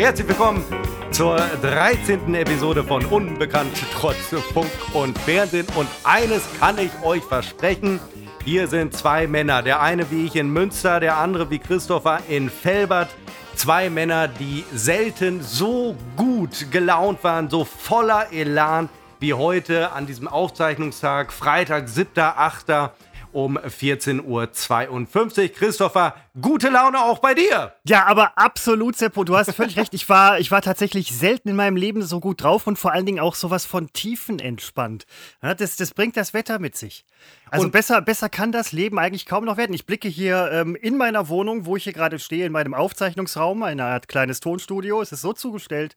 herzlich 0.00 0.26
willkommen 0.26 0.64
zur 1.10 1.36
13. 1.36 2.34
Episode 2.34 2.82
von 2.82 3.04
Unbekannt 3.04 3.76
trotz 3.92 4.16
Funk 4.54 4.70
und 4.94 5.18
Fernsehen. 5.18 5.66
Und 5.76 5.86
eines 6.02 6.42
kann 6.58 6.78
ich 6.78 6.90
euch 7.04 7.22
versprechen. 7.22 8.00
Hier 8.42 8.68
sind 8.68 8.94
zwei 8.96 9.26
Männer. 9.26 9.60
Der 9.60 9.82
eine 9.82 10.10
wie 10.10 10.24
ich 10.24 10.36
in 10.36 10.50
Münster, 10.50 10.98
der 10.98 11.18
andere 11.18 11.50
wie 11.50 11.58
Christopher 11.58 12.20
in 12.28 12.48
Felbert. 12.48 13.10
Zwei 13.54 13.90
Männer, 13.90 14.28
die 14.28 14.64
selten 14.72 15.42
so 15.42 15.94
gut 16.16 16.70
gelaunt 16.70 17.22
waren, 17.22 17.50
so 17.50 17.64
voller 17.64 18.32
Elan 18.32 18.88
wie 19.20 19.34
heute 19.34 19.92
an 19.92 20.06
diesem 20.06 20.26
Aufzeichnungstag, 20.26 21.32
Freitag, 21.34 21.86
7.8 21.86 22.90
um 23.32 23.58
14.52 23.58 24.22
Uhr. 24.24 25.48
Christopher, 25.48 26.14
gute 26.40 26.68
Laune 26.68 27.00
auch 27.00 27.18
bei 27.18 27.34
dir. 27.34 27.74
Ja, 27.84 28.06
aber 28.06 28.36
absolut, 28.36 28.96
Seppo, 28.96 29.24
du 29.24 29.36
hast 29.36 29.52
völlig 29.52 29.76
recht. 29.76 29.94
Ich 29.94 30.08
war, 30.08 30.38
ich 30.38 30.50
war 30.50 30.62
tatsächlich 30.62 31.12
selten 31.12 31.48
in 31.48 31.56
meinem 31.56 31.76
Leben 31.76 32.02
so 32.02 32.20
gut 32.20 32.42
drauf 32.42 32.66
und 32.66 32.78
vor 32.78 32.92
allen 32.92 33.06
Dingen 33.06 33.20
auch 33.20 33.34
sowas 33.34 33.66
von 33.66 33.92
tiefenentspannt. 33.92 35.06
Ja, 35.42 35.54
das, 35.54 35.76
das 35.76 35.94
bringt 35.94 36.16
das 36.16 36.34
Wetter 36.34 36.58
mit 36.58 36.76
sich. 36.76 37.04
Also 37.52 37.68
besser, 37.68 38.00
besser 38.00 38.30
kann 38.30 38.50
das 38.50 38.72
Leben 38.72 38.98
eigentlich 38.98 39.26
kaum 39.26 39.44
noch 39.44 39.58
werden. 39.58 39.74
Ich 39.74 39.84
blicke 39.84 40.08
hier 40.08 40.50
ähm, 40.52 40.74
in 40.74 40.96
meiner 40.96 41.28
Wohnung, 41.28 41.66
wo 41.66 41.76
ich 41.76 41.84
hier 41.84 41.92
gerade 41.92 42.18
stehe, 42.18 42.46
in 42.46 42.52
meinem 42.52 42.72
Aufzeichnungsraum, 42.72 43.62
eine 43.62 43.84
Art 43.84 44.08
kleines 44.08 44.40
Tonstudio. 44.40 45.02
Es 45.02 45.12
ist 45.12 45.20
so 45.20 45.34
zugestellt, 45.34 45.94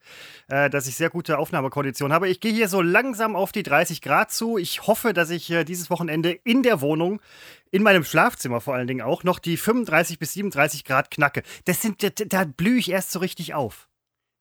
äh, 0.49 0.69
dass 0.69 0.85
ich 0.85 0.97
sehr 0.97 1.09
gute 1.09 1.37
Aufnahmekonditionen 1.37 2.13
habe. 2.13 2.27
Ich 2.27 2.41
gehe 2.41 2.51
hier 2.51 2.67
so 2.67 2.81
langsam 2.81 3.37
auf 3.37 3.53
die 3.53 3.63
30 3.63 4.01
Grad 4.01 4.33
zu. 4.33 4.57
Ich 4.57 4.85
hoffe, 4.85 5.13
dass 5.13 5.29
ich 5.29 5.49
äh, 5.49 5.63
dieses 5.63 5.89
Wochenende 5.89 6.31
in 6.31 6.61
der 6.61 6.81
Wohnung 6.81 7.21
in 7.71 7.83
meinem 7.83 8.03
Schlafzimmer 8.03 8.59
vor 8.59 8.75
allen 8.75 8.87
Dingen 8.87 9.01
auch 9.01 9.23
noch 9.23 9.39
die 9.39 9.55
35 9.55 10.19
bis 10.19 10.33
37 10.33 10.83
Grad 10.83 11.09
knacke. 11.09 11.41
Das 11.63 11.81
sind, 11.81 12.03
da, 12.03 12.09
da 12.09 12.43
blühe 12.43 12.79
ich 12.79 12.91
erst 12.91 13.11
so 13.11 13.19
richtig 13.19 13.53
auf. 13.53 13.87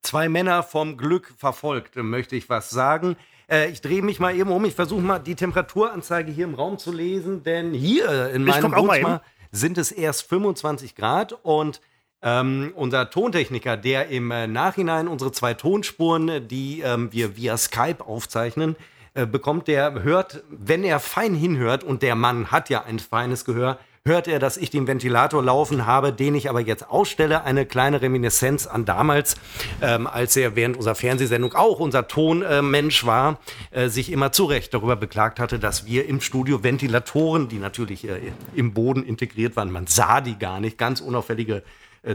Zwei 0.03 0.29
Männer 0.29 0.65
vom 0.65 0.97
Glück 0.97 1.33
verfolgt, 1.39 1.95
möchte 1.95 2.35
ich 2.35 2.49
was 2.49 2.71
sagen. 2.71 3.17
Äh, 3.51 3.71
ich 3.71 3.81
drehe 3.81 4.03
mich 4.03 4.21
mal 4.21 4.35
eben 4.35 4.51
um. 4.51 4.65
Ich 4.65 4.75
versuche 4.75 5.01
mal 5.01 5.19
die 5.19 5.35
Temperaturanzeige 5.35 6.33
hier 6.33 6.45
im 6.45 6.55
Raum 6.55 6.79
zu 6.79 6.93
lesen, 6.93 7.43
denn 7.43 7.73
hier 7.73 8.31
in 8.31 8.45
meinem 8.45 8.75
Wohnzimmer 8.75 9.23
sind 9.53 9.79
es 9.79 9.93
erst 9.93 10.29
25 10.29 10.95
Grad 10.95 11.33
und 11.43 11.81
ähm, 12.23 12.73
unser 12.75 13.11
Tontechniker, 13.11 13.77
der 13.77 14.09
im 14.09 14.31
äh, 14.31 14.47
Nachhinein 14.47 15.09
unsere 15.09 15.31
zwei 15.31 15.55
Tonspuren, 15.55 16.49
die 16.49 16.81
ähm, 16.81 17.13
wir 17.13 17.37
via 17.37 17.57
Skype 17.59 18.05
aufzeichnen, 18.05 18.77
äh, 19.13 19.27
bekommt, 19.27 19.69
der 19.69 20.03
hört, 20.03 20.43
wenn 20.49 20.83
er 20.83 21.01
fein 21.01 21.35
hinhört, 21.35 21.85
und 21.85 22.03
der 22.03 22.15
Mann 22.15 22.51
hat 22.51 22.71
ja 22.71 22.83
ein 22.83 22.99
feines 22.99 23.45
Gehör, 23.45 23.79
hört 24.07 24.29
er, 24.29 24.39
dass 24.39 24.59
ich 24.59 24.69
den 24.69 24.87
Ventilator 24.87 25.43
laufen 25.43 25.87
habe, 25.87 26.13
den 26.13 26.35
ich 26.35 26.51
aber 26.51 26.61
jetzt 26.61 26.91
ausstelle. 26.91 27.45
Eine 27.45 27.65
kleine 27.65 28.03
Reminiszenz 28.03 28.67
an 28.67 28.85
damals, 28.85 29.35
ähm, 29.81 30.07
als 30.07 30.37
er 30.37 30.55
während 30.57 30.77
unserer 30.77 30.95
Fernsehsendung 30.95 31.55
auch 31.55 31.81
unser 31.81 32.07
Tonmensch 32.07 33.03
äh, 33.03 33.07
war, 33.07 33.41
äh, 33.71 33.89
sich 33.89 34.13
immer 34.13 34.31
zu 34.31 34.45
Recht 34.45 34.75
darüber 34.75 34.97
beklagt 34.97 35.41
hatte, 35.41 35.59
dass 35.59 35.87
wir 35.87 36.07
im 36.07 36.21
Studio 36.21 36.63
Ventilatoren, 36.63 37.49
die 37.49 37.57
natürlich 37.57 38.07
äh, 38.07 38.21
im 38.55 38.75
Boden 38.75 39.03
integriert 39.05 39.57
waren, 39.57 39.73
man 39.73 39.87
sah 39.87 40.21
die 40.21 40.39
gar 40.39 40.61
nicht, 40.61 40.77
ganz 40.77 41.01
unauffällige 41.01 41.63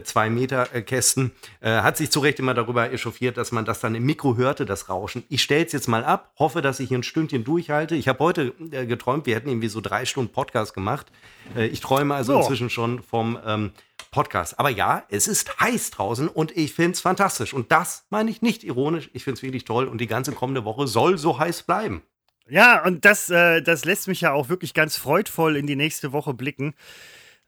zwei 0.04 0.30
Meter 0.30 0.74
äh, 0.74 0.82
Kästen, 0.82 1.32
äh, 1.62 1.82
hat 1.82 1.98
sich 1.98 2.12
zu 2.12 2.20
Recht 2.20 2.40
immer 2.40 2.54
darüber 2.54 2.92
echauffiert, 2.92 3.38
dass 3.38 3.52
man 3.52 3.66
das 3.66 3.80
dann 3.80 3.96
im 3.96 4.06
Mikro 4.06 4.38
hörte, 4.38 4.66
das 4.66 4.90
Rauschen. 4.90 5.24
Ich 5.30 5.42
stelle 5.42 5.66
es 5.66 5.72
jetzt 5.72 5.88
mal 5.88 6.04
ab, 6.04 6.32
hoffe, 6.38 6.62
dass 6.62 6.80
ich 6.80 6.90
hier 6.90 7.00
ein 7.00 7.04
Stündchen 7.04 7.44
durchhalte. 7.44 7.96
Ich 7.96 8.08
habe 8.08 8.20
heute 8.20 8.54
äh, 8.72 8.86
geträumt, 8.86 9.26
wir 9.26 9.36
hätten 9.36 9.50
irgendwie 9.50 9.68
so 9.68 9.82
drei 9.82 10.06
Stunden 10.06 10.32
Podcast 10.32 10.74
gemacht. 10.74 11.08
Äh, 11.56 11.68
ich 11.68 11.82
träume 11.82 12.16
also 12.16 12.34
so. 12.34 12.40
inzwischen 12.40 12.70
schon 12.70 13.02
vom 13.02 13.40
ähm, 13.46 13.72
Podcast. 14.12 14.60
Aber 14.60 14.70
ja, 14.70 15.04
es 15.10 15.28
ist 15.28 15.60
heiß 15.60 15.92
draußen 15.92 16.28
und 16.28 16.56
ich 16.56 16.74
finde 16.74 16.92
es 16.92 17.02
fantastisch. 17.02 17.54
Und 17.54 17.72
das 17.72 18.06
meine 18.10 18.32
ich 18.32 18.42
nicht 18.42 18.64
ironisch. 18.64 19.10
Ich 19.14 19.24
finde 19.24 19.38
es 19.38 19.44
wirklich 19.44 19.66
toll 19.66 19.88
und 19.88 20.00
die 20.02 20.08
ganze 20.08 20.32
kommende 20.32 20.66
Woche 20.66 20.88
soll 20.88 21.18
so 21.18 21.38
heiß 21.40 21.64
bleiben. 21.64 22.02
Ja, 22.50 22.84
und 22.84 23.06
das, 23.06 23.30
äh, 23.30 23.62
das 23.62 23.86
lässt 23.86 24.08
mich 24.08 24.22
ja 24.22 24.34
auch 24.34 24.50
wirklich 24.50 24.74
ganz 24.74 24.98
freudvoll 24.98 25.56
in 25.56 25.68
die 25.68 25.76
nächste 25.76 26.12
Woche 26.12 26.34
blicken. 26.34 26.74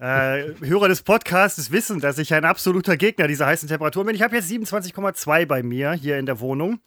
Äh, 0.01 0.56
Hörer 0.62 0.88
des 0.88 1.03
Podcasts 1.03 1.72
wissen, 1.72 2.00
dass 2.00 2.17
ich 2.17 2.34
ein 2.34 2.44
absoluter 2.44 2.97
Gegner 2.97 3.28
dieser 3.28 3.45
heißen 3.45 3.69
Temperaturen 3.69 4.07
bin. 4.07 4.16
Ich 4.16 4.23
habe 4.23 4.35
jetzt 4.35 4.50
27,2 4.50 5.45
bei 5.45 5.62
mir 5.62 5.91
hier 5.91 6.17
in 6.17 6.25
der 6.25 6.39
Wohnung. 6.39 6.79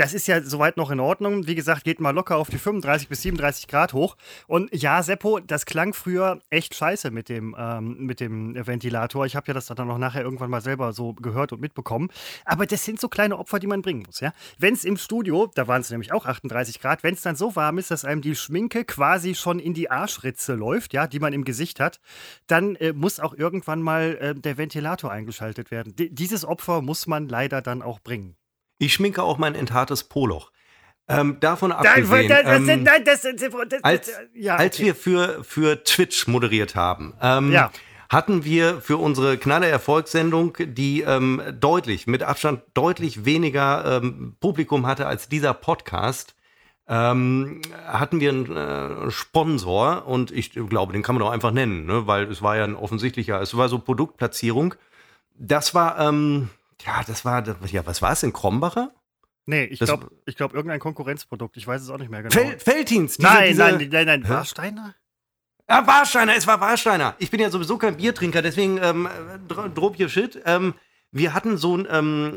Das 0.00 0.14
ist 0.14 0.26
ja 0.28 0.40
soweit 0.42 0.78
noch 0.78 0.90
in 0.90 0.98
Ordnung. 0.98 1.46
Wie 1.46 1.54
gesagt, 1.54 1.84
geht 1.84 2.00
mal 2.00 2.12
locker 2.12 2.38
auf 2.38 2.48
die 2.48 2.56
35 2.56 3.10
bis 3.10 3.20
37 3.20 3.68
Grad 3.68 3.92
hoch. 3.92 4.16
Und 4.46 4.74
ja, 4.74 5.02
Seppo, 5.02 5.40
das 5.40 5.66
klang 5.66 5.92
früher 5.92 6.40
echt 6.48 6.74
scheiße 6.74 7.10
mit 7.10 7.28
dem, 7.28 7.54
ähm, 7.58 8.06
mit 8.06 8.18
dem 8.18 8.54
Ventilator. 8.66 9.26
Ich 9.26 9.36
habe 9.36 9.48
ja 9.48 9.52
das 9.52 9.66
dann 9.66 9.88
noch 9.88 9.98
nachher 9.98 10.22
irgendwann 10.22 10.48
mal 10.48 10.62
selber 10.62 10.94
so 10.94 11.12
gehört 11.12 11.52
und 11.52 11.60
mitbekommen. 11.60 12.08
Aber 12.46 12.64
das 12.64 12.82
sind 12.82 12.98
so 12.98 13.10
kleine 13.10 13.38
Opfer, 13.38 13.58
die 13.58 13.66
man 13.66 13.82
bringen 13.82 14.04
muss. 14.06 14.20
Ja? 14.20 14.32
Wenn 14.58 14.72
es 14.72 14.86
im 14.86 14.96
Studio, 14.96 15.50
da 15.54 15.68
waren 15.68 15.82
es 15.82 15.90
nämlich 15.90 16.14
auch 16.14 16.24
38 16.24 16.80
Grad, 16.80 17.02
wenn 17.02 17.12
es 17.12 17.20
dann 17.20 17.36
so 17.36 17.54
warm 17.54 17.76
ist, 17.76 17.90
dass 17.90 18.06
einem 18.06 18.22
die 18.22 18.36
Schminke 18.36 18.86
quasi 18.86 19.34
schon 19.34 19.58
in 19.58 19.74
die 19.74 19.90
Arschritze 19.90 20.54
läuft, 20.54 20.94
ja, 20.94 21.08
die 21.08 21.20
man 21.20 21.34
im 21.34 21.44
Gesicht 21.44 21.78
hat, 21.78 22.00
dann 22.46 22.74
äh, 22.76 22.94
muss 22.94 23.20
auch 23.20 23.34
irgendwann 23.34 23.82
mal 23.82 24.16
äh, 24.18 24.34
der 24.34 24.56
Ventilator 24.56 25.12
eingeschaltet 25.12 25.70
werden. 25.70 25.94
D 25.94 26.08
dieses 26.08 26.46
Opfer 26.46 26.80
muss 26.80 27.06
man 27.06 27.28
leider 27.28 27.60
dann 27.60 27.82
auch 27.82 28.00
bringen. 28.00 28.39
Ich 28.80 28.94
schminke 28.94 29.22
auch 29.22 29.36
mein 29.36 29.54
enthartes 29.54 30.04
Poloch. 30.04 30.50
Ähm, 31.06 31.38
davon 31.40 31.70
abgesehen, 31.70 32.30
ähm, 32.46 32.88
als, 33.82 34.10
wir 34.78 34.94
für, 34.94 35.44
für 35.44 35.84
Twitch 35.84 36.28
moderiert 36.28 36.76
haben, 36.76 37.14
ähm, 37.20 37.52
ja. 37.52 37.70
hatten 38.08 38.44
wir 38.44 38.80
für 38.80 38.96
unsere 38.96 39.36
knalle 39.36 39.68
Erfolgssendung, 39.68 40.56
die 40.60 41.02
ähm, 41.02 41.42
deutlich, 41.58 42.06
mit 42.06 42.22
Abstand 42.22 42.62
deutlich 42.74 43.24
weniger 43.24 44.00
ähm, 44.00 44.36
Publikum 44.40 44.86
hatte 44.86 45.06
als 45.08 45.28
dieser 45.28 45.52
Podcast, 45.52 46.36
ähm, 46.88 47.60
hatten 47.86 48.20
wir 48.20 48.30
einen 48.30 48.56
äh, 48.56 49.10
Sponsor 49.10 50.06
und 50.06 50.30
ich 50.30 50.52
glaube, 50.52 50.92
den 50.92 51.02
kann 51.02 51.16
man 51.16 51.24
auch 51.24 51.32
einfach 51.32 51.52
nennen, 51.52 51.86
ne? 51.86 52.06
weil 52.06 52.30
es 52.30 52.40
war 52.40 52.56
ja 52.56 52.64
ein 52.64 52.76
offensichtlicher, 52.76 53.40
es 53.42 53.56
war 53.56 53.68
so 53.68 53.78
Produktplatzierung. 53.78 54.74
Das 55.36 55.74
war, 55.74 55.98
ähm, 55.98 56.50
ja, 56.84 57.02
das 57.06 57.24
war, 57.24 57.44
ja, 57.66 57.86
was 57.86 58.02
war 58.02 58.12
es 58.12 58.20
denn? 58.20 58.32
Krombacher? 58.32 58.92
Nee, 59.46 59.64
ich 59.64 59.80
glaube, 59.80 60.10
ich 60.26 60.36
glaub, 60.36 60.54
irgendein 60.54 60.80
Konkurrenzprodukt. 60.80 61.56
Ich 61.56 61.66
weiß 61.66 61.82
es 61.82 61.90
auch 61.90 61.98
nicht 61.98 62.10
mehr 62.10 62.22
genau. 62.22 62.32
Fel 62.32 62.58
Feltins? 62.58 63.16
Diese, 63.16 63.28
nein, 63.28 63.48
diese, 63.48 63.62
nein, 63.62 63.88
nein, 63.90 64.06
nein, 64.06 64.28
Warsteiner? 64.28 64.94
Ja, 65.68 65.86
Warsteiner, 65.86 66.34
es 66.36 66.46
war 66.46 66.60
Warsteiner. 66.60 67.14
Ich 67.18 67.30
bin 67.30 67.40
ja 67.40 67.50
sowieso 67.50 67.78
kein 67.78 67.96
Biertrinker, 67.96 68.42
deswegen 68.42 68.78
ähm, 68.82 69.08
drop 69.48 69.98
your 69.98 70.08
shit. 70.08 70.40
Ähm, 70.44 70.74
wir 71.12 71.34
hatten 71.34 71.56
so 71.56 71.76
ein, 71.76 71.88
ähm, 71.90 72.34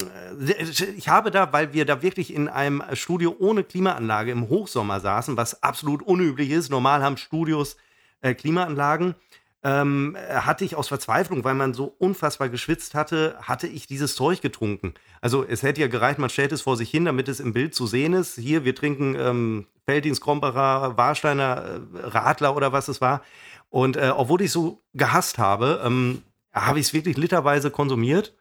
ich 0.97 1.07
habe 1.07 1.29
da, 1.29 1.53
weil 1.53 1.73
wir 1.73 1.85
da 1.85 2.01
wirklich 2.01 2.33
in 2.33 2.47
einem 2.47 2.83
Studio 2.93 3.35
ohne 3.39 3.63
Klimaanlage 3.63 4.31
im 4.31 4.49
Hochsommer 4.49 4.99
saßen, 4.99 5.37
was 5.37 5.61
absolut 5.61 6.01
unüblich 6.01 6.49
ist. 6.49 6.69
Normal 6.69 7.03
haben 7.03 7.17
Studios 7.17 7.77
äh, 8.21 8.33
Klimaanlagen 8.33 9.15
ähm, 9.63 10.17
hatte 10.29 10.65
ich 10.65 10.75
aus 10.75 10.89
Verzweiflung, 10.89 11.43
weil 11.43 11.55
man 11.55 11.73
so 11.73 11.85
unfassbar 11.97 12.49
geschwitzt 12.49 12.95
hatte, 12.95 13.35
hatte 13.41 13.67
ich 13.67 13.87
dieses 13.87 14.15
Zeug 14.15 14.41
getrunken. 14.41 14.93
Also 15.21 15.45
es 15.45 15.63
hätte 15.63 15.81
ja 15.81 15.87
gereicht, 15.87 16.19
man 16.19 16.29
stellt 16.29 16.51
es 16.51 16.61
vor 16.61 16.75
sich 16.75 16.89
hin, 16.89 17.05
damit 17.05 17.29
es 17.29 17.39
im 17.39 17.53
Bild 17.53 17.73
zu 17.73 17.87
sehen 17.87 18.13
ist. 18.13 18.35
Hier, 18.35 18.65
wir 18.65 18.75
trinken 18.75 19.15
ähm, 19.17 19.67
Feldins, 19.85 20.19
Krombacher, 20.19 20.97
Warsteiner, 20.97 21.63
äh, 21.95 22.07
Radler 22.07 22.55
oder 22.55 22.73
was 22.73 22.89
es 22.89 22.99
war. 22.99 23.21
Und 23.69 23.95
äh, 23.95 24.11
obwohl 24.15 24.41
ich 24.41 24.51
so 24.51 24.83
gehasst 24.93 25.37
habe, 25.37 25.81
ähm, 25.85 26.23
habe 26.53 26.79
ich 26.79 26.87
es 26.87 26.93
wirklich 26.93 27.17
literweise 27.17 27.71
konsumiert. 27.71 28.35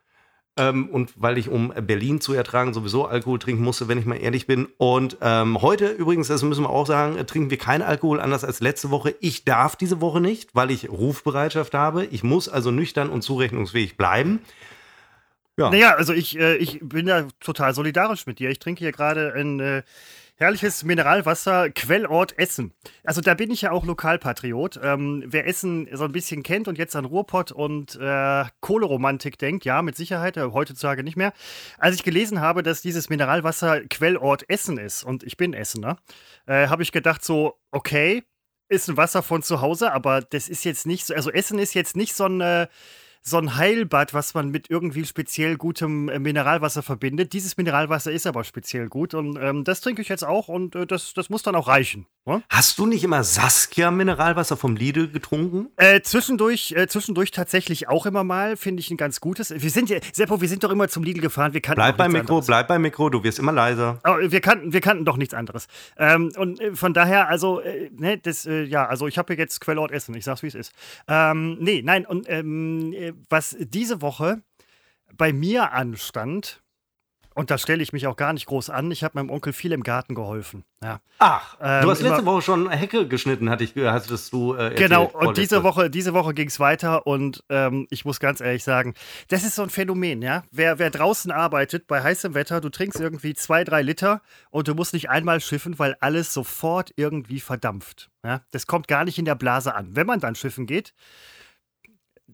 Ähm, 0.59 0.91
und 0.91 1.15
weil 1.17 1.39
ich, 1.39 1.49
um 1.49 1.73
Berlin 1.87 2.21
zu 2.21 2.35
ertragen, 2.35 2.75
sowieso 2.75 3.07
Alkohol 3.07 3.39
trinken 3.39 3.63
musste, 3.63 3.89
wenn 3.89 3.97
ich 3.97 4.05
mal 4.05 4.17
ehrlich 4.17 4.47
bin. 4.47 4.69
Und 4.77 5.17
ähm, 5.23 5.63
heute 5.63 5.89
übrigens, 5.89 6.29
das 6.29 6.43
müssen 6.43 6.65
wir 6.65 6.71
auch 6.71 6.87
sagen, 6.87 7.27
trinken 7.27 7.51
wir 7.51 7.57
keinen 7.57 7.81
Alkohol, 7.81 8.21
anders 8.21 8.45
als 8.45 8.61
letzte 8.61 8.91
Woche. 8.91 9.15
Ich 9.21 9.45
darf 9.45 9.77
diese 9.77 10.03
Woche 10.03 10.21
nicht, 10.21 10.55
weil 10.55 10.71
ich 10.71 10.91
Rufbereitschaft 10.91 11.73
habe. 11.73 12.05
Ich 12.05 12.23
muss 12.23 12.51
also 12.51 12.71
nüchtern 12.71 13.09
und 13.09 13.23
zurechnungsfähig 13.23 13.97
bleiben. 13.97 14.41
Ja. 15.57 15.71
Naja, 15.71 15.95
also 15.95 16.13
ich, 16.13 16.39
äh, 16.39 16.57
ich 16.57 16.81
bin 16.83 17.07
ja 17.07 17.27
total 17.41 17.75
solidarisch 17.75 18.27
mit 18.27 18.39
dir. 18.39 18.51
Ich 18.51 18.59
trinke 18.59 18.81
hier 18.81 18.93
gerade 18.93 19.33
ein 19.35 19.61
äh, 19.61 19.83
herrliches 20.43 20.83
Mineralwasser, 20.83 21.71
Quellort 21.71 22.37
Essen. 22.37 22.73
Also 23.05 23.21
da 23.21 23.35
bin 23.35 23.53
ich 23.53 23.63
ja 23.63 23.71
auch 23.71 23.87
Lokalpatriot. 23.87 24.81
Ähm, 24.83 25.23
wer 25.25 25.47
Essen 25.47 25.89
so 25.93 26.03
ein 26.03 26.11
bisschen 26.11 26.43
kennt 26.43 26.67
und 26.67 26.79
jetzt 26.79 26.97
an 26.97 27.05
Ruhrpott 27.05 27.53
und 27.53 27.95
äh, 27.95 28.45
Kohleromantik 28.59 29.39
denkt, 29.39 29.65
ja, 29.65 29.83
mit 29.83 29.95
Sicherheit, 29.95 30.37
äh, 30.37 30.51
heutzutage 30.53 31.05
nicht 31.05 31.17
mehr. 31.17 31.33
Als 31.79 31.95
ich 31.95 32.03
gelesen 32.03 32.41
habe, 32.41 32.65
dass 32.65 32.83
dieses 32.83 33.09
Mineralwasser 33.09 33.83
Quellort 33.83 34.51
Essen 34.51 34.79
ist 34.79 35.05
und 35.05 35.23
ich 35.23 35.37
bin 35.37 35.55
Essener, 35.55 35.99
äh, 36.47 36.67
habe 36.67 36.83
ich 36.83 36.91
gedacht 36.91 37.25
so, 37.25 37.61
okay, 37.71 38.25
ist 38.69 38.91
ein 38.91 38.97
Wasser 38.97 39.23
von 39.23 39.45
zu 39.45 39.61
Hause, 39.61 39.93
aber 39.93 40.23
das 40.23 40.49
ist 40.49 40.65
jetzt 40.65 40.87
nicht 40.87 41.07
so, 41.07 41.15
also 41.15 41.31
Essen 41.31 41.61
ist 41.61 41.75
jetzt 41.75 41.95
nicht 41.95 42.17
so 42.17 42.27
ein 42.27 42.67
so 43.23 43.39
ein 43.39 43.57
Heilbad, 43.57 44.15
was 44.15 44.35
man 44.35 44.51
mit 44.51 44.69
irgendwie 44.69 45.05
speziell 45.05 45.57
gutem 45.57 46.09
äh, 46.09 46.19
Mineralwasser 46.19 46.83
verbindet. 46.83 47.33
Dieses 47.33 47.57
Mineralwasser 47.57 48.11
ist 48.11 48.27
aber 48.27 48.43
speziell 48.43 48.89
gut 48.89 49.15
und 49.15 49.39
ähm, 49.41 49.63
das 49.63 49.81
trinke 49.81 50.03
ich 50.03 50.09
jetzt 50.09 50.25
auch 50.25 50.49
und 50.49 50.75
äh, 50.75 50.87
das, 50.87 51.15
das 51.15 51.31
muss 51.31 51.43
dann 51.43 51.55
auch 51.55 51.69
reichen. 51.69 52.07
Ne? 52.25 52.43
Hast 52.49 52.79
du 52.79 52.87
nicht 52.87 53.05
immer 53.05 53.23
Saskia 53.23 53.91
Mineralwasser 53.91 54.57
vom 54.57 54.77
Lidl 54.77 55.09
getrunken? 55.09 55.69
Äh, 55.77 56.03
zwischendurch, 56.03 56.73
äh, 56.73 56.89
zwischendurch 56.89 57.31
tatsächlich 57.31 57.89
auch 57.89 58.07
immer 58.07 58.25
mal, 58.25 58.57
finde 58.57 58.81
ich 58.81 58.91
ein 58.91 58.97
ganz 58.97 59.21
gutes. 59.21 59.51
Wir 59.51 59.71
sind 59.71 59.89
ja, 59.89 59.99
Seppo, 60.13 60.41
wir 60.41 60.49
sind 60.49 60.65
doch 60.65 60.71
immer 60.71 60.89
zum 60.89 61.05
Lidl 61.05 61.21
gefahren. 61.21 61.53
Wir 61.53 61.61
kannten 61.61 61.81
bleib 61.81 61.97
beim 61.97 62.13
Mikro, 62.13 62.35
anderes. 62.35 62.47
bleib 62.47 62.69
beim 62.69 62.83
Mikro, 62.83 63.09
du 63.09 63.23
wirst 63.23 63.39
immer 63.39 63.53
leiser. 63.53 64.01
Aber 64.03 64.31
wir 64.31 64.41
kannten, 64.41 64.73
wir 64.73 64.81
kannten 64.81 65.05
doch 65.05 65.17
nichts 65.17 65.35
anderes. 65.35 65.69
Ähm, 65.97 66.33
und 66.37 66.61
äh, 66.61 66.75
von 66.75 66.93
daher, 66.93 67.29
also, 67.29 67.61
äh, 67.61 67.91
ne, 67.97 68.19
das, 68.19 68.45
ja, 68.45 68.87
also 68.87 69.07
ich 69.07 69.19
habe 69.19 69.35
hier 69.35 69.43
jetzt 69.43 69.61
Quellort 69.61 69.93
Essen, 69.93 70.15
ich 70.15 70.25
sag's 70.25 70.43
wie 70.43 70.49
es 70.49 70.55
ist. 70.55 70.73
Ähm, 71.09 71.57
nee, 71.61 71.83
nein, 71.85 72.05
und 72.07 72.29
ähm, 72.29 73.12
was 73.29 73.57
diese 73.59 74.03
Woche 74.03 74.43
bei 75.17 75.33
mir 75.33 75.73
anstand, 75.73 76.63
und 77.35 77.51
da 77.51 77.59
stelle 77.59 77.83
ich 77.83 77.93
mich 77.93 78.07
auch 78.07 78.17
gar 78.17 78.33
nicht 78.33 78.47
groß 78.47 78.71
an. 78.71 78.91
Ich 78.91 79.03
habe 79.05 79.19
meinem 79.19 79.31
Onkel 79.31 79.53
viel 79.53 79.73
im 79.73 79.83
Garten 79.83 80.15
geholfen. 80.15 80.65
Ja. 80.83 81.01
Ach, 81.19 81.57
ähm, 81.61 81.83
du 81.83 81.91
hast 81.91 82.03
letzte 82.03 82.27
Woche 82.27 82.43
schon 82.43 82.69
Hecke 82.69 83.09
geschnitten, 83.09 83.49
hatte 83.49 83.65
ich, 83.65 83.75
hattest 83.77 84.33
du 84.33 84.55
äh, 84.55 84.75
Genau, 84.75 85.07
und 85.07 85.39
diese 85.39 85.63
Woche, 85.63 85.89
diese 85.89 86.13
Woche 86.13 86.35
ging 86.35 86.49
es 86.49 86.61
weiter 86.61 87.07
und 87.07 87.43
ähm, 87.49 87.87
ich 87.91 88.05
muss 88.05 88.21
ganz 88.21 88.41
ehrlich 88.41 88.65
sagen, 88.65 88.95
das 89.29 89.45
ist 89.45 89.55
so 89.55 89.63
ein 89.63 89.71
Phänomen, 89.71 90.21
ja. 90.21 90.45
Wer, 90.51 90.79
wer 90.79 90.91
draußen 90.91 91.31
arbeitet 91.31 91.87
bei 91.87 92.03
heißem 92.03 92.35
Wetter, 92.35 92.61
du 92.61 92.69
trinkst 92.69 93.01
irgendwie 93.01 93.35
zwei, 93.35 93.65
drei 93.65 93.83
Liter 93.83 94.21
und 94.51 94.69
du 94.69 94.75
musst 94.75 94.93
nicht 94.93 95.09
einmal 95.09 95.41
schiffen, 95.41 95.79
weil 95.79 95.97
alles 96.01 96.35
sofort 96.35 96.93
irgendwie 96.97 97.41
verdampft. 97.41 98.11
Ja? 98.25 98.43
Das 98.51 98.67
kommt 98.67 98.89
gar 98.89 99.05
nicht 99.05 99.19
in 99.19 99.25
der 99.25 99.37
Blase 99.37 99.75
an. 99.75 99.97
Wenn 99.97 100.07
man 100.07 100.21
dann 100.21 100.35
schiffen 100.35 100.67
geht, 100.67 100.93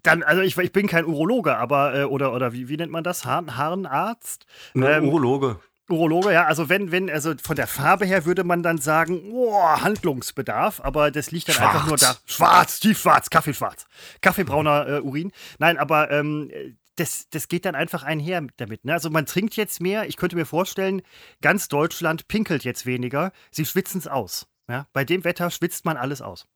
dann, 0.08 0.22
also 0.22 0.42
ich, 0.42 0.56
ich 0.56 0.72
bin 0.72 0.86
kein 0.86 1.04
Urologe, 1.04 1.56
aber, 1.56 1.94
äh, 1.94 2.04
oder, 2.04 2.32
oder 2.32 2.52
wie, 2.52 2.68
wie 2.68 2.76
nennt 2.76 2.90
man 2.92 3.04
das? 3.04 3.24
Haar, 3.24 3.44
Haarenarzt? 3.56 4.46
Ähm, 4.74 5.04
Urologe. 5.04 5.60
Urologe, 5.90 6.32
ja, 6.32 6.44
also 6.44 6.68
wenn, 6.68 6.92
wenn, 6.92 7.08
also 7.10 7.34
von 7.42 7.56
der 7.56 7.66
Farbe 7.66 8.04
her 8.04 8.24
würde 8.26 8.44
man 8.44 8.62
dann 8.62 8.78
sagen, 8.78 9.22
oh, 9.32 9.62
Handlungsbedarf, 9.62 10.80
aber 10.82 11.10
das 11.10 11.30
liegt 11.30 11.48
dann 11.48 11.56
schwarz. 11.56 11.74
einfach 11.74 11.86
nur 11.88 11.96
da. 11.96 12.16
Schwarz, 12.26 12.80
tiefschwarz, 12.80 13.30
Kaffeeschwarz. 13.30 13.86
Kaffeebrauner 14.20 14.88
äh, 14.88 15.00
Urin. 15.00 15.32
Nein, 15.58 15.78
aber 15.78 16.10
ähm, 16.10 16.50
das, 16.96 17.28
das 17.30 17.48
geht 17.48 17.64
dann 17.64 17.74
einfach 17.74 18.02
einher 18.02 18.46
damit. 18.56 18.84
Ne? 18.84 18.92
Also 18.92 19.08
man 19.08 19.24
trinkt 19.24 19.56
jetzt 19.56 19.80
mehr, 19.80 20.08
ich 20.08 20.16
könnte 20.16 20.36
mir 20.36 20.46
vorstellen, 20.46 21.02
ganz 21.40 21.68
Deutschland 21.68 22.28
pinkelt 22.28 22.64
jetzt 22.64 22.84
weniger, 22.84 23.32
sie 23.50 23.64
schwitzen 23.64 23.98
es 23.98 24.08
aus. 24.08 24.46
Ja? 24.68 24.86
Bei 24.92 25.04
dem 25.04 25.24
Wetter 25.24 25.50
schwitzt 25.50 25.84
man 25.84 25.96
alles 25.96 26.20
aus. 26.20 26.46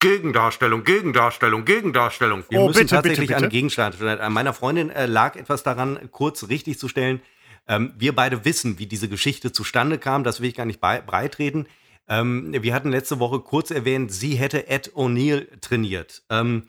Gegendarstellung, 0.00 0.82
Gegendarstellung, 0.84 1.64
Gegendarstellung. 1.64 2.44
Wir 2.48 2.60
oh, 2.60 2.66
müssen 2.68 2.80
bitte, 2.80 2.94
tatsächlich 2.94 3.28
bitte, 3.28 3.34
bitte. 3.34 3.44
eine 3.44 3.48
Gegendarstellung. 3.48 4.32
Meiner 4.32 4.54
Freundin 4.54 4.90
äh, 4.90 5.06
lag 5.06 5.36
etwas 5.36 5.62
daran, 5.62 6.10
kurz 6.10 6.48
richtig 6.48 6.78
zu 6.78 6.88
stellen. 6.88 7.20
Ähm, 7.68 7.92
wir 7.96 8.14
beide 8.14 8.44
wissen, 8.44 8.78
wie 8.78 8.86
diese 8.86 9.08
Geschichte 9.08 9.52
zustande 9.52 9.98
kam. 9.98 10.24
Das 10.24 10.40
will 10.40 10.48
ich 10.48 10.56
gar 10.56 10.64
nicht 10.64 10.80
breitreden. 10.80 11.68
Ähm, 12.08 12.52
wir 12.52 12.74
hatten 12.74 12.90
letzte 12.90 13.20
Woche 13.20 13.40
kurz 13.40 13.70
erwähnt, 13.70 14.10
sie 14.12 14.34
hätte 14.34 14.68
Ed 14.68 14.92
O'Neill 14.94 15.46
trainiert. 15.60 16.22
Ähm, 16.28 16.66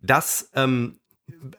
das 0.00 0.50
ähm, 0.54 0.98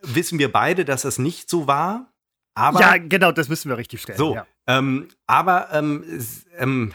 wissen 0.01 0.37
wir 0.37 0.51
beide, 0.51 0.85
dass 0.85 1.01
das 1.01 1.17
nicht 1.17 1.49
so 1.49 1.65
war. 1.65 2.13
Aber, 2.53 2.81
ja, 2.81 2.97
genau, 2.97 3.31
das 3.31 3.49
müssen 3.49 3.69
wir 3.69 3.77
richtig 3.77 4.01
stellen. 4.01 4.17
So, 4.19 4.35
ja. 4.35 4.45
Ähm, 4.67 5.07
aber 5.25 5.69
ähm, 5.71 6.93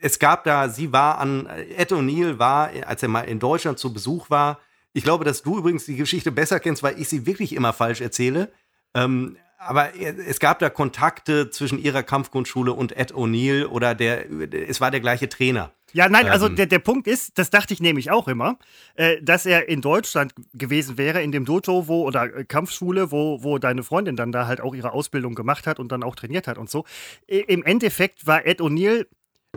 es 0.00 0.18
gab 0.18 0.44
da, 0.44 0.68
sie 0.68 0.92
war 0.92 1.18
an, 1.18 1.46
Ed 1.76 1.92
O'Neill 1.92 2.38
war, 2.38 2.70
als 2.86 3.02
er 3.02 3.08
mal 3.08 3.22
in 3.22 3.38
Deutschland 3.38 3.78
zu 3.78 3.92
Besuch 3.92 4.30
war, 4.30 4.60
ich 4.92 5.04
glaube, 5.04 5.24
dass 5.24 5.42
du 5.42 5.58
übrigens 5.58 5.84
die 5.84 5.96
Geschichte 5.96 6.32
besser 6.32 6.58
kennst, 6.60 6.82
weil 6.82 7.00
ich 7.00 7.08
sie 7.08 7.26
wirklich 7.26 7.54
immer 7.54 7.72
falsch 7.72 8.00
erzähle. 8.00 8.52
Ähm, 8.94 9.36
aber 9.58 9.90
es 9.94 10.40
gab 10.40 10.58
da 10.58 10.70
Kontakte 10.70 11.50
zwischen 11.50 11.78
ihrer 11.78 12.02
Kampfkunstschule 12.02 12.72
und 12.72 12.96
Ed 12.96 13.12
O'Neill 13.12 13.66
oder 13.66 13.94
der, 13.94 14.24
es 14.52 14.80
war 14.80 14.90
der 14.90 15.00
gleiche 15.00 15.28
Trainer. 15.28 15.72
Ja, 15.92 16.08
nein, 16.08 16.28
also 16.28 16.46
ähm, 16.46 16.56
der, 16.56 16.66
der 16.66 16.78
Punkt 16.78 17.06
ist, 17.06 17.36
das 17.36 17.50
dachte 17.50 17.74
ich 17.74 17.80
nämlich 17.80 18.10
auch 18.10 18.26
immer, 18.28 18.58
äh, 18.94 19.20
dass 19.20 19.44
er 19.44 19.68
in 19.68 19.80
Deutschland 19.80 20.32
gewesen 20.54 20.96
wäre, 20.98 21.20
in 21.20 21.32
dem 21.32 21.44
Dojo, 21.44 21.88
wo, 21.88 22.04
oder 22.04 22.34
äh, 22.34 22.44
Kampfschule, 22.44 23.10
wo, 23.10 23.42
wo 23.42 23.58
deine 23.58 23.82
Freundin 23.82 24.16
dann 24.16 24.32
da 24.32 24.46
halt 24.46 24.60
auch 24.60 24.74
ihre 24.74 24.92
Ausbildung 24.92 25.34
gemacht 25.34 25.66
hat 25.66 25.78
und 25.78 25.92
dann 25.92 26.02
auch 26.02 26.14
trainiert 26.14 26.46
hat 26.46 26.58
und 26.58 26.70
so. 26.70 26.84
Im 27.26 27.64
Endeffekt 27.64 28.26
war 28.26 28.46
Ed 28.46 28.60
O'Neill 28.60 29.06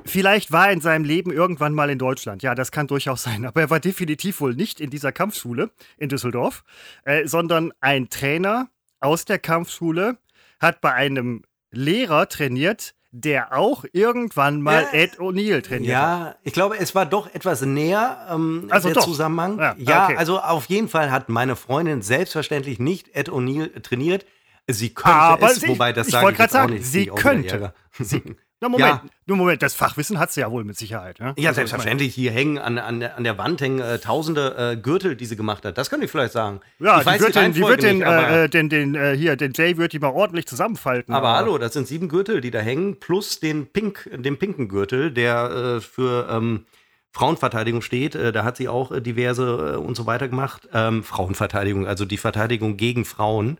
Vielleicht 0.06 0.51
war 0.51 0.68
er 0.68 0.74
in 0.74 0.81
seinem 0.81 1.06
Leben 1.06 1.31
irgendwann 1.31 1.74
mal 1.74 1.90
in 1.90 2.00
Deutschland. 2.00 2.44
Ja, 2.44 2.56
das 2.56 2.72
kann 2.72 2.88
durchaus 2.88 3.24
sein. 3.24 3.45
Aber 3.45 3.62
er 3.62 3.69
war 3.69 3.80
definitiv 3.80 4.42
wohl 4.42 4.54
nicht 4.54 4.81
in 4.81 4.90
dieser 4.90 5.12
Kampfschule 5.12 5.69
in 5.98 6.10
Düsseldorf, 6.10 6.63
äh, 7.06 7.28
sondern 7.28 7.72
ein 7.80 8.10
Trainer 8.10 8.69
aus 9.00 9.25
der 9.25 9.40
Kampfschule 9.40 10.18
hat 10.60 10.81
bei 10.81 10.94
einem 10.94 11.44
Lehrer 11.72 12.28
trainiert, 12.30 12.95
der 13.12 13.56
auch 13.56 13.86
irgendwann 13.92 14.62
mal 14.62 14.88
ja, 14.92 15.00
Ed 15.00 15.19
O'Neill 15.19 15.62
trainiert 15.62 15.92
ja, 15.92 16.19
hat. 16.19 16.40
ich 16.42 16.54
glaube, 16.54 16.78
es 16.80 16.95
war 16.95 17.06
doch 17.06 17.34
etwas 17.34 17.62
näher 17.62 18.28
ähm, 18.31 18.68
also 18.69 18.88
der 18.88 18.95
doch. 18.95 19.06
Zusammenhang. 19.06 19.60
Ja, 19.60 19.75
ja 19.78 20.06
okay. 20.06 20.18
also 20.18 20.40
auf 20.40 20.66
jeden 20.66 20.90
Fall 20.90 21.12
hat 21.12 21.30
meine 21.30 21.56
Freundin 21.56 22.01
selbstverständlich 22.01 22.80
nicht 22.80 23.16
Ed 23.16 23.30
O'Neill 23.30 23.81
trainiert. 23.81 24.25
Sie 24.68 24.94
könnte 24.94 25.16
Aber 25.16 25.51
es, 25.51 25.60
sie, 25.60 25.68
wobei 25.68 25.94
das 25.94 26.07
ich 26.07 26.13
sage 26.13 26.31
ich 26.31 26.40
jetzt 26.40 26.54
sagen, 26.54 26.72
auch 26.72 26.74
nicht. 26.75 26.86
Sie 26.86 27.06
könnte. 27.06 27.74
Sie, 28.00 28.24
Na, 28.63 28.69
Moment, 28.69 28.88
ja. 28.88 29.01
nur 29.25 29.36
Moment, 29.36 29.62
das 29.62 29.74
Fachwissen 29.74 30.19
hat 30.19 30.31
sie 30.31 30.39
ja 30.39 30.50
wohl 30.50 30.63
mit 30.63 30.77
Sicherheit. 30.77 31.19
Ne? 31.19 31.33
Ja, 31.38 31.50
also, 31.50 31.57
selbstverständlich. 31.57 32.15
Hier 32.15 32.31
hängen 32.31 32.57
an, 32.57 32.77
an, 32.77 33.01
der, 33.01 33.18
an 33.18 33.25
der 33.25 33.38
Wand 33.38 33.60
hängen 33.60 33.81
äh, 33.81 34.00
tausende 34.00 34.56
äh, 34.57 34.77
Gürtel, 34.77 35.18
die 35.18 35.25
sie 35.25 35.36
gemacht 35.36 35.65
hat. 35.65 35.77
Das 35.77 35.89
könnte 35.89 36.06
ich 36.06 36.12
vielleicht 36.12 36.31
sagen. 36.31 36.62
Ja, 36.80 37.01
ich 37.01 37.04
die 37.04 37.19
wird, 37.19 37.36
den, 37.36 37.51
die 37.51 37.62
wird 37.62 37.83
den, 37.83 37.98
nicht, 37.98 38.07
äh, 38.07 38.48
den, 38.48 38.69
den, 38.69 38.95
äh, 38.95 39.18
hier, 39.18 39.36
den 39.36 39.51
Jay 39.54 39.75
wird 39.75 39.92
die 39.92 40.00
mal 40.00 40.12
ordentlich 40.12 40.48
zusammenfalten. 40.48 41.13
Aber, 41.13 41.27
aber, 41.27 41.38
hallo, 41.39 41.57
das 41.57 41.74
sind 41.74 41.89
sieben 41.89 42.07
Gürtel, 42.07 42.39
die 42.39 42.51
da 42.51 42.60
hängen, 42.60 43.01
plus 43.01 43.42
den 43.42 43.68
Pink, 43.68 44.10
den 44.13 44.39
pinken 44.39 44.69
Gürtel, 44.69 45.12
der 45.12 45.80
äh, 45.80 45.81
für 45.81 46.30
ähm, 46.31 46.66
Frauenverteidigung 47.12 47.81
steht. 47.81 48.16
Äh, 48.16 48.31
da 48.31 48.45
hat 48.45 48.56
sie 48.56 48.69
auch 48.69 48.98
diverse 48.98 49.77
und 49.77 49.95
so 49.95 50.06
weiter 50.06 50.30
gemacht. 50.30 50.69
Ähm, 50.74 51.04
Frauenverteidigung, 51.04 51.86
also 51.86 52.06
die 52.06 52.16
Verteidigung 52.16 52.77
gegen 52.77 53.04
Frauen 53.04 53.57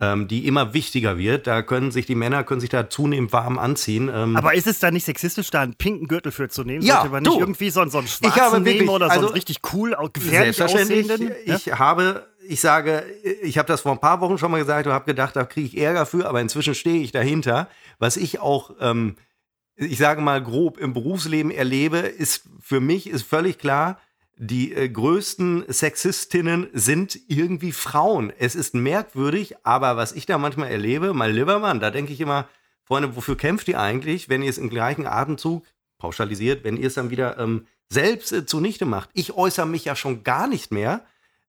ähm, 0.00 0.26
die 0.28 0.46
immer 0.46 0.74
wichtiger 0.74 1.18
wird. 1.18 1.46
Da 1.46 1.62
können 1.62 1.90
sich 1.92 2.06
die 2.06 2.14
Männer 2.14 2.44
können 2.44 2.60
sich 2.60 2.70
da 2.70 2.90
zunehmend 2.90 3.32
warm 3.32 3.58
anziehen. 3.58 4.10
Ähm 4.12 4.36
Aber 4.36 4.54
ist 4.54 4.66
es 4.66 4.80
da 4.80 4.90
nicht 4.90 5.04
sexistisch, 5.04 5.50
da 5.50 5.60
einen 5.60 5.74
pinken 5.74 6.08
Gürtel 6.08 6.32
für 6.32 6.48
zu 6.48 6.64
nehmen? 6.64 6.82
Ja, 6.82 6.96
Sollte 6.96 7.10
man 7.10 7.22
nicht 7.22 7.38
irgendwie 7.38 7.70
so, 7.70 7.84
so 7.88 7.98
einen 7.98 8.08
schwarzen 8.08 8.36
ich 8.36 8.42
habe 8.42 8.56
wirklich, 8.58 8.78
nehmen 8.78 8.88
oder 8.88 9.10
also, 9.10 9.20
so 9.20 9.26
einen 9.28 9.34
richtig 9.34 9.60
cool, 9.72 9.96
gefährlich 10.12 10.60
aussehenden? 10.62 11.32
Ich 11.44 11.66
ja? 11.66 11.78
habe 11.78 12.26
ich 12.46 12.60
sage, 12.60 13.04
ich 13.42 13.58
habe 13.58 13.68
das 13.68 13.80
vor 13.80 13.92
ein 13.92 14.00
paar 14.00 14.20
Wochen 14.20 14.36
schon 14.38 14.50
mal 14.50 14.58
gesagt 14.58 14.86
und 14.86 14.92
habe 14.92 15.06
gedacht, 15.06 15.34
da 15.36 15.44
kriege 15.44 15.66
ich 15.66 15.78
Ärger 15.78 16.06
für, 16.06 16.28
aber 16.28 16.40
inzwischen 16.40 16.74
stehe 16.74 17.02
ich 17.02 17.10
dahinter. 17.10 17.68
Was 17.98 18.16
ich 18.16 18.40
auch, 18.40 18.72
ähm, 18.80 19.16
ich 19.76 19.98
sage 19.98 20.20
mal 20.20 20.42
grob 20.42 20.78
im 20.78 20.92
Berufsleben 20.92 21.50
erlebe, 21.50 21.98
ist 21.98 22.48
für 22.60 22.80
mich 22.80 23.08
ist 23.08 23.22
völlig 23.22 23.58
klar, 23.58 23.98
die 24.36 24.72
äh, 24.72 24.88
größten 24.88 25.64
Sexistinnen 25.68 26.68
sind 26.72 27.18
irgendwie 27.28 27.72
Frauen. 27.72 28.32
Es 28.38 28.54
ist 28.54 28.74
merkwürdig, 28.74 29.54
aber 29.62 29.96
was 29.96 30.12
ich 30.12 30.26
da 30.26 30.38
manchmal 30.38 30.70
erlebe, 30.70 31.14
mein 31.14 31.34
lieber 31.34 31.58
Mann, 31.58 31.80
da 31.80 31.90
denke 31.90 32.12
ich 32.12 32.20
immer, 32.20 32.48
Freunde, 32.82 33.16
wofür 33.16 33.36
kämpft 33.36 33.68
ihr 33.68 33.80
eigentlich, 33.80 34.28
wenn 34.28 34.42
ihr 34.42 34.50
es 34.50 34.58
im 34.58 34.70
gleichen 34.70 35.06
Atemzug 35.06 35.64
pauschalisiert, 35.98 36.64
wenn 36.64 36.76
ihr 36.76 36.88
es 36.88 36.94
dann 36.94 37.10
wieder 37.10 37.38
ähm, 37.38 37.66
selbst 37.88 38.32
äh, 38.32 38.44
zunichte 38.44 38.84
macht? 38.84 39.10
Ich 39.14 39.32
äußere 39.32 39.66
mich 39.66 39.84
ja 39.84 39.96
schon 39.96 40.24
gar 40.24 40.46
nicht 40.46 40.72
mehr 40.72 41.04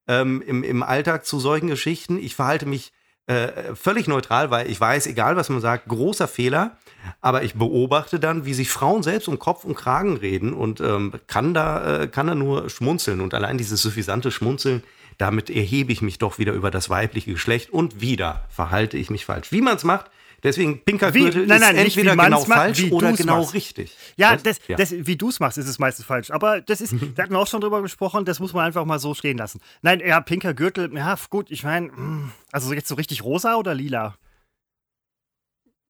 ähm, 0.08 0.42
im, 0.46 0.64
im 0.64 0.84
Alltag 0.84 1.26
zu 1.26 1.40
solchen 1.40 1.68
Geschichten. 1.68 2.18
Ich 2.18 2.36
verhalte 2.36 2.66
mich 2.66 2.94
äh, 3.28 3.76
völlig 3.76 4.08
neutral, 4.08 4.52
weil 4.52 4.70
ich 4.70 4.80
weiß, 4.80 5.08
egal 5.08 5.36
was 5.36 5.50
man 5.50 5.62
sagt, 5.62 5.88
großer 5.88 6.28
Fehler. 6.28 6.78
Aber 7.22 7.44
ich 7.44 7.56
beobachte 7.56 8.20
dann, 8.20 8.46
wie 8.46 8.54
sich 8.54 8.70
Frauen 8.70 9.04
selbst 9.04 9.28
um 9.28 9.40
Kopf 9.40 9.64
und 9.64 9.76
Kragen 9.76 10.18
reden 10.18 10.54
und 10.54 10.80
ähm, 10.80 11.14
kann, 11.28 11.54
da, 11.54 12.04
äh, 12.04 12.08
kann 12.08 12.28
da 12.28 12.36
nur 12.36 12.70
schmunzeln. 12.70 13.22
Und 13.22 13.34
allein 13.34 13.58
dieses 13.58 13.82
suffisante 13.82 14.32
Schmunzeln, 14.32 14.84
damit 15.18 15.50
erhebe 15.50 15.92
ich 15.92 16.02
mich 16.02 16.18
doch 16.18 16.40
wieder 16.40 16.54
über 16.54 16.72
das 16.72 16.90
weibliche 16.90 17.34
Geschlecht 17.34 17.70
und 17.70 18.02
wieder 18.02 18.46
verhalte 18.50 18.98
ich 18.98 19.10
mich 19.10 19.26
falsch. 19.26 19.52
Wie 19.52 19.62
man 19.62 19.76
es 19.76 19.84
macht, 19.84 20.10
Deswegen 20.44 20.80
pinker 20.84 21.12
Gürtel 21.12 21.48
nein, 21.48 21.62
nein, 21.62 21.76
ist 21.76 21.98
entweder 21.98 22.16
genau 22.16 22.42
falsch 22.46 22.84
oder 22.92 23.14
genau 23.14 23.40
machst. 23.40 23.54
richtig. 23.54 23.96
Ja, 24.16 24.36
das, 24.36 24.60
ja. 24.68 24.76
Das, 24.76 24.92
wie 24.92 25.16
du 25.16 25.30
es 25.30 25.40
machst, 25.40 25.58
ist 25.58 25.68
es 25.68 25.80
meistens 25.80 26.06
falsch. 26.06 26.32
Aber 26.32 26.62
das 26.62 26.82
ist, 26.82 26.94
da 27.16 27.24
hatten 27.24 27.34
wir 27.34 27.40
auch 27.40 27.48
schon 27.48 27.62
drüber 27.62 27.82
gesprochen, 27.82 28.26
das 28.26 28.40
muss 28.40 28.54
man 28.54 28.66
einfach 28.66 28.86
mal 28.86 29.00
so 29.00 29.14
stehen 29.14 29.38
lassen. 29.38 29.60
Nein, 29.82 30.02
ja, 30.06 30.22
pinker 30.22 30.54
Gürtel, 30.54 30.92
ja, 30.96 31.16
gut, 31.30 31.52
ich 31.52 31.64
meine, 31.64 31.88
hm, 31.88 32.32
also 32.52 32.74
jetzt 32.74 32.88
so 32.88 32.96
richtig 32.96 33.24
rosa 33.24 33.56
oder 33.56 33.74
lila? 33.74 34.16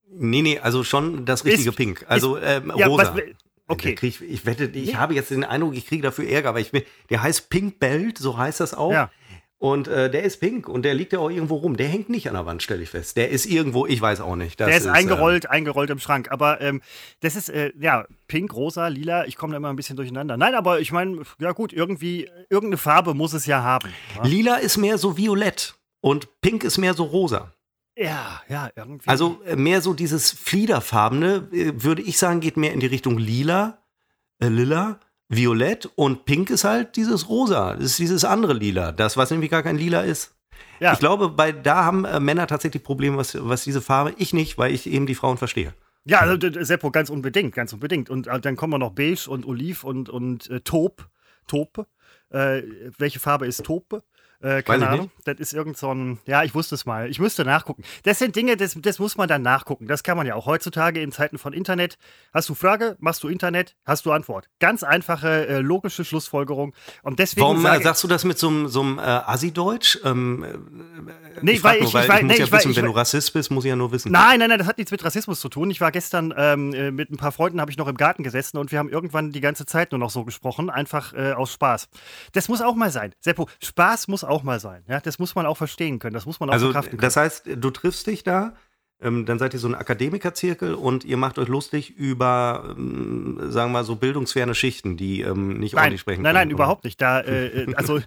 Nee, 0.08 0.42
nee, 0.42 0.58
also 0.58 0.84
schon 0.84 1.24
das 1.24 1.44
richtige 1.44 1.70
ist, 1.70 1.76
Pink. 1.76 2.04
Also 2.08 2.38
ähm, 2.38 2.72
ja, 2.76 2.86
rosa. 2.86 3.14
Was, 3.14 3.22
okay. 3.66 3.96
Ich, 4.00 4.20
ich 4.22 4.46
wette, 4.46 4.64
ich 4.64 4.92
nee. 4.92 4.94
habe 4.94 5.14
jetzt 5.14 5.30
den 5.30 5.44
Eindruck, 5.44 5.74
ich 5.74 5.86
kriege 5.86 6.02
dafür 6.02 6.28
Ärger, 6.28 6.50
aber 6.50 6.60
ich 6.60 6.70
der 7.10 7.22
heißt 7.22 7.50
Pink 7.50 7.78
Belt, 7.78 8.18
so 8.18 8.38
heißt 8.38 8.60
das 8.60 8.74
auch. 8.74 8.92
Ja. 8.92 9.10
Und 9.58 9.88
äh, 9.88 10.10
der 10.10 10.24
ist 10.24 10.38
pink 10.38 10.68
und 10.68 10.82
der 10.82 10.92
liegt 10.92 11.14
ja 11.14 11.18
auch 11.18 11.30
irgendwo 11.30 11.56
rum. 11.56 11.78
Der 11.78 11.88
hängt 11.88 12.10
nicht 12.10 12.28
an 12.28 12.34
der 12.34 12.44
Wand, 12.44 12.62
stelle 12.62 12.82
ich 12.82 12.90
fest. 12.90 13.16
Der 13.16 13.30
ist 13.30 13.46
irgendwo, 13.46 13.86
ich 13.86 14.00
weiß 14.00 14.20
auch 14.20 14.36
nicht. 14.36 14.60
Das 14.60 14.66
der 14.66 14.76
ist, 14.76 14.84
ist 14.84 14.90
eingerollt, 14.90 15.46
äh, 15.46 15.48
eingerollt 15.48 15.88
im 15.88 15.98
Schrank. 15.98 16.30
Aber 16.30 16.60
ähm, 16.60 16.82
das 17.20 17.36
ist, 17.36 17.48
äh, 17.48 17.72
ja, 17.78 18.04
pink, 18.28 18.54
rosa, 18.54 18.88
lila. 18.88 19.24
Ich 19.24 19.36
komme 19.36 19.52
da 19.52 19.56
immer 19.56 19.70
ein 19.70 19.76
bisschen 19.76 19.96
durcheinander. 19.96 20.36
Nein, 20.36 20.54
aber 20.54 20.80
ich 20.80 20.92
meine, 20.92 21.22
ja 21.38 21.52
gut, 21.52 21.72
irgendwie, 21.72 22.28
irgendeine 22.50 22.76
Farbe 22.76 23.14
muss 23.14 23.32
es 23.32 23.46
ja 23.46 23.62
haben. 23.62 23.94
Ja? 24.16 24.24
Lila 24.24 24.56
ist 24.56 24.76
mehr 24.76 24.98
so 24.98 25.16
violett 25.16 25.74
und 26.02 26.42
pink 26.42 26.62
ist 26.62 26.76
mehr 26.76 26.92
so 26.92 27.04
rosa. 27.04 27.54
Ja, 27.96 28.42
ja, 28.50 28.68
irgendwie. 28.76 29.08
Also 29.08 29.40
äh, 29.46 29.56
mehr 29.56 29.80
so 29.80 29.94
dieses 29.94 30.32
Fliederfarbene, 30.32 31.48
äh, 31.50 31.72
würde 31.82 32.02
ich 32.02 32.18
sagen, 32.18 32.40
geht 32.40 32.58
mehr 32.58 32.74
in 32.74 32.80
die 32.80 32.86
Richtung 32.86 33.16
lila, 33.16 33.78
äh, 34.38 34.48
lila 34.48 35.00
violett 35.28 35.86
und 35.94 36.24
pink 36.24 36.50
ist 36.50 36.64
halt 36.64 36.96
dieses 36.96 37.28
rosa. 37.28 37.74
Das 37.74 37.84
ist 37.84 37.98
dieses 37.98 38.24
andere 38.24 38.54
lila. 38.54 38.92
Das, 38.92 39.16
was 39.16 39.30
nämlich 39.30 39.50
gar 39.50 39.62
kein 39.62 39.76
lila 39.76 40.02
ist. 40.02 40.34
Ja. 40.80 40.92
Ich 40.92 40.98
glaube, 40.98 41.28
bei, 41.30 41.52
da 41.52 41.84
haben 41.84 42.04
äh, 42.04 42.20
Männer 42.20 42.46
tatsächlich 42.46 42.82
Probleme, 42.82 43.16
was, 43.16 43.36
was 43.40 43.64
diese 43.64 43.80
Farbe. 43.80 44.14
Ich 44.18 44.32
nicht, 44.32 44.58
weil 44.58 44.72
ich 44.72 44.86
eben 44.86 45.06
die 45.06 45.14
Frauen 45.14 45.38
verstehe. 45.38 45.74
Ja, 46.04 46.20
also, 46.20 46.36
Seppo, 46.62 46.90
ganz 46.90 47.10
unbedingt, 47.10 47.54
ganz 47.54 47.72
unbedingt. 47.72 48.10
Und 48.10 48.28
äh, 48.28 48.40
dann 48.40 48.56
kommen 48.56 48.72
wir 48.72 48.78
noch 48.78 48.92
beige 48.92 49.28
und 49.28 49.44
oliv 49.46 49.84
und, 49.84 50.08
und 50.08 50.48
äh, 50.50 50.60
taub. 50.60 51.08
Taupe. 51.46 51.86
Äh, 52.30 52.62
welche 52.98 53.20
Farbe 53.20 53.46
ist 53.46 53.64
Taupe? 53.64 54.02
Äh, 54.40 54.62
keine 54.62 54.88
Ahnung. 54.88 55.10
Das 55.24 55.38
ist 55.38 55.52
irgend 55.52 55.76
so 55.76 55.92
ein. 55.92 56.18
Ja, 56.26 56.42
ich 56.42 56.54
wusste 56.54 56.74
es 56.74 56.84
mal. 56.84 57.08
Ich 57.10 57.18
müsste 57.18 57.44
nachgucken. 57.44 57.82
Das 58.04 58.18
sind 58.18 58.36
Dinge, 58.36 58.56
das, 58.56 58.76
das 58.80 58.98
muss 58.98 59.16
man 59.16 59.28
dann 59.28 59.42
nachgucken. 59.42 59.86
Das 59.86 60.02
kann 60.02 60.16
man 60.16 60.26
ja 60.26 60.34
auch 60.34 60.46
heutzutage 60.46 61.00
in 61.00 61.12
Zeiten 61.12 61.38
von 61.38 61.52
Internet. 61.52 61.98
Hast 62.32 62.48
du 62.48 62.54
Frage, 62.54 62.96
machst 63.00 63.22
du 63.22 63.28
Internet, 63.28 63.76
hast 63.84 64.06
du 64.06 64.12
Antwort. 64.12 64.48
Ganz 64.60 64.82
einfache, 64.82 65.46
äh, 65.46 65.58
logische 65.60 66.04
Schlussfolgerung. 66.04 66.74
Und 67.02 67.18
deswegen. 67.18 67.42
Warum 67.42 67.62
sage, 67.62 67.82
sagst 67.82 68.04
du 68.04 68.08
das 68.08 68.24
mit 68.24 68.38
so 68.38 68.48
einem 68.48 68.98
äh, 68.98 69.02
Assi-Deutsch? 69.02 70.00
Ähm, 70.04 70.44
äh, 70.44 70.48
nee, 71.40 71.52
ich 71.52 71.64
weil 71.64 71.76
ich, 71.76 71.92
nur, 71.92 71.94
weil 71.94 72.02
ich, 72.02 72.08
ich, 72.08 72.22
muss 72.22 72.22
nee, 72.22 72.44
ja 72.44 72.52
wissen, 72.52 72.70
ich, 72.70 72.76
wenn 72.76 72.84
du 72.84 72.90
Rassist 72.90 73.32
bist, 73.32 73.50
muss 73.50 73.64
ich 73.64 73.70
ja 73.70 73.76
nur 73.76 73.92
wissen. 73.92 74.12
Nein, 74.12 74.38
nein, 74.38 74.50
nein, 74.50 74.58
das 74.58 74.68
hat 74.68 74.78
nichts 74.78 74.90
mit 74.90 75.04
Rassismus 75.04 75.40
zu 75.40 75.48
tun. 75.48 75.70
Ich 75.70 75.80
war 75.80 75.92
gestern 75.92 76.34
ähm, 76.36 76.74
äh, 76.74 76.90
mit 76.90 77.10
ein 77.10 77.16
paar 77.16 77.32
Freunden, 77.32 77.60
habe 77.60 77.70
ich 77.70 77.78
noch 77.78 77.88
im 77.88 77.96
Garten 77.96 78.22
gesessen 78.22 78.58
und 78.58 78.70
wir 78.72 78.78
haben 78.78 78.88
irgendwann 78.88 79.32
die 79.32 79.40
ganze 79.40 79.66
Zeit 79.66 79.92
nur 79.92 79.98
noch 79.98 80.10
so 80.10 80.24
gesprochen, 80.24 80.70
einfach 80.70 81.14
äh, 81.14 81.32
aus 81.32 81.52
Spaß. 81.52 81.88
Das 82.32 82.48
muss 82.48 82.60
auch 82.60 82.74
mal 82.74 82.90
sein. 82.90 83.12
Seppo, 83.20 83.48
Spaß 83.62 84.08
muss 84.08 84.24
auch 84.26 84.42
mal 84.42 84.60
sein. 84.60 84.82
Ja? 84.88 85.00
das 85.00 85.18
muss 85.18 85.34
man 85.34 85.46
auch 85.46 85.56
verstehen 85.56 85.98
können, 85.98 86.14
das 86.14 86.26
muss 86.26 86.40
man 86.40 86.50
auch 86.50 86.54
also. 86.54 86.72
Das 86.72 87.16
heißt, 87.16 87.44
du 87.56 87.70
triffst 87.70 88.06
dich 88.06 88.24
da, 88.24 88.54
ähm, 89.00 89.26
dann 89.26 89.38
seid 89.38 89.52
ihr 89.52 89.60
so 89.60 89.68
ein 89.68 89.74
Akademikerzirkel 89.74 90.74
und 90.74 91.04
ihr 91.04 91.18
macht 91.18 91.38
euch 91.38 91.48
lustig 91.48 91.90
über, 91.96 92.74
ähm, 92.76 93.38
sagen 93.50 93.70
wir 93.70 93.80
mal, 93.80 93.84
so 93.84 93.96
bildungsferne 93.96 94.54
Schichten, 94.54 94.96
die 94.96 95.20
ähm, 95.20 95.58
nicht 95.58 95.74
nein, 95.74 95.82
ordentlich 95.82 96.00
sprechen 96.00 96.22
Nein, 96.22 96.30
können, 96.30 96.48
nein, 96.48 96.48
oder? 96.48 96.54
überhaupt 96.54 96.84
nicht. 96.84 97.00
Da, 97.00 97.20
äh, 97.20 97.64
äh 97.64 97.74
also 97.74 98.00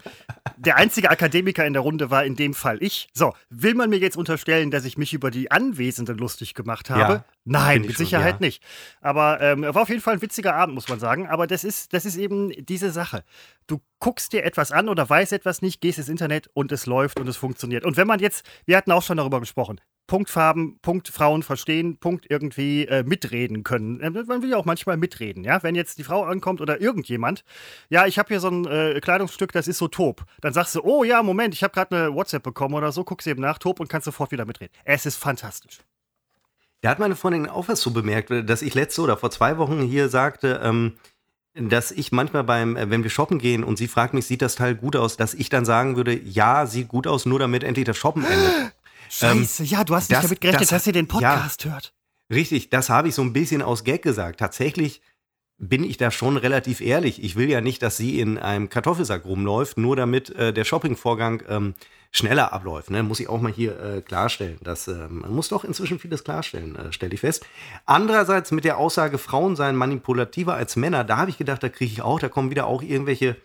der 0.56 0.76
einzige 0.76 1.10
Akademiker 1.10 1.64
in 1.64 1.74
der 1.74 1.82
Runde 1.82 2.10
war 2.10 2.24
in 2.24 2.34
dem 2.34 2.54
Fall 2.54 2.82
ich. 2.82 3.08
So, 3.14 3.34
will 3.50 3.74
man 3.74 3.88
mir 3.88 3.98
jetzt 3.98 4.16
unterstellen, 4.16 4.72
dass 4.72 4.84
ich 4.84 4.98
mich 4.98 5.12
über 5.12 5.30
die 5.30 5.52
Anwesenden 5.52 6.18
lustig 6.18 6.54
gemacht 6.54 6.90
habe? 6.90 7.12
Ja, 7.12 7.24
nein, 7.44 7.82
mit 7.82 7.96
Sicherheit 7.96 8.36
schon, 8.36 8.42
ja. 8.42 8.46
nicht. 8.46 8.62
Aber 9.00 9.40
ähm, 9.40 9.62
war 9.62 9.82
auf 9.82 9.88
jeden 9.88 10.00
Fall 10.00 10.14
ein 10.14 10.22
witziger 10.22 10.56
Abend, 10.56 10.74
muss 10.74 10.88
man 10.88 10.98
sagen. 10.98 11.28
Aber 11.28 11.46
das 11.46 11.62
ist, 11.62 11.92
das 11.92 12.04
ist 12.04 12.16
eben 12.16 12.50
diese 12.66 12.90
Sache. 12.90 13.22
Du 13.68 13.80
guckst 14.00 14.32
dir 14.32 14.42
etwas 14.42 14.72
an 14.72 14.88
oder 14.88 15.08
weißt 15.08 15.32
etwas 15.32 15.62
nicht, 15.62 15.80
gehst 15.80 15.98
ins 15.98 16.08
Internet 16.08 16.50
und 16.52 16.72
es 16.72 16.86
läuft 16.86 17.20
und 17.20 17.28
es 17.28 17.36
funktioniert. 17.36 17.84
Und 17.84 17.96
wenn 17.96 18.08
man 18.08 18.18
jetzt, 18.18 18.44
wir 18.64 18.76
hatten 18.76 18.90
auch 18.90 19.02
schon 19.04 19.18
darüber 19.18 19.38
gesprochen, 19.38 19.80
Punktfarben, 20.10 20.80
Punkt 20.82 21.06
Frauen 21.06 21.44
verstehen, 21.44 21.96
Punkt 21.96 22.26
irgendwie 22.28 22.84
äh, 22.86 23.04
mitreden 23.04 23.62
können. 23.62 24.00
Äh, 24.00 24.10
man 24.10 24.42
will 24.42 24.50
ja 24.50 24.56
auch 24.56 24.64
manchmal 24.64 24.96
mitreden, 24.96 25.44
ja. 25.44 25.62
Wenn 25.62 25.76
jetzt 25.76 25.98
die 25.98 26.02
Frau 26.02 26.24
ankommt 26.24 26.60
oder 26.60 26.80
irgendjemand, 26.80 27.44
ja, 27.90 28.06
ich 28.06 28.18
habe 28.18 28.26
hier 28.26 28.40
so 28.40 28.48
ein 28.48 28.66
äh, 28.66 28.98
Kleidungsstück, 29.00 29.52
das 29.52 29.68
ist 29.68 29.78
so 29.78 29.86
top. 29.86 30.24
Dann 30.40 30.52
sagst 30.52 30.74
du, 30.74 30.80
oh 30.82 31.04
ja, 31.04 31.22
Moment, 31.22 31.54
ich 31.54 31.62
habe 31.62 31.72
gerade 31.72 31.96
eine 31.96 32.14
WhatsApp 32.14 32.42
bekommen 32.42 32.74
oder 32.74 32.90
so, 32.90 33.04
guckst 33.04 33.28
eben 33.28 33.40
nach, 33.40 33.58
top 33.58 33.78
und 33.78 33.86
kannst 33.86 34.06
sofort 34.06 34.32
wieder 34.32 34.44
mitreden. 34.44 34.74
Es 34.82 35.06
ist 35.06 35.14
fantastisch. 35.14 35.78
Da 36.80 36.90
hat 36.90 36.98
meine 36.98 37.14
Freundin 37.14 37.48
auch 37.48 37.68
was 37.68 37.80
so 37.80 37.92
bemerkt, 37.92 38.32
dass 38.50 38.62
ich 38.62 38.74
letzte 38.74 39.02
oder 39.02 39.16
vor 39.16 39.30
zwei 39.30 39.58
Wochen 39.58 39.80
hier 39.80 40.08
sagte, 40.08 40.60
ähm, 40.64 40.96
dass 41.54 41.92
ich 41.92 42.10
manchmal 42.10 42.42
beim, 42.42 42.76
äh, 42.76 42.90
wenn 42.90 43.04
wir 43.04 43.10
shoppen 43.10 43.38
gehen 43.38 43.62
und 43.62 43.76
sie 43.76 43.86
fragt 43.86 44.12
mich, 44.12 44.26
sieht 44.26 44.42
das 44.42 44.56
Teil 44.56 44.74
gut 44.74 44.96
aus, 44.96 45.16
dass 45.16 45.34
ich 45.34 45.50
dann 45.50 45.64
sagen 45.64 45.94
würde, 45.94 46.18
ja, 46.18 46.66
sieht 46.66 46.88
gut 46.88 47.06
aus, 47.06 47.26
nur 47.26 47.38
damit 47.38 47.62
endlich 47.62 47.86
das 47.86 47.96
Shoppen 47.96 48.24
endet. 48.24 48.72
Scheiße, 49.10 49.64
ähm, 49.64 49.68
ja, 49.68 49.84
du 49.84 49.94
hast 49.94 50.08
nicht 50.08 50.18
das, 50.18 50.28
damit 50.28 50.40
gerechnet, 50.40 50.62
das, 50.62 50.68
dass 50.70 50.86
ihr 50.86 50.92
den 50.92 51.08
Podcast 51.08 51.64
ja, 51.64 51.72
hört. 51.72 51.92
Richtig, 52.32 52.70
das 52.70 52.88
habe 52.88 53.08
ich 53.08 53.14
so 53.14 53.22
ein 53.22 53.32
bisschen 53.32 53.60
aus 53.60 53.82
Gag 53.82 54.02
gesagt. 54.02 54.38
Tatsächlich 54.38 55.02
bin 55.58 55.84
ich 55.84 55.98
da 55.98 56.10
schon 56.10 56.36
relativ 56.36 56.80
ehrlich. 56.80 57.22
Ich 57.22 57.36
will 57.36 57.50
ja 57.50 57.60
nicht, 57.60 57.82
dass 57.82 57.96
sie 57.96 58.18
in 58.20 58.38
einem 58.38 58.70
Kartoffelsack 58.70 59.24
rumläuft, 59.24 59.76
nur 59.76 59.94
damit 59.94 60.30
äh, 60.30 60.54
der 60.54 60.64
Shoppingvorgang 60.64 61.42
ähm, 61.48 61.74
schneller 62.12 62.52
abläuft. 62.52 62.90
Ne? 62.90 63.02
Muss 63.02 63.20
ich 63.20 63.28
auch 63.28 63.40
mal 63.40 63.52
hier 63.52 63.78
äh, 63.78 64.00
klarstellen. 64.00 64.58
Dass, 64.62 64.88
äh, 64.88 65.08
man 65.08 65.32
muss 65.32 65.48
doch 65.48 65.64
inzwischen 65.64 65.98
vieles 65.98 66.24
klarstellen, 66.24 66.76
äh, 66.76 66.92
stelle 66.92 67.12
ich 67.12 67.20
fest. 67.20 67.44
Andererseits 67.84 68.52
mit 68.52 68.64
der 68.64 68.78
Aussage, 68.78 69.18
Frauen 69.18 69.54
seien 69.54 69.76
manipulativer 69.76 70.54
als 70.54 70.76
Männer, 70.76 71.04
da 71.04 71.18
habe 71.18 71.30
ich 71.30 71.36
gedacht, 71.36 71.62
da 71.62 71.68
kriege 71.68 71.92
ich 71.92 72.00
auch, 72.00 72.20
da 72.20 72.28
kommen 72.28 72.50
wieder 72.50 72.66
auch 72.66 72.82
irgendwelche 72.82 73.36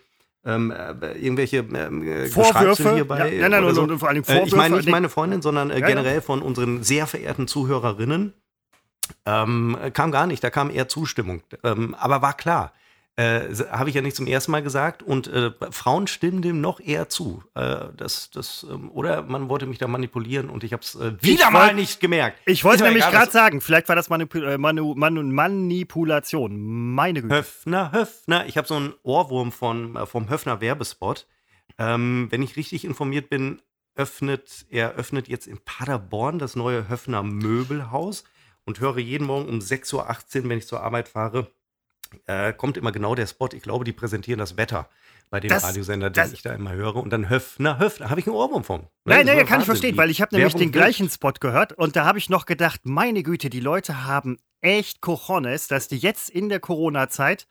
ähm, 0.46 0.70
äh, 0.70 1.12
irgendwelche 1.18 1.58
ähm, 1.58 2.02
äh, 2.06 2.26
Vorwürfe 2.26 2.94
hierbei. 2.94 3.34
Ja, 3.34 3.48
nein, 3.48 3.62
nein, 3.62 3.74
so. 3.74 3.82
und 3.82 3.98
vor 3.98 4.08
allem 4.08 4.24
Vorwürfe. 4.24 4.44
Äh, 4.44 4.48
ich 4.48 4.54
meine 4.54 4.76
nicht 4.76 4.88
meine 4.88 5.08
Freundin, 5.08 5.42
sondern 5.42 5.70
äh, 5.70 5.80
generell 5.80 6.20
von 6.20 6.40
unseren 6.40 6.82
sehr 6.82 7.06
verehrten 7.06 7.48
Zuhörerinnen. 7.48 8.32
Ähm, 9.24 9.76
kam 9.92 10.10
gar 10.10 10.26
nicht, 10.26 10.42
da 10.42 10.50
kam 10.50 10.70
eher 10.70 10.88
Zustimmung. 10.88 11.42
Ähm, 11.62 11.94
aber 11.94 12.22
war 12.22 12.34
klar, 12.34 12.72
äh, 13.16 13.48
Habe 13.70 13.88
ich 13.88 13.94
ja 13.94 14.02
nicht 14.02 14.14
zum 14.14 14.26
ersten 14.26 14.52
Mal 14.52 14.62
gesagt. 14.62 15.02
Und 15.02 15.26
äh, 15.28 15.50
Frauen 15.70 16.06
stimmen 16.06 16.42
dem 16.42 16.60
noch 16.60 16.80
eher 16.80 17.08
zu. 17.08 17.42
Äh, 17.54 17.86
das, 17.96 18.30
das, 18.30 18.66
ähm, 18.70 18.90
oder 18.90 19.22
man 19.22 19.48
wollte 19.48 19.66
mich 19.66 19.78
da 19.78 19.86
manipulieren 19.86 20.50
und 20.50 20.64
ich 20.64 20.74
habe 20.74 20.82
es 20.82 20.94
äh, 20.96 21.12
wieder 21.22 21.50
mal 21.50 21.74
nicht 21.74 22.00
gemerkt. 22.00 22.40
Ich 22.44 22.62
wollte 22.62 22.84
nämlich 22.84 23.08
gerade 23.08 23.30
sagen, 23.30 23.62
vielleicht 23.62 23.88
war 23.88 23.96
das 23.96 24.10
Manip 24.10 24.34
äh, 24.34 24.58
Manu 24.58 24.94
Manu 24.94 25.22
Manipulation. 25.22 26.94
Meine 26.94 27.22
Güte. 27.22 27.34
Höfner, 27.36 27.92
Höfner. 27.92 28.46
Ich 28.46 28.58
habe 28.58 28.68
so 28.68 28.74
einen 28.74 28.92
Ohrwurm 29.02 29.50
von, 29.50 29.96
äh, 29.96 30.04
vom 30.04 30.28
Höfner 30.28 30.60
Werbespot. 30.60 31.26
Ähm, 31.78 32.28
wenn 32.30 32.42
ich 32.42 32.56
richtig 32.56 32.84
informiert 32.84 33.30
bin, 33.30 33.62
öffnet 33.94 34.66
er 34.68 34.94
öffnet 34.94 35.26
jetzt 35.28 35.46
in 35.46 35.58
Paderborn 35.64 36.38
das 36.38 36.54
neue 36.54 36.88
Höfner 36.88 37.22
Möbelhaus 37.22 38.24
und 38.66 38.80
höre 38.80 38.98
jeden 38.98 39.26
Morgen 39.26 39.48
um 39.48 39.60
6.18 39.60 39.94
Uhr, 39.94 40.48
wenn 40.50 40.58
ich 40.58 40.66
zur 40.66 40.82
Arbeit 40.82 41.08
fahre, 41.08 41.50
äh, 42.26 42.52
kommt 42.52 42.76
immer 42.76 42.92
genau 42.92 43.14
der 43.14 43.26
Spot. 43.26 43.48
Ich 43.52 43.62
glaube, 43.62 43.84
die 43.84 43.92
präsentieren 43.92 44.38
das 44.38 44.56
Wetter 44.56 44.88
bei 45.30 45.40
dem 45.40 45.48
das, 45.48 45.64
Radiosender, 45.64 46.10
den 46.10 46.14
das, 46.14 46.32
ich 46.32 46.42
da 46.42 46.54
immer 46.54 46.72
höre. 46.72 46.96
Und 46.96 47.10
dann 47.10 47.28
Höfner, 47.28 47.78
Höfner, 47.78 48.10
habe 48.10 48.20
ich 48.20 48.26
einen 48.26 48.36
Ohrwurm 48.36 48.64
von. 48.64 48.86
Nein, 49.04 49.26
nein, 49.26 49.44
kann 49.46 49.60
ich 49.60 49.66
verstehen, 49.66 49.96
weil 49.96 50.10
ich 50.10 50.20
habe 50.20 50.34
nämlich 50.34 50.54
den 50.54 50.72
gleichen 50.72 51.10
Spot 51.10 51.32
gehört 51.32 51.72
und 51.72 51.96
da 51.96 52.04
habe 52.04 52.18
ich 52.18 52.28
noch 52.28 52.46
gedacht, 52.46 52.82
meine 52.84 53.22
Güte, 53.22 53.50
die 53.50 53.60
Leute 53.60 54.04
haben 54.04 54.38
echt 54.60 55.00
Cojones, 55.00 55.68
dass 55.68 55.88
die 55.88 55.98
jetzt 55.98 56.30
in 56.30 56.48
der 56.48 56.60
Corona-Zeit 56.60 57.46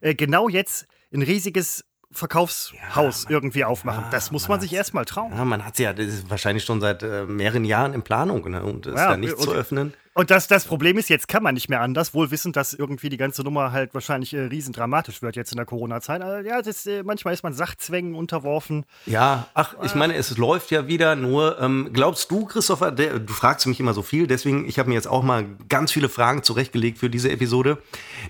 äh, 0.00 0.14
genau 0.14 0.48
jetzt 0.48 0.86
ein 1.12 1.22
riesiges 1.22 1.84
Verkaufshaus 2.12 3.24
ja, 3.24 3.30
irgendwie 3.30 3.64
aufmachen. 3.64 4.04
Ja, 4.04 4.10
das 4.10 4.32
muss 4.32 4.48
man, 4.48 4.56
man 4.56 4.60
sich 4.60 4.72
erstmal 4.72 5.04
trauen. 5.04 5.32
Ja, 5.32 5.44
man 5.44 5.64
hat 5.64 5.74
es 5.74 5.78
ja 5.78 5.92
das 5.92 6.06
ist 6.06 6.30
wahrscheinlich 6.30 6.64
schon 6.64 6.80
seit 6.80 7.02
äh, 7.04 7.24
mehreren 7.24 7.64
Jahren 7.64 7.94
in 7.94 8.02
Planung 8.02 8.50
ne? 8.50 8.62
und 8.64 8.86
es 8.86 8.96
ja, 8.96 9.10
da 9.10 9.16
nicht 9.16 9.34
und, 9.34 9.42
zu 9.42 9.52
öffnen. 9.52 9.94
Und 10.20 10.30
das, 10.30 10.48
das 10.48 10.66
Problem 10.66 10.98
ist, 10.98 11.08
jetzt 11.08 11.28
kann 11.28 11.42
man 11.42 11.54
nicht 11.54 11.70
mehr 11.70 11.80
anders, 11.80 12.12
wohl 12.12 12.30
wissend, 12.30 12.54
dass 12.54 12.74
irgendwie 12.74 13.08
die 13.08 13.16
ganze 13.16 13.42
Nummer 13.42 13.72
halt 13.72 13.94
wahrscheinlich 13.94 14.34
äh, 14.34 14.40
riesendramatisch 14.40 15.22
wird 15.22 15.34
jetzt 15.34 15.50
in 15.50 15.56
der 15.56 15.64
Corona-Zeit. 15.64 16.20
Also, 16.20 16.46
ja, 16.46 16.60
das, 16.60 16.84
äh, 16.84 17.02
manchmal 17.02 17.32
ist 17.32 17.42
man 17.42 17.54
Sachzwängen 17.54 18.14
unterworfen. 18.14 18.84
Ja, 19.06 19.46
ach, 19.54 19.76
ich 19.82 19.94
meine, 19.94 20.14
es 20.16 20.36
läuft 20.36 20.72
ja 20.72 20.86
wieder. 20.86 21.16
Nur, 21.16 21.58
ähm, 21.58 21.88
glaubst 21.94 22.30
du, 22.30 22.44
Christopher, 22.44 22.90
der, 22.90 23.18
du 23.18 23.32
fragst 23.32 23.66
mich 23.66 23.80
immer 23.80 23.94
so 23.94 24.02
viel, 24.02 24.26
deswegen, 24.26 24.68
ich 24.68 24.78
habe 24.78 24.90
mir 24.90 24.94
jetzt 24.94 25.08
auch 25.08 25.22
mal 25.22 25.46
ganz 25.70 25.90
viele 25.90 26.10
Fragen 26.10 26.42
zurechtgelegt 26.42 26.98
für 26.98 27.08
diese 27.08 27.30
Episode. 27.30 27.78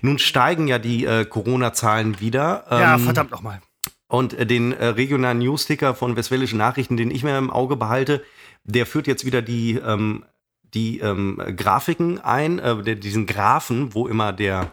Nun 0.01 0.17
steigen 0.17 0.69
ja 0.69 0.79
die 0.79 1.03
äh, 1.03 1.25
Corona-Zahlen 1.25 2.21
wieder. 2.21 2.67
Ähm, 2.71 2.79
ja, 2.79 2.97
verdammt 2.99 3.31
nochmal. 3.31 3.59
Und 4.07 4.33
äh, 4.33 4.45
den 4.45 4.71
äh, 4.71 4.85
regionalen 4.85 5.39
Newsticker 5.39 5.93
von 5.93 6.15
Westfälischen 6.15 6.57
Nachrichten, 6.57 6.95
den 6.95 7.11
ich 7.11 7.25
mir 7.25 7.37
im 7.37 7.51
Auge 7.51 7.75
behalte, 7.75 8.23
der 8.63 8.85
führt 8.85 9.07
jetzt 9.07 9.25
wieder 9.25 9.41
die, 9.41 9.75
ähm, 9.75 10.23
die 10.73 10.99
ähm, 10.99 11.41
Grafiken 11.55 12.19
ein, 12.19 12.59
äh, 12.59 12.95
diesen 12.95 13.25
Graphen, 13.25 13.93
wo 13.93 14.07
immer 14.07 14.33
der 14.33 14.71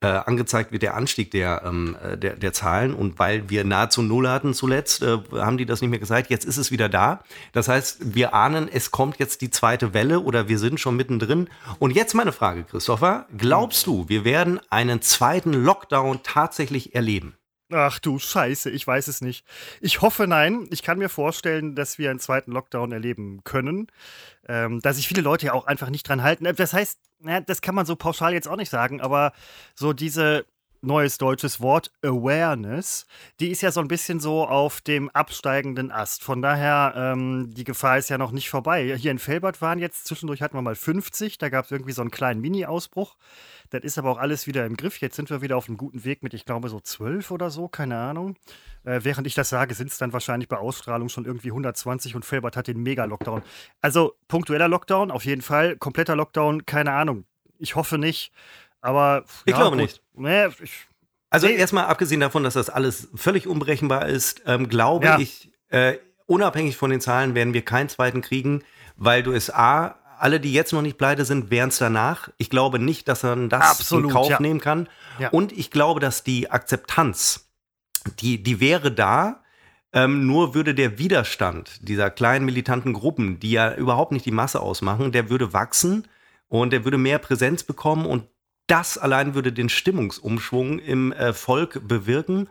äh, 0.00 0.06
angezeigt 0.06 0.70
wird, 0.70 0.82
der 0.82 0.94
Anstieg 0.94 1.32
der, 1.32 1.62
ähm, 1.64 1.96
äh, 2.02 2.16
der, 2.16 2.36
der 2.36 2.52
Zahlen. 2.52 2.94
Und 2.94 3.18
weil 3.18 3.50
wir 3.50 3.64
nahezu 3.64 4.02
null 4.02 4.28
hatten 4.28 4.54
zuletzt, 4.54 5.02
äh, 5.02 5.18
haben 5.32 5.58
die 5.58 5.66
das 5.66 5.80
nicht 5.80 5.90
mehr 5.90 5.98
gesagt. 5.98 6.30
Jetzt 6.30 6.44
ist 6.44 6.56
es 6.56 6.70
wieder 6.70 6.88
da. 6.88 7.24
Das 7.52 7.68
heißt, 7.68 8.14
wir 8.14 8.32
ahnen, 8.32 8.68
es 8.72 8.90
kommt 8.90 9.18
jetzt 9.18 9.40
die 9.40 9.50
zweite 9.50 9.94
Welle 9.94 10.20
oder 10.20 10.48
wir 10.48 10.58
sind 10.58 10.78
schon 10.78 10.96
mittendrin. 10.96 11.48
Und 11.78 11.90
jetzt 11.90 12.14
meine 12.14 12.32
Frage, 12.32 12.64
Christopher. 12.64 13.26
Glaubst 13.36 13.86
du, 13.86 14.08
wir 14.08 14.24
werden 14.24 14.60
einen 14.70 15.02
zweiten 15.02 15.52
Lockdown 15.52 16.20
tatsächlich 16.22 16.94
erleben? 16.94 17.37
Ach 17.70 17.98
du 17.98 18.18
Scheiße, 18.18 18.70
ich 18.70 18.86
weiß 18.86 19.08
es 19.08 19.20
nicht. 19.20 19.44
Ich 19.80 20.00
hoffe 20.00 20.26
nein. 20.26 20.66
Ich 20.70 20.82
kann 20.82 20.98
mir 20.98 21.10
vorstellen, 21.10 21.74
dass 21.74 21.98
wir 21.98 22.10
einen 22.10 22.18
zweiten 22.18 22.52
Lockdown 22.52 22.92
erleben 22.92 23.42
können. 23.44 23.88
Ähm, 24.48 24.80
dass 24.80 24.96
sich 24.96 25.06
viele 25.06 25.20
Leute 25.20 25.46
ja 25.46 25.52
auch 25.52 25.66
einfach 25.66 25.90
nicht 25.90 26.08
dran 26.08 26.22
halten. 26.22 26.44
Das 26.56 26.72
heißt, 26.72 26.98
ja, 27.24 27.40
das 27.40 27.60
kann 27.60 27.74
man 27.74 27.84
so 27.84 27.94
pauschal 27.96 28.32
jetzt 28.32 28.48
auch 28.48 28.56
nicht 28.56 28.70
sagen, 28.70 29.02
aber 29.02 29.32
so 29.74 29.92
diese, 29.92 30.46
neues 30.80 31.18
deutsches 31.18 31.60
Wort, 31.60 31.90
Awareness, 32.02 33.06
die 33.40 33.48
ist 33.50 33.62
ja 33.62 33.72
so 33.72 33.80
ein 33.80 33.88
bisschen 33.88 34.20
so 34.20 34.46
auf 34.46 34.80
dem 34.80 35.08
absteigenden 35.10 35.90
Ast. 35.90 36.22
Von 36.22 36.42
daher, 36.42 36.94
ähm, 36.96 37.52
die 37.52 37.64
Gefahr 37.64 37.98
ist 37.98 38.10
ja 38.10 38.18
noch 38.18 38.32
nicht 38.32 38.48
vorbei. 38.48 38.96
Hier 38.96 39.10
in 39.10 39.18
Felbert 39.18 39.60
waren 39.60 39.78
jetzt, 39.78 40.06
zwischendurch 40.06 40.42
hatten 40.42 40.56
wir 40.56 40.62
mal 40.62 40.76
50, 40.76 41.38
da 41.38 41.48
gab 41.48 41.64
es 41.64 41.70
irgendwie 41.70 41.92
so 41.92 42.02
einen 42.02 42.10
kleinen 42.10 42.40
Mini-Ausbruch. 42.40 43.16
Das 43.70 43.82
ist 43.82 43.98
aber 43.98 44.10
auch 44.10 44.18
alles 44.18 44.46
wieder 44.46 44.64
im 44.66 44.76
Griff. 44.76 45.00
Jetzt 45.00 45.16
sind 45.16 45.30
wir 45.30 45.42
wieder 45.42 45.56
auf 45.56 45.68
einem 45.68 45.76
guten 45.76 46.04
Weg 46.04 46.22
mit, 46.22 46.34
ich 46.34 46.44
glaube, 46.44 46.68
so 46.68 46.80
12 46.80 47.30
oder 47.30 47.50
so, 47.50 47.68
keine 47.68 47.98
Ahnung. 47.98 48.36
Äh, 48.84 49.00
während 49.02 49.26
ich 49.26 49.34
das 49.34 49.48
sage, 49.48 49.74
sind 49.74 49.90
es 49.90 49.98
dann 49.98 50.12
wahrscheinlich 50.12 50.48
bei 50.48 50.56
Ausstrahlung 50.56 51.08
schon 51.08 51.24
irgendwie 51.24 51.48
120 51.48 52.14
und 52.14 52.24
Felbert 52.24 52.56
hat 52.56 52.66
den 52.66 52.82
Mega-Lockdown. 52.82 53.42
Also 53.80 54.14
punktueller 54.28 54.68
Lockdown, 54.68 55.10
auf 55.10 55.24
jeden 55.24 55.42
Fall. 55.42 55.76
Kompletter 55.76 56.16
Lockdown, 56.16 56.66
keine 56.66 56.92
Ahnung. 56.92 57.24
Ich 57.58 57.76
hoffe 57.76 57.98
nicht. 57.98 58.32
Aber. 58.80 59.24
Ich 59.44 59.52
ja, 59.52 59.58
glaube 59.58 59.76
gut. 59.76 59.82
nicht. 59.82 60.02
Nee, 60.14 60.46
ich, 60.62 60.88
also 61.30 61.46
nee. 61.46 61.56
erstmal 61.56 61.86
abgesehen 61.86 62.20
davon, 62.20 62.42
dass 62.42 62.54
das 62.54 62.70
alles 62.70 63.08
völlig 63.14 63.46
unberechenbar 63.46 64.06
ist, 64.06 64.42
ähm, 64.46 64.68
glaube 64.68 65.06
ja. 65.06 65.18
ich, 65.18 65.50
äh, 65.68 65.98
unabhängig 66.26 66.76
von 66.76 66.90
den 66.90 67.00
Zahlen 67.00 67.34
werden 67.34 67.54
wir 67.54 67.62
keinen 67.64 67.88
zweiten 67.88 68.22
kriegen, 68.22 68.62
weil 68.96 69.22
du 69.22 69.32
es 69.32 69.52
A, 69.52 69.96
alle, 70.18 70.40
die 70.40 70.52
jetzt 70.52 70.72
noch 70.72 70.82
nicht 70.82 70.98
pleite 70.98 71.24
sind, 71.24 71.50
wären 71.50 71.68
es 71.68 71.78
danach. 71.78 72.28
Ich 72.36 72.50
glaube 72.50 72.78
nicht, 72.78 73.08
dass 73.08 73.22
man 73.22 73.48
das 73.48 73.70
Absolut, 73.70 74.06
in 74.06 74.10
Kauf 74.10 74.30
ja. 74.30 74.40
nehmen 74.40 74.60
kann. 74.60 74.88
Ja. 75.18 75.30
Und 75.30 75.52
ich 75.52 75.70
glaube, 75.70 76.00
dass 76.00 76.24
die 76.24 76.50
Akzeptanz, 76.50 77.48
die, 78.20 78.42
die 78.42 78.60
wäre 78.60 78.92
da, 78.92 79.42
ähm, 79.92 80.26
nur 80.26 80.54
würde 80.54 80.74
der 80.74 80.98
Widerstand 80.98 81.88
dieser 81.88 82.10
kleinen 82.10 82.44
militanten 82.44 82.92
Gruppen, 82.92 83.40
die 83.40 83.52
ja 83.52 83.74
überhaupt 83.74 84.12
nicht 84.12 84.26
die 84.26 84.30
Masse 84.30 84.60
ausmachen, 84.60 85.12
der 85.12 85.30
würde 85.30 85.52
wachsen 85.52 86.06
und 86.48 86.72
der 86.72 86.84
würde 86.84 86.98
mehr 86.98 87.18
Präsenz 87.18 87.62
bekommen 87.62 88.04
und 88.04 88.24
das 88.66 88.98
allein 88.98 89.34
würde 89.34 89.52
den 89.52 89.68
Stimmungsumschwung 89.68 90.78
im 90.78 91.12
äh, 91.12 91.32
Volk 91.32 91.88
bewirken. 91.88 92.48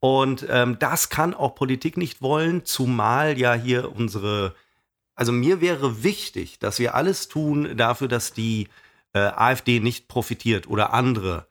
Und 0.00 0.46
ähm, 0.48 0.78
das 0.78 1.08
kann 1.08 1.34
auch 1.34 1.56
Politik 1.56 1.96
nicht 1.96 2.22
wollen, 2.22 2.64
zumal 2.64 3.36
ja 3.36 3.54
hier 3.54 3.94
unsere, 3.94 4.54
also 5.18 5.32
mir 5.32 5.60
wäre 5.60 6.04
wichtig, 6.04 6.60
dass 6.60 6.78
wir 6.78 6.94
alles 6.94 7.26
tun 7.26 7.76
dafür, 7.76 8.06
dass 8.06 8.32
die 8.32 8.68
äh, 9.14 9.18
AfD 9.18 9.80
nicht 9.80 10.06
profitiert 10.06 10.68
oder 10.68 10.92
andere 10.94 11.48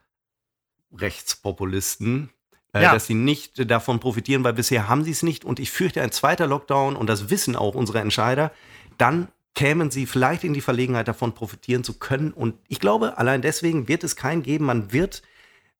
Rechtspopulisten, 0.96 2.30
äh, 2.72 2.84
ja. 2.84 2.94
dass 2.94 3.06
sie 3.06 3.14
nicht 3.14 3.70
davon 3.70 4.00
profitieren, 4.00 4.42
weil 4.42 4.54
bisher 4.54 4.88
haben 4.88 5.04
sie 5.04 5.10
es 5.10 5.22
nicht. 5.22 5.44
Und 5.44 5.60
ich 5.60 5.70
fürchte, 5.70 6.00
ein 6.00 6.12
zweiter 6.12 6.46
Lockdown, 6.46 6.96
und 6.96 7.08
das 7.08 7.28
wissen 7.28 7.56
auch 7.56 7.74
unsere 7.74 8.00
Entscheider, 8.00 8.52
dann 8.96 9.28
kämen 9.54 9.90
sie 9.90 10.06
vielleicht 10.06 10.44
in 10.44 10.54
die 10.54 10.62
Verlegenheit, 10.62 11.06
davon 11.06 11.34
profitieren 11.34 11.84
zu 11.84 11.92
können. 11.92 12.32
Und 12.32 12.54
ich 12.68 12.80
glaube, 12.80 13.18
allein 13.18 13.42
deswegen 13.42 13.86
wird 13.86 14.02
es 14.02 14.16
keinen 14.16 14.42
geben. 14.42 14.64
Man 14.64 14.94
wird 14.94 15.20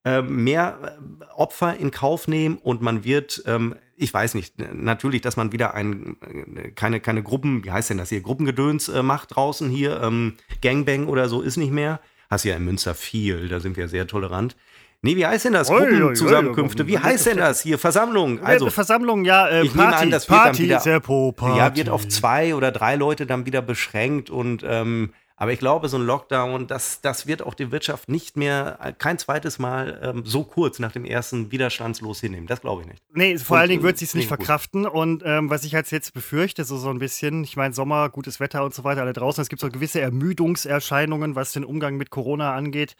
äh, 0.04 0.22
mehr 0.22 0.98
äh, 1.20 1.24
Opfer 1.34 1.76
in 1.76 1.90
Kauf 1.90 2.28
nehmen 2.28 2.58
und 2.58 2.82
man 2.82 3.04
wird, 3.04 3.42
ähm, 3.46 3.74
ich 3.96 4.14
weiß 4.14 4.34
nicht, 4.34 4.54
natürlich, 4.72 5.22
dass 5.22 5.36
man 5.36 5.52
wieder 5.52 5.74
ein, 5.74 6.16
äh, 6.56 6.70
keine, 6.70 7.00
keine 7.00 7.22
Gruppen, 7.22 7.64
wie 7.64 7.70
heißt 7.70 7.90
denn 7.90 7.98
das 7.98 8.08
hier, 8.08 8.20
Gruppengedöns 8.20 8.88
äh, 8.88 9.02
macht 9.02 9.36
draußen 9.36 9.68
hier, 9.68 10.00
ähm, 10.02 10.34
Gangbang 10.62 11.08
oder 11.08 11.28
so 11.28 11.42
ist 11.42 11.56
nicht 11.56 11.72
mehr. 11.72 12.00
Hast 12.30 12.44
ja 12.44 12.56
in 12.56 12.64
Münster 12.64 12.94
viel, 12.94 13.48
da 13.48 13.58
sind 13.58 13.76
wir 13.76 13.88
sehr 13.88 14.06
tolerant. 14.06 14.54
Nee, 15.00 15.14
wie 15.14 15.26
heißt 15.26 15.44
denn 15.44 15.52
das? 15.52 15.68
Gruppenzusammenkünfte. 15.68 16.88
Wie 16.88 16.98
heißt 16.98 17.26
denn 17.26 17.36
das 17.38 17.60
hier? 17.60 17.78
Versammlung. 17.78 18.40
Also 18.42 18.68
Versammlung, 18.68 19.24
ja. 19.24 19.46
Äh, 19.46 19.62
ich 19.62 19.72
Party, 19.72 19.90
nehme 19.90 19.96
an, 19.96 20.10
das 20.10 20.26
Party, 20.26 20.68
wird 20.68 20.84
dann 20.86 21.02
wieder, 21.04 21.56
ja, 21.56 21.76
wird 21.76 21.88
auf 21.88 22.08
zwei 22.08 22.54
oder 22.56 22.72
drei 22.72 22.96
Leute 22.96 23.24
dann 23.24 23.46
wieder 23.46 23.62
beschränkt 23.62 24.28
und 24.28 24.64
ähm, 24.66 25.12
aber 25.40 25.52
ich 25.52 25.60
glaube, 25.60 25.88
so 25.88 25.96
ein 25.96 26.02
Lockdown, 26.04 26.66
das, 26.66 27.00
das 27.00 27.28
wird 27.28 27.42
auch 27.42 27.54
die 27.54 27.70
Wirtschaft 27.70 28.08
nicht 28.08 28.36
mehr 28.36 28.78
äh, 28.82 28.92
kein 28.92 29.18
zweites 29.18 29.60
Mal 29.60 30.00
ähm, 30.02 30.22
so 30.24 30.42
kurz 30.42 30.80
nach 30.80 30.90
dem 30.90 31.04
ersten 31.04 31.52
widerstandslos 31.52 32.20
hinnehmen. 32.20 32.48
Das 32.48 32.60
glaube 32.60 32.82
ich 32.82 32.88
nicht. 32.88 33.02
Nee, 33.14 33.38
vor 33.38 33.54
und, 33.54 33.60
allen 33.60 33.70
Dingen 33.70 33.82
wird 33.84 33.98
sie 33.98 34.04
es 34.04 34.14
nicht 34.14 34.26
verkraften. 34.26 34.82
Gut. 34.82 34.92
Und 34.92 35.22
ähm, 35.24 35.48
was 35.48 35.62
ich 35.62 35.76
halt 35.76 35.88
jetzt 35.92 36.12
befürchte, 36.12 36.64
so, 36.64 36.76
so 36.76 36.90
ein 36.90 36.98
bisschen, 36.98 37.44
ich 37.44 37.56
meine, 37.56 37.72
Sommer, 37.72 38.08
gutes 38.08 38.40
Wetter 38.40 38.64
und 38.64 38.74
so 38.74 38.82
weiter, 38.82 39.02
alle 39.02 39.12
draußen, 39.12 39.40
es 39.40 39.48
gibt 39.48 39.60
so 39.60 39.68
gewisse 39.68 40.00
Ermüdungserscheinungen, 40.00 41.36
was 41.36 41.52
den 41.52 41.64
Umgang 41.64 41.96
mit 41.96 42.10
Corona 42.10 42.54
angeht. 42.54 42.96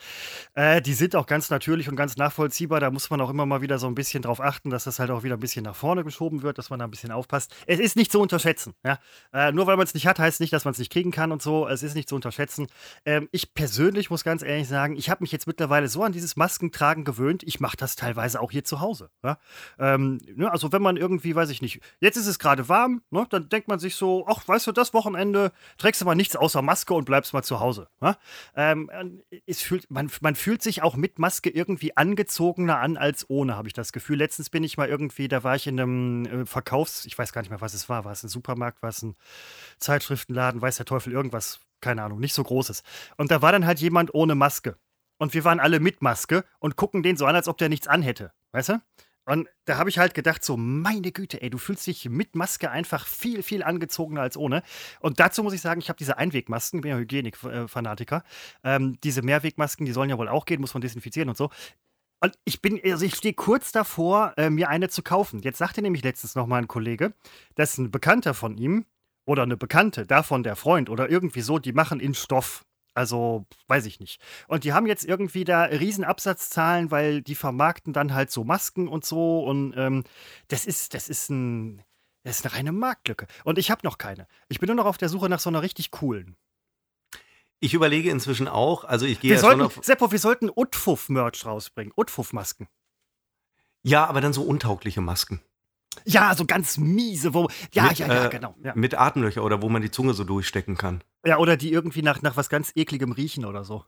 Äh, 0.55 0.81
die 0.81 0.95
sind 0.95 1.17
auch 1.17 1.27
ganz 1.27 1.51
natürlich 1.51 1.89
und 1.89 1.97
ganz 1.97 2.17
nachvollziehbar. 2.17 2.79
Da 2.79 2.93
muss 2.93 3.11
man 3.11 3.21
auch 3.21 3.31
immer 3.31 3.47
mal 3.47 3.63
wieder 3.63 3.81
so 3.81 3.89
ein 3.89 3.97
bisschen 3.97 4.23
drauf 4.23 4.41
achten, 4.41 4.71
dass 4.71 4.85
das 4.85 5.01
halt 5.01 5.11
auch 5.11 5.25
wieder 5.25 5.37
ein 5.37 5.41
bisschen 5.41 5.65
nach 5.65 5.75
vorne 5.75 6.05
geschoben 6.05 6.43
wird, 6.43 6.59
dass 6.59 6.71
man 6.71 6.79
da 6.79 6.85
ein 6.85 6.93
bisschen 6.93 7.11
aufpasst. 7.11 7.53
Es 7.67 7.81
ist 7.81 7.97
nicht 7.97 8.13
zu 8.13 8.21
unterschätzen. 8.21 8.75
Ja? 8.85 9.01
Äh, 9.33 9.51
nur 9.51 9.67
weil 9.67 9.77
man 9.77 9.85
es 9.85 9.95
nicht 9.95 10.07
hat, 10.07 10.21
heißt 10.21 10.39
nicht, 10.39 10.53
dass 10.53 10.65
man 10.65 10.71
es 10.71 10.79
nicht 10.79 10.93
kriegen 10.93 11.11
kann 11.11 11.33
und 11.33 11.43
so. 11.43 11.67
Es 11.67 11.83
ist 11.83 11.97
nicht 11.97 12.09
zu 12.09 12.15
unterschätzen 12.15 12.28
unterschätzen. 12.29 12.67
Ähm, 13.05 13.29
ich 13.33 13.55
persönlich 13.55 14.11
muss 14.11 14.23
ganz 14.23 14.43
ehrlich 14.43 14.69
sagen, 14.69 14.97
ich 14.97 15.11
habe 15.11 15.23
mich 15.23 15.33
jetzt 15.33 15.47
mittlerweile 15.47 15.89
so 15.89 16.03
an 16.03 16.13
dieses 16.13 16.37
Maskentragen 16.37 17.05
gewöhnt, 17.05 17.43
ich 17.43 17.61
mache 17.61 17.77
das 17.77 17.97
teilweise 17.97 18.41
auch 18.41 18.51
hier 18.51 18.65
zu 18.65 18.81
Hause. 18.81 19.11
Ja? 19.25 19.39
Ähm, 19.79 20.21
ne, 20.35 20.51
also 20.51 20.73
wenn 20.73 20.83
man 20.83 20.97
irgendwie, 20.97 21.35
weiß 21.35 21.51
ich 21.51 21.63
nicht, 21.63 21.81
jetzt 22.01 22.17
ist 22.17 22.27
es 22.27 22.39
gerade 22.39 22.69
warm, 22.69 23.03
ne, 23.11 23.27
dann 23.31 23.49
denkt 23.49 23.69
man 23.69 23.79
sich 23.79 23.97
so, 23.97 24.27
ach, 24.29 24.47
weißt 24.47 24.67
du, 24.67 24.73
das 24.73 24.93
Wochenende 24.95 25.53
trägst 25.79 26.01
du 26.01 26.05
mal 26.05 26.15
nichts 26.15 26.37
außer 26.37 26.63
Maske 26.63 26.95
und 26.95 27.07
bleibst 27.07 27.33
mal 27.33 27.43
zu 27.43 27.61
Hause. 27.61 27.89
Ja? 28.03 28.17
Ähm, 28.55 28.91
es 29.47 29.63
fühlt, 29.63 29.91
man, 29.91 30.11
man 30.21 30.35
fühlt 30.35 30.63
sich 30.63 30.83
auch 30.83 30.97
mit 30.97 31.19
Maske 31.19 31.51
irgendwie 31.51 31.97
angezogener 31.97 32.79
an 32.79 32.97
als 32.97 33.29
ohne, 33.31 33.57
habe 33.57 33.69
ich 33.69 33.75
das 33.75 33.93
Gefühl. 33.93 34.19
Letztens 34.19 34.51
bin 34.51 34.63
ich 34.65 34.77
mal 34.77 34.89
irgendwie, 34.89 35.29
da 35.29 35.43
war 35.45 35.57
ich 35.57 35.67
in 35.67 35.81
einem 35.81 36.27
äh, 36.27 36.47
Verkaufs-, 36.47 37.07
ich 37.07 37.17
weiß 37.19 37.33
gar 37.33 37.41
nicht 37.41 37.51
mehr, 37.51 37.61
was 37.61 37.75
es 37.75 37.89
war, 37.89 38.05
war 38.05 38.13
es 38.13 38.23
ein 38.23 38.29
Supermarkt, 38.29 38.83
war 38.83 38.91
es 38.91 39.03
ein 39.03 39.17
Zeitschriftenladen, 39.79 40.61
weiß 40.61 40.77
der 40.77 40.87
Teufel, 40.87 41.13
irgendwas 41.13 41.61
keine 41.81 42.03
Ahnung, 42.03 42.21
nicht 42.21 42.35
so 42.35 42.43
großes. 42.43 42.83
Und 43.17 43.31
da 43.31 43.43
war 43.43 43.53
dann 43.53 43.67
halt 43.67 43.81
jemand 43.81 44.15
ohne 44.15 44.35
Maske. 44.35 44.77
Und 45.19 45.35
wir 45.35 45.45
waren 45.45 45.61
alle 45.61 45.81
mit 45.81 46.01
Maske 46.01 46.45
und 46.61 46.77
gucken 46.77 47.03
den 47.03 47.17
so 47.17 47.27
an, 47.27 47.35
als 47.35 47.49
ob 47.49 47.59
der 47.59 47.69
nichts 47.69 47.89
anhätte. 47.89 48.33
Weißt 48.53 48.71
du? 48.71 48.81
Und 49.29 49.47
da 49.67 49.77
habe 49.77 49.91
ich 49.91 49.99
halt 49.99 50.15
gedacht, 50.15 50.43
so, 50.43 50.57
meine 50.57 51.13
Güte, 51.13 51.43
ey, 51.43 51.51
du 51.51 51.59
fühlst 51.59 51.87
dich 51.87 52.09
mit 52.09 52.35
Maske 52.35 52.71
einfach 52.71 53.07
viel, 53.07 53.43
viel 53.43 53.63
angezogener 53.63 54.23
als 54.23 54.39
ohne. 54.39 54.63
Und 55.01 55.21
dazu 55.21 55.43
muss 55.43 55.53
ich 55.53 55.61
sagen, 55.61 55.81
ich 55.81 55.91
habe 55.91 55.99
diese 55.99 56.17
Einwegmasken, 56.17 56.81
bin 56.81 56.93
ja 56.93 56.97
Hygienik-Fanatiker. 56.97 58.25
Ähm, 58.65 58.99
diese 59.05 59.21
Mehrwegmasken, 59.21 59.85
die 59.85 59.93
sollen 59.93 60.09
ja 60.09 60.17
wohl 60.17 60.29
auch 60.29 60.47
gehen, 60.47 60.63
muss 60.63 60.73
man 60.73 60.81
desinfizieren 60.81 61.29
und 61.29 61.37
so. 61.37 61.51
Und 62.21 62.39
ich 62.45 62.63
bin, 62.63 62.81
also 62.83 63.05
ich 63.05 63.17
stehe 63.17 63.35
kurz 63.35 63.71
davor, 63.71 64.33
äh, 64.39 64.49
mir 64.49 64.71
eine 64.71 64.89
zu 64.89 65.03
kaufen. 65.03 65.41
Jetzt 65.41 65.59
sagte 65.59 65.83
nämlich 65.83 66.03
letztens 66.03 66.35
noch 66.35 66.47
mal 66.47 66.57
ein 66.57 66.67
Kollege, 66.67 67.13
dass 67.55 67.77
ein 67.77 67.91
Bekannter 67.91 68.33
von 68.33 68.57
ihm 68.57 68.87
oder 69.29 69.43
eine 69.43 69.59
Bekannte, 69.59 70.07
davon 70.07 70.43
der 70.43 70.57
Freund 70.57 70.89
oder 70.89 71.11
irgendwie 71.11 71.43
so, 71.43 71.59
die 71.59 71.75
machen 71.75 72.01
in 72.01 72.15
Stoff. 72.15 72.65
Also, 72.95 73.45
weiß 73.69 73.85
ich 73.85 74.01
nicht. 74.01 74.21
Und 74.49 74.65
die 74.65 74.73
haben 74.73 74.87
jetzt 74.87 75.05
irgendwie 75.05 75.45
da 75.45 75.65
riesen 75.65 76.03
Absatzzahlen, 76.03 76.91
weil 76.91 77.21
die 77.21 77.35
vermarkten 77.35 77.93
dann 77.93 78.15
halt 78.15 78.31
so 78.31 78.43
Masken 78.43 78.89
und 78.89 79.05
so. 79.05 79.45
Und 79.45 79.75
ähm, 79.77 80.05
das 80.49 80.65
ist, 80.65 80.95
das 80.95 81.11
ist 81.11 81.29
ein, 81.29 81.83
das 82.25 82.39
ist 82.39 82.47
eine 82.47 82.55
reine 82.55 82.73
Marktlücke. 82.73 83.27
Und 83.45 83.59
ich 83.59 83.71
habe 83.71 83.83
noch 83.85 83.99
keine. 83.99 84.27
Ich 84.49 84.61
bin 84.61 84.67
nur 84.67 84.77
noch 84.77 84.87
auf 84.87 84.99
der 84.99 85.11
Suche 85.11 85.29
nach 85.29 85.41
so 85.41 85.51
einer 85.51 85.63
richtig 85.63 85.91
coolen. 85.91 86.37
Ich 87.61 87.75
überlege 87.75 88.11
inzwischen 88.11 88.49
auch, 88.49 88.85
also 88.85 89.05
ich 89.05 89.21
gehe 89.21 89.33
wir 89.33 89.39
sollten, 89.39 89.61
auf 89.61 89.79
Seppo, 89.83 90.11
wir 90.11 90.19
sollten 90.19 90.51
Utfuff-Merch 90.51 91.45
rausbringen. 91.45 91.93
Utfuff-Masken. 91.95 92.67
Ja, 93.83 94.07
aber 94.07 94.23
dann 94.23 94.33
so 94.33 94.43
untaugliche 94.43 95.03
Masken. 95.03 95.43
Ja, 96.05 96.35
so 96.35 96.45
ganz 96.45 96.79
miese, 96.79 97.35
wo. 97.35 97.49
Ja, 97.73 97.85
mit, 97.85 97.99
ja, 97.99 98.07
ja, 98.07 98.27
äh, 98.27 98.29
genau. 98.31 98.55
Ja. 98.63 98.73
Mit 98.75 98.99
Atemlöcher 98.99 99.45
oder 99.45 99.63
wo 99.63 99.69
man 99.69 99.83
die 99.83 99.91
Zunge 99.91 100.15
so 100.15 100.25
durchstecken 100.25 100.77
kann. 100.77 101.03
Ja, 101.25 101.39
oder 101.39 101.57
die 101.57 101.73
irgendwie 101.73 102.03
nach, 102.03 102.23
nach 102.23 102.37
was 102.37 102.49
ganz 102.49 102.73
ekligem 102.75 103.13
riechen 103.13 103.45
oder 103.45 103.65
so. 103.65 103.85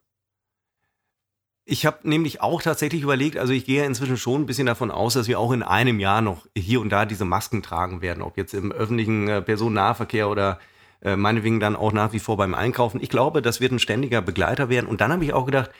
Ich 1.64 1.86
habe 1.86 2.08
nämlich 2.08 2.40
auch 2.40 2.62
tatsächlich 2.62 3.02
überlegt, 3.02 3.36
also 3.36 3.52
ich 3.52 3.64
gehe 3.64 3.84
inzwischen 3.84 4.16
schon 4.16 4.42
ein 4.42 4.46
bisschen 4.46 4.66
davon 4.66 4.90
aus, 4.90 5.14
dass 5.14 5.28
wir 5.28 5.38
auch 5.38 5.52
in 5.52 5.62
einem 5.62 6.00
Jahr 6.00 6.20
noch 6.20 6.46
hier 6.56 6.80
und 6.80 6.90
da 6.90 7.06
diese 7.06 7.24
Masken 7.24 7.62
tragen 7.62 8.02
werden, 8.02 8.22
ob 8.22 8.36
jetzt 8.36 8.54
im 8.54 8.72
öffentlichen 8.72 9.28
äh, 9.28 9.40
Personennahverkehr 9.40 10.28
oder 10.28 10.58
äh, 11.02 11.16
meinetwegen 11.16 11.60
dann 11.60 11.76
auch 11.76 11.92
nach 11.92 12.12
wie 12.12 12.18
vor 12.18 12.36
beim 12.36 12.54
Einkaufen. 12.54 13.00
Ich 13.00 13.08
glaube, 13.08 13.40
das 13.40 13.60
wird 13.60 13.72
ein 13.72 13.78
ständiger 13.78 14.20
Begleiter 14.20 14.68
werden. 14.68 14.86
Und 14.86 15.00
dann 15.00 15.12
habe 15.12 15.24
ich 15.24 15.32
auch 15.32 15.46
gedacht, 15.46 15.70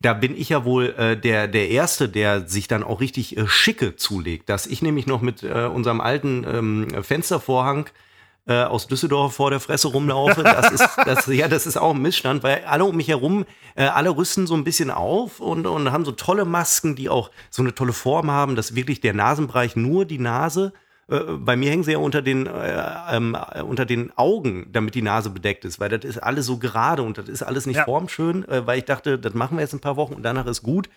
da 0.00 0.14
bin 0.14 0.36
ich 0.36 0.50
ja 0.50 0.64
wohl 0.64 0.94
äh, 0.96 1.16
der, 1.16 1.48
der 1.48 1.70
Erste, 1.70 2.08
der 2.08 2.48
sich 2.48 2.68
dann 2.68 2.84
auch 2.84 3.00
richtig 3.00 3.36
äh, 3.36 3.46
schicke 3.48 3.96
zulegt. 3.96 4.48
Dass 4.48 4.66
ich 4.66 4.80
nämlich 4.80 5.06
noch 5.06 5.20
mit 5.20 5.42
äh, 5.42 5.64
unserem 5.72 6.00
alten 6.00 6.44
ähm, 6.48 7.02
Fenstervorhang 7.02 7.90
äh, 8.46 8.62
aus 8.62 8.86
Düsseldorf 8.86 9.34
vor 9.34 9.50
der 9.50 9.58
Fresse 9.58 9.88
rumlaufe. 9.88 10.42
Das 10.44 10.70
ist, 10.70 10.88
das, 11.04 11.26
ja, 11.26 11.48
das 11.48 11.66
ist 11.66 11.76
auch 11.76 11.94
ein 11.94 12.00
Missstand, 12.00 12.44
weil 12.44 12.64
alle 12.64 12.84
um 12.84 12.96
mich 12.96 13.08
herum, 13.08 13.44
äh, 13.74 13.84
alle 13.84 14.16
rüsten 14.16 14.46
so 14.46 14.54
ein 14.54 14.64
bisschen 14.64 14.90
auf 14.92 15.40
und, 15.40 15.66
und 15.66 15.90
haben 15.90 16.04
so 16.04 16.12
tolle 16.12 16.44
Masken, 16.44 16.94
die 16.94 17.08
auch 17.08 17.30
so 17.50 17.62
eine 17.62 17.74
tolle 17.74 17.92
Form 17.92 18.30
haben, 18.30 18.54
dass 18.54 18.76
wirklich 18.76 19.00
der 19.00 19.14
Nasenbereich 19.14 19.74
nur 19.74 20.04
die 20.04 20.18
Nase 20.18 20.72
äh, 21.08 21.20
bei 21.38 21.56
mir 21.56 21.70
hängen 21.70 21.84
sie 21.84 21.92
ja 21.92 21.98
unter 21.98 22.22
den, 22.22 22.46
äh, 22.46 22.84
ähm, 23.10 23.36
unter 23.64 23.86
den 23.86 24.16
Augen, 24.16 24.66
damit 24.72 24.94
die 24.94 25.02
Nase 25.02 25.30
bedeckt 25.30 25.64
ist, 25.64 25.80
weil 25.80 25.88
das 25.88 26.04
ist 26.04 26.18
alles 26.18 26.46
so 26.46 26.58
gerade 26.58 27.02
und 27.02 27.18
das 27.18 27.28
ist 27.28 27.42
alles 27.42 27.66
nicht 27.66 27.76
ja. 27.76 27.84
formschön, 27.84 28.46
äh, 28.48 28.66
weil 28.66 28.78
ich 28.78 28.84
dachte, 28.84 29.18
das 29.18 29.34
machen 29.34 29.56
wir 29.56 29.62
jetzt 29.62 29.72
ein 29.72 29.80
paar 29.80 29.96
Wochen 29.96 30.14
und 30.14 30.22
danach 30.22 30.46
ist 30.46 30.62
gut. 30.62 30.88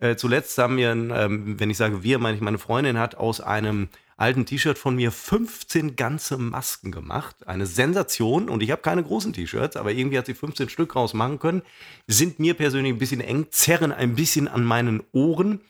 Äh, 0.00 0.16
zuletzt 0.16 0.56
haben 0.58 0.76
wir, 0.76 0.90
ähm, 0.90 1.58
wenn 1.58 1.70
ich 1.70 1.76
sage 1.76 2.02
wir, 2.02 2.18
meine 2.18 2.36
ich, 2.36 2.40
meine 2.40 2.58
Freundin 2.58 2.98
hat 2.98 3.16
aus 3.16 3.40
einem 3.40 3.88
alten 4.18 4.44
T-Shirt 4.44 4.76
von 4.78 4.96
mir 4.96 5.12
15 5.12 5.94
ganze 5.94 6.38
Masken 6.38 6.90
gemacht. 6.90 7.36
Eine 7.46 7.66
Sensation. 7.66 8.48
Und 8.48 8.64
ich 8.64 8.72
habe 8.72 8.82
keine 8.82 9.04
großen 9.04 9.32
T-Shirts, 9.32 9.76
aber 9.76 9.92
irgendwie 9.92 10.18
hat 10.18 10.26
sie 10.26 10.34
15 10.34 10.68
Stück 10.68 10.96
rausmachen 10.96 11.38
können. 11.38 11.62
Sind 12.08 12.40
mir 12.40 12.54
persönlich 12.54 12.92
ein 12.92 12.98
bisschen 12.98 13.20
eng, 13.20 13.46
zerren 13.50 13.92
ein 13.92 14.16
bisschen 14.16 14.48
an 14.48 14.64
meinen 14.64 15.04
Ohren 15.12 15.60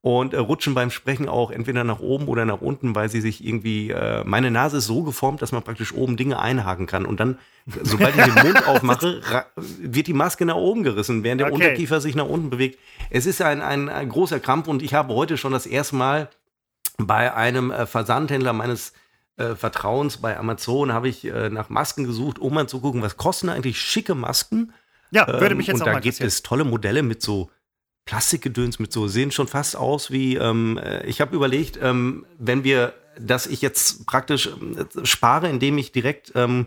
und 0.00 0.32
äh, 0.32 0.38
rutschen 0.38 0.72
beim 0.72 0.90
Sprechen 0.90 1.28
auch 1.28 1.50
entweder 1.50 1.84
nach 1.84 2.00
oben 2.00 2.28
oder 2.28 2.46
nach 2.46 2.62
unten, 2.62 2.94
weil 2.94 3.10
sie 3.10 3.20
sich 3.20 3.44
irgendwie, 3.44 3.90
äh, 3.90 4.24
meine 4.24 4.50
Nase 4.50 4.78
ist 4.78 4.86
so 4.86 5.02
geformt, 5.02 5.42
dass 5.42 5.52
man 5.52 5.62
praktisch 5.62 5.92
oben 5.92 6.16
Dinge 6.16 6.38
einhaken 6.38 6.86
kann. 6.86 7.04
Und 7.04 7.20
dann, 7.20 7.38
sobald 7.82 8.16
ich 8.16 8.24
den 8.24 8.42
Mund 8.42 8.66
aufmache, 8.66 9.20
wird 9.56 10.06
die 10.06 10.14
Maske 10.14 10.46
nach 10.46 10.56
oben 10.56 10.82
gerissen, 10.82 11.24
während 11.24 11.42
der 11.42 11.48
okay. 11.48 11.56
Unterkiefer 11.56 12.00
sich 12.00 12.14
nach 12.14 12.26
unten 12.26 12.48
bewegt. 12.48 12.78
Es 13.10 13.26
ist 13.26 13.42
ein, 13.42 13.60
ein, 13.60 13.90
ein 13.90 14.08
großer 14.08 14.40
Krampf 14.40 14.66
und 14.66 14.82
ich 14.82 14.94
habe 14.94 15.12
heute 15.12 15.36
schon 15.36 15.52
das 15.52 15.66
erste 15.66 15.96
Mal 15.96 16.30
bei 16.98 17.32
einem 17.34 17.70
äh, 17.70 17.86
Versandhändler 17.86 18.52
meines 18.52 18.92
äh, 19.36 19.54
Vertrauens 19.54 20.18
bei 20.18 20.36
Amazon 20.36 20.92
habe 20.92 21.08
ich 21.08 21.24
äh, 21.24 21.48
nach 21.48 21.68
Masken 21.68 22.04
gesucht, 22.04 22.38
um 22.38 22.54
mal 22.54 22.68
zu 22.68 22.80
gucken, 22.80 23.02
was 23.02 23.16
kosten 23.16 23.48
eigentlich 23.48 23.80
schicke 23.80 24.14
Masken. 24.14 24.72
Ja, 25.10 25.26
würde 25.40 25.54
mich 25.54 25.68
jetzt 25.68 25.80
ähm, 25.80 25.86
Und 25.86 25.94
da 25.94 26.00
gibt 26.00 26.20
es 26.20 26.42
tolle 26.42 26.64
Modelle 26.64 27.02
mit 27.02 27.22
so 27.22 27.50
Plastikgedöns, 28.04 28.78
mit 28.78 28.92
so, 28.92 29.06
sehen 29.06 29.30
schon 29.30 29.48
fast 29.48 29.76
aus 29.76 30.10
wie, 30.10 30.36
ähm, 30.36 30.78
äh, 30.78 31.06
ich 31.06 31.20
habe 31.20 31.36
überlegt, 31.36 31.78
ähm, 31.80 32.26
wenn 32.38 32.64
wir, 32.64 32.94
dass 33.18 33.46
ich 33.46 33.62
jetzt 33.62 34.06
praktisch 34.06 34.48
äh, 34.48 35.04
spare, 35.04 35.48
indem 35.48 35.78
ich 35.78 35.92
direkt 35.92 36.32
ähm, 36.34 36.66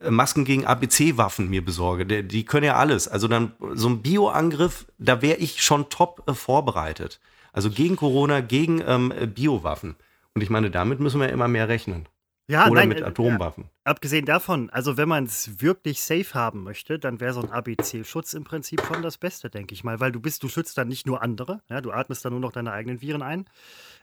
Masken 0.00 0.44
gegen 0.44 0.66
ABC-Waffen 0.66 1.48
mir 1.48 1.64
besorge. 1.64 2.06
Die, 2.06 2.22
die, 2.22 2.44
können 2.44 2.66
ja 2.66 2.76
alles. 2.76 3.08
Also 3.08 3.28
dann 3.28 3.52
so 3.74 3.88
ein 3.88 4.02
Bioangriff, 4.02 4.86
da 4.98 5.22
wäre 5.22 5.38
ich 5.38 5.62
schon 5.62 5.88
top 5.88 6.22
äh, 6.28 6.34
vorbereitet. 6.34 7.20
Also 7.56 7.70
gegen 7.70 7.96
Corona, 7.96 8.42
gegen 8.42 8.82
ähm, 8.86 9.14
Biowaffen. 9.34 9.96
Und 10.34 10.42
ich 10.42 10.50
meine, 10.50 10.70
damit 10.70 11.00
müssen 11.00 11.22
wir 11.22 11.30
immer 11.30 11.48
mehr 11.48 11.68
rechnen. 11.68 12.06
Ja, 12.48 12.66
Oder 12.66 12.80
nein, 12.80 12.90
mit 12.90 13.02
Atomwaffen. 13.02 13.64
Ja, 13.64 13.70
abgesehen 13.92 14.26
davon, 14.26 14.68
also 14.68 14.98
wenn 14.98 15.08
man 15.08 15.24
es 15.24 15.62
wirklich 15.62 16.02
safe 16.02 16.34
haben 16.34 16.62
möchte, 16.64 16.98
dann 16.98 17.18
wäre 17.18 17.32
so 17.32 17.40
ein 17.40 17.50
ABC-Schutz 17.50 18.34
im 18.34 18.44
Prinzip 18.44 18.82
schon 18.84 19.00
das 19.00 19.16
Beste, 19.16 19.48
denke 19.48 19.72
ich 19.72 19.84
mal, 19.84 20.00
weil 20.00 20.12
du 20.12 20.20
bist, 20.20 20.42
du 20.42 20.48
schützt 20.48 20.76
dann 20.76 20.86
nicht 20.86 21.06
nur 21.06 21.22
andere, 21.22 21.62
ja, 21.70 21.80
du 21.80 21.92
atmest 21.92 22.26
dann 22.26 22.34
nur 22.34 22.40
noch 22.40 22.52
deine 22.52 22.72
eigenen 22.72 23.00
Viren 23.00 23.22
ein. 23.22 23.46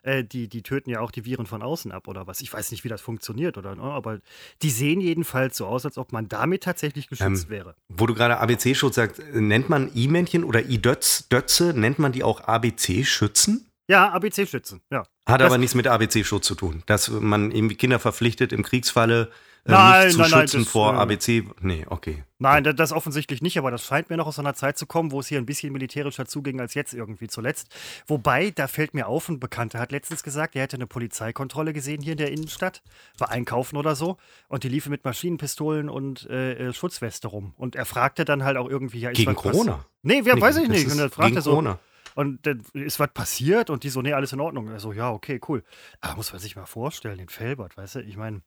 Äh, 0.03 0.25
die, 0.25 0.49
die 0.49 0.63
töten 0.63 0.89
ja 0.89 0.99
auch 0.99 1.11
die 1.11 1.23
Viren 1.23 1.45
von 1.45 1.61
außen 1.61 1.93
ab 1.93 2.09
oder 2.09 2.27
was. 2.27 2.41
Ich 2.41 2.51
weiß 2.51 2.71
nicht, 2.71 2.83
wie 2.83 2.89
das 2.89 2.99
funktioniert 2.99 3.57
oder, 3.57 3.75
ne, 3.75 3.83
aber 3.83 4.19
die 4.61 4.69
sehen 4.69 4.99
jedenfalls 4.99 5.55
so 5.55 5.65
aus, 5.65 5.85
als 5.85 5.97
ob 5.97 6.11
man 6.11 6.27
damit 6.27 6.63
tatsächlich 6.63 7.07
geschützt 7.07 7.45
ähm, 7.45 7.49
wäre. 7.49 7.75
Wo 7.87 8.05
du 8.05 8.13
gerade 8.13 8.37
ABC-Schutz 8.37 8.95
sagst, 8.95 9.21
nennt 9.33 9.69
man 9.69 9.89
I-Männchen 9.95 10.43
oder 10.43 10.65
I-Dötze, 10.65 11.73
nennt 11.73 11.99
man 11.99 12.11
die 12.11 12.23
auch 12.23 12.41
ABC-Schützen? 12.41 13.71
Ja, 13.87 14.09
ABC-Schützen, 14.11 14.81
ja. 14.91 15.05
Hat 15.25 15.39
das 15.39 15.47
aber 15.47 15.57
nichts 15.57 15.73
mit 15.73 15.87
ABC-Schutz 15.87 16.45
zu 16.45 16.55
tun, 16.55 16.83
dass 16.85 17.09
man 17.09 17.51
irgendwie 17.51 17.75
Kinder 17.75 17.99
verpflichtet, 17.99 18.51
im 18.51 18.63
Kriegsfalle 18.63 19.31
äh, 19.65 19.71
nein, 19.71 20.05
nicht 20.07 20.13
zu 20.13 20.19
nein, 20.19 20.29
schützen 20.29 20.57
nein, 20.57 20.63
das, 20.65 20.71
vor 20.71 20.93
äh, 20.93 20.97
ABC. 20.97 21.43
Nee, 21.61 21.85
okay. 21.87 22.23
Nein, 22.37 22.65
das, 22.65 22.75
das 22.75 22.91
offensichtlich 22.91 23.41
nicht, 23.41 23.57
aber 23.57 23.71
das 23.71 23.85
scheint 23.85 24.09
mir 24.09 24.17
noch 24.17 24.27
aus 24.27 24.37
einer 24.37 24.53
Zeit 24.53 24.77
zu 24.77 24.85
kommen, 24.85 25.11
wo 25.11 25.21
es 25.21 25.27
hier 25.27 25.37
ein 25.37 25.45
bisschen 25.45 25.71
militärischer 25.71 26.25
zuging 26.25 26.59
als 26.59 26.73
jetzt 26.73 26.93
irgendwie 26.93 27.27
zuletzt. 27.27 27.73
Wobei, 28.05 28.51
da 28.51 28.67
fällt 28.67 28.93
mir 28.93 29.07
auf, 29.07 29.29
ein 29.29 29.39
Bekannter 29.39 29.79
hat 29.79 29.93
letztens 29.93 30.21
gesagt, 30.21 30.57
er 30.57 30.63
hätte 30.63 30.75
eine 30.75 30.87
Polizeikontrolle 30.87 31.71
gesehen 31.71 32.01
hier 32.01 32.11
in 32.11 32.17
der 32.17 32.31
Innenstadt, 32.31 32.83
war 33.17 33.29
einkaufen 33.29 33.77
oder 33.77 33.95
so, 33.95 34.17
und 34.49 34.65
die 34.65 34.69
liefen 34.69 34.89
mit 34.89 35.05
Maschinenpistolen 35.05 35.87
und 35.87 36.29
äh, 36.29 36.69
äh 36.69 36.73
Schutzweste 36.73 37.29
rum. 37.29 37.53
Und 37.55 37.77
er 37.77 37.85
fragte 37.85 38.25
dann 38.25 38.43
halt 38.43 38.57
auch 38.57 38.69
irgendwie, 38.69 38.99
ja, 38.99 39.11
ist 39.11 39.17
Gegen 39.17 39.35
Corona? 39.35 39.85
Nee, 40.01 40.21
wer, 40.23 40.35
nee, 40.35 40.41
weiß 40.41 40.57
ich 40.57 40.67
nicht. 40.67 40.91
Und 40.91 40.99
er 40.99 41.09
fragte 41.09 41.31
gegen 41.31 41.41
so, 41.41 41.51
Corona. 41.51 41.79
Und 42.15 42.45
dann 42.45 42.63
ist 42.73 42.99
was 42.99 43.09
passiert 43.13 43.69
und 43.69 43.83
die 43.83 43.89
so, 43.89 44.01
nee, 44.01 44.13
alles 44.13 44.33
in 44.33 44.39
Ordnung. 44.39 44.67
Er 44.67 44.79
so, 44.79 44.91
ja, 44.91 45.11
okay, 45.11 45.39
cool. 45.47 45.63
Aber 46.01 46.17
muss 46.17 46.31
man 46.31 46.41
sich 46.41 46.55
mal 46.55 46.65
vorstellen, 46.65 47.17
den 47.17 47.29
Felbert, 47.29 47.77
weißt 47.77 47.95
du? 47.95 47.99
Ich 48.01 48.17
meine, 48.17 48.41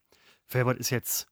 Felbert 0.47 0.79
ist 0.79 0.91
jetzt, 0.91 1.29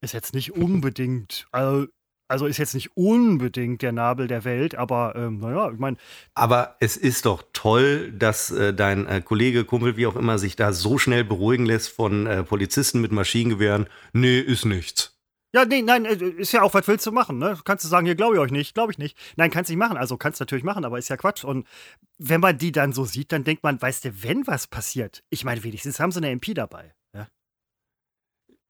ist 0.00 0.14
jetzt 0.14 0.34
nicht 0.34 0.52
unbedingt, 0.52 1.46
also, 1.52 1.86
also 2.28 2.46
ist 2.46 2.58
jetzt 2.58 2.74
nicht 2.74 2.96
unbedingt 2.96 3.82
der 3.82 3.92
Nabel 3.92 4.26
der 4.26 4.44
Welt, 4.44 4.74
aber 4.74 5.14
ähm, 5.16 5.38
naja, 5.38 5.70
ich 5.70 5.78
meine. 5.78 5.96
Aber 6.34 6.76
es 6.80 6.96
ist 6.96 7.26
doch 7.26 7.44
toll, 7.52 8.12
dass 8.12 8.50
äh, 8.50 8.74
dein 8.74 9.06
äh, 9.06 9.22
Kollege, 9.22 9.64
Kumpel, 9.64 9.96
wie 9.96 10.06
auch 10.06 10.16
immer, 10.16 10.38
sich 10.38 10.56
da 10.56 10.72
so 10.72 10.98
schnell 10.98 11.24
beruhigen 11.24 11.66
lässt 11.66 11.90
von 11.90 12.26
äh, 12.26 12.42
Polizisten 12.42 13.00
mit 13.00 13.12
Maschinengewehren. 13.12 13.86
Nee, 14.12 14.40
ist 14.40 14.64
nichts. 14.64 15.16
Ja, 15.54 15.64
nee, 15.64 15.82
nein, 15.82 16.04
äh, 16.04 16.16
ist 16.16 16.52
ja 16.52 16.62
auch, 16.62 16.74
was 16.74 16.88
willst 16.88 17.06
du 17.06 17.12
machen, 17.12 17.38
ne? 17.38 17.56
Kannst 17.64 17.84
du 17.84 17.88
sagen, 17.88 18.06
hier 18.06 18.16
glaube 18.16 18.34
ich 18.34 18.40
euch 18.40 18.50
nicht, 18.50 18.74
glaube 18.74 18.92
ich 18.92 18.98
nicht. 18.98 19.16
Nein, 19.36 19.50
kannst 19.50 19.70
du 19.70 19.74
nicht 19.74 19.78
machen. 19.78 19.96
Also 19.96 20.16
kannst 20.16 20.40
du 20.40 20.42
natürlich 20.42 20.64
machen, 20.64 20.84
aber 20.84 20.98
ist 20.98 21.08
ja 21.08 21.16
Quatsch. 21.16 21.44
Und 21.44 21.66
wenn 22.18 22.40
man 22.40 22.58
die 22.58 22.72
dann 22.72 22.92
so 22.92 23.04
sieht, 23.04 23.30
dann 23.32 23.44
denkt 23.44 23.62
man, 23.62 23.80
weißt 23.80 24.04
du, 24.06 24.22
wenn 24.22 24.46
was 24.46 24.66
passiert, 24.66 25.22
ich 25.30 25.44
meine, 25.44 25.62
wenigstens 25.62 26.00
haben 26.00 26.10
sie 26.10 26.18
eine 26.18 26.30
MP 26.30 26.54
dabei. 26.54 26.95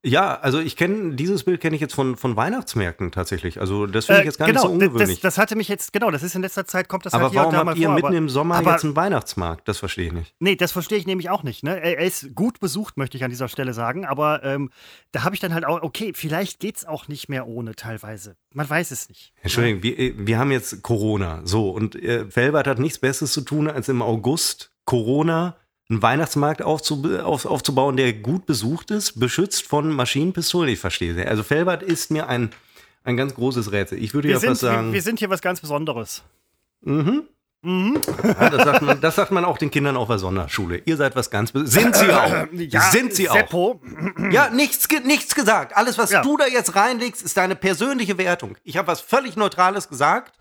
Ja, 0.05 0.39
also 0.39 0.61
ich 0.61 0.77
kenne 0.77 1.15
dieses 1.15 1.43
Bild 1.45 1.61
kenne 1.61 1.75
ich 1.75 1.83
jetzt 1.83 1.95
von, 1.95 2.17
von 2.17 2.37
Weihnachtsmärkten 2.37 3.11
tatsächlich. 3.11 3.61
Also 3.61 3.87
das 3.87 4.07
finde 4.07 4.21
ich 4.21 4.25
äh, 4.25 4.29
jetzt 4.29 4.39
gar 4.39 4.47
genau, 4.47 4.61
nicht 4.61 4.69
so 4.69 4.73
ungewöhnlich. 4.73 5.21
Das, 5.21 5.35
das, 5.35 5.39
hatte 5.39 5.57
mich 5.57 5.69
jetzt 5.69 5.93
genau. 5.93 6.11
Das 6.11 6.23
ist 6.23 6.35
in 6.37 6.43
letzter 6.43 6.65
Zeit 6.65 6.89
kommt 6.89 7.07
das 7.07 7.15
aber 7.15 7.25
halt 7.25 7.33
hier 7.33 7.41
warum 7.41 7.51
und 7.51 7.65
da 7.67 7.71
habt 7.71 7.79
ihr 7.79 7.87
vor, 7.87 7.95
mitten 7.95 8.07
aber, 8.07 8.17
im 8.17 8.29
Sommer 8.29 8.55
aber, 8.57 8.73
jetzt 8.73 8.85
einen 8.85 8.95
Weihnachtsmarkt? 8.95 9.67
Das 9.67 9.79
verstehe 9.79 10.07
ich 10.07 10.13
nicht. 10.13 10.35
Nee, 10.39 10.55
das 10.55 10.71
verstehe 10.71 10.99
ich 10.99 11.07
nämlich 11.07 11.29
auch 11.31 11.43
nicht. 11.43 11.65
Ne? 11.65 11.81
Er, 11.81 11.99
ist 11.99 12.35
gut 12.35 12.61
besucht, 12.61 12.97
möchte 12.97 13.17
ich 13.17 13.25
an 13.25 13.31
dieser 13.31 13.49
Stelle 13.49 13.75
sagen. 13.75 14.05
Aber 14.05 14.45
ähm, 14.45 14.71
da 15.11 15.25
habe 15.25 15.35
ich 15.35 15.41
dann 15.41 15.53
halt 15.53 15.65
auch 15.65 15.83
okay, 15.83 16.13
vielleicht 16.15 16.61
geht 16.61 16.77
es 16.77 16.85
auch 16.85 17.09
nicht 17.09 17.29
mehr 17.29 17.49
ohne 17.49 17.75
teilweise. 17.75 18.37
Man 18.55 18.69
weiß 18.69 18.93
es 18.93 19.09
nicht. 19.09 19.33
Entschuldigung, 19.43 19.83
ja. 19.83 19.99
wir, 19.99 20.27
wir 20.27 20.39
haben 20.39 20.53
jetzt 20.53 20.83
Corona. 20.83 21.41
So 21.45 21.71
und 21.71 21.97
äh, 21.97 22.27
Felbert 22.31 22.69
hat 22.69 22.79
nichts 22.79 22.99
Besseres 22.99 23.33
zu 23.33 23.41
tun 23.41 23.69
als 23.69 23.89
im 23.89 24.03
August 24.03 24.71
Corona 24.85 25.57
einen 25.89 26.03
Weihnachtsmarkt 26.03 26.63
aufzub 26.63 27.07
auf, 27.23 27.47
aufzubauen, 27.47 27.97
der 27.97 28.13
gut 28.13 28.47
besucht 28.47 28.91
ist, 28.91 29.21
beschützt 29.21 29.67
von 29.67 29.91
Maschinenpistolen. 29.91 30.73
Ich 30.73 30.81
verstehe. 30.81 31.27
Also 31.29 31.43
Felbert 31.43 31.83
ist 31.83 32.11
mir 32.11 32.29
ein, 32.29 32.51
ein 33.05 33.17
ganz 33.17 33.35
großes 33.35 33.71
Rätsel. 33.73 34.03
Ich 34.03 34.13
würde 34.13 34.29
wir 34.29 34.35
ja 34.35 34.41
sind, 34.41 34.51
fast 34.51 34.63
sagen. 34.63 34.89
Wir, 34.89 34.95
wir, 34.95 35.03
sind 35.03 35.19
hier 35.19 35.31
was 35.31 35.41
ganz 35.41 35.61
Besonderes. 35.61 36.23
Mhm. 36.83 37.25
Mhm. 37.63 38.01
Ja, 38.25 38.51
das, 38.51 38.65
sagt 38.65 38.83
man, 38.83 39.01
das 39.01 39.15
sagt 39.15 39.31
man 39.31 39.45
auch 39.45 39.59
den 39.59 39.71
Kindern 39.71 39.97
auf 39.97 40.09
der 40.09 40.19
Sonderschule. 40.19 40.83
Ihr 40.85 40.97
seid 40.97 41.15
was 41.15 41.31
ganz 41.31 41.53
Besonderes. 41.53 41.83
Sind 41.83 41.97
sie 41.97 42.13
auch. 42.13 42.47
Ja, 42.53 42.81
sind 42.91 43.15
sie 43.15 43.27
Seppo. 43.27 43.81
auch. 43.81 44.31
Ja, 44.33 44.51
nichts, 44.51 44.89
nichts 45.05 45.35
gesagt. 45.35 45.77
Alles, 45.77 45.99
was 45.99 46.11
ja. 46.11 46.23
du 46.23 46.37
da 46.37 46.47
jetzt 46.47 46.75
reinlegst, 46.75 47.23
ist 47.23 47.37
deine 47.37 47.55
persönliche 47.55 48.19
Wertung. 48.19 48.57
Ich 48.65 48.77
habe 48.77 48.89
was 48.89 49.01
völlig 49.01 49.37
Neutrales 49.37 49.89
gesagt 49.89 50.33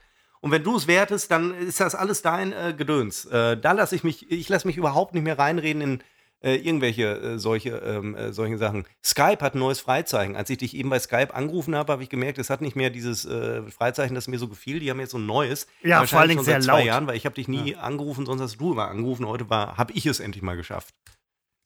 und 0.45 0.51
wenn 0.51 0.63
du 0.63 0.75
es 0.75 0.85
wertest, 0.85 1.31
dann 1.31 1.55
ist 1.55 1.79
das 1.79 1.95
alles 1.95 2.21
dein 2.21 2.53
äh, 2.53 2.75
Gedöns. 2.77 3.25
Äh, 3.25 3.57
da 3.57 3.71
lasse 3.71 3.95
ich 3.95 4.03
mich, 4.03 4.31
ich 4.31 4.47
lasse 4.47 4.67
mich 4.67 4.77
überhaupt 4.77 5.15
nicht 5.15 5.23
mehr 5.23 5.39
reinreden 5.39 5.81
in 5.81 6.03
äh, 6.43 6.57
irgendwelche 6.57 7.19
äh, 7.19 7.39
solche 7.39 7.77
ähm, 7.77 8.15
äh, 8.15 8.31
solche 8.31 8.59
Sachen. 8.59 8.85
Skype 9.03 9.39
hat 9.39 9.55
ein 9.55 9.57
neues 9.57 9.79
Freizeichen. 9.79 10.35
Als 10.35 10.51
ich 10.51 10.59
dich 10.59 10.75
eben 10.75 10.91
bei 10.91 10.99
Skype 10.99 11.33
angerufen 11.33 11.75
habe, 11.75 11.91
habe 11.91 12.03
ich 12.03 12.09
gemerkt, 12.09 12.37
es 12.37 12.51
hat 12.51 12.61
nicht 12.61 12.75
mehr 12.75 12.91
dieses 12.91 13.25
äh, 13.25 13.63
Freizeichen, 13.71 14.13
das 14.13 14.27
mir 14.27 14.37
so 14.37 14.47
gefiel. 14.47 14.79
Die 14.79 14.91
haben 14.91 14.99
jetzt 14.99 15.13
so 15.13 15.17
ein 15.17 15.25
neues. 15.25 15.65
Ja, 15.81 16.05
vor 16.05 16.19
allen 16.19 16.29
Dingen 16.29 16.43
sehr 16.43 16.61
zwei 16.61 16.77
laut. 16.77 16.85
Jahren, 16.85 17.07
weil 17.07 17.17
ich 17.17 17.25
habe 17.25 17.33
dich 17.33 17.47
nie 17.47 17.71
ja. 17.71 17.79
angerufen, 17.79 18.27
sonst 18.27 18.41
hast 18.43 18.57
du 18.57 18.73
immer 18.73 18.87
angerufen. 18.87 19.27
Heute 19.27 19.49
habe 19.49 19.93
ich 19.93 20.05
es 20.05 20.19
endlich 20.19 20.43
mal 20.43 20.57
geschafft. 20.57 20.93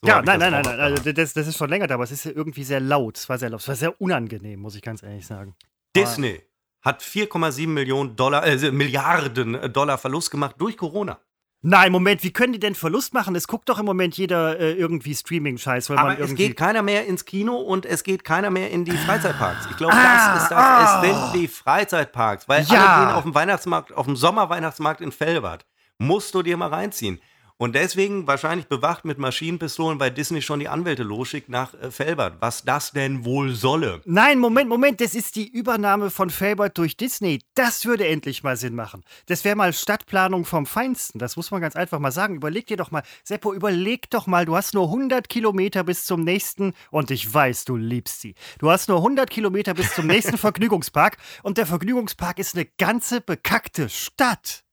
So 0.01 0.07
ja, 0.07 0.21
nein, 0.21 0.39
nein, 0.39 0.53
nein, 0.53 0.63
nein. 0.63 0.79
Also 0.79 1.11
das, 1.11 1.33
das, 1.33 1.47
ist 1.47 1.57
schon 1.57 1.69
länger 1.69 1.87
da, 1.87 1.95
aber 1.95 2.05
es 2.05 2.11
ist 2.11 2.25
irgendwie 2.25 2.63
sehr 2.63 2.79
laut. 2.79 3.17
Es 3.17 3.27
war 3.27 3.37
sehr 3.37 3.49
laut. 3.49 3.59
Es 3.59 3.67
war 3.67 3.75
sehr 3.75 3.99
unangenehm, 3.99 4.61
muss 4.61 4.75
ich 4.75 4.81
ganz 4.81 5.03
ehrlich 5.03 5.27
sagen. 5.27 5.53
Disney 5.93 6.39
hat 6.81 7.01
4,7 7.01 7.67
Millionen 7.67 8.15
Dollar, 8.15 8.45
äh, 8.45 8.71
Milliarden 8.71 9.55
äh, 9.55 9.69
Dollar 9.69 9.97
Verlust 9.97 10.31
gemacht 10.31 10.55
durch 10.57 10.77
Corona. 10.77 11.19
Nein, 11.61 11.91
Moment, 11.91 12.23
wie 12.23 12.31
können 12.31 12.53
die 12.53 12.59
denn 12.59 12.73
Verlust 12.73 13.13
machen? 13.13 13.35
Es 13.35 13.45
guckt 13.45 13.67
doch 13.67 13.79
im 13.79 13.85
Moment 13.85 14.15
jeder 14.17 14.57
äh, 14.57 14.71
irgendwie 14.73 15.13
Streaming-Scheiß. 15.13 15.91
Aber 15.91 16.17
es 16.17 16.33
geht 16.33 16.55
keiner 16.55 16.81
mehr 16.81 17.05
ins 17.05 17.25
Kino 17.25 17.57
und 17.57 17.85
es 17.85 18.03
geht 18.03 18.23
keiner 18.23 18.49
mehr 18.49 18.71
in 18.71 18.85
die 18.85 18.95
Freizeitparks. 18.95 19.67
Ich 19.69 19.75
glaube, 19.75 19.93
ah, 19.93 20.33
das 20.35 20.43
ist 20.43 20.51
das. 20.51 20.57
Ah, 20.57 21.03
es 21.03 21.09
sind 21.09 21.41
die 21.41 21.47
Freizeitparks, 21.49 22.47
weil 22.47 22.63
ja. 22.63 22.85
alle 22.85 23.05
gehen 23.05 23.15
auf 23.15 23.23
dem 23.23 23.35
Weihnachtsmarkt, 23.35 23.91
auf 23.91 24.05
dem 24.05 24.15
Sommerweihnachtsmarkt 24.15 25.01
in 25.01 25.11
Felbert. 25.11 25.65
Musst 25.97 26.33
du 26.33 26.43
dir 26.43 26.55
mal 26.55 26.69
reinziehen. 26.69 27.19
Und 27.61 27.75
deswegen 27.75 28.25
wahrscheinlich 28.25 28.67
bewacht 28.67 29.03
mit 29.03 29.17
Maschinenpistolen, 29.17 29.99
weil 29.99 30.11
Disney 30.11 30.41
schon 30.41 30.61
die 30.61 30.69
Anwälte 30.69 31.03
losschickt 31.03 31.49
nach 31.49 31.73
äh, 31.73 31.91
Felbert. 31.91 32.37
Was 32.39 32.63
das 32.63 32.93
denn 32.93 33.25
wohl 33.25 33.53
solle? 33.53 34.01
Nein, 34.05 34.39
Moment, 34.39 34.69
Moment, 34.69 35.01
das 35.01 35.13
ist 35.13 35.35
die 35.35 35.45
Übernahme 35.45 36.09
von 36.09 36.29
Felbert 36.29 36.77
durch 36.77 36.95
Disney. 36.95 37.41
Das 37.55 37.85
würde 37.85 38.07
endlich 38.07 38.43
mal 38.43 38.55
Sinn 38.55 38.75
machen. 38.75 39.03
Das 39.25 39.43
wäre 39.43 39.57
mal 39.57 39.73
Stadtplanung 39.73 40.45
vom 40.45 40.65
Feinsten. 40.65 41.19
Das 41.19 41.35
muss 41.35 41.51
man 41.51 41.59
ganz 41.59 41.75
einfach 41.75 41.99
mal 41.99 42.13
sagen. 42.13 42.37
Überleg 42.37 42.65
dir 42.65 42.77
doch 42.77 42.91
mal, 42.91 43.03
Seppo, 43.25 43.53
überleg 43.53 44.09
doch 44.09 44.25
mal, 44.25 44.45
du 44.45 44.55
hast 44.55 44.73
nur 44.73 44.85
100 44.85 45.27
Kilometer 45.27 45.83
bis 45.83 46.05
zum 46.05 46.23
nächsten, 46.23 46.71
und 46.91 47.11
ich 47.11 47.31
weiß, 47.31 47.65
du 47.65 47.75
liebst 47.75 48.21
sie. 48.21 48.35
Du 48.59 48.71
hast 48.71 48.87
nur 48.87 48.99
100 48.99 49.29
Kilometer 49.29 49.73
bis 49.73 49.93
zum 49.93 50.07
nächsten 50.07 50.37
Vergnügungspark 50.37 51.17
und 51.43 51.57
der 51.57 51.65
Vergnügungspark 51.65 52.39
ist 52.39 52.55
eine 52.55 52.67
ganze 52.77 53.19
bekackte 53.19 53.89
Stadt. 53.89 54.63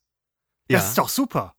Das 0.68 0.82
ja. 0.82 0.88
ist 0.88 0.98
doch 0.98 1.08
super. 1.08 1.55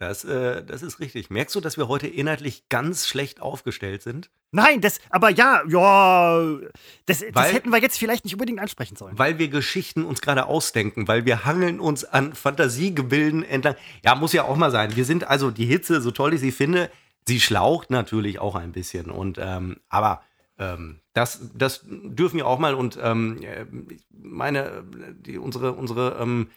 Das, 0.00 0.24
äh, 0.24 0.64
das 0.64 0.80
ist 0.80 0.98
richtig. 0.98 1.28
Merkst 1.28 1.54
du, 1.54 1.60
dass 1.60 1.76
wir 1.76 1.86
heute 1.86 2.06
inhaltlich 2.06 2.70
ganz 2.70 3.06
schlecht 3.06 3.42
aufgestellt 3.42 4.00
sind? 4.00 4.30
Nein, 4.50 4.80
das, 4.80 4.98
aber 5.10 5.28
ja, 5.28 5.62
ja, 5.68 6.58
das, 7.04 7.20
weil, 7.20 7.32
das 7.32 7.52
hätten 7.52 7.68
wir 7.68 7.82
jetzt 7.82 7.98
vielleicht 7.98 8.24
nicht 8.24 8.32
unbedingt 8.32 8.60
ansprechen 8.60 8.96
sollen. 8.96 9.18
Weil 9.18 9.38
wir 9.38 9.48
Geschichten 9.48 10.06
uns 10.06 10.22
gerade 10.22 10.46
ausdenken, 10.46 11.06
weil 11.06 11.26
wir 11.26 11.44
hangeln 11.44 11.80
uns 11.80 12.06
an 12.06 12.32
Fantasiegebilden 12.32 13.44
entlang. 13.44 13.74
Ja, 14.02 14.14
muss 14.14 14.32
ja 14.32 14.44
auch 14.44 14.56
mal 14.56 14.70
sein. 14.70 14.96
Wir 14.96 15.04
sind 15.04 15.28
also 15.28 15.50
die 15.50 15.66
Hitze, 15.66 16.00
so 16.00 16.12
toll 16.12 16.32
ich 16.32 16.40
sie 16.40 16.50
finde, 16.50 16.90
sie 17.28 17.38
schlaucht 17.38 17.90
natürlich 17.90 18.38
auch 18.38 18.54
ein 18.54 18.72
bisschen. 18.72 19.10
Und 19.10 19.36
ähm, 19.38 19.80
aber 19.90 20.22
ähm, 20.58 21.00
das, 21.12 21.50
das 21.54 21.84
dürfen 21.84 22.38
wir 22.38 22.46
auch 22.46 22.58
mal 22.58 22.74
und 22.74 22.98
ähm, 23.02 23.42
äh, 23.42 23.66
meine, 24.10 24.82
die, 25.12 25.36
unsere, 25.36 25.74
unsere 25.74 26.16
ähm, 26.22 26.48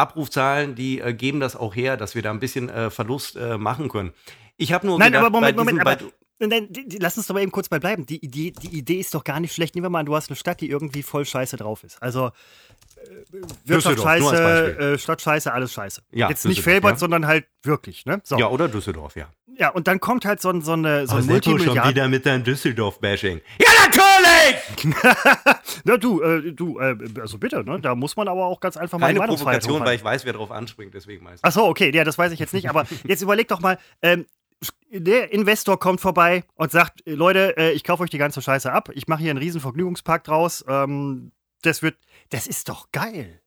Abrufzahlen, 0.00 0.74
die 0.74 1.00
äh, 1.00 1.12
geben 1.14 1.40
das 1.40 1.56
auch 1.56 1.74
her, 1.74 1.96
dass 1.96 2.14
wir 2.14 2.22
da 2.22 2.30
ein 2.30 2.40
bisschen 2.40 2.68
äh, 2.68 2.90
Verlust 2.90 3.36
äh, 3.36 3.58
machen 3.58 3.88
können. 3.88 4.12
Ich 4.56 4.72
habe 4.72 4.86
nur 4.86 4.98
Nein, 4.98 5.12
gedacht, 5.12 5.26
aber 5.26 5.40
Moment, 5.40 5.56
Moment, 5.56 5.80
aber 5.80 5.96
Nein, 6.40 6.68
lass 6.98 7.18
uns 7.18 7.26
doch 7.26 7.34
mal 7.34 7.42
eben 7.42 7.52
kurz 7.52 7.68
bei 7.68 7.78
bleiben. 7.78 8.06
Die 8.06 8.24
Idee, 8.24 8.50
die 8.50 8.78
Idee 8.78 8.98
ist 8.98 9.14
doch 9.14 9.24
gar 9.24 9.40
nicht 9.40 9.54
schlecht. 9.54 9.74
Nehmen 9.74 9.84
wir 9.84 9.90
mal 9.90 10.00
an, 10.00 10.06
du 10.06 10.16
hast 10.16 10.30
eine 10.30 10.36
Stadt, 10.36 10.60
die 10.60 10.70
irgendwie 10.70 11.02
voll 11.02 11.26
scheiße 11.26 11.58
drauf 11.58 11.84
ist. 11.84 12.02
Also 12.02 12.28
äh, 12.28 13.42
Wirtschaft 13.64 14.00
scheiße, 14.00 14.78
äh, 14.78 14.98
Stadt 14.98 15.20
scheiße, 15.20 15.52
alles 15.52 15.72
scheiße. 15.72 16.02
Ja, 16.12 16.30
Jetzt 16.30 16.46
nicht 16.46 16.62
Felbert, 16.62 16.92
ja. 16.92 16.96
sondern 16.96 17.26
halt 17.26 17.46
wirklich. 17.62 18.06
Ne? 18.06 18.22
So. 18.24 18.38
Ja, 18.38 18.48
oder 18.48 18.68
Düsseldorf, 18.68 19.16
ja. 19.16 19.28
Ja, 19.58 19.68
und 19.68 19.86
dann 19.86 20.00
kommt 20.00 20.24
halt 20.24 20.40
so, 20.40 20.58
so 20.62 20.72
eine 20.72 21.06
so 21.06 21.16
ein 21.16 21.26
Multimilliard 21.26 21.76
schon 21.76 21.88
wieder 21.90 22.08
mit 22.08 22.24
deinem 22.24 22.44
Düsseldorf-Bashing. 22.44 23.42
Ja, 23.58 23.68
natürlich! 23.84 24.94
Na 25.84 25.96
du, 25.98 26.22
äh, 26.22 26.52
du, 26.52 26.78
äh, 26.78 26.96
also 27.20 27.36
bitte, 27.36 27.62
ne? 27.62 27.78
Da 27.78 27.94
muss 27.94 28.16
man 28.16 28.28
aber 28.28 28.46
auch 28.46 28.60
ganz 28.60 28.78
einfach 28.78 28.98
mal 28.98 29.08
Keine 29.08 29.20
Provokation, 29.20 29.84
weil 29.84 29.96
ich 29.96 30.04
weiß, 30.04 30.24
wer 30.24 30.32
drauf 30.32 30.50
anspringt, 30.50 30.94
deswegen 30.94 31.24
meist. 31.24 31.44
Ach 31.44 31.52
so, 31.52 31.66
okay, 31.66 31.94
ja, 31.94 32.04
das 32.04 32.16
weiß 32.16 32.32
ich 32.32 32.38
jetzt 32.38 32.54
nicht. 32.54 32.70
Aber 32.70 32.86
jetzt 33.04 33.20
überleg 33.20 33.48
doch 33.48 33.60
mal, 33.60 33.78
ähm, 34.00 34.24
der 34.90 35.32
Investor 35.32 35.78
kommt 35.78 36.00
vorbei 36.00 36.44
und 36.54 36.70
sagt, 36.70 37.02
Leute, 37.06 37.56
äh, 37.56 37.72
ich 37.72 37.84
kaufe 37.84 38.02
euch 38.02 38.10
die 38.10 38.18
ganze 38.18 38.42
Scheiße 38.42 38.72
ab. 38.72 38.90
Ich 38.94 39.08
mache 39.08 39.22
hier 39.22 39.30
einen 39.30 39.38
riesen 39.38 39.60
Vergnügungspark 39.60 40.24
draus. 40.24 40.64
Ähm, 40.68 41.32
das 41.62 41.82
wird, 41.82 41.96
das 42.30 42.46
ist 42.46 42.68
doch 42.68 42.90
geil. 42.92 43.40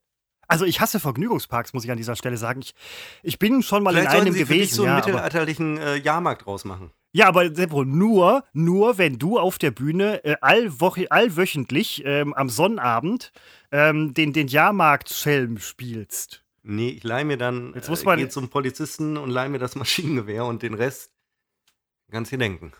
Also 0.48 0.66
ich 0.66 0.82
hasse 0.82 1.00
Vergnügungsparks, 1.00 1.74
muss 1.74 1.84
ich 1.84 1.92
an 1.92 1.98
dieser 1.98 2.16
Stelle 2.16 2.38
sagen. 2.38 2.62
Ich, 2.62 2.74
ich 3.24 3.40
bin 3.40 3.64
schon 3.64 3.84
mal 3.84 3.94
Vielleicht 3.94 4.14
in 4.14 4.22
einem 4.22 4.34
Sie 4.34 4.40
gewesen. 4.40 4.70
Für 4.70 4.76
so 4.76 4.84
einen 4.84 4.92
ja, 4.92 4.96
mittelalterlichen 4.98 5.78
äh, 5.78 5.96
Jahrmarkt 5.98 6.46
draus 6.46 6.66
machen. 6.66 6.92
Ja, 7.12 7.28
aber 7.28 7.54
Seppo, 7.54 7.86
nur, 7.86 8.44
nur 8.54 8.98
wenn 8.98 9.20
du 9.20 9.38
auf 9.38 9.58
der 9.58 9.72
Bühne 9.72 10.24
äh, 10.24 10.36
allwoche, 10.42 11.12
allwöchentlich 11.12 12.04
ähm, 12.06 12.34
am 12.34 12.50
Sonnabend 12.50 13.32
ähm, 13.72 14.14
den, 14.14 14.34
den 14.34 14.48
Jahrmarkt-Schelm 14.48 15.60
spielst. 15.60 16.44
Nee, 16.64 16.90
ich 16.90 17.04
leih 17.04 17.24
mir 17.24 17.38
dann, 17.38 17.74
Jetzt 17.76 17.90
muss 17.90 18.04
man, 18.04 18.20
äh, 18.20 18.30
zum 18.30 18.50
Polizisten 18.50 19.18
und 19.18 19.30
leih 19.30 19.50
mir 19.50 19.60
das 19.60 19.76
Maschinengewehr 19.76 20.46
und 20.46 20.64
den 20.64 20.74
Rest 20.74 21.13
ganz 22.14 22.30
hier 22.30 22.38
denken. 22.38 22.72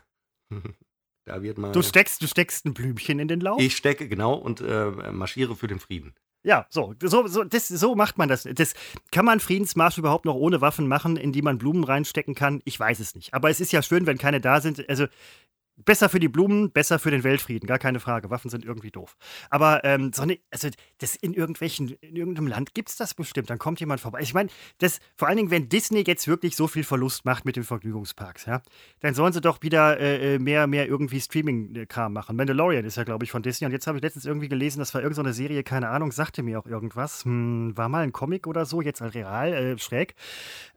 da 1.26 1.42
wird 1.42 1.58
mal. 1.58 1.74
Du 1.74 1.82
steckst, 1.82 2.22
du 2.22 2.28
steckst 2.28 2.66
ein 2.66 2.74
Blümchen 2.74 3.20
in 3.20 3.28
den 3.28 3.42
Lauf? 3.42 3.60
Ich 3.60 3.76
stecke, 3.76 4.08
genau, 4.08 4.36
und 4.36 4.62
äh, 4.62 4.92
marschiere 5.12 5.56
für 5.56 5.68
den 5.68 5.80
Frieden. 5.80 6.16
Ja, 6.46 6.68
so, 6.70 6.94
so, 7.02 7.26
so, 7.28 7.46
das, 7.46 7.70
so 7.70 7.96
macht 7.96 8.18
man 8.18 8.28
das. 8.28 8.44
das. 8.44 8.74
Kann 9.12 9.24
man 9.24 9.40
Friedensmarsch 9.40 9.98
überhaupt 9.98 10.26
noch 10.26 10.36
ohne 10.36 10.60
Waffen 10.60 10.88
machen, 10.88 11.16
in 11.16 11.32
die 11.32 11.42
man 11.42 11.58
Blumen 11.58 11.86
reinstecken 11.86 12.36
kann? 12.36 12.62
Ich 12.66 12.78
weiß 12.78 13.00
es 13.00 13.16
nicht. 13.16 13.34
Aber 13.34 13.50
es 13.50 13.62
ist 13.62 13.72
ja 13.72 13.82
schön, 13.82 14.06
wenn 14.06 14.18
keine 14.18 14.42
da 14.42 14.60
sind. 14.60 14.88
Also 14.90 15.08
Besser 15.86 16.10
für 16.10 16.20
die 16.20 16.28
Blumen, 16.28 16.72
besser 16.72 17.00
für 17.00 17.12
den 17.12 17.24
Weltfrieden, 17.24 17.68
gar 17.68 17.80
keine 17.80 18.00
Frage. 18.00 18.30
Waffen 18.30 18.50
sind 18.50 18.66
irgendwie 18.66 18.92
doof. 18.92 19.16
Aber 19.50 19.84
ähm, 19.84 20.12
so 20.14 20.24
eine, 20.24 20.40
also 20.52 20.70
das 21.00 21.16
in 21.16 21.34
irgendwelchen, 21.34 21.90
in 22.02 22.16
irgendeinem 22.16 22.48
Land 22.48 22.74
gibt 22.74 22.90
es 22.90 22.96
das 22.96 23.14
bestimmt. 23.14 23.50
Dann 23.50 23.60
kommt 23.60 23.80
jemand 23.80 24.02
vorbei. 24.02 24.20
Ich 24.22 24.34
meine, 24.34 24.50
das, 24.80 25.00
vor 25.16 25.28
allen 25.28 25.38
Dingen, 25.38 25.52
wenn 25.52 25.70
Disney 25.70 26.04
jetzt 26.06 26.28
wirklich 26.28 26.56
so 26.56 26.68
viel 26.68 26.84
Verlust 26.84 27.26
macht 27.26 27.46
mit 27.46 27.56
den 27.56 27.64
Vergnügungsparks, 27.64 28.46
ja, 28.46 28.62
dann 29.00 29.14
sollen 29.14 29.34
sie 29.34 29.42
doch 29.42 29.62
wieder 29.62 30.00
äh, 30.00 30.36
äh 30.36 30.40
mehr, 30.40 30.68
mehr 30.68 30.88
irgendwie 30.88 31.20
Streaming-Kram 31.20 32.14
machen. 32.14 32.36
Mandalorian 32.36 32.86
ist 32.86 32.98
ja, 32.98 33.04
glaube 33.04 33.26
ich, 33.26 33.32
von 33.32 33.42
Disney. 33.42 33.66
Und 33.66 33.72
jetzt 33.72 33.88
habe 33.88 33.98
ich 33.98 34.04
letztens 34.04 34.26
irgendwie 34.26 34.50
gelesen, 34.50 34.80
das 34.80 34.94
war 34.94 35.02
irgendeine 35.02 35.34
so 35.34 35.38
Serie, 35.38 35.64
keine 35.64 35.90
Ahnung, 35.90 36.12
sagte 36.12 36.44
mir 36.44 36.60
auch 36.60 36.66
irgendwas. 36.66 37.26
Hm, 37.26 37.76
war 37.76 37.90
mal 37.90 38.04
ein 38.04 38.12
Comic 38.12 38.48
oder 38.48 38.66
so, 38.66 38.82
jetzt 38.82 39.02
real, 39.02 39.54
äh, 39.54 39.78
schräg. 39.78 40.16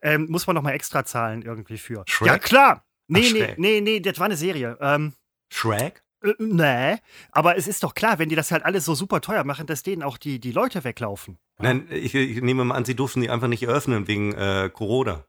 Ähm, 0.02 0.26
muss 0.28 0.46
man 0.46 0.54
noch 0.54 0.62
mal 0.62 0.72
extra 0.72 1.04
zahlen 1.04 1.42
irgendwie 1.42 1.78
für. 1.78 2.04
Shrek? 2.06 2.28
Ja, 2.28 2.38
klar. 2.38 2.85
Nee, 3.08 3.30
nee, 3.32 3.54
nee, 3.56 3.80
nee, 3.80 4.00
das 4.00 4.18
war 4.18 4.26
eine 4.26 4.36
Serie. 4.36 4.76
Ähm, 4.80 5.14
Shrek? 5.52 6.02
Äh, 6.22 6.34
nee, 6.38 6.96
aber 7.30 7.56
es 7.56 7.68
ist 7.68 7.82
doch 7.82 7.94
klar, 7.94 8.18
wenn 8.18 8.28
die 8.28 8.36
das 8.36 8.50
halt 8.50 8.64
alles 8.64 8.84
so 8.84 8.94
super 8.94 9.20
teuer 9.20 9.44
machen, 9.44 9.66
dass 9.66 9.82
denen 9.82 10.02
auch 10.02 10.18
die, 10.18 10.40
die 10.40 10.52
Leute 10.52 10.84
weglaufen. 10.84 11.38
Nein, 11.58 11.86
ich, 11.90 12.14
ich 12.14 12.42
nehme 12.42 12.64
mal 12.64 12.74
an, 12.74 12.84
sie 12.84 12.94
durften 12.94 13.20
die 13.20 13.30
einfach 13.30 13.48
nicht 13.48 13.62
eröffnen 13.62 14.08
wegen 14.08 14.32
äh, 14.34 14.70
Corona. 14.72 15.24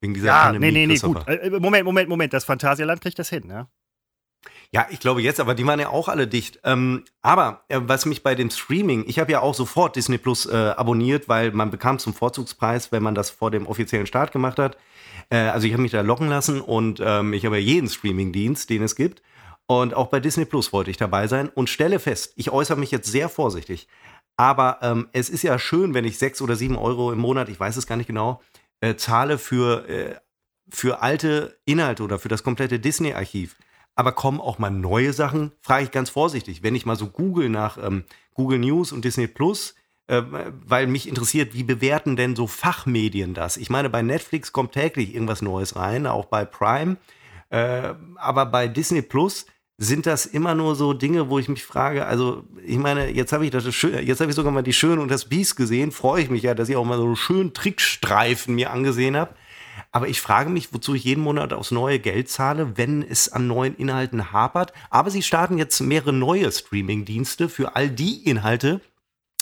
Wegen 0.00 0.14
dieser 0.14 0.28
ja, 0.28 0.44
Pandemie. 0.44 0.72
Nee, 0.72 0.86
nee, 0.86 0.94
nee, 0.94 0.98
gut. 0.98 1.26
Äh, 1.26 1.50
Moment, 1.58 1.84
Moment, 1.84 2.08
Moment. 2.08 2.32
Das 2.32 2.44
Phantasialand 2.44 3.00
kriegt 3.00 3.18
das 3.18 3.30
hin, 3.30 3.48
ja? 3.48 3.68
Ja, 4.72 4.86
ich 4.90 5.00
glaube 5.00 5.22
jetzt, 5.22 5.40
aber 5.40 5.54
die 5.54 5.66
waren 5.66 5.80
ja 5.80 5.88
auch 5.88 6.08
alle 6.08 6.26
dicht. 6.26 6.60
Ähm, 6.64 7.04
aber 7.22 7.64
äh, 7.68 7.80
was 7.82 8.06
mich 8.06 8.22
bei 8.22 8.34
dem 8.34 8.50
Streaming, 8.50 9.04
ich 9.06 9.18
habe 9.18 9.32
ja 9.32 9.40
auch 9.40 9.54
sofort 9.54 9.96
Disney 9.96 10.18
Plus 10.18 10.46
äh, 10.46 10.54
abonniert, 10.54 11.28
weil 11.28 11.52
man 11.52 11.70
bekam 11.70 11.98
zum 11.98 12.14
Vorzugspreis, 12.14 12.92
wenn 12.92 13.02
man 13.02 13.14
das 13.14 13.30
vor 13.30 13.50
dem 13.50 13.66
offiziellen 13.66 14.06
Start 14.06 14.32
gemacht 14.32 14.58
hat. 14.58 14.76
Äh, 15.30 15.38
also 15.38 15.66
ich 15.66 15.72
habe 15.72 15.82
mich 15.82 15.92
da 15.92 16.00
locken 16.00 16.28
lassen 16.28 16.60
und 16.60 17.00
ähm, 17.04 17.32
ich 17.32 17.44
habe 17.44 17.58
ja 17.58 17.62
jeden 17.62 17.88
Streaming-Dienst, 17.88 18.70
den 18.70 18.82
es 18.82 18.96
gibt. 18.96 19.22
Und 19.66 19.94
auch 19.94 20.08
bei 20.08 20.20
Disney 20.20 20.44
Plus 20.44 20.72
wollte 20.72 20.90
ich 20.90 20.96
dabei 20.96 21.26
sein 21.26 21.48
und 21.48 21.68
stelle 21.68 21.98
fest, 21.98 22.32
ich 22.36 22.50
äußere 22.50 22.78
mich 22.78 22.92
jetzt 22.92 23.10
sehr 23.10 23.28
vorsichtig. 23.28 23.88
Aber 24.36 24.78
ähm, 24.82 25.08
es 25.12 25.28
ist 25.28 25.42
ja 25.42 25.58
schön, 25.58 25.94
wenn 25.94 26.04
ich 26.04 26.18
sechs 26.18 26.40
oder 26.40 26.56
sieben 26.56 26.76
Euro 26.76 27.12
im 27.12 27.18
Monat, 27.18 27.48
ich 27.48 27.58
weiß 27.58 27.76
es 27.76 27.86
gar 27.86 27.96
nicht 27.96 28.06
genau, 28.06 28.42
äh, 28.80 28.94
zahle 28.96 29.38
für, 29.38 29.88
äh, 29.88 30.16
für 30.68 31.02
alte 31.02 31.58
Inhalte 31.64 32.02
oder 32.02 32.18
für 32.18 32.28
das 32.28 32.42
komplette 32.42 32.78
Disney-Archiv. 32.78 33.56
Aber 33.94 34.12
kommen 34.12 34.40
auch 34.40 34.58
mal 34.58 34.70
neue 34.70 35.12
Sachen? 35.14 35.52
Frage 35.62 35.84
ich 35.84 35.90
ganz 35.90 36.10
vorsichtig. 36.10 36.62
Wenn 36.62 36.74
ich 36.74 36.84
mal 36.84 36.96
so 36.96 37.06
google 37.06 37.48
nach 37.48 37.78
ähm, 37.78 38.04
Google 38.34 38.58
News 38.58 38.92
und 38.92 39.04
Disney 39.04 39.26
Plus, 39.26 39.74
äh, 40.08 40.22
weil 40.64 40.86
mich 40.86 41.08
interessiert, 41.08 41.54
wie 41.54 41.64
bewerten 41.64 42.16
denn 42.16 42.36
so 42.36 42.46
Fachmedien 42.46 43.34
das? 43.34 43.56
Ich 43.56 43.70
meine, 43.70 43.90
bei 43.90 44.02
Netflix 44.02 44.52
kommt 44.52 44.72
täglich 44.72 45.14
irgendwas 45.14 45.42
Neues 45.42 45.76
rein, 45.76 46.06
auch 46.06 46.26
bei 46.26 46.44
Prime. 46.44 46.96
Äh, 47.50 47.94
aber 48.16 48.46
bei 48.46 48.68
Disney 48.68 49.02
Plus 49.02 49.46
sind 49.78 50.06
das 50.06 50.24
immer 50.24 50.54
nur 50.54 50.74
so 50.74 50.94
Dinge, 50.94 51.28
wo 51.28 51.38
ich 51.38 51.48
mich 51.48 51.64
frage, 51.64 52.06
also 52.06 52.44
ich 52.64 52.78
meine, 52.78 53.10
jetzt 53.10 53.32
habe 53.32 53.44
ich 53.44 53.50
das 53.50 53.64
jetzt 53.64 54.20
habe 54.20 54.30
ich 54.30 54.36
sogar 54.36 54.52
mal 54.52 54.62
die 54.62 54.72
Schön 54.72 54.98
und 54.98 55.10
das 55.10 55.26
Biest 55.26 55.56
gesehen, 55.56 55.92
freue 55.92 56.22
ich 56.22 56.30
mich 56.30 56.42
ja, 56.42 56.54
dass 56.54 56.68
ich 56.68 56.76
auch 56.76 56.84
mal 56.84 56.96
so 56.96 57.04
einen 57.04 57.16
schönen 57.16 57.52
Trickstreifen 57.52 58.54
mir 58.54 58.70
angesehen 58.70 59.16
habe. 59.16 59.34
Aber 59.92 60.08
ich 60.08 60.22
frage 60.22 60.48
mich, 60.48 60.72
wozu 60.72 60.94
ich 60.94 61.04
jeden 61.04 61.22
Monat 61.22 61.52
aufs 61.52 61.70
neue 61.70 61.98
Geld 61.98 62.30
zahle, 62.30 62.78
wenn 62.78 63.02
es 63.02 63.30
an 63.30 63.46
neuen 63.46 63.76
Inhalten 63.76 64.32
hapert. 64.32 64.72
Aber 64.88 65.10
sie 65.10 65.22
starten 65.22 65.58
jetzt 65.58 65.80
mehrere 65.80 66.12
neue 66.14 66.50
Streaming-Dienste 66.50 67.48
für 67.48 67.76
all 67.76 67.90
die 67.90 68.24
Inhalte, 68.24 68.80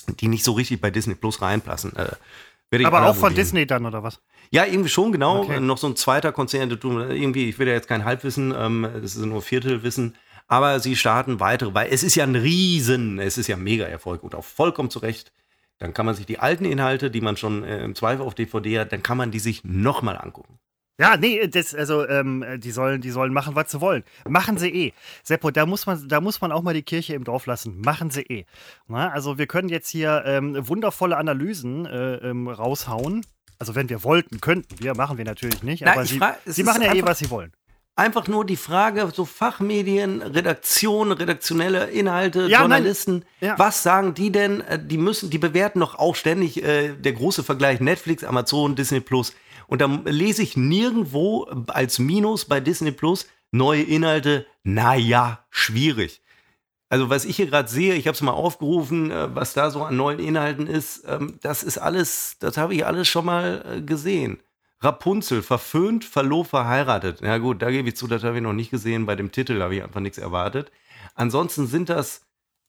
die 0.07 0.29
nicht 0.29 0.45
so 0.45 0.53
richtig 0.53 0.81
bei 0.81 0.90
Disney 0.90 1.14
Plus 1.14 1.43
reinpassen. 1.43 1.93
Äh, 1.97 2.85
Aber 2.85 3.07
auch 3.07 3.17
von 3.17 3.35
Disney 3.35 3.67
dann, 3.67 3.87
oder 3.87 4.03
was? 4.03 4.21
Ja, 4.51 4.64
irgendwie 4.64 4.88
schon, 4.88 5.12
genau. 5.12 5.43
Okay. 5.43 5.61
Noch 5.61 5.79
so 5.79 5.87
ein 5.87 5.97
zweiter 5.97 6.33
Konzern, 6.33 6.71
irgendwie, 6.71 7.49
ich 7.49 7.59
will 7.59 7.69
ja 7.69 7.75
jetzt 7.75 7.88
kein 7.88 8.05
Halbwissen, 8.05 8.55
ähm, 8.57 8.88
das 9.03 9.17
ist 9.17 9.25
nur 9.25 9.43
Viertelwissen. 9.43 10.14
Aber 10.47 10.79
sie 10.81 10.95
starten 10.95 11.40
weitere, 11.40 11.73
weil 11.73 11.88
es 11.90 12.03
ist 12.03 12.14
ja 12.17 12.25
ein 12.25 12.37
Riesen, 12.37 13.19
es 13.19 13.38
ist 13.38 13.47
ja 13.47 13.57
mega 13.57 13.87
Erfolg 13.87 14.23
und 14.23 14.35
auch 14.35 14.45
vollkommen 14.45 14.90
zu 14.90 14.99
Recht 14.99 15.33
dann 15.79 15.93
kann 15.93 16.07
man 16.07 16.14
sich 16.14 16.27
die 16.27 16.38
alten 16.38 16.64
Inhalte, 16.64 17.11
die 17.11 17.21
man 17.21 17.37
schon 17.37 17.64
äh, 17.64 17.83
im 17.85 17.95
Zweifel 17.95 18.23
auf 18.23 18.35
DVD 18.35 18.81
hat, 18.81 18.93
dann 18.93 19.03
kann 19.03 19.19
man 19.19 19.31
die 19.31 19.38
sich 19.38 19.64
nochmal 19.64 20.17
angucken. 20.17 20.59
Ja, 20.98 21.16
nee, 21.16 21.48
das, 21.48 21.74
also 21.74 22.07
ähm, 22.07 22.44
die 22.59 22.70
sollen, 22.70 23.00
die 23.00 23.11
sollen 23.11 23.33
machen, 23.33 23.57
was 23.57 23.70
sie 23.70 23.80
wollen. 23.80 24.04
Machen 24.28 24.59
sie 24.59 24.68
eh. 24.68 24.92
Seppo, 25.24 25.50
da 25.50 25.66
muss 25.66 25.87
man, 25.87 26.09
da 26.09 26.20
muss 26.20 26.40
man 26.40 26.52
auch 26.52 26.62
mal 26.62 26.74
die 26.74 26.83
Kirche 26.83 27.14
im 27.14 27.24
Dorf 27.24 27.46
lassen. 27.46 27.80
Machen 27.80 28.11
sie 28.11 28.22
eh. 28.22 28.44
Na, 28.87 29.11
also 29.11 29.37
wir 29.37 29.48
können 29.48 29.68
jetzt 29.68 29.88
hier 29.88 30.22
ähm, 30.24 30.57
wundervolle 30.68 31.16
Analysen 31.16 31.85
äh, 31.87 32.16
ähm, 32.16 32.46
raushauen. 32.46 33.26
Also 33.59 33.74
wenn 33.74 33.88
wir 33.88 34.04
wollten, 34.04 34.40
könnten 34.40 34.78
wir, 34.78 34.94
machen 34.94 35.18
wir 35.18 35.24
natürlich 35.24 35.64
nicht. 35.64 35.83
Na, 35.85 35.92
aber 35.92 36.07
sie, 36.07 36.20
sie 36.46 36.62
machen 36.62 36.83
ja 36.83 36.94
eh, 36.94 37.02
was 37.04 37.18
sie 37.18 37.30
wollen 37.30 37.52
einfach 37.96 38.26
nur 38.26 38.44
die 38.44 38.57
Frage, 38.57 39.09
so 39.14 39.24
Fachmedien, 39.24 40.22
Redaktion, 40.22 41.12
redaktionelle 41.12 41.87
Inhalte, 41.90 42.46
ja, 42.48 42.61
Journalisten, 42.61 43.24
ja. 43.40 43.59
was 43.59 43.83
sagen 43.83 44.14
die 44.14 44.30
denn? 44.33 44.61
Äh, 44.62 44.78
die 44.85 44.98
müssen, 44.98 45.30
die 45.30 45.38
bewerten 45.38 45.80
doch 45.80 45.94
auch 45.96 46.16
ständig 46.16 46.62
äh, 46.62 46.94
der 46.94 47.12
große 47.12 47.44
Vergleich 47.44 47.80
Netflix, 47.80 48.24
Amazon, 48.24 48.74
Disney 48.74 49.00
Plus. 49.00 49.33
Und 49.75 49.81
da 49.81 49.87
lese 50.05 50.41
ich 50.41 50.57
nirgendwo 50.57 51.49
als 51.67 51.99
Minus 51.99 52.45
bei 52.45 52.61
Disney 52.61 52.93
Plus 52.93 53.27
neue 53.51 53.83
Inhalte. 53.83 54.47
Naja, 54.63 55.45
schwierig. 55.51 56.23
Also 56.91 57.11
was 57.11 57.25
ich 57.25 57.35
hier 57.35 57.47
gerade 57.49 57.69
sehe, 57.69 57.95
ich 57.95 58.07
habe 58.07 58.15
es 58.15 58.23
mal 58.23 58.31
aufgerufen, 58.31 59.11
äh, 59.11 59.35
was 59.35 59.53
da 59.53 59.73
so 59.73 59.83
an 59.83 59.97
neuen 59.97 60.21
Inhalten 60.21 60.69
ist, 60.69 61.03
ähm, 61.09 61.41
das 61.43 61.65
ist 61.65 61.79
alles, 61.79 62.37
das 62.39 62.57
habe 62.57 62.73
ich 62.73 62.87
alles 62.87 63.09
schon 63.09 63.25
mal 63.25 63.65
äh, 63.69 63.81
gesehen. 63.81 64.39
Rapunzel, 64.79 65.43
verföhnt, 65.43 66.05
verlobt, 66.05 66.51
verheiratet. 66.51 67.21
Ja 67.21 67.39
gut, 67.39 67.61
da 67.61 67.73
gebe 67.73 67.89
ich 67.89 67.97
zu, 67.97 68.07
das 68.07 68.23
habe 68.23 68.37
ich 68.37 68.43
noch 68.45 68.53
nicht 68.53 68.71
gesehen. 68.71 69.07
Bei 69.07 69.17
dem 69.17 69.33
Titel 69.33 69.61
habe 69.61 69.75
ich 69.75 69.83
einfach 69.83 69.99
nichts 69.99 70.19
erwartet. 70.19 70.71
Ansonsten 71.17 71.67
sind 71.67 71.89
das, 71.89 72.24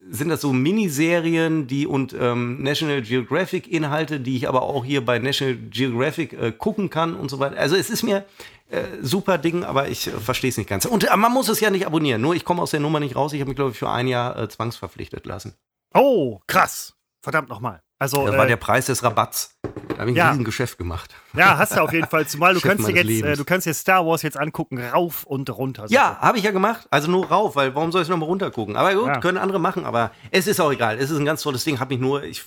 sind 0.09 0.29
das 0.29 0.41
so 0.41 0.53
Miniserien, 0.53 1.67
die 1.67 1.87
und 1.87 2.15
ähm, 2.19 2.61
National 2.61 3.01
Geographic 3.01 3.67
Inhalte, 3.67 4.19
die 4.19 4.37
ich 4.37 4.47
aber 4.47 4.61
auch 4.61 4.85
hier 4.85 5.03
bei 5.03 5.19
National 5.19 5.55
Geographic 5.55 6.33
äh, 6.33 6.51
gucken 6.51 6.89
kann 6.89 7.15
und 7.15 7.29
so 7.29 7.39
weiter. 7.39 7.57
Also 7.57 7.75
es 7.75 7.89
ist 7.89 8.03
mir 8.03 8.25
äh, 8.69 8.83
super 9.01 9.37
Ding, 9.37 9.63
aber 9.63 9.89
ich 9.89 10.07
äh, 10.07 10.11
verstehe 10.11 10.49
es 10.49 10.57
nicht 10.57 10.69
ganz. 10.69 10.85
Und 10.85 11.09
äh, 11.09 11.15
man 11.17 11.31
muss 11.31 11.49
es 11.49 11.59
ja 11.59 11.69
nicht 11.69 11.85
abonnieren. 11.85 12.21
Nur 12.21 12.35
ich 12.35 12.45
komme 12.45 12.61
aus 12.61 12.71
der 12.71 12.79
Nummer 12.79 12.99
nicht 12.99 13.15
raus. 13.15 13.33
Ich 13.33 13.39
habe 13.39 13.49
mich, 13.49 13.55
glaube 13.55 13.71
ich, 13.71 13.77
für 13.77 13.89
ein 13.89 14.07
Jahr 14.07 14.37
äh, 14.37 14.49
zwangsverpflichtet 14.49 15.25
lassen. 15.25 15.55
Oh, 15.93 16.39
krass. 16.47 16.93
Verdammt 17.21 17.49
nochmal. 17.49 17.84
Also, 17.97 18.25
das 18.25 18.35
war 18.37 18.45
äh, 18.45 18.49
der 18.49 18.57
Preis 18.57 18.87
des 18.87 19.03
Rabatts. 19.03 19.57
Da 19.61 19.99
habe 19.99 20.11
ich 20.11 20.15
ein 20.15 20.17
Ja. 20.17 20.29
Riesengeschäft 20.31 20.77
gemacht. 20.77 21.15
Ja, 21.33 21.57
hast 21.57 21.75
du 21.77 21.81
auf 21.81 21.93
jeden 21.93 22.07
Fall. 22.07 22.27
Zumal 22.27 22.53
du 22.53 22.59
kannst 22.59 22.85
dir 22.87 22.91
jetzt, 22.93 23.05
äh, 23.05 23.07
Lebens. 23.07 23.37
du 23.37 23.45
kannst 23.45 23.65
dir 23.67 23.73
Star 23.73 24.05
Wars 24.05 24.21
jetzt 24.21 24.37
angucken, 24.37 24.79
rauf 24.83 25.23
und 25.23 25.49
runter. 25.49 25.85
Ja, 25.87 26.17
habe 26.19 26.37
ich 26.37 26.43
ja 26.43 26.51
gemacht. 26.51 26.87
Also 26.91 27.09
nur 27.09 27.27
rauf, 27.27 27.55
weil 27.55 27.73
warum 27.73 27.91
soll 27.93 28.01
ich 28.01 28.09
nochmal 28.09 28.27
runter 28.27 28.51
gucken? 28.51 28.75
Aber 28.75 28.93
gut, 28.93 29.07
Ja. 29.07 29.19
können 29.21 29.37
andere 29.37 29.59
machen, 29.59 29.85
aber 29.85 30.11
es 30.31 30.47
ist 30.47 30.59
auch 30.59 30.71
egal. 30.71 30.97
Es 30.97 31.09
ist 31.09 31.17
ein 31.17 31.25
ganz 31.25 31.41
tolles 31.41 31.63
Ding. 31.63 31.79
Habe 31.79 31.93
mich 31.93 32.01
nur, 32.01 32.23
ich, 32.23 32.43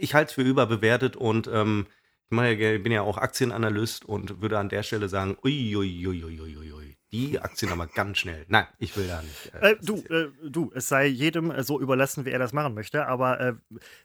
ich 0.00 0.14
halte 0.14 0.30
es 0.30 0.34
für 0.34 0.42
überbewertet 0.42 1.14
und 1.16 1.48
ähm, 1.52 1.86
ich 2.32 2.38
ja, 2.58 2.78
bin 2.78 2.90
ja 2.92 3.02
auch 3.02 3.18
Aktienanalyst 3.18 4.04
und 4.04 4.40
würde 4.42 4.58
an 4.58 4.68
der 4.68 4.82
Stelle 4.82 5.08
sagen, 5.08 5.36
ui, 5.44 5.76
ui, 5.76 6.06
ui, 6.06 6.24
ui, 6.24 6.40
ui, 6.40 6.56
ui, 6.56 6.72
ui. 6.72 6.96
Die 7.12 7.40
Aktien 7.40 7.72
aber 7.72 7.88
ganz 7.88 8.18
schnell. 8.18 8.44
Nein, 8.48 8.66
ich 8.78 8.96
will 8.96 9.08
da 9.08 9.20
nicht. 9.20 9.52
Äh, 9.60 9.72
äh, 9.72 9.76
du, 9.82 9.96
äh, 10.08 10.28
du, 10.48 10.70
es 10.74 10.88
sei 10.88 11.06
jedem 11.06 11.50
äh, 11.50 11.64
so 11.64 11.80
überlassen, 11.80 12.24
wie 12.24 12.30
er 12.30 12.38
das 12.38 12.52
machen 12.52 12.74
möchte, 12.74 13.06
aber 13.06 13.40
äh, 13.40 13.52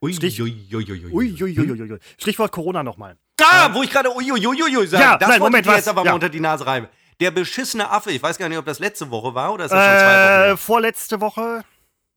ui, 0.01 0.13
Stich 0.13 0.41
ui, 0.41 0.67
ui, 0.73 1.99
Stichwort 2.17 2.51
Corona 2.51 2.81
nochmal. 2.81 3.17
Da, 3.35 3.71
wo 3.73 3.83
ich 3.83 3.91
gerade 3.91 4.09
uiuiuiui 4.09 4.87
sage, 4.87 5.03
ja, 5.03 5.17
das 5.17 5.29
nein, 5.29 5.39
Moment, 5.39 5.65
ich 5.65 5.71
was? 5.71 5.77
jetzt 5.77 5.87
aber 5.87 6.03
ja. 6.03 6.11
mal 6.11 6.15
unter 6.15 6.29
die 6.29 6.39
Nase 6.39 6.65
reiben. 6.65 6.87
Der 7.19 7.31
beschissene 7.31 7.89
Affe, 7.89 8.11
ich 8.11 8.23
weiß 8.23 8.37
gar 8.37 8.49
nicht, 8.49 8.57
ob 8.57 8.65
das 8.65 8.79
letzte 8.79 9.11
Woche 9.11 9.35
war 9.35 9.53
oder 9.53 9.65
ist 9.65 9.71
das 9.71 9.85
schon 9.85 9.99
zwei 9.99 10.43
Wochen? 10.47 10.53
Äh, 10.53 10.57
vorletzte 10.57 11.21
Woche. 11.21 11.63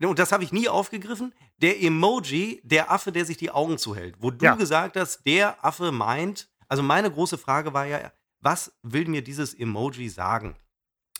Und 0.00 0.18
das 0.18 0.32
habe 0.32 0.44
ich 0.44 0.52
nie 0.52 0.68
aufgegriffen. 0.68 1.34
Der 1.60 1.82
Emoji, 1.82 2.60
der 2.64 2.90
Affe, 2.90 3.12
der 3.12 3.24
sich 3.24 3.36
die 3.36 3.50
Augen 3.50 3.78
zuhält. 3.78 4.14
Wo 4.20 4.30
du 4.30 4.44
ja. 4.44 4.54
gesagt 4.54 4.96
hast, 4.96 5.26
der 5.26 5.62
Affe 5.64 5.92
meint, 5.92 6.48
also 6.68 6.82
meine 6.82 7.10
große 7.10 7.36
Frage 7.36 7.74
war 7.74 7.84
ja, 7.84 8.12
was 8.40 8.72
will 8.82 9.06
mir 9.06 9.22
dieses 9.22 9.54
Emoji 9.54 10.08
sagen? 10.08 10.56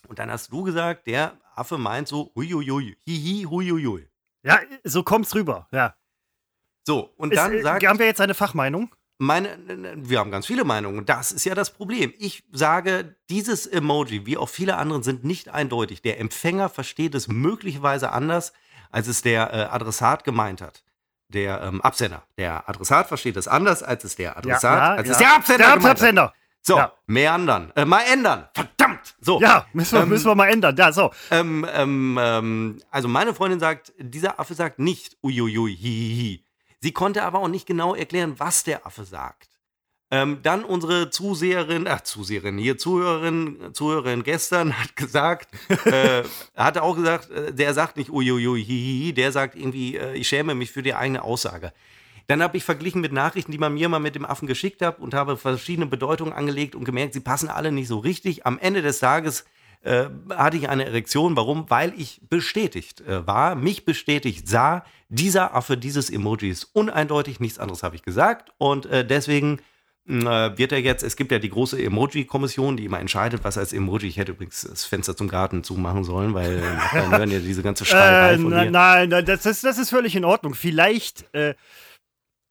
Und 0.08 0.18
dann 0.18 0.30
hast 0.30 0.50
du 0.52 0.62
gesagt, 0.64 1.06
der 1.06 1.38
Affe 1.54 1.78
meint 1.78 2.08
so, 2.08 2.32
huiuiui, 2.34 2.96
hihi, 3.04 3.44
huiuiui. 3.44 4.08
Ja, 4.42 4.58
so 4.84 5.02
kommt's 5.02 5.34
rüber. 5.34 5.68
Ja. 5.70 5.94
So, 6.84 7.12
und 7.16 7.32
Ist, 7.32 7.38
dann 7.38 7.52
äh, 7.52 7.62
sagt 7.62 7.86
haben 7.86 7.98
wir 7.98 8.06
jetzt 8.06 8.20
eine 8.20 8.34
Fachmeinung? 8.34 8.94
meine, 9.18 9.58
wir 9.96 10.20
haben 10.20 10.30
ganz 10.30 10.46
viele 10.46 10.64
Meinungen. 10.64 11.04
Das 11.04 11.32
ist 11.32 11.44
ja 11.44 11.54
das 11.54 11.70
Problem. 11.70 12.14
Ich 12.18 12.44
sage, 12.52 13.16
dieses 13.28 13.66
Emoji, 13.66 14.26
wie 14.26 14.36
auch 14.36 14.48
viele 14.48 14.76
anderen, 14.76 15.02
sind 15.02 15.24
nicht 15.24 15.48
eindeutig. 15.48 16.02
Der 16.02 16.20
Empfänger 16.20 16.68
versteht 16.68 17.14
es 17.14 17.28
möglicherweise 17.28 18.12
anders, 18.12 18.52
als 18.90 19.08
es 19.08 19.22
der 19.22 19.52
äh, 19.52 19.56
Adressat 19.64 20.24
gemeint 20.24 20.60
hat. 20.60 20.84
Der 21.28 21.60
ähm, 21.62 21.82
Absender. 21.82 22.22
Der 22.38 22.68
Adressat 22.68 23.08
versteht 23.08 23.36
es 23.36 23.48
anders, 23.48 23.82
als 23.82 24.04
es 24.04 24.16
der 24.16 24.38
Adressat, 24.38 24.98
als 24.98 25.08
es 25.10 25.18
der 25.18 25.34
Absender 25.34 25.58
Der 25.58 25.74
gemeint 25.74 25.84
hat. 25.84 25.90
Absender. 25.90 26.34
So, 26.68 26.76
Ja. 26.76 26.92
mehr 27.06 27.32
ändern. 27.34 27.72
Äh, 27.76 27.84
mal 27.84 28.02
ändern. 28.12 28.48
Verdammt. 28.54 29.14
So. 29.20 29.40
Ja, 29.40 29.66
müssen 29.72 29.96
wir, 29.96 30.02
Ähm, 30.02 30.08
müssen 30.10 30.26
wir 30.26 30.34
mal 30.34 30.48
ändern. 30.48 30.76
Ja, 30.76 30.92
so. 30.92 31.10
Ähm, 31.30 31.66
ähm, 31.74 32.18
ähm, 32.20 32.78
also 32.90 33.08
meine 33.08 33.34
Freundin 33.34 33.58
sagt, 33.58 33.92
dieser 33.98 34.38
Affe 34.38 34.54
sagt 34.54 34.78
nicht 34.78 35.16
uiuiui, 35.22 35.74
hihihi. 35.76 36.44
Sie 36.80 36.92
konnte 36.92 37.24
aber 37.24 37.40
auch 37.40 37.48
nicht 37.48 37.66
genau 37.66 37.94
erklären, 37.94 38.34
was 38.38 38.62
der 38.64 38.86
Affe 38.86 39.04
sagt. 39.04 39.48
Ähm, 40.10 40.38
dann 40.42 40.64
unsere 40.64 41.10
Zuseherin, 41.10 41.86
ach 41.86 42.00
Zuseherin, 42.00 42.56
hier 42.56 42.78
Zuhörerin, 42.78 43.74
Zuhörerin 43.74 44.22
gestern 44.22 44.78
hat 44.78 44.96
gesagt, 44.96 45.48
äh, 45.84 46.22
hatte 46.56 46.82
auch 46.82 46.96
gesagt, 46.96 47.30
äh, 47.30 47.52
der 47.52 47.74
sagt 47.74 47.96
nicht 47.98 48.08
uiuiui, 48.10 48.64
hihihi, 48.64 49.12
der 49.12 49.32
sagt 49.32 49.54
irgendwie, 49.54 49.96
äh, 49.96 50.14
ich 50.14 50.26
schäme 50.28 50.54
mich 50.54 50.70
für 50.70 50.82
die 50.82 50.94
eigene 50.94 51.22
Aussage. 51.22 51.72
Dann 52.28 52.42
habe 52.42 52.56
ich 52.56 52.64
verglichen 52.64 53.00
mit 53.00 53.12
Nachrichten, 53.12 53.52
die 53.52 53.58
man 53.58 53.74
mir 53.74 53.88
mal 53.88 53.98
mit 53.98 54.14
dem 54.14 54.24
Affen 54.24 54.46
geschickt 54.46 54.82
hat 54.82 55.00
und 55.00 55.14
habe 55.14 55.36
verschiedene 55.36 55.86
Bedeutungen 55.86 56.32
angelegt 56.32 56.74
und 56.74 56.84
gemerkt, 56.84 57.14
sie 57.14 57.20
passen 57.20 57.48
alle 57.48 57.72
nicht 57.72 57.88
so 57.88 57.98
richtig. 57.98 58.46
Am 58.46 58.58
Ende 58.58 58.82
des 58.82 58.98
Tages 59.00 59.44
äh, 59.82 60.04
hatte 60.30 60.56
ich 60.58 60.68
eine 60.68 60.84
Erektion. 60.84 61.36
Warum? 61.36 61.70
Weil 61.70 61.92
ich 61.96 62.20
bestätigt 62.28 63.00
äh, 63.00 63.26
war, 63.26 63.54
mich 63.54 63.84
bestätigt 63.84 64.46
sah, 64.46 64.84
dieser 65.08 65.54
Affe, 65.54 65.76
dieses 65.78 66.10
Emoji 66.10 66.50
ist 66.50 66.64
uneindeutig, 66.74 67.40
nichts 67.40 67.58
anderes 67.58 67.82
habe 67.82 67.96
ich 67.96 68.02
gesagt. 68.02 68.50
Und 68.58 68.84
äh, 68.86 69.06
deswegen 69.06 69.60
mh, 70.04 70.48
äh, 70.48 70.58
wird 70.58 70.72
er 70.72 70.80
jetzt, 70.80 71.02
es 71.04 71.16
gibt 71.16 71.32
ja 71.32 71.38
die 71.38 71.48
große 71.48 71.82
Emoji-Kommission, 71.82 72.76
die 72.76 72.84
immer 72.84 73.00
entscheidet, 73.00 73.42
was 73.44 73.56
als 73.56 73.72
Emoji, 73.72 74.06
ich 74.08 74.18
hätte 74.18 74.32
übrigens 74.32 74.66
das 74.68 74.84
Fenster 74.84 75.16
zum 75.16 75.28
Garten 75.28 75.64
zumachen 75.64 76.04
sollen, 76.04 76.34
weil 76.34 76.60
dann 76.92 77.10
hören 77.16 77.30
ja 77.30 77.38
diese 77.38 77.62
ganze 77.62 77.86
Schreierei 77.86 78.34
Äh, 78.34 78.38
von 78.38 78.50
dir. 78.50 78.70
nein, 78.70 79.08
nein, 79.08 79.24
das 79.24 79.46
ist, 79.46 79.64
das 79.64 79.78
ist 79.78 79.88
völlig 79.88 80.14
in 80.14 80.26
Ordnung. 80.26 80.52
Vielleicht, 80.52 81.32
äh, 81.34 81.54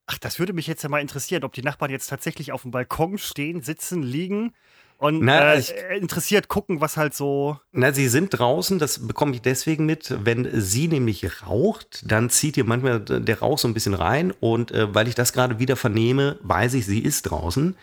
ach, 0.08 0.18
das 0.18 0.40
würde 0.40 0.54
mich 0.54 0.68
jetzt 0.68 0.84
ja 0.84 0.90
mal 0.90 1.00
interessieren, 1.02 1.44
ob 1.44 1.54
die 1.54 1.62
Nachbarn 1.62 1.92
jetzt 1.92 2.08
tatsächlich 2.08 2.52
auf 2.52 2.64
dem 2.64 2.72
Balkon 2.72 3.18
stehen, 3.18 3.62
sitzen, 3.62 4.02
liegen 4.02 4.54
und 4.98 5.22
Na, 5.22 5.54
äh, 5.54 5.60
ich- 5.60 5.74
interessiert 5.96 6.48
gucken, 6.48 6.82
was 6.82 6.98
halt 6.98 7.14
so. 7.14 7.60
Na, 7.72 7.94
sie 7.94 8.08
sind 8.08 8.30
draußen, 8.32 8.80
das 8.80 9.06
bekomme 9.08 9.34
ich 9.36 9.42
deswegen 9.42 9.86
mit. 9.86 10.16
Wenn 10.26 10.50
sie 10.60 10.88
nämlich 10.88 11.46
raucht, 11.46 12.10
dann 12.12 12.30
zieht 12.32 12.58
ihr 12.58 12.64
manchmal 12.66 13.00
der 13.02 13.40
Rauch 13.40 13.60
so 13.60 13.68
ein 13.68 13.76
bisschen 13.76 13.94
rein. 13.94 14.34
Und 14.40 14.72
äh, 14.72 14.94
weil 14.96 15.08
ich 15.08 15.14
das 15.14 15.34
gerade 15.34 15.60
wieder 15.60 15.76
vernehme, 15.76 16.40
weiß 16.42 16.74
ich, 16.74 16.86
sie 16.88 17.00
ist 17.00 17.24
draußen. 17.24 17.76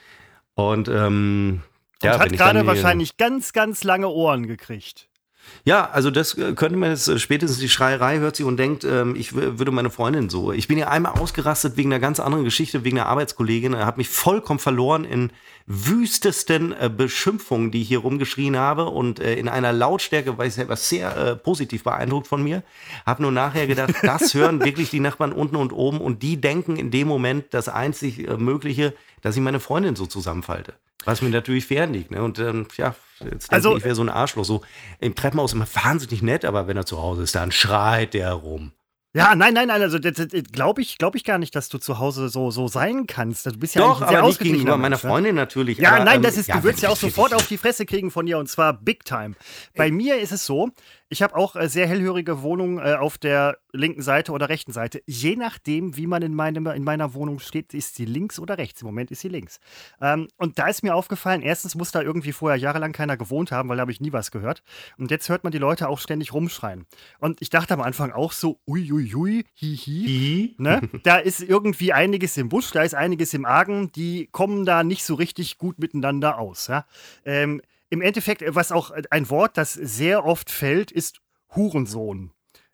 Und, 0.55 0.89
ähm, 0.89 1.63
Und 2.03 2.05
ja, 2.09 2.19
hat 2.19 2.33
gerade 2.33 2.67
wahrscheinlich 2.67 3.17
ganz, 3.17 3.53
ganz 3.53 3.85
lange 3.85 4.09
Ohren 4.09 4.47
gekriegt. 4.49 5.09
Ja, 5.64 5.88
also 5.90 6.11
das 6.11 6.37
äh, 6.37 6.52
könnte 6.54 6.76
man 6.76 6.90
jetzt 6.90 7.09
äh, 7.09 7.18
spätestens 7.18 7.59
die 7.59 7.68
Schreierei 7.68 8.18
hört 8.18 8.37
sie 8.37 8.44
und 8.44 8.59
denkt, 8.59 8.85
ähm, 8.85 9.16
ich 9.16 9.35
würde 9.35 9.70
meine 9.70 9.90
Freundin 9.90 10.28
so. 10.28 10.52
Ich 10.52 10.68
bin 10.68 10.76
ja 10.76 10.88
einmal 10.88 11.12
ausgerastet 11.12 11.76
wegen 11.76 11.92
einer 11.92 12.00
ganz 12.00 12.20
anderen 12.20 12.44
Geschichte, 12.44 12.85
wegen 12.85 12.98
einer 12.98 13.09
Arbeitskollegin. 13.09 13.76
Hat 13.76 13.96
mich 13.96 14.09
vollkommen 14.09 14.59
verloren 14.59 15.04
in 15.04 15.30
wüstesten 15.66 16.72
äh, 16.72 16.90
Beschimpfungen, 16.94 17.70
die 17.70 17.83
ich 17.83 17.88
hier 17.88 18.00
rumgeschrien 18.00 18.57
habe 18.57 18.87
und 18.87 19.18
äh, 19.20 19.35
in 19.37 19.48
einer 19.48 19.72
Lautstärke, 19.72 20.37
weil 20.37 20.48
ich 20.48 20.55
selber 20.55 20.77
sehr 20.77 21.16
äh, 21.16 21.37
positiv 21.37 21.85
beeindruckt 21.85 22.27
von 22.27 22.42
mir. 22.42 22.62
Habe 23.07 23.22
nur 23.22 23.33
nachher 23.33 23.66
gedacht, 23.66 23.94
das 24.03 24.35
hören 24.35 24.62
wirklich 24.64 24.90
die 24.90 25.00
Nachbarn 25.00 25.33
unten 25.33 25.57
und 25.57 25.72
oben 25.72 26.00
und 26.00 26.22
die 26.22 26.40
denken 26.40 26.77
in 26.77 26.90
dem 26.90 27.09
Moment 27.09 27.46
das 27.53 27.68
einzig 27.68 28.27
äh, 28.29 28.37
Mögliche, 28.37 28.94
dass 29.22 29.37
ich 29.37 29.42
meine 29.42 29.61
Freundin 29.61 29.96
so 29.96 30.07
zusammenfalte. 30.07 30.74
Was 31.07 31.20
mir 31.22 31.29
natürlich 31.31 31.66
fern 31.66 31.92
liegt. 31.92 32.11
Ne? 32.11 32.22
Und 32.22 32.38
ähm, 32.38 32.66
ja, 32.77 32.94
jetzt 33.20 33.50
denke 33.50 33.53
Also- 33.53 33.70
ich, 33.72 33.79
ich 33.79 33.85
wäre 33.85 33.94
so 33.94 34.03
ein 34.03 34.09
Arschloch. 34.09 34.44
So 34.44 34.62
im 35.00 35.14
Treppenhaus 35.14 35.53
immer 35.53 35.66
wahnsinnig 35.83 36.22
nett, 36.22 36.44
aber 36.44 36.66
wenn 36.66 36.77
er 36.77 36.87
zu 36.87 37.00
Hause 37.00 37.22
ist, 37.22 37.35
dann 37.35 37.53
schreit 37.53 38.14
der 38.14 38.33
rum. 38.33 38.72
Ja, 39.16 39.37
nein, 39.37 39.55
nein, 39.55 39.68
nein, 39.68 39.81
also 39.81 39.98
glaube 40.00 40.83
ich, 40.83 40.98
glaube 40.98 41.16
ich 41.16 41.22
gar 41.22 41.38
nicht, 41.38 41.55
dass 41.55 41.68
du 41.68 41.79
zu 41.79 42.00
Hause 42.00 42.29
so, 42.29 42.50
so 42.50 42.66
sein 42.66 43.07
kannst. 43.07 43.46
Du 43.46 43.57
bist 43.57 43.77
ja 43.77 43.83
Doch, 43.83 44.03
ein 44.03 44.09
sehr 44.09 44.18
aber 44.18 44.27
nicht 44.27 44.40
gegenüber 44.40 44.77
meiner 44.77 44.96
ne? 44.96 44.98
Freundin 44.98 45.37
natürlich. 45.37 45.79
Ja, 45.79 45.92
aber, 45.92 46.05
nein, 46.05 46.16
ähm, 46.16 46.22
das 46.22 46.37
ist, 46.37 46.53
du 46.53 46.64
würdest 46.64 46.83
ja 46.83 46.88
auch 46.88 46.96
sofort 46.96 47.33
auf 47.33 47.46
die 47.46 47.57
Fresse 47.57 47.87
kriegen 47.87 48.11
von 48.11 48.27
ihr 48.27 48.38
und 48.38 48.48
zwar 48.48 48.72
big 48.72 49.05
time. 49.05 49.37
Bei 49.77 49.92
mir 49.92 50.18
ist 50.18 50.33
es 50.33 50.44
so, 50.44 50.70
ich 51.09 51.23
habe 51.23 51.37
auch 51.37 51.55
äh, 51.57 51.69
sehr 51.69 51.87
hellhörige 51.87 52.43
Wohnungen 52.43 52.79
äh, 52.79 52.95
auf 52.95 53.19
der 53.19 53.59
linken 53.73 54.03
Seite 54.03 54.33
oder 54.33 54.49
rechten 54.49 54.73
Seite. 54.73 55.03
Je 55.07 55.37
nachdem, 55.37 55.97
wie 55.97 56.07
man 56.07 56.23
in, 56.23 56.35
meinem, 56.35 56.67
in 56.67 56.85
meiner 56.85 57.14
Wohnung 57.14 57.38
steht, 57.38 57.75
ist 57.75 57.97
sie 57.97 58.05
links 58.05 58.38
oder 58.38 58.59
rechts. 58.59 58.83
Im 58.83 58.87
Moment 58.87 59.11
ist 59.11 59.21
sie 59.21 59.29
links. 59.29 59.61
Ähm, 60.01 60.29
und 60.38 60.59
da 60.59 60.69
ist 60.69 60.83
mir 60.83 60.95
aufgefallen, 60.95 61.43
erstens 61.43 61.75
muss 61.75 61.93
da 61.93 62.01
irgendwie 62.01 62.33
vorher 62.33 62.59
jahrelang 62.59 62.93
keiner 62.93 63.17
gewohnt 63.17 63.53
haben, 63.53 63.69
weil 63.69 63.77
da 63.77 63.83
habe 63.83 63.93
ich 63.93 64.01
nie 64.01 64.12
was 64.12 64.31
gehört. 64.31 64.62
Und 64.97 65.11
jetzt 65.11 65.29
hört 65.29 65.45
man 65.45 65.53
die 65.53 65.59
Leute 65.59 65.88
auch 65.88 65.99
ständig 65.99 66.33
rumschreien. 66.33 66.87
Und 67.19 67.43
ich 67.43 67.51
dachte 67.51 67.75
am 67.75 67.81
Anfang 67.81 68.12
auch 68.12 68.33
so, 68.33 68.61
uiuiui, 68.67 69.45
hihi. 69.55 70.05
Hi. 70.07 70.55
Ne? 70.59 70.81
Da 71.03 71.17
ist 71.19 71.40
irgendwie 71.40 71.93
einiges 71.93 72.37
im 72.37 72.49
Busch, 72.49 72.71
da 72.71 72.83
ist 72.83 72.95
einiges 72.95 73.35
im 73.35 73.45
Argen, 73.45 73.93
die 73.93 74.29
kommen 74.33 74.64
da 74.64 74.83
nicht 74.83 75.05
so 75.05 75.14
richtig 75.14 75.59
gut 75.59 75.79
miteinander 75.79 76.38
aus. 76.38 76.69
Ja? 76.69 76.87
Ähm, 77.25 77.61
Im 77.94 78.02
Endeffekt, 78.02 78.42
was 78.57 78.72
auch 78.72 78.90
ein 79.11 79.30
Wort, 79.30 79.57
das 79.57 79.72
sehr 79.74 80.24
oft 80.24 80.50
fällt, 80.50 80.90
ist 80.90 81.20
Hurensohn. 81.54 82.33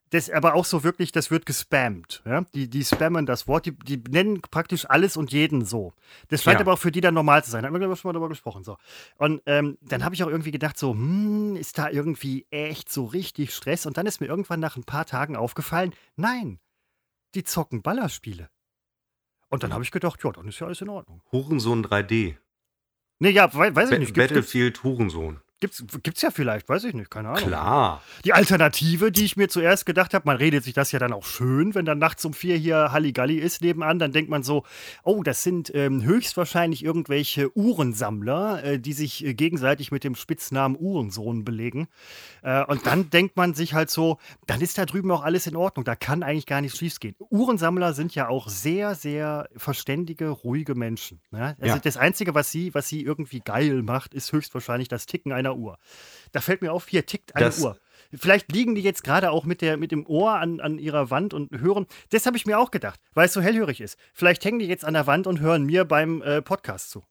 Das 0.09 0.31
aber 0.31 0.55
auch 0.55 0.65
so 0.65 0.83
wirklich, 0.83 1.13
das 1.13 1.31
wird 1.31 1.45
gespammt. 1.45 2.23
Ja? 2.25 2.41
Die, 2.55 2.71
die 2.71 2.83
spammen 2.87 3.27
das 3.27 3.47
Wort, 3.47 3.67
die, 3.67 3.73
die 3.79 3.99
nennen 4.11 4.41
praktisch 4.41 4.89
alles 4.89 5.19
und 5.19 5.31
jeden 5.31 5.67
so. 5.67 5.93
Das 6.29 6.43
scheint 6.43 6.55
Ja. 6.55 6.61
aber 6.63 6.73
auch 6.73 6.79
für 6.79 6.91
die 6.91 7.03
dann 7.03 7.13
normal 7.13 7.45
zu 7.45 7.51
sein. 7.51 7.63
Da 7.65 7.69
haben 7.69 7.79
wir 7.79 7.97
schon 7.97 8.09
mal 8.09 8.15
darüber 8.15 8.31
gesprochen. 8.31 8.65
So. 8.65 8.79
Und 9.19 9.43
ähm, 9.45 9.77
dann 9.83 10.03
habe 10.05 10.15
ich 10.15 10.25
auch 10.25 10.29
irgendwie 10.29 10.53
gedacht, 10.53 10.79
so, 10.79 10.93
hm, 10.93 11.55
ist 11.55 11.77
da 11.77 11.91
irgendwie 11.91 12.47
echt 12.49 12.91
so 12.91 13.05
richtig 13.05 13.55
Stress? 13.55 13.85
Und 13.85 13.99
dann 13.99 14.07
ist 14.07 14.23
mir 14.23 14.27
irgendwann 14.27 14.59
nach 14.59 14.79
ein 14.79 14.85
paar 14.85 15.05
Tagen 15.05 15.37
aufgefallen, 15.37 15.93
nein, 16.17 16.61
die 17.35 17.45
zocken 17.45 17.83
Ballerspiele. 17.83 18.49
Und 19.51 19.65
dann 19.65 19.75
habe 19.75 19.85
ich 19.85 19.91
gedacht, 19.91 20.25
ja, 20.25 20.33
dann 20.33 20.49
ist 20.49 20.59
ja 20.61 20.67
alles 20.67 20.81
in 20.81 20.89
Ordnung. 20.89 21.23
Hurensohn 21.31 21.85
3D. 21.85 22.37
Nee, 23.21 23.31
ja, 23.31 23.53
wei- 23.55 23.75
weiß 23.75 23.91
ich 23.93 23.99
nicht. 23.99 24.15
Battlefield 24.15 24.83
Hurensohn. 24.83 25.41
Gibt's, 25.61 25.85
gibt's 26.03 26.23
ja 26.23 26.31
vielleicht, 26.31 26.69
weiß 26.69 26.85
ich 26.85 26.95
nicht, 26.95 27.11
keine 27.11 27.29
Ahnung. 27.29 27.43
Klar. 27.49 28.03
Die 28.25 28.33
Alternative, 28.33 29.13
die 29.13 29.25
ich 29.25 29.37
mir 29.37 29.49
zuerst 29.49 29.87
gedacht 29.87 30.15
habe, 30.15 30.23
man 30.27 30.37
redet 30.37 30.65
sich 30.65 30.75
das 30.75 30.93
ja 30.93 30.99
dann 30.99 31.13
auch 31.13 31.25
schön, 31.25 31.75
wenn 31.75 31.85
dann 31.85 31.99
nachts 31.99 32.25
um 32.25 32.33
vier 32.35 32.57
hier 32.57 32.93
Halligalli 32.93 33.37
ist 33.39 33.61
nebenan, 33.63 33.99
dann 33.99 34.13
denkt 34.13 34.31
man 34.31 34.43
so, 34.43 34.65
oh, 35.03 35.23
das 35.23 35.43
sind 35.43 35.71
ähm, 35.75 36.03
höchstwahrscheinlich 36.03 36.85
irgendwelche 36.85 37.57
Uhrensammler, 37.57 38.65
äh, 38.65 38.79
die 38.79 38.93
sich 38.93 39.25
äh, 39.25 39.35
gegenseitig 39.35 39.93
mit 39.93 40.05
dem 40.05 40.15
Spitznamen 40.15 40.77
Uhrensohn 40.79 41.45
belegen. 41.45 41.89
Äh, 42.43 42.65
und 42.65 42.87
dann 42.87 43.11
denkt 43.11 43.37
man 43.37 43.55
sich 43.55 43.75
halt 43.75 43.91
so, 43.91 44.19
dann 44.47 44.61
ist 44.61 44.79
da 44.79 44.87
drüben 44.87 45.11
auch 45.11 45.23
alles 45.23 45.47
in 45.47 45.57
Ordnung, 45.57 45.85
da 45.85 45.97
kann 45.97 46.23
eigentlich 46.23 46.47
gar 46.47 46.61
nichts 46.61 46.79
schiefgehen. 46.79 47.15
Uhrensammler 47.19 47.93
sind 47.95 48.15
ja 48.15 48.29
auch 48.29 48.49
sehr, 48.49 48.95
sehr 48.95 49.49
verständige, 49.57 50.29
ruhige 50.29 50.75
Menschen. 50.75 51.21
Ne? 51.31 51.57
Also 51.61 51.75
Ja. 51.77 51.81
das 51.81 51.97
Einzige, 51.97 52.35
was 52.35 52.51
sie, 52.51 52.75
was 52.75 52.89
sie 52.89 53.03
irgendwie 53.03 53.41
geil 53.41 53.83
macht, 53.83 54.15
ist 54.15 54.33
höchstwahrscheinlich 54.33 54.89
das 54.89 55.07
Ticken 55.07 55.33
einer 55.33 55.50
Uhr. 55.57 55.79
Da 56.33 56.41
fällt 56.41 56.63
mir 56.63 56.73
auf, 56.73 56.89
hier 56.89 57.07
tickt 57.07 57.35
eine 57.37 57.47
Das- 57.47 57.61
Uhr. 57.61 57.79
Vielleicht 58.13 58.51
liegen 58.51 58.75
die 58.75 58.83
jetzt 58.83 59.05
gerade 59.05 59.31
auch 59.31 59.45
mit, 59.45 59.61
der, 59.61 59.77
mit 59.77 59.93
dem 59.93 60.05
Ohr 60.05 60.33
an, 60.35 60.59
an 60.61 60.79
ihrer 60.81 61.11
Wand 61.11 61.33
und 61.33 61.53
hören. 61.61 61.87
Das 62.11 62.27
habe 62.27 62.37
ich 62.37 62.45
mir 62.45 62.59
auch 62.59 62.73
gedacht, 62.73 62.99
weil 63.15 63.27
es 63.27 63.33
so 63.33 63.41
hellhörig 63.41 63.81
ist. 63.81 63.97
Vielleicht 64.15 64.45
hängen 64.45 64.59
die 64.59 64.67
jetzt 64.67 64.85
an 64.85 64.95
der 64.95 65.07
Wand 65.07 65.29
und 65.29 65.39
hören 65.39 65.65
mir 65.65 65.85
beim 65.85 66.21
äh, 66.23 66.43
Podcast 66.43 66.91
zu. 66.91 67.05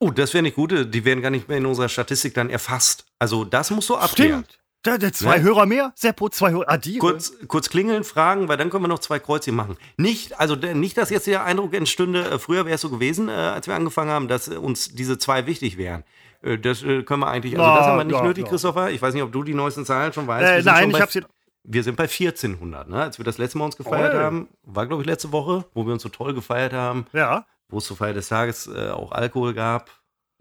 Oh, 0.00 0.10
das 0.10 0.34
wäre 0.34 0.42
nicht 0.42 0.56
gut. 0.56 0.72
Die 0.92 1.04
werden 1.04 1.22
gar 1.22 1.30
nicht 1.30 1.48
mehr 1.48 1.58
in 1.58 1.66
unserer 1.66 1.88
Statistik 1.88 2.34
dann 2.34 2.50
erfasst. 2.50 3.06
Also 3.20 3.44
das 3.44 3.70
musst 3.70 3.88
du 3.88 3.94
abklären. 3.96 4.44
Stimmt. 4.44 4.58
Da, 4.82 4.98
da 4.98 5.12
zwei 5.12 5.36
ja. 5.38 5.42
Hörer 5.42 5.66
mehr, 5.66 5.92
Seppo, 5.96 6.28
zwei 6.28 6.50
Hörer. 6.52 6.68
Adire. 6.70 6.98
Kurz, 6.98 7.32
kurz 7.48 7.70
klingeln, 7.70 8.04
fragen, 8.04 8.46
weil 8.48 8.56
dann 8.56 8.70
können 8.70 8.84
wir 8.84 8.88
noch 8.88 9.00
zwei 9.00 9.18
Kreuzchen 9.18 9.54
machen. 9.54 9.76
Nicht, 9.96 10.38
also 10.38 10.54
nicht, 10.54 10.96
dass 10.96 11.10
jetzt 11.10 11.26
der 11.26 11.44
Eindruck 11.44 11.74
entstünde, 11.74 12.24
äh, 12.24 12.38
früher 12.38 12.66
wäre 12.66 12.74
es 12.76 12.80
so 12.82 12.90
gewesen, 12.90 13.28
äh, 13.28 13.32
als 13.32 13.66
wir 13.66 13.74
angefangen 13.74 14.10
haben, 14.10 14.28
dass 14.28 14.46
uns 14.48 14.94
diese 14.94 15.18
zwei 15.18 15.46
wichtig 15.46 15.76
wären. 15.76 16.04
Äh, 16.46 16.58
das 16.58 16.82
können 16.82 17.20
wir 17.20 17.28
eigentlich, 17.28 17.58
also 17.58 17.74
das 17.76 17.86
haben 17.86 17.98
wir 17.98 18.04
nicht 18.04 18.16
ja, 18.16 18.24
nötig, 18.24 18.44
ja. 18.44 18.50
Christopher. 18.50 18.90
Ich 18.90 19.02
weiß 19.02 19.14
nicht, 19.14 19.22
ob 19.22 19.32
du 19.32 19.42
die 19.42 19.54
neuesten 19.54 19.84
Zahlen 19.84 20.12
schon 20.12 20.26
weißt. 20.26 20.66
Äh, 20.66 20.70
nein, 20.70 20.90
ich 20.90 21.00
habe 21.00 21.10
sie. 21.10 21.22
Wir 21.68 21.82
sind 21.82 21.96
bei 21.96 22.04
1400, 22.04 22.88
ne? 22.88 23.02
Als 23.02 23.18
wir 23.18 23.24
das 23.24 23.38
letzte 23.38 23.58
Mal 23.58 23.64
uns 23.64 23.76
gefeiert 23.76 24.14
oh. 24.14 24.18
haben, 24.18 24.48
war 24.62 24.86
glaube 24.86 25.02
ich 25.02 25.06
letzte 25.06 25.32
Woche, 25.32 25.64
wo 25.74 25.84
wir 25.84 25.92
uns 25.92 26.02
so 26.02 26.08
toll 26.08 26.32
gefeiert 26.32 26.72
haben. 26.72 27.06
Ja. 27.12 27.44
Wo 27.68 27.78
es 27.78 27.86
zur 27.86 27.96
Feier 27.96 28.14
des 28.14 28.28
Tages 28.28 28.68
äh, 28.68 28.90
auch 28.90 29.10
Alkohol 29.10 29.52
gab. 29.52 29.90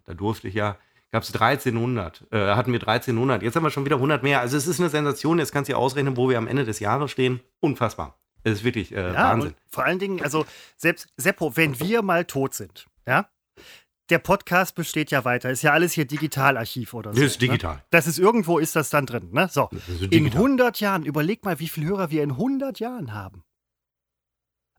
Da 0.05 0.13
durfte 0.13 0.47
ich 0.47 0.53
ja 0.53 0.77
gab 1.15 1.23
es 1.23 1.33
1300, 1.33 2.25
äh, 2.31 2.55
hatten 2.55 2.73
wir 2.73 2.79
1300. 2.79 3.41
Jetzt 3.41 3.55
haben 3.55 3.63
wir 3.63 3.69
schon 3.69 3.85
wieder 3.85 3.95
100 3.95 4.21
mehr. 4.21 4.41
Also 4.41 4.57
es 4.57 4.67
ist 4.67 4.81
eine 4.81 4.89
Sensation. 4.89 5.39
Jetzt 5.39 5.53
kannst 5.53 5.69
du 5.69 5.73
dir 5.73 5.77
ausrechnen, 5.77 6.17
wo 6.17 6.29
wir 6.29 6.37
am 6.37 6.47
Ende 6.47 6.65
des 6.65 6.79
Jahres 6.81 7.09
stehen. 7.09 7.39
Unfassbar. 7.61 8.19
Es 8.43 8.59
ist 8.59 8.63
wirklich 8.63 8.93
äh, 8.93 9.13
ja, 9.13 9.31
Wahnsinn. 9.31 9.55
vor 9.71 9.85
allen 9.85 9.97
Dingen, 9.97 10.21
also 10.21 10.45
selbst 10.75 11.07
Seppo, 11.15 11.55
wenn 11.55 11.79
wir 11.79 12.01
mal 12.01 12.25
tot 12.25 12.53
sind, 12.53 12.85
ja, 13.07 13.27
der 14.09 14.19
Podcast 14.19 14.75
besteht 14.75 15.11
ja 15.11 15.25
weiter. 15.25 15.49
Ist 15.49 15.63
ja 15.63 15.71
alles 15.71 15.93
hier 15.93 16.05
Digitalarchiv 16.05 16.93
oder 16.93 17.13
so. 17.13 17.21
Das 17.21 17.31
ist 17.31 17.41
digital. 17.41 17.75
Ne? 17.75 17.83
Das 17.89 18.07
ist 18.07 18.19
irgendwo, 18.19 18.59
ist 18.59 18.75
das 18.75 18.89
dann 18.89 19.05
drin. 19.05 19.29
Ne? 19.31 19.49
So. 19.51 19.69
In 20.11 20.27
100 20.27 20.79
Jahren, 20.79 21.03
überleg 21.03 21.43
mal, 21.43 21.59
wie 21.59 21.67
viele 21.67 21.87
Hörer 21.87 22.11
wir 22.11 22.23
in 22.23 22.31
100 22.31 22.79
Jahren 22.79 23.13
haben. 23.13 23.43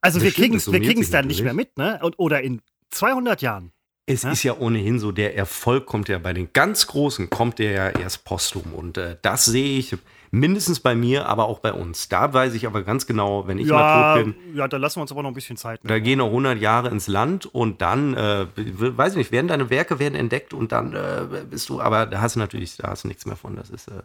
Also 0.01 0.19
das 0.19 0.25
wir 0.25 0.33
kriegen 0.33 0.55
es 0.57 0.65
dann 0.65 0.73
natürlich. 0.75 1.27
nicht 1.27 1.43
mehr 1.43 1.55
mit, 1.55 1.77
ne? 1.79 1.99
Und, 2.03 2.19
oder 2.19 2.43
in 2.43 2.63
200 2.91 3.43
Jahren. 3.43 3.73
Es 4.07 4.23
ja? 4.23 4.31
ist 4.31 4.43
ja 4.45 4.57
ohnehin 4.57 5.01
so, 5.01 5.11
der 5.11 5.37
Erfolg 5.37 5.87
kommt 5.87 6.09
ja 6.09 6.19
bei 6.19 6.33
den 6.33 6.53
ganz 6.53 6.87
Großen, 6.87 7.29
kommt 7.29 7.59
der 7.59 7.73
ja 7.73 7.89
erst 7.89 8.25
posthum. 8.25 8.73
Und 8.73 8.99
äh, 8.99 9.17
das 9.23 9.47
sehe 9.47 9.79
ich 9.79 9.97
mindestens 10.31 10.81
bei 10.81 10.95
mir, 10.95 11.27
aber 11.27 11.47
auch 11.47 11.59
bei 11.59 11.73
uns. 11.73 12.09
Da 12.09 12.33
weiß 12.33 12.55
ich 12.55 12.67
aber 12.67 12.83
ganz 12.83 13.07
genau, 13.07 13.47
wenn 13.47 13.59
ich 13.59 13.69
ja, 13.69 13.75
mal 13.75 14.15
tot 14.15 14.25
bin. 14.25 14.57
Ja, 14.57 14.69
da 14.69 14.77
lassen 14.77 14.97
wir 14.97 15.03
uns 15.03 15.13
aber 15.13 15.23
noch 15.23 15.31
ein 15.31 15.35
bisschen 15.35 15.57
Zeit. 15.57 15.83
Nehmen. 15.83 15.89
Da 15.89 15.99
gehen 15.99 16.19
noch 16.19 16.27
100 16.27 16.59
Jahre 16.59 16.89
ins 16.89 17.07
Land 17.09 17.47
und 17.47 17.83
dann, 17.83 18.15
äh, 18.15 18.47
weiß 18.57 19.13
ich 19.13 19.19
nicht, 19.19 19.33
werden 19.33 19.49
deine 19.49 19.71
Werke 19.71 19.99
werden 19.99 20.15
entdeckt 20.15 20.55
und 20.55 20.73
dann 20.73 20.95
äh, 20.95 21.45
bist 21.49 21.69
du, 21.69 21.81
aber 21.81 22.07
da 22.07 22.21
hast 22.21 22.37
du 22.37 22.41
natürlich, 22.41 22.77
da 22.77 22.89
hast 22.89 23.05
du 23.05 23.09
nichts 23.09 23.27
mehr 23.27 23.37
von. 23.37 23.57
Das 23.57 23.71
ist, 23.71 23.89
äh, 23.89 24.03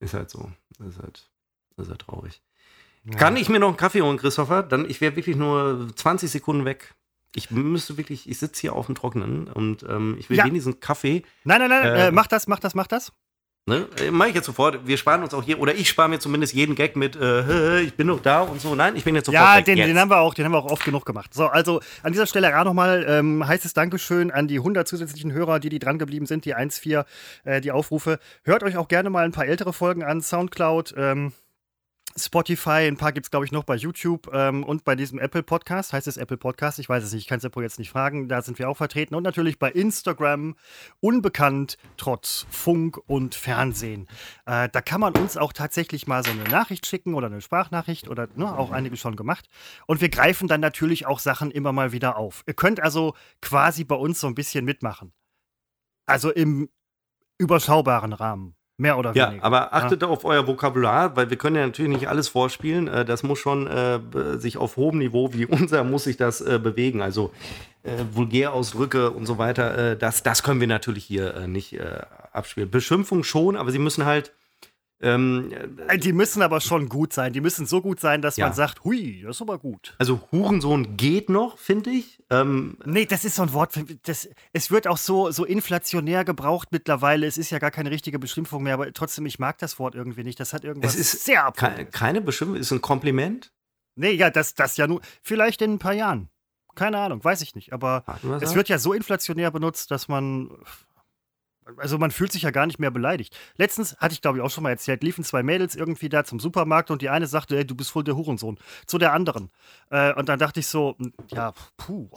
ist 0.00 0.14
halt 0.14 0.30
so. 0.30 0.50
Das 0.78 0.88
ist 0.88 0.98
halt, 0.98 1.28
das 1.76 1.86
ist 1.86 1.90
halt 1.90 2.00
traurig. 2.00 2.40
Ja. 3.04 3.16
Kann 3.16 3.36
ich 3.36 3.48
mir 3.48 3.58
noch 3.58 3.68
einen 3.68 3.76
Kaffee 3.76 4.02
holen, 4.02 4.18
Christopher? 4.18 4.62
Dann, 4.62 4.88
ich 4.88 5.00
wäre 5.00 5.16
wirklich 5.16 5.36
nur 5.36 5.88
20 5.94 6.30
Sekunden 6.30 6.64
weg. 6.64 6.94
Ich 7.34 7.50
müsste 7.50 7.96
wirklich, 7.96 8.28
ich 8.28 8.38
sitze 8.38 8.62
hier 8.62 8.72
auf 8.72 8.86
dem 8.86 8.94
Trockenen 8.94 9.48
und 9.48 9.82
ähm, 9.82 10.16
ich 10.18 10.30
will 10.30 10.38
ja. 10.38 10.44
wenigstens 10.44 10.80
Kaffee. 10.80 11.22
Nein, 11.44 11.60
nein, 11.60 11.70
nein, 11.70 11.84
äh, 11.84 12.08
äh, 12.08 12.10
mach 12.10 12.26
das, 12.26 12.46
mach 12.46 12.58
das, 12.58 12.74
mach 12.74 12.86
das. 12.86 13.12
Ne? 13.68 13.86
Äh, 14.00 14.10
Mache 14.10 14.30
ich 14.30 14.34
jetzt 14.34 14.46
sofort. 14.46 14.86
Wir 14.86 14.96
sparen 14.96 15.22
uns 15.22 15.34
auch 15.34 15.42
hier, 15.42 15.60
oder 15.60 15.74
ich 15.74 15.88
spare 15.90 16.08
mir 16.08 16.18
zumindest 16.18 16.54
jeden 16.54 16.74
Gag 16.74 16.96
mit, 16.96 17.14
äh, 17.16 17.80
ich 17.82 17.94
bin 17.94 18.06
noch 18.06 18.20
da 18.20 18.40
und 18.40 18.60
so. 18.60 18.74
Nein, 18.74 18.96
ich 18.96 19.04
bin 19.04 19.14
jetzt 19.14 19.26
sofort 19.26 19.40
Ja, 19.44 19.56
weg. 19.58 19.66
Den, 19.66 19.76
jetzt. 19.76 19.88
den, 19.88 19.98
haben 19.98 20.10
wir 20.10 20.18
auch, 20.18 20.32
den 20.32 20.46
haben 20.46 20.52
wir 20.52 20.58
auch 20.58 20.70
oft 20.70 20.84
genug 20.84 21.04
gemacht. 21.04 21.34
So, 21.34 21.46
also 21.46 21.80
an 22.02 22.12
dieser 22.12 22.26
Stelle 22.26 22.58
auch 22.58 22.64
nochmal 22.64 23.04
ähm, 23.06 23.46
heißes 23.46 23.74
Dankeschön 23.74 24.30
an 24.30 24.48
die 24.48 24.56
100 24.56 24.88
zusätzlichen 24.88 25.32
Hörer, 25.32 25.60
die, 25.60 25.68
die 25.68 25.78
dran 25.78 25.98
geblieben 25.98 26.24
sind, 26.24 26.46
die 26.46 26.56
1.4, 26.56 27.04
äh, 27.44 27.60
die 27.60 27.70
Aufrufe. 27.70 28.18
Hört 28.42 28.62
euch 28.62 28.78
auch 28.78 28.88
gerne 28.88 29.10
mal 29.10 29.24
ein 29.26 29.32
paar 29.32 29.46
ältere 29.46 29.74
Folgen 29.74 30.02
an, 30.02 30.22
Soundcloud, 30.22 30.94
ähm, 30.96 31.32
Spotify, 32.18 32.86
ein 32.86 32.96
paar 32.96 33.12
gibt 33.12 33.26
es, 33.26 33.30
glaube 33.30 33.46
ich, 33.46 33.52
noch 33.52 33.64
bei 33.64 33.76
YouTube 33.76 34.30
ähm, 34.32 34.64
und 34.64 34.84
bei 34.84 34.94
diesem 34.96 35.18
Apple 35.18 35.42
Podcast. 35.42 35.92
Heißt 35.92 36.06
es 36.06 36.16
Apple 36.16 36.36
Podcast? 36.36 36.78
Ich 36.78 36.88
weiß 36.88 37.04
es 37.04 37.12
nicht, 37.12 37.22
ich 37.22 37.28
kann 37.28 37.38
es 37.38 37.44
Apple 37.44 37.62
jetzt 37.62 37.78
nicht 37.78 37.90
fragen. 37.90 38.28
Da 38.28 38.42
sind 38.42 38.58
wir 38.58 38.68
auch 38.68 38.76
vertreten. 38.76 39.14
Und 39.14 39.22
natürlich 39.22 39.58
bei 39.58 39.70
Instagram, 39.70 40.56
unbekannt, 41.00 41.78
trotz 41.96 42.46
Funk 42.50 42.98
und 43.06 43.34
Fernsehen. 43.34 44.08
Äh, 44.46 44.68
da 44.70 44.80
kann 44.80 45.00
man 45.00 45.14
uns 45.16 45.36
auch 45.36 45.52
tatsächlich 45.52 46.06
mal 46.06 46.24
so 46.24 46.30
eine 46.30 46.44
Nachricht 46.44 46.86
schicken 46.86 47.14
oder 47.14 47.28
eine 47.28 47.40
Sprachnachricht 47.40 48.08
oder 48.08 48.28
ne, 48.34 48.56
auch 48.56 48.70
einige 48.70 48.96
schon 48.96 49.16
gemacht. 49.16 49.48
Und 49.86 50.00
wir 50.00 50.08
greifen 50.08 50.48
dann 50.48 50.60
natürlich 50.60 51.06
auch 51.06 51.20
Sachen 51.20 51.50
immer 51.50 51.72
mal 51.72 51.92
wieder 51.92 52.16
auf. 52.16 52.42
Ihr 52.46 52.54
könnt 52.54 52.80
also 52.80 53.14
quasi 53.40 53.84
bei 53.84 53.96
uns 53.96 54.20
so 54.20 54.26
ein 54.26 54.34
bisschen 54.34 54.64
mitmachen. 54.64 55.12
Also 56.06 56.30
im 56.30 56.68
überschaubaren 57.38 58.12
Rahmen. 58.12 58.57
Mehr 58.80 58.96
oder 58.96 59.12
weniger. 59.12 59.34
Ja, 59.34 59.42
aber 59.42 59.74
achtet 59.74 60.02
ja. 60.02 60.08
auf 60.08 60.24
euer 60.24 60.46
Vokabular, 60.46 61.16
weil 61.16 61.30
wir 61.30 61.36
können 61.36 61.56
ja 61.56 61.66
natürlich 61.66 61.90
nicht 61.90 62.08
alles 62.08 62.28
vorspielen. 62.28 62.86
Äh, 62.86 63.04
das 63.04 63.24
muss 63.24 63.40
schon 63.40 63.66
äh, 63.66 63.98
sich 64.38 64.56
auf 64.56 64.76
hohem 64.76 64.98
Niveau 64.98 65.32
wie 65.32 65.46
unser 65.46 65.82
muss 65.82 66.04
sich 66.04 66.16
das 66.16 66.40
äh, 66.40 66.60
bewegen. 66.62 67.02
Also 67.02 67.32
äh, 67.82 68.04
Vulgärausdrücke 68.12 69.10
und 69.10 69.26
so 69.26 69.36
weiter, 69.36 69.92
äh, 69.92 69.96
das, 69.96 70.22
das 70.22 70.44
können 70.44 70.60
wir 70.60 70.68
natürlich 70.68 71.04
hier 71.04 71.34
äh, 71.34 71.48
nicht 71.48 71.76
abspielen. 72.32 72.70
Beschimpfung 72.70 73.24
schon, 73.24 73.56
aber 73.56 73.72
sie 73.72 73.80
müssen 73.80 74.04
halt 74.04 74.32
ähm, 75.00 75.52
äh, 75.86 75.98
die 75.98 76.12
müssen 76.12 76.42
aber 76.42 76.60
schon 76.60 76.88
gut 76.88 77.12
sein. 77.12 77.32
Die 77.32 77.40
müssen 77.40 77.66
so 77.66 77.80
gut 77.80 78.00
sein, 78.00 78.20
dass 78.20 78.36
ja. 78.36 78.46
man 78.46 78.54
sagt, 78.54 78.84
hui, 78.84 79.22
das 79.22 79.36
ist 79.36 79.42
aber 79.42 79.58
gut. 79.58 79.94
Also 79.98 80.20
Hurensohn 80.32 80.96
geht 80.96 81.28
noch, 81.28 81.58
finde 81.58 81.90
ich. 81.90 82.22
Ähm, 82.30 82.76
nee, 82.84 83.06
das 83.06 83.24
ist 83.24 83.36
so 83.36 83.42
ein 83.42 83.52
Wort. 83.52 83.78
Das, 84.02 84.28
es 84.52 84.70
wird 84.70 84.88
auch 84.88 84.98
so, 84.98 85.30
so 85.30 85.44
inflationär 85.44 86.24
gebraucht 86.24 86.68
mittlerweile. 86.72 87.26
Es 87.26 87.38
ist 87.38 87.50
ja 87.50 87.58
gar 87.58 87.70
keine 87.70 87.90
richtige 87.90 88.18
Beschimpfung 88.18 88.64
mehr, 88.64 88.74
aber 88.74 88.92
trotzdem, 88.92 89.26
ich 89.26 89.38
mag 89.38 89.58
das 89.58 89.78
Wort 89.78 89.94
irgendwie 89.94 90.24
nicht. 90.24 90.40
Das 90.40 90.52
hat 90.52 90.64
irgendwas 90.64 90.94
es 90.94 91.14
ist 91.14 91.24
sehr 91.24 91.52
keine, 91.54 91.86
keine 91.86 92.20
Beschimpfung, 92.20 92.58
ist 92.58 92.72
ein 92.72 92.80
Kompliment. 92.80 93.52
Nee, 93.94 94.12
ja, 94.12 94.30
das, 94.30 94.54
das 94.54 94.76
ja 94.76 94.86
nur. 94.86 95.00
Vielleicht 95.22 95.62
in 95.62 95.74
ein 95.74 95.78
paar 95.78 95.92
Jahren. 95.92 96.28
Keine 96.74 96.98
Ahnung, 96.98 97.22
weiß 97.22 97.42
ich 97.42 97.56
nicht. 97.56 97.72
Aber 97.72 98.04
es 98.40 98.54
wird 98.54 98.68
ja 98.68 98.78
so 98.78 98.92
inflationär 98.92 99.50
benutzt, 99.50 99.90
dass 99.90 100.06
man 100.06 100.50
also 101.76 101.98
man 101.98 102.10
fühlt 102.10 102.32
sich 102.32 102.42
ja 102.42 102.50
gar 102.50 102.66
nicht 102.66 102.78
mehr 102.78 102.90
beleidigt. 102.90 103.36
Letztens 103.56 103.96
hatte 103.98 104.14
ich, 104.14 104.22
glaube 104.22 104.38
ich, 104.38 104.44
auch 104.44 104.50
schon 104.50 104.64
mal 104.64 104.70
erzählt, 104.70 105.02
liefen 105.02 105.24
zwei 105.24 105.42
Mädels 105.42 105.76
irgendwie 105.76 106.08
da 106.08 106.24
zum 106.24 106.40
Supermarkt 106.40 106.90
und 106.90 107.02
die 107.02 107.08
eine 107.08 107.26
sagte, 107.26 107.56
ey, 107.56 107.66
du 107.66 107.74
bist 107.74 107.90
voll 107.90 108.04
der 108.04 108.16
Hurensohn. 108.16 108.58
Zu 108.86 108.98
der 108.98 109.12
anderen. 109.12 109.50
Äh, 109.90 110.14
und 110.14 110.28
dann 110.28 110.38
dachte 110.38 110.60
ich 110.60 110.66
so, 110.66 110.96
ja, 111.30 111.52
puh. 111.76 112.08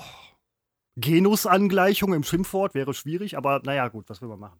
Genusangleichung 0.97 2.13
im 2.13 2.23
Schimpfwort 2.23 2.73
wäre 2.73 2.93
schwierig, 2.93 3.37
aber 3.37 3.61
naja, 3.63 3.87
gut, 3.87 4.09
was 4.09 4.21
will 4.21 4.29
man 4.29 4.39
machen? 4.39 4.59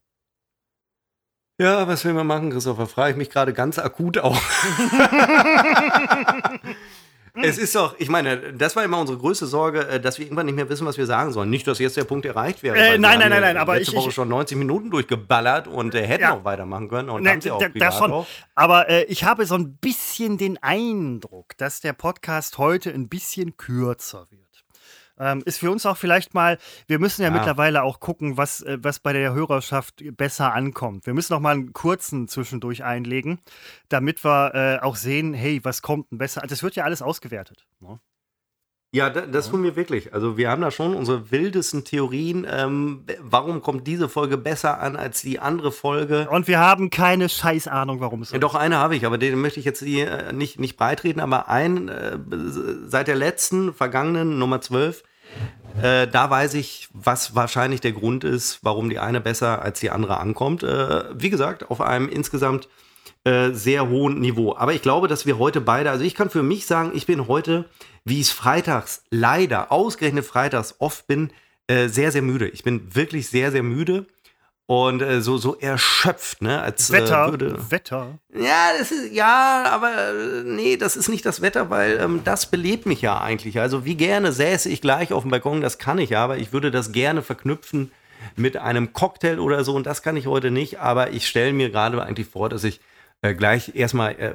Ja, 1.59 1.87
was 1.87 2.03
will 2.05 2.13
man 2.13 2.25
machen, 2.25 2.49
Christopher? 2.49 2.87
Frage 2.87 3.11
ich 3.11 3.17
mich 3.17 3.29
gerade 3.29 3.53
ganz 3.53 3.77
akut 3.77 4.17
auch. 4.17 4.35
Es 7.33 7.57
ist 7.57 7.75
doch, 7.75 7.95
ich 7.97 8.09
meine, 8.09 8.53
das 8.53 8.75
war 8.75 8.83
immer 8.83 8.99
unsere 8.99 9.17
größte 9.17 9.45
Sorge, 9.45 9.87
äh, 9.87 9.99
dass 9.99 10.17
wir 10.17 10.25
irgendwann 10.25 10.45
nicht 10.45 10.55
mehr 10.55 10.69
wissen, 10.69 10.85
was 10.85 10.97
wir 10.97 11.05
sagen 11.05 11.31
sollen. 11.31 11.49
Nicht, 11.49 11.65
dass 11.65 11.79
jetzt 11.79 11.95
der 11.95 12.03
Punkt 12.03 12.25
erreicht 12.25 12.61
wäre. 12.61 12.75
Äh, 12.75 12.97
nein, 12.97 13.19
nein, 13.19 13.29
nein, 13.29 13.41
nein, 13.41 13.57
aber 13.57 13.75
letzte 13.75 13.91
ich, 13.91 13.97
Woche 13.97 14.11
schon 14.11 14.27
90 14.27 14.57
Minuten 14.57 14.91
durchgeballert 14.91 15.67
und 15.67 15.95
äh, 15.95 16.05
hätten 16.05 16.23
ja. 16.23 16.33
auch 16.33 16.43
weitermachen 16.43 16.89
können 16.89 17.09
und 17.09 17.23
ne, 17.23 17.31
haben 17.31 17.41
sie 17.41 17.51
auch 17.51 17.59
privat 17.59 17.93
schon. 17.93 18.11
Auch. 18.11 18.27
Aber 18.55 18.89
äh, 18.89 19.03
ich 19.05 19.23
habe 19.23 19.45
so 19.45 19.55
ein 19.55 19.77
bisschen 19.77 20.37
den 20.37 20.61
Eindruck, 20.61 21.57
dass 21.57 21.79
der 21.79 21.93
Podcast 21.93 22.57
heute 22.57 22.91
ein 22.91 23.07
bisschen 23.07 23.55
kürzer 23.55 24.27
wird. 24.29 24.50
Ähm, 25.21 25.43
ist 25.45 25.59
für 25.59 25.69
uns 25.69 25.85
auch 25.85 25.97
vielleicht 25.97 26.33
mal, 26.33 26.57
wir 26.87 26.97
müssen 26.97 27.21
ja, 27.21 27.27
ja. 27.27 27.33
mittlerweile 27.33 27.83
auch 27.83 27.99
gucken, 27.99 28.37
was, 28.37 28.61
äh, 28.61 28.79
was 28.81 28.99
bei 28.99 29.13
der 29.13 29.33
Hörerschaft 29.33 30.03
besser 30.17 30.53
ankommt. 30.53 31.05
Wir 31.05 31.13
müssen 31.13 31.33
noch 31.33 31.39
mal 31.39 31.51
einen 31.51 31.73
kurzen 31.73 32.27
zwischendurch 32.27 32.83
einlegen, 32.83 33.39
damit 33.87 34.25
wir 34.25 34.55
äh, 34.55 34.83
auch 34.83 34.95
sehen, 34.95 35.33
hey, 35.33 35.59
was 35.63 35.83
kommt 35.83 36.11
denn 36.11 36.17
besser? 36.17 36.41
Das 36.47 36.63
wird 36.63 36.75
ja 36.75 36.85
alles 36.85 37.03
ausgewertet. 37.03 37.67
Ne? 37.79 37.99
Ja, 38.93 39.09
das 39.09 39.49
tun 39.49 39.63
wir 39.63 39.77
wirklich. 39.77 40.13
Also 40.13 40.35
wir 40.35 40.49
haben 40.49 40.61
da 40.61 40.69
schon 40.69 40.95
unsere 40.95 41.31
wildesten 41.31 41.85
Theorien. 41.85 42.45
Ähm, 42.49 43.05
warum 43.21 43.61
kommt 43.61 43.87
diese 43.87 44.09
Folge 44.09 44.37
besser 44.37 44.81
an 44.81 44.97
als 44.97 45.21
die 45.21 45.39
andere 45.39 45.71
Folge? 45.71 46.27
Und 46.29 46.49
wir 46.49 46.59
haben 46.59 46.89
keine 46.89 47.29
Scheißahnung, 47.29 48.01
warum 48.01 48.23
es 48.23 48.29
so 48.29 48.35
ja, 48.35 48.39
Doch, 48.39 48.53
eine 48.53 48.79
habe 48.79 48.97
ich, 48.97 49.05
aber 49.05 49.17
den 49.17 49.39
möchte 49.39 49.61
ich 49.61 49.65
jetzt 49.65 49.81
hier 49.81 50.11
äh, 50.11 50.33
nicht, 50.33 50.59
nicht 50.59 50.75
breitreten. 50.75 51.21
Aber 51.21 51.47
ein, 51.47 51.87
äh, 51.87 52.17
seit 52.85 53.07
der 53.07 53.15
letzten, 53.15 53.73
vergangenen 53.73 54.37
Nummer 54.37 54.59
12, 54.59 55.03
äh, 55.81 56.07
da 56.07 56.29
weiß 56.29 56.53
ich, 56.55 56.89
was 56.93 57.35
wahrscheinlich 57.35 57.81
der 57.81 57.93
Grund 57.93 58.23
ist, 58.23 58.59
warum 58.61 58.89
die 58.89 58.99
eine 58.99 59.21
besser 59.21 59.61
als 59.61 59.79
die 59.79 59.89
andere 59.89 60.19
ankommt. 60.19 60.63
Äh, 60.63 61.03
wie 61.13 61.29
gesagt, 61.29 61.69
auf 61.69 61.81
einem 61.81 62.09
insgesamt 62.09 62.67
äh, 63.23 63.51
sehr 63.51 63.89
hohen 63.89 64.19
Niveau. 64.19 64.55
Aber 64.55 64.73
ich 64.73 64.81
glaube, 64.81 65.07
dass 65.07 65.25
wir 65.25 65.37
heute 65.37 65.61
beide, 65.61 65.91
also 65.91 66.03
ich 66.03 66.15
kann 66.15 66.29
für 66.29 66.43
mich 66.43 66.65
sagen, 66.65 66.91
ich 66.93 67.05
bin 67.05 67.27
heute, 67.27 67.65
wie 68.03 68.19
ich 68.19 68.27
es 68.27 68.31
freitags 68.31 69.03
leider, 69.09 69.71
ausgerechnet 69.71 70.25
freitags 70.25 70.75
oft 70.79 71.07
bin, 71.07 71.31
äh, 71.67 71.87
sehr, 71.87 72.11
sehr 72.11 72.21
müde. 72.21 72.49
Ich 72.49 72.63
bin 72.63 72.95
wirklich 72.95 73.29
sehr, 73.29 73.51
sehr 73.51 73.63
müde 73.63 74.05
und 74.71 75.01
äh, 75.01 75.19
so, 75.19 75.37
so 75.37 75.57
erschöpft, 75.57 76.41
ne? 76.41 76.61
Als, 76.61 76.93
Wetter. 76.93 77.27
Äh, 77.27 77.31
würde, 77.31 77.71
Wetter. 77.71 78.19
Ja, 78.33 78.69
das 78.79 78.89
ist, 78.91 79.11
ja, 79.11 79.65
aber 79.69 79.91
äh, 79.91 80.43
nee, 80.45 80.77
das 80.77 80.95
ist 80.95 81.09
nicht 81.09 81.25
das 81.25 81.41
Wetter, 81.41 81.69
weil 81.69 81.99
ähm, 81.99 82.21
das 82.23 82.45
belebt 82.45 82.85
mich 82.85 83.01
ja 83.01 83.19
eigentlich. 83.19 83.59
Also 83.59 83.83
wie 83.83 83.95
gerne 83.95 84.31
säße 84.31 84.69
ich 84.69 84.79
gleich 84.79 85.11
auf 85.11 85.23
dem 85.23 85.31
Balkon, 85.31 85.59
das 85.59 85.77
kann 85.77 85.97
ich 85.97 86.11
ja, 86.11 86.23
aber 86.23 86.37
ich 86.37 86.53
würde 86.53 86.71
das 86.71 86.93
gerne 86.93 87.21
verknüpfen 87.21 87.91
mit 88.37 88.55
einem 88.55 88.93
Cocktail 88.93 89.39
oder 89.39 89.65
so 89.65 89.75
und 89.75 89.85
das 89.85 90.03
kann 90.03 90.15
ich 90.15 90.27
heute 90.27 90.51
nicht, 90.51 90.79
aber 90.79 91.11
ich 91.11 91.27
stelle 91.27 91.51
mir 91.51 91.69
gerade 91.69 92.01
eigentlich 92.01 92.27
vor, 92.27 92.47
dass 92.47 92.63
ich 92.63 92.79
äh, 93.23 93.35
gleich 93.35 93.75
erstmal 93.75 94.13
äh, 94.13 94.33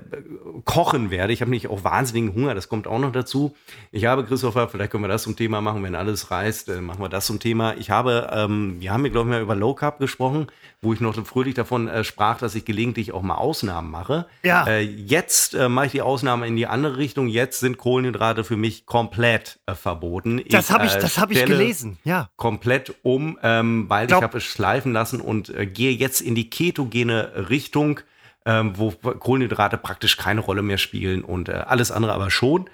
kochen 0.65 1.11
werde. 1.11 1.33
Ich 1.33 1.41
habe 1.41 1.51
nicht 1.51 1.67
auch 1.67 1.83
wahnsinnigen 1.83 2.35
Hunger, 2.35 2.55
das 2.55 2.69
kommt 2.69 2.87
auch 2.87 3.01
noch 3.01 3.11
dazu. 3.11 3.57
Ich 3.91 4.05
habe, 4.05 4.25
Christopher, 4.25 4.69
vielleicht 4.69 4.93
können 4.93 5.03
wir 5.03 5.09
das 5.09 5.25
zum 5.25 5.35
Thema 5.35 5.61
machen, 5.61 5.83
wenn 5.83 5.97
alles 5.97 6.31
reißt, 6.31 6.69
äh, 6.69 6.81
machen 6.81 7.01
wir 7.01 7.09
das 7.09 7.27
zum 7.27 7.41
Thema. 7.41 7.75
Ich 7.79 7.91
habe, 7.91 8.31
ähm, 8.33 8.77
wir 8.79 8.93
haben 8.93 9.03
hier, 9.03 9.11
glaube 9.11 9.29
ich, 9.29 9.35
mal 9.35 9.43
über 9.43 9.57
Low 9.57 9.75
Carb 9.75 9.99
gesprochen, 9.99 10.47
wo 10.83 10.93
ich 10.93 11.01
noch 11.01 11.17
fröhlich 11.27 11.55
davon 11.55 11.89
äh, 11.89 12.05
sprach, 12.05 12.39
dass 12.39 12.55
ich 12.55 12.65
gelegentlich 12.65 13.11
auch 13.11 13.23
mal 13.23 13.35
Ausnahmen 13.35 13.91
mache. 13.91 14.27
Ja. 14.45 14.65
Äh, 14.69 14.83
jetzt 14.83 15.57
mache 15.69 15.87
ich 15.87 15.93
die 15.93 16.03
Ausnahme 16.03 16.47
in 16.47 16.55
die 16.55 16.69
andere 16.69 16.97
Richtung. 16.97 17.27
Jetzt 17.27 17.59
sind 17.59 17.79
Kohlenhydrate 17.79 18.45
für 18.45 18.57
mich 18.57 18.87
komplett 18.87 19.59
verboten. 19.67 20.43
Das 20.49 20.71
habe 20.71 20.87
ich, 20.87 20.95
das 20.95 21.19
hab 21.19 21.33
ich 21.33 21.45
gelesen, 21.45 21.99
ja. 22.05 22.29
Komplett 22.37 22.95
um, 23.03 23.37
ähm, 23.43 23.87
weil 23.89 24.07
Glaub 24.07 24.21
ich 24.21 24.25
habe 24.25 24.39
es 24.39 24.45
schleifen 24.45 24.93
lassen 24.93 25.21
und 25.21 25.53
gehe 25.75 25.93
jetzt 25.93 26.21
in 26.21 26.37
die 26.37 26.51
ketogene 26.51 27.49
Richtung 27.49 28.01
ähm, 28.47 28.79
wo 28.79 28.93
Kohlenhydrate 28.93 29.77
praktisch 29.77 30.17
keine 30.17 30.41
Rolle 30.41 30.63
mehr 30.63 30.79
spielen 30.79 31.23
und 31.23 31.49
äh, 31.49 31.65
alles 31.67 31.91
andere 31.91 32.15
aber 32.15 32.31
schon. 32.31 32.71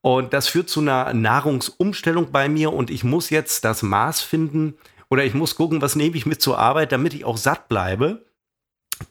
Und 0.00 0.32
das 0.32 0.48
führt 0.48 0.68
zu 0.68 0.80
einer 0.80 1.12
Nahrungsumstellung 1.12 2.30
bei 2.30 2.48
mir 2.48 2.72
und 2.72 2.90
ich 2.90 3.02
muss 3.02 3.28
jetzt 3.28 3.64
das 3.64 3.82
Maß 3.82 4.22
finden 4.22 4.74
oder 5.10 5.24
ich 5.24 5.34
muss 5.34 5.56
gucken, 5.56 5.82
was 5.82 5.96
nehme 5.96 6.16
ich 6.16 6.26
mit 6.26 6.40
zur 6.40 6.58
Arbeit, 6.58 6.92
damit 6.92 7.12
ich 7.12 7.24
auch 7.24 7.36
satt 7.36 7.68
bleibe. 7.68 8.24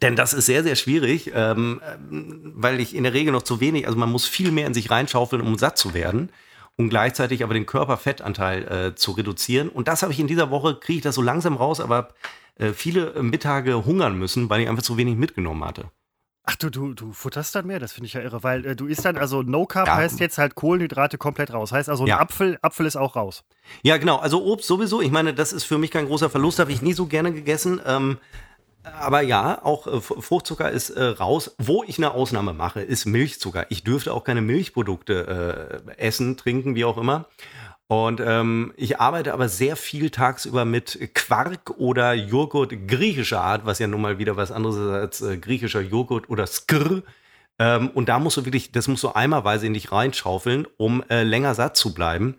Denn 0.02 0.16
das 0.16 0.34
ist 0.34 0.46
sehr, 0.46 0.64
sehr 0.64 0.76
schwierig, 0.76 1.32
ähm, 1.36 1.82
weil 2.10 2.80
ich 2.80 2.96
in 2.96 3.04
der 3.04 3.14
Regel 3.14 3.34
noch 3.34 3.44
zu 3.44 3.60
wenig, 3.60 3.86
also 3.86 4.00
man 4.00 4.12
muss 4.12 4.26
viel 4.26 4.52
mehr 4.52 4.68
in 4.68 4.74
sich 4.74 4.90
reinschaufeln, 4.90 5.42
um 5.42 5.58
satt 5.58 5.78
zu 5.78 5.94
werden 5.94 6.32
und 6.78 6.90
gleichzeitig 6.90 7.44
aber 7.44 7.54
den 7.54 7.66
Körperfettanteil 7.66 8.64
äh, 8.64 8.96
zu 8.96 9.12
reduzieren. 9.12 9.70
Und 9.70 9.88
das 9.88 10.02
habe 10.02 10.14
ich 10.14 10.20
in 10.20 10.28
dieser 10.28 10.50
Woche, 10.50 10.76
kriege 10.76 10.98
ich 10.98 11.04
das 11.04 11.16
so 11.16 11.22
langsam 11.22 11.56
raus, 11.56 11.80
aber 11.80 12.10
äh, 12.56 12.72
viele 12.72 13.22
Mittage 13.22 13.86
hungern 13.86 14.18
müssen, 14.18 14.50
weil 14.50 14.62
ich 14.62 14.70
einfach 14.70 14.84
zu 14.84 14.98
wenig 14.98 15.18
mitgenommen 15.18 15.64
hatte. 15.64 15.92
Ach, 16.48 16.56
du, 16.56 16.70
du, 16.70 16.94
du 16.94 17.12
futterst 17.12 17.56
dann 17.56 17.66
mehr, 17.66 17.80
das 17.80 17.94
finde 17.94 18.06
ich 18.06 18.14
ja 18.14 18.22
irre, 18.22 18.44
weil 18.44 18.66
äh, 18.66 18.76
du 18.76 18.86
isst 18.86 19.04
dann, 19.04 19.18
also 19.18 19.42
No 19.42 19.66
Carb 19.66 19.88
ja. 19.88 19.96
heißt 19.96 20.20
jetzt 20.20 20.38
halt 20.38 20.54
Kohlenhydrate 20.54 21.18
komplett 21.18 21.52
raus. 21.52 21.72
Heißt 21.72 21.90
also, 21.90 22.04
ein 22.04 22.08
ja. 22.08 22.20
Apfel, 22.20 22.60
Apfel 22.62 22.86
ist 22.86 22.96
auch 22.96 23.16
raus. 23.16 23.44
Ja, 23.82 23.98
genau. 23.98 24.18
Also 24.18 24.44
Obst 24.44 24.68
sowieso. 24.68 25.02
Ich 25.02 25.12
meine, 25.12 25.34
das 25.34 25.54
ist 25.54 25.64
für 25.64 25.80
mich 25.80 25.90
kein 25.90 26.06
großer 26.06 26.30
Verlust, 26.30 26.60
habe 26.60 26.72
ich 26.72 26.82
nie 26.84 26.94
so 26.94 27.08
gerne 27.08 27.34
gegessen. 27.34 27.82
Ähm, 27.86 28.20
aber 28.84 29.22
ja, 29.22 29.64
auch 29.64 29.88
äh, 29.88 30.00
Fruchtzucker 30.00 30.70
ist 30.70 30.92
äh, 30.92 31.04
raus. 31.04 31.56
Wo 31.58 31.84
ich 31.84 31.98
eine 31.98 32.12
Ausnahme 32.12 32.54
mache, 32.54 32.82
ist 32.82 33.06
Milchzucker. 33.06 33.66
Ich 33.70 33.84
dürfte 33.84 34.14
auch 34.14 34.24
keine 34.24 34.42
Milchprodukte 34.42 35.84
äh, 35.88 35.98
essen, 35.98 36.38
trinken, 36.38 36.76
wie 36.76 36.86
auch 36.86 36.98
immer. 36.98 37.26
Und 37.88 38.20
ähm, 38.20 38.74
ich 38.78 39.00
arbeite 39.00 39.34
aber 39.34 39.48
sehr 39.48 39.76
viel 39.76 40.10
tagsüber 40.10 40.66
mit 40.66 41.14
Quark 41.14 41.72
oder 41.78 42.14
Joghurt 42.14 42.88
griechischer 42.88 43.42
Art, 43.42 43.66
was 43.66 43.78
ja 43.78 43.86
nun 43.86 44.02
mal 44.02 44.18
wieder 44.18 44.36
was 44.38 44.52
anderes 44.52 44.78
ist 44.78 44.90
als 44.90 45.22
äh, 45.22 45.38
griechischer 45.38 45.82
Joghurt 45.82 46.30
oder 46.30 46.48
Skr. 46.48 47.04
Ähm, 47.60 47.90
und 47.92 48.10
da 48.10 48.18
musst 48.18 48.38
du 48.38 48.46
wirklich, 48.46 48.72
das 48.72 48.88
musst 48.88 49.04
du 49.04 49.10
eimerweise 49.10 49.68
in 49.68 49.76
dich 49.76 49.92
reinschaufeln, 49.92 50.66
um 50.78 51.04
äh, 51.10 51.22
länger 51.22 51.54
satt 51.54 51.78
zu 51.78 51.94
bleiben. 51.94 52.36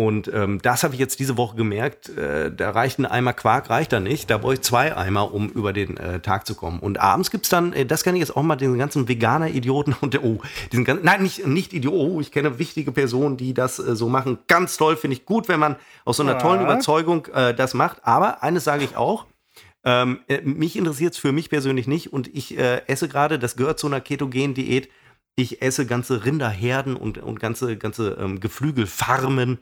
Und 0.00 0.30
ähm, 0.32 0.62
das 0.62 0.84
habe 0.84 0.94
ich 0.94 1.00
jetzt 1.00 1.18
diese 1.18 1.36
Woche 1.36 1.56
gemerkt. 1.56 2.08
Äh, 2.10 2.52
da 2.52 2.70
reicht 2.70 3.00
ein 3.00 3.06
Eimer 3.06 3.32
Quark, 3.32 3.68
reicht 3.68 3.92
da 3.92 3.98
nicht. 3.98 4.30
Da 4.30 4.38
brauche 4.38 4.54
ich 4.54 4.60
zwei 4.60 4.96
Eimer, 4.96 5.34
um 5.34 5.48
über 5.48 5.72
den 5.72 5.96
äh, 5.96 6.20
Tag 6.20 6.46
zu 6.46 6.54
kommen. 6.54 6.78
Und 6.78 7.00
abends 7.00 7.32
gibt 7.32 7.46
es 7.46 7.50
dann, 7.50 7.72
äh, 7.72 7.84
das 7.84 8.04
kann 8.04 8.14
ich 8.14 8.20
jetzt 8.20 8.36
auch 8.36 8.44
mal 8.44 8.54
den 8.54 8.78
ganzen 8.78 9.08
Veganer-Idioten 9.08 9.96
und 10.00 10.14
der, 10.14 10.22
oh, 10.22 10.40
diesen 10.70 10.84
ganzen, 10.84 11.04
nein, 11.04 11.24
nicht, 11.24 11.44
nicht 11.48 11.72
Idioten, 11.72 11.98
oh, 11.98 12.20
ich 12.20 12.30
kenne 12.30 12.60
wichtige 12.60 12.92
Personen, 12.92 13.36
die 13.36 13.54
das 13.54 13.80
äh, 13.80 13.96
so 13.96 14.08
machen. 14.08 14.38
Ganz 14.46 14.76
toll, 14.76 14.96
finde 14.96 15.16
ich 15.16 15.24
gut, 15.24 15.48
wenn 15.48 15.58
man 15.58 15.74
aus 16.04 16.18
so 16.18 16.22
einer 16.22 16.38
tollen 16.38 16.62
Überzeugung 16.62 17.26
äh, 17.34 17.52
das 17.52 17.74
macht. 17.74 17.98
Aber 18.04 18.44
eines 18.44 18.62
sage 18.62 18.84
ich 18.84 18.96
auch, 18.96 19.26
ähm, 19.82 20.20
äh, 20.28 20.42
mich 20.42 20.76
interessiert 20.76 21.14
es 21.14 21.18
für 21.18 21.32
mich 21.32 21.50
persönlich 21.50 21.88
nicht 21.88 22.12
und 22.12 22.28
ich 22.28 22.56
äh, 22.56 22.82
esse 22.86 23.08
gerade, 23.08 23.40
das 23.40 23.56
gehört 23.56 23.80
zu 23.80 23.88
einer 23.88 24.00
Ketogen-Diät, 24.00 24.90
ich 25.34 25.60
esse 25.60 25.86
ganze 25.86 26.24
Rinderherden 26.24 26.94
und, 26.94 27.18
und 27.18 27.40
ganze, 27.40 27.76
ganze 27.76 28.16
ähm, 28.20 28.38
Geflügelfarmen 28.38 29.58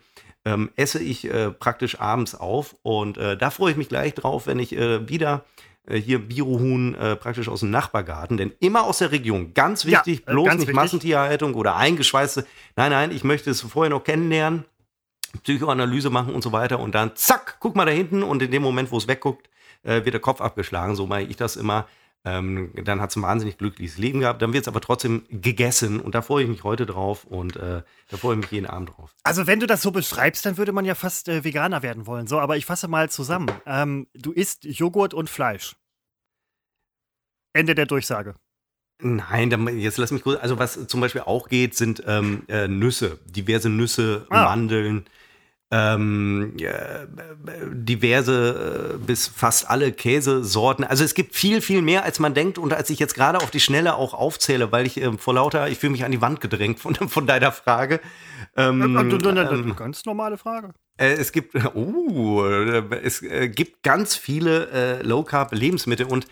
ähm, 0.47 0.71
esse 0.77 1.03
ich 1.03 1.29
äh, 1.29 1.51
praktisch 1.51 2.01
abends 2.01 2.35
auf. 2.37 2.77
Und 2.83 3.19
äh, 3.19 3.37
da 3.37 3.51
freue 3.51 3.73
ich 3.73 3.77
mich 3.77 3.89
gleich 3.89 4.15
drauf, 4.15 4.47
wenn 4.47 4.61
ich 4.61 4.75
äh, 4.75 5.07
wieder 5.09 5.45
äh, 5.87 5.99
hier 5.99 6.21
Biohuhn 6.21 6.95
äh, 6.95 7.17
praktisch 7.17 7.49
aus 7.49 7.61
dem 7.61 7.71
Nachbargarten, 7.71 8.37
denn 8.37 8.53
immer 8.61 8.85
aus 8.85 8.99
der 8.99 9.11
Region. 9.11 9.55
Ganz 9.55 9.85
wichtig, 9.85 10.21
ja, 10.21 10.31
äh, 10.31 10.33
bloß 10.33 10.47
ganz 10.47 10.61
nicht 10.61 10.69
wichtig. 10.69 10.77
Massentierhaltung 10.77 11.55
oder 11.55 11.77
eingeschweißte. 11.77 12.47
Nein, 12.77 12.93
nein, 12.93 13.11
ich 13.11 13.25
möchte 13.25 13.51
es 13.51 13.61
vorher 13.61 13.91
noch 13.91 14.05
kennenlernen, 14.05 14.65
Psychoanalyse 15.43 16.11
machen 16.11 16.33
und 16.33 16.43
so 16.43 16.53
weiter. 16.53 16.79
Und 16.79 16.95
dann 16.95 17.17
zack, 17.17 17.57
guck 17.59 17.75
mal 17.75 17.85
da 17.85 17.91
hinten 17.91 18.23
und 18.23 18.41
in 18.41 18.53
dem 18.53 18.63
Moment, 18.63 18.93
wo 18.93 18.99
es 18.99 19.09
wegguckt, 19.09 19.51
wird 19.83 20.15
der 20.15 20.21
Kopf 20.21 20.41
abgeschlagen. 20.41 20.97
So 20.97 21.07
mache 21.07 21.23
ich 21.23 21.37
das 21.37 21.55
immer. 21.55 21.87
Ähm, 22.25 22.73
dann 22.85 23.01
hat 23.01 23.11
es 23.11 23.17
ein 23.17 23.23
wahnsinnig 23.23 23.57
glückliches 23.57 23.99
Leben 23.99 24.21
gehabt. 24.21 24.43
Dann 24.43 24.53
wird 24.53 24.65
es 24.65 24.69
aber 24.69 24.81
trotzdem 24.81 25.25
gegessen 25.31 26.01
und 26.01 26.15
da 26.15 26.23
freue 26.23 26.43
ich 26.43 26.51
mich 26.51 26.65
heute 26.65 26.85
drauf 26.85 27.25
und 27.25 27.57
äh, 27.57 27.83
da 28.09 28.17
freue 28.17 28.35
ich 28.35 28.41
mich 28.43 28.51
jeden 28.51 28.67
Abend 28.67 28.91
drauf. 28.91 29.15
Also 29.23 29.47
wenn 29.47 29.61
du 29.61 29.67
das 29.67 29.83
so 29.83 29.93
beschreibst, 29.93 30.45
dann 30.45 30.57
würde 30.57 30.73
man 30.73 30.85
ja 30.85 30.97
fast 30.97 31.29
äh, 31.29 31.45
Veganer 31.45 31.83
werden 31.83 32.07
wollen. 32.07 32.27
So, 32.27 32.41
aber 32.41 32.57
ich 32.57 32.67
fasse 32.67 32.89
mal 32.89 33.11
zusammen. 33.11 33.51
Ähm, 33.65 34.09
du 34.15 34.33
isst 34.33 34.65
Joghurt 34.65 35.15
und 35.15 35.31
Fleisch. 35.31 35.77
Ende 37.53 37.75
der 37.75 37.87
Durchsage. 37.87 38.35
Nein, 38.99 39.51
dann, 39.51 39.79
jetzt 39.79 39.99
lass 39.99 40.11
mich 40.11 40.23
kurz. 40.23 40.41
Also 40.43 40.59
was 40.59 40.87
zum 40.89 41.01
Beispiel 41.01 41.23
auch 41.23 41.49
geht, 41.49 41.75
sind 41.75 42.03
ähm, 42.07 42.43
äh, 42.49 42.67
Nüsse, 42.67 43.19
diverse 43.27 43.69
Nüsse, 43.69 44.27
ah. 44.31 44.45
Mandeln 44.45 45.07
ähm, 45.71 46.55
äh, 46.61 47.07
diverse 47.73 48.95
äh, 48.95 48.99
bis 48.99 49.27
fast 49.27 49.69
alle 49.69 49.93
Käsesorten. 49.93 50.85
Also 50.85 51.03
es 51.03 51.15
gibt 51.15 51.35
viel, 51.35 51.61
viel 51.61 51.83
mehr, 51.83 52.05
als 52.05 52.21
man 52.21 52.35
denkt 52.35 52.59
und 52.59 52.73
als 52.73 52.89
ich 52.91 53.01
jetzt 53.01 53.15
gerade 53.15 53.39
auf 53.39 53.51
die 53.51 53.59
Schnelle 53.59 53.97
auch 53.97 54.15
aufzähle, 54.15 54.71
weil 54.71 54.87
ich 54.87 55.01
äh, 55.01 55.19
vor 55.19 55.35
lauter, 55.35 55.69
ich 55.69 55.79
fühle 55.79 55.93
mich 55.93 56.05
an 56.05 56.13
die 56.13 56.21
Wand 56.21 56.41
gedrängt 56.41 56.79
von, 56.79 56.95
von 57.09 57.27
deiner 57.27 57.51
Frage. 57.51 58.01
Ähm, 58.57 58.97
ähm, 58.97 59.77
ganz 59.77 60.05
normale 60.05 60.39
Frage. 60.39 60.73
Äh, 60.99 61.13
es 61.15 61.33
gibt, 61.33 61.55
uh, 61.75 62.45
es 63.03 63.23
äh, 63.23 63.49
gibt 63.49 63.83
ganz 63.83 64.15
viele 64.15 64.69
äh, 64.71 65.03
Low-Carb-Lebensmittel 65.03 66.07
und 66.07 66.27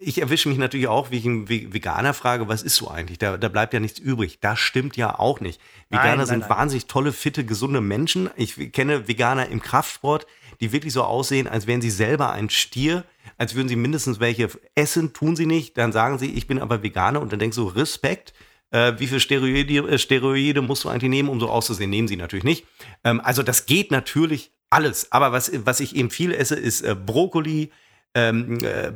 ich 0.00 0.20
erwische 0.20 0.48
mich 0.48 0.58
natürlich 0.58 0.86
auch, 0.86 1.10
wie 1.10 1.18
ich 1.18 1.26
einen 1.26 1.48
Veganer 1.48 2.14
frage, 2.14 2.46
was 2.46 2.62
ist 2.62 2.76
so 2.76 2.88
eigentlich? 2.88 3.18
Da, 3.18 3.36
da 3.36 3.48
bleibt 3.48 3.74
ja 3.74 3.80
nichts 3.80 3.98
übrig. 3.98 4.38
Das 4.40 4.60
stimmt 4.60 4.96
ja 4.96 5.18
auch 5.18 5.40
nicht. 5.40 5.60
Veganer 5.90 6.08
nein, 6.08 6.18
nein, 6.18 6.26
sind 6.26 6.40
nein. 6.40 6.50
wahnsinnig 6.50 6.86
tolle, 6.86 7.12
fitte, 7.12 7.44
gesunde 7.44 7.80
Menschen. 7.80 8.30
Ich 8.36 8.72
kenne 8.72 9.08
Veganer 9.08 9.48
im 9.48 9.60
Kraftsport, 9.60 10.26
die 10.60 10.70
wirklich 10.70 10.92
so 10.92 11.02
aussehen, 11.02 11.48
als 11.48 11.66
wären 11.66 11.80
sie 11.80 11.90
selber 11.90 12.30
ein 12.30 12.48
Stier, 12.48 13.04
als 13.38 13.56
würden 13.56 13.68
sie 13.68 13.74
mindestens 13.74 14.20
welche 14.20 14.48
essen, 14.76 15.12
tun 15.12 15.34
sie 15.34 15.46
nicht. 15.46 15.76
Dann 15.76 15.90
sagen 15.90 16.18
sie, 16.18 16.32
ich 16.32 16.46
bin 16.46 16.60
aber 16.60 16.84
Veganer 16.84 17.20
und 17.20 17.32
dann 17.32 17.40
denkst 17.40 17.56
du, 17.56 17.66
Respekt. 17.66 18.34
Äh, 18.70 18.94
wie 18.98 19.06
viele 19.08 19.20
Steroide, 19.20 19.88
äh, 19.88 19.98
Steroide 19.98 20.62
musst 20.62 20.84
du 20.84 20.90
eigentlich 20.90 21.10
nehmen, 21.10 21.28
um 21.28 21.40
so 21.40 21.48
auszusehen? 21.48 21.90
Nehmen 21.90 22.06
sie 22.06 22.16
natürlich 22.16 22.44
nicht. 22.44 22.66
Ähm, 23.02 23.20
also 23.24 23.42
das 23.42 23.66
geht 23.66 23.90
natürlich 23.90 24.52
alles. 24.70 25.10
Aber 25.10 25.32
was, 25.32 25.50
was 25.64 25.80
ich 25.80 25.96
eben 25.96 26.10
viel 26.10 26.32
esse, 26.32 26.54
ist 26.54 26.82
äh, 26.82 26.94
Brokkoli, 26.94 27.72
ähm, 28.18 28.58
äh, 28.62 28.92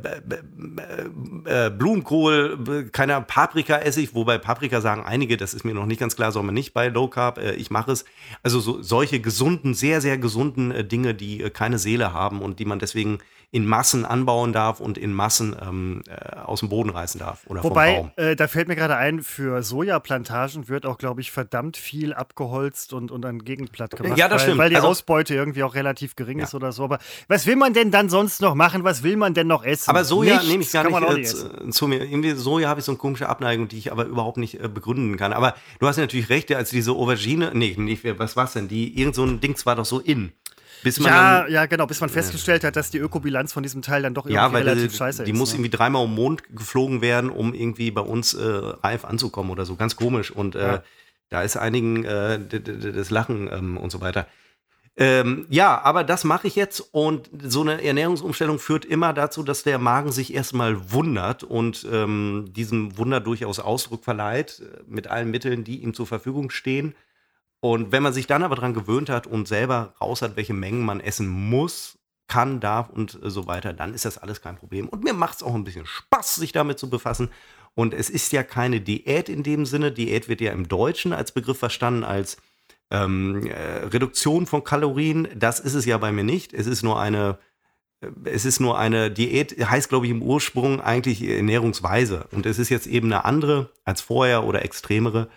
äh, 1.45 1.69
Blumenkohl, 1.69 2.89
keiner 2.91 3.21
Paprika 3.21 3.77
esse 3.77 4.01
ich, 4.01 4.13
wobei 4.13 4.37
Paprika 4.37 4.81
sagen 4.81 5.03
einige, 5.03 5.37
das 5.37 5.53
ist 5.53 5.63
mir 5.63 5.73
noch 5.73 5.85
nicht 5.85 5.99
ganz 5.99 6.15
klar, 6.15 6.31
soll 6.31 6.43
man 6.43 6.53
nicht 6.53 6.73
bei 6.73 6.89
Low 6.89 7.07
Carb, 7.07 7.37
äh, 7.37 7.53
ich 7.53 7.71
mache 7.71 7.91
es. 7.91 8.05
Also 8.41 8.59
so, 8.59 8.81
solche 8.81 9.19
gesunden, 9.19 9.73
sehr, 9.73 10.01
sehr 10.01 10.17
gesunden 10.17 10.87
Dinge, 10.87 11.13
die 11.13 11.49
keine 11.49 11.79
Seele 11.79 12.13
haben 12.13 12.41
und 12.41 12.59
die 12.59 12.65
man 12.65 12.79
deswegen 12.79 13.19
in 13.53 13.67
Massen 13.67 14.03
anbauen 14.03 14.51
darf 14.51 14.79
und 14.79 14.97
in 14.97 15.13
Massen 15.13 15.55
ähm, 15.61 16.01
äh, 16.07 16.37
aus 16.39 16.61
dem 16.61 16.69
Boden 16.69 16.89
reißen 16.89 17.19
darf. 17.19 17.45
Oder 17.45 17.63
Wobei, 17.63 18.11
äh, 18.15 18.35
da 18.35 18.47
fällt 18.47 18.67
mir 18.67 18.75
gerade 18.75 18.97
ein, 18.97 19.21
für 19.21 19.61
Sojaplantagen 19.61 20.69
wird 20.69 20.87
auch, 20.87 20.97
glaube 20.97 21.21
ich, 21.21 21.31
verdammt 21.31 21.77
viel 21.77 22.15
abgeholzt 22.15 22.93
und, 22.93 23.11
und 23.11 23.23
an 23.25 23.43
Gegenplatt 23.43 23.91
gemacht. 23.91 24.17
Ja, 24.17 24.27
das 24.27 24.41
weil, 24.41 24.47
stimmt. 24.47 24.57
Weil 24.57 24.69
die 24.71 24.77
also, 24.77 24.87
Ausbeute 24.87 25.35
irgendwie 25.35 25.61
auch 25.61 25.75
relativ 25.75 26.15
gering 26.15 26.39
ja. 26.39 26.45
ist 26.45 26.55
oder 26.55 26.71
so. 26.71 26.83
Aber 26.83 26.97
was 27.27 27.45
will 27.45 27.55
man 27.55 27.73
denn 27.73 27.91
dann 27.91 28.09
sonst 28.09 28.41
noch 28.41 28.55
machen? 28.55 28.83
Was 28.83 29.03
will 29.03 29.17
man 29.17 29.35
denn 29.35 29.45
noch 29.45 29.63
essen? 29.63 29.87
Aber 29.91 30.03
Soja 30.03 30.41
nehme 30.41 30.63
ich 30.63 30.71
gar 30.71 30.89
nicht, 30.89 31.17
nicht 31.17 31.35
äh, 31.67 31.69
zu 31.69 31.87
mir. 31.87 32.03
Irgendwie 32.03 32.31
Soja 32.31 32.67
habe 32.67 32.79
ich 32.79 32.87
so 32.87 32.91
eine 32.91 32.97
komische 32.97 33.29
Abneigung, 33.29 33.67
die 33.67 33.77
ich 33.77 33.91
aber 33.91 34.05
überhaupt 34.05 34.37
nicht 34.37 34.59
äh, 34.59 34.67
begründen 34.67 35.15
kann. 35.15 35.31
Aber 35.31 35.53
du 35.77 35.85
hast 35.85 35.97
natürlich 35.97 36.29
recht, 36.29 36.51
als 36.55 36.71
diese 36.71 36.93
Aubergine, 36.93 37.51
nee, 37.53 37.75
nicht, 37.77 38.03
was 38.17 38.35
war 38.35 38.45
es 38.45 38.53
denn? 38.53 38.67
Die, 38.67 38.99
irgend 38.99 39.13
so 39.13 39.23
ein 39.23 39.41
Ding 39.41 39.55
war 39.63 39.75
doch 39.75 39.85
so 39.85 39.99
in. 39.99 40.31
Bis 40.83 40.99
man 40.99 41.11
ja, 41.11 41.41
dann, 41.41 41.51
ja, 41.51 41.65
genau, 41.65 41.87
bis 41.87 42.01
man 42.01 42.09
festgestellt 42.09 42.63
hat, 42.63 42.75
dass 42.75 42.91
die 42.91 42.97
Ökobilanz 42.97 43.53
von 43.53 43.63
diesem 43.63 43.81
Teil 43.81 44.01
dann 44.01 44.13
doch 44.13 44.25
irgendwie 44.25 44.35
ja, 44.35 44.51
weil 44.51 44.63
relativ 44.63 44.91
die, 44.91 44.97
scheiße 44.97 45.23
die 45.23 45.31
ist. 45.31 45.33
Die 45.33 45.39
muss 45.39 45.51
ne? 45.51 45.55
irgendwie 45.55 45.69
dreimal 45.69 46.03
um 46.03 46.11
den 46.11 46.15
Mond 46.15 46.43
geflogen 46.55 47.01
werden, 47.01 47.29
um 47.29 47.53
irgendwie 47.53 47.91
bei 47.91 48.01
uns 48.01 48.33
äh, 48.33 48.43
reif 48.43 49.05
anzukommen 49.05 49.51
oder 49.51 49.65
so. 49.65 49.75
Ganz 49.75 49.95
komisch. 49.95 50.31
Und 50.31 50.55
äh, 50.55 50.79
da 51.29 51.41
ist 51.41 51.57
einigen 51.57 52.03
äh, 52.03 52.39
das 52.39 53.09
Lachen 53.09 53.49
ähm, 53.51 53.77
und 53.77 53.91
so 53.91 54.01
weiter. 54.01 54.27
Ähm, 54.95 55.47
ja, 55.49 55.81
aber 55.81 56.03
das 56.03 56.23
mache 56.23 56.45
ich 56.45 56.55
jetzt 56.55 56.79
und 56.91 57.27
so 57.41 57.61
eine 57.61 57.83
Ernährungsumstellung 57.83 58.59
führt 58.59 58.85
immer 58.85 59.11
dazu, 59.11 59.41
dass 59.41 59.63
der 59.63 59.79
Magen 59.79 60.11
sich 60.11 60.35
erstmal 60.35 60.91
wundert 60.91 61.43
und 61.43 61.87
ähm, 61.91 62.45
diesem 62.51 62.95
Wunder 62.99 63.19
durchaus 63.19 63.59
Ausdruck 63.59 64.03
verleiht 64.03 64.61
äh, 64.61 64.83
mit 64.85 65.07
allen 65.07 65.31
Mitteln, 65.31 65.63
die 65.63 65.81
ihm 65.81 65.95
zur 65.95 66.05
Verfügung 66.05 66.51
stehen. 66.51 66.93
Und 67.63 67.93
wenn 67.93 68.03
man 68.03 68.11
sich 68.11 68.27
dann 68.27 68.43
aber 68.43 68.57
daran 68.57 68.73
gewöhnt 68.73 69.09
hat 69.09 69.25
und 69.25 69.47
selber 69.47 69.93
raus 70.01 70.21
hat, 70.21 70.35
welche 70.35 70.53
Mengen 70.53 70.83
man 70.83 70.99
essen 70.99 71.29
muss, 71.29 71.97
kann, 72.27 72.59
darf 72.59 72.89
und 72.89 73.17
so 73.21 73.47
weiter, 73.47 73.71
dann 73.71 73.93
ist 73.93 74.03
das 74.03 74.17
alles 74.17 74.41
kein 74.41 74.57
Problem. 74.57 74.89
Und 74.89 75.05
mir 75.05 75.13
macht 75.13 75.37
es 75.37 75.43
auch 75.43 75.55
ein 75.55 75.63
bisschen 75.63 75.85
Spaß, 75.85 76.35
sich 76.35 76.51
damit 76.51 76.77
zu 76.77 76.89
befassen. 76.89 77.29
Und 77.73 77.93
es 77.93 78.09
ist 78.09 78.33
ja 78.33 78.43
keine 78.43 78.81
Diät 78.81 79.29
in 79.29 79.43
dem 79.43 79.65
Sinne. 79.65 79.93
Diät 79.93 80.27
wird 80.27 80.41
ja 80.41 80.51
im 80.51 80.67
Deutschen 80.67 81.13
als 81.13 81.31
Begriff 81.31 81.57
verstanden 81.57 82.03
als 82.03 82.35
ähm, 82.91 83.47
äh, 83.47 83.85
Reduktion 83.85 84.45
von 84.45 84.65
Kalorien. 84.65 85.29
Das 85.33 85.61
ist 85.61 85.73
es 85.73 85.85
ja 85.85 85.97
bei 85.97 86.11
mir 86.11 86.25
nicht. 86.25 86.51
Es 86.51 86.67
ist 86.67 86.83
nur 86.83 86.99
eine, 86.99 87.37
äh, 88.01 88.07
es 88.25 88.43
ist 88.43 88.59
nur 88.59 88.77
eine 88.77 89.09
Diät, 89.09 89.55
heißt 89.57 89.87
glaube 89.87 90.05
ich 90.05 90.11
im 90.11 90.21
Ursprung 90.21 90.81
eigentlich 90.81 91.23
Ernährungsweise. 91.23 92.27
Und 92.31 92.45
es 92.45 92.59
ist 92.59 92.67
jetzt 92.67 92.87
eben 92.87 93.07
eine 93.07 93.23
andere 93.23 93.69
als 93.85 94.01
vorher 94.01 94.43
oder 94.43 94.65
extremere. 94.65 95.29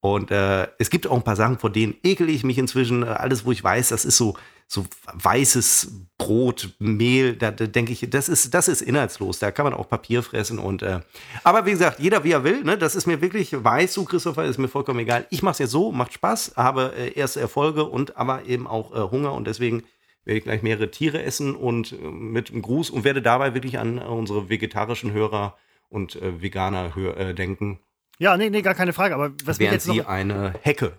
Und 0.00 0.30
äh, 0.30 0.68
es 0.78 0.88
gibt 0.88 1.06
auch 1.06 1.16
ein 1.16 1.24
paar 1.24 1.36
Sachen, 1.36 1.58
vor 1.58 1.70
denen 1.70 1.94
ekel 2.02 2.30
ich 2.30 2.42
mich 2.42 2.56
inzwischen. 2.56 3.04
Alles, 3.04 3.44
wo 3.44 3.52
ich 3.52 3.62
weiß, 3.62 3.90
das 3.90 4.06
ist 4.06 4.16
so, 4.16 4.34
so 4.66 4.86
weißes 5.12 5.92
Brot, 6.16 6.74
Mehl, 6.78 7.36
da, 7.36 7.50
da 7.50 7.66
denke 7.66 7.92
ich, 7.92 8.08
das 8.08 8.30
ist, 8.30 8.54
das 8.54 8.68
ist 8.68 8.80
inhaltslos. 8.80 9.38
Da 9.40 9.50
kann 9.50 9.64
man 9.64 9.74
auch 9.74 9.88
Papier 9.90 10.22
fressen. 10.22 10.58
Und 10.58 10.82
äh, 10.82 11.00
aber 11.44 11.66
wie 11.66 11.72
gesagt, 11.72 12.00
jeder 12.00 12.24
wie 12.24 12.32
er 12.32 12.44
will. 12.44 12.64
Ne? 12.64 12.78
Das 12.78 12.94
ist 12.94 13.06
mir 13.06 13.20
wirklich, 13.20 13.52
weißt 13.52 13.94
du, 13.96 14.04
Christopher, 14.04 14.44
ist 14.44 14.58
mir 14.58 14.68
vollkommen 14.68 15.00
egal. 15.00 15.26
Ich 15.28 15.42
mache 15.42 15.52
es 15.52 15.58
jetzt 15.58 15.70
so, 15.72 15.92
macht 15.92 16.14
Spaß, 16.14 16.54
habe 16.56 16.94
äh, 16.96 17.12
erste 17.12 17.40
Erfolge 17.40 17.84
und 17.84 18.16
aber 18.16 18.46
eben 18.46 18.66
auch 18.66 18.94
äh, 18.94 19.10
Hunger 19.10 19.34
und 19.34 19.46
deswegen 19.46 19.82
werde 20.24 20.38
ich 20.38 20.44
gleich 20.44 20.62
mehrere 20.62 20.90
Tiere 20.90 21.22
essen 21.22 21.54
und 21.54 21.92
äh, 21.92 21.96
mit 21.96 22.50
einem 22.50 22.62
Gruß 22.62 22.88
und 22.88 23.04
werde 23.04 23.20
dabei 23.20 23.52
wirklich 23.52 23.78
an 23.78 23.98
unsere 23.98 24.48
vegetarischen 24.48 25.12
Hörer 25.12 25.56
und 25.90 26.16
äh, 26.16 26.40
Veganer 26.40 26.96
äh, 26.96 27.34
denken 27.34 27.80
ja, 28.20 28.36
nee, 28.36 28.50
nee, 28.50 28.60
gar 28.60 28.74
keine 28.74 28.92
Frage. 28.92 29.14
Aber 29.14 29.32
was 29.44 29.58
Während 29.58 29.72
jetzt 29.72 29.84
sie 29.84 30.04
eine 30.04 30.54
Hecke 30.60 30.92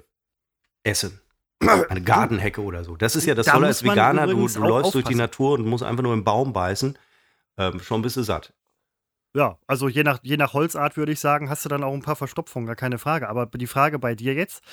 essen. 0.83 1.21
Eine 1.89 2.01
Gartenhecke 2.01 2.59
oder 2.59 2.83
so. 2.83 2.95
Das 2.95 3.15
ist 3.15 3.27
ja 3.27 3.35
das 3.35 3.45
da 3.45 3.51
Tolle 3.51 3.67
als 3.67 3.83
Veganer. 3.83 4.25
Du, 4.25 4.47
du 4.47 4.61
läufst 4.61 4.95
durch 4.95 5.05
die 5.05 5.13
Natur 5.13 5.59
und 5.59 5.67
musst 5.67 5.83
einfach 5.83 6.01
nur 6.01 6.15
im 6.15 6.23
Baum 6.23 6.53
beißen. 6.53 6.97
Ähm, 7.59 7.79
schon 7.81 8.01
bist 8.01 8.17
du 8.17 8.23
satt. 8.23 8.51
Ja, 9.35 9.59
also 9.67 9.87
je 9.87 10.01
nach, 10.01 10.17
je 10.23 10.37
nach 10.37 10.53
Holzart 10.53 10.97
würde 10.97 11.11
ich 11.11 11.19
sagen, 11.19 11.51
hast 11.51 11.63
du 11.63 11.69
dann 11.69 11.83
auch 11.83 11.93
ein 11.93 12.01
paar 12.01 12.15
Verstopfungen, 12.15 12.65
gar 12.65 12.75
keine 12.75 12.97
Frage. 12.97 13.29
Aber 13.29 13.45
die 13.45 13.67
Frage 13.67 13.99
bei 13.99 14.15
dir 14.15 14.33
jetzt, 14.33 14.63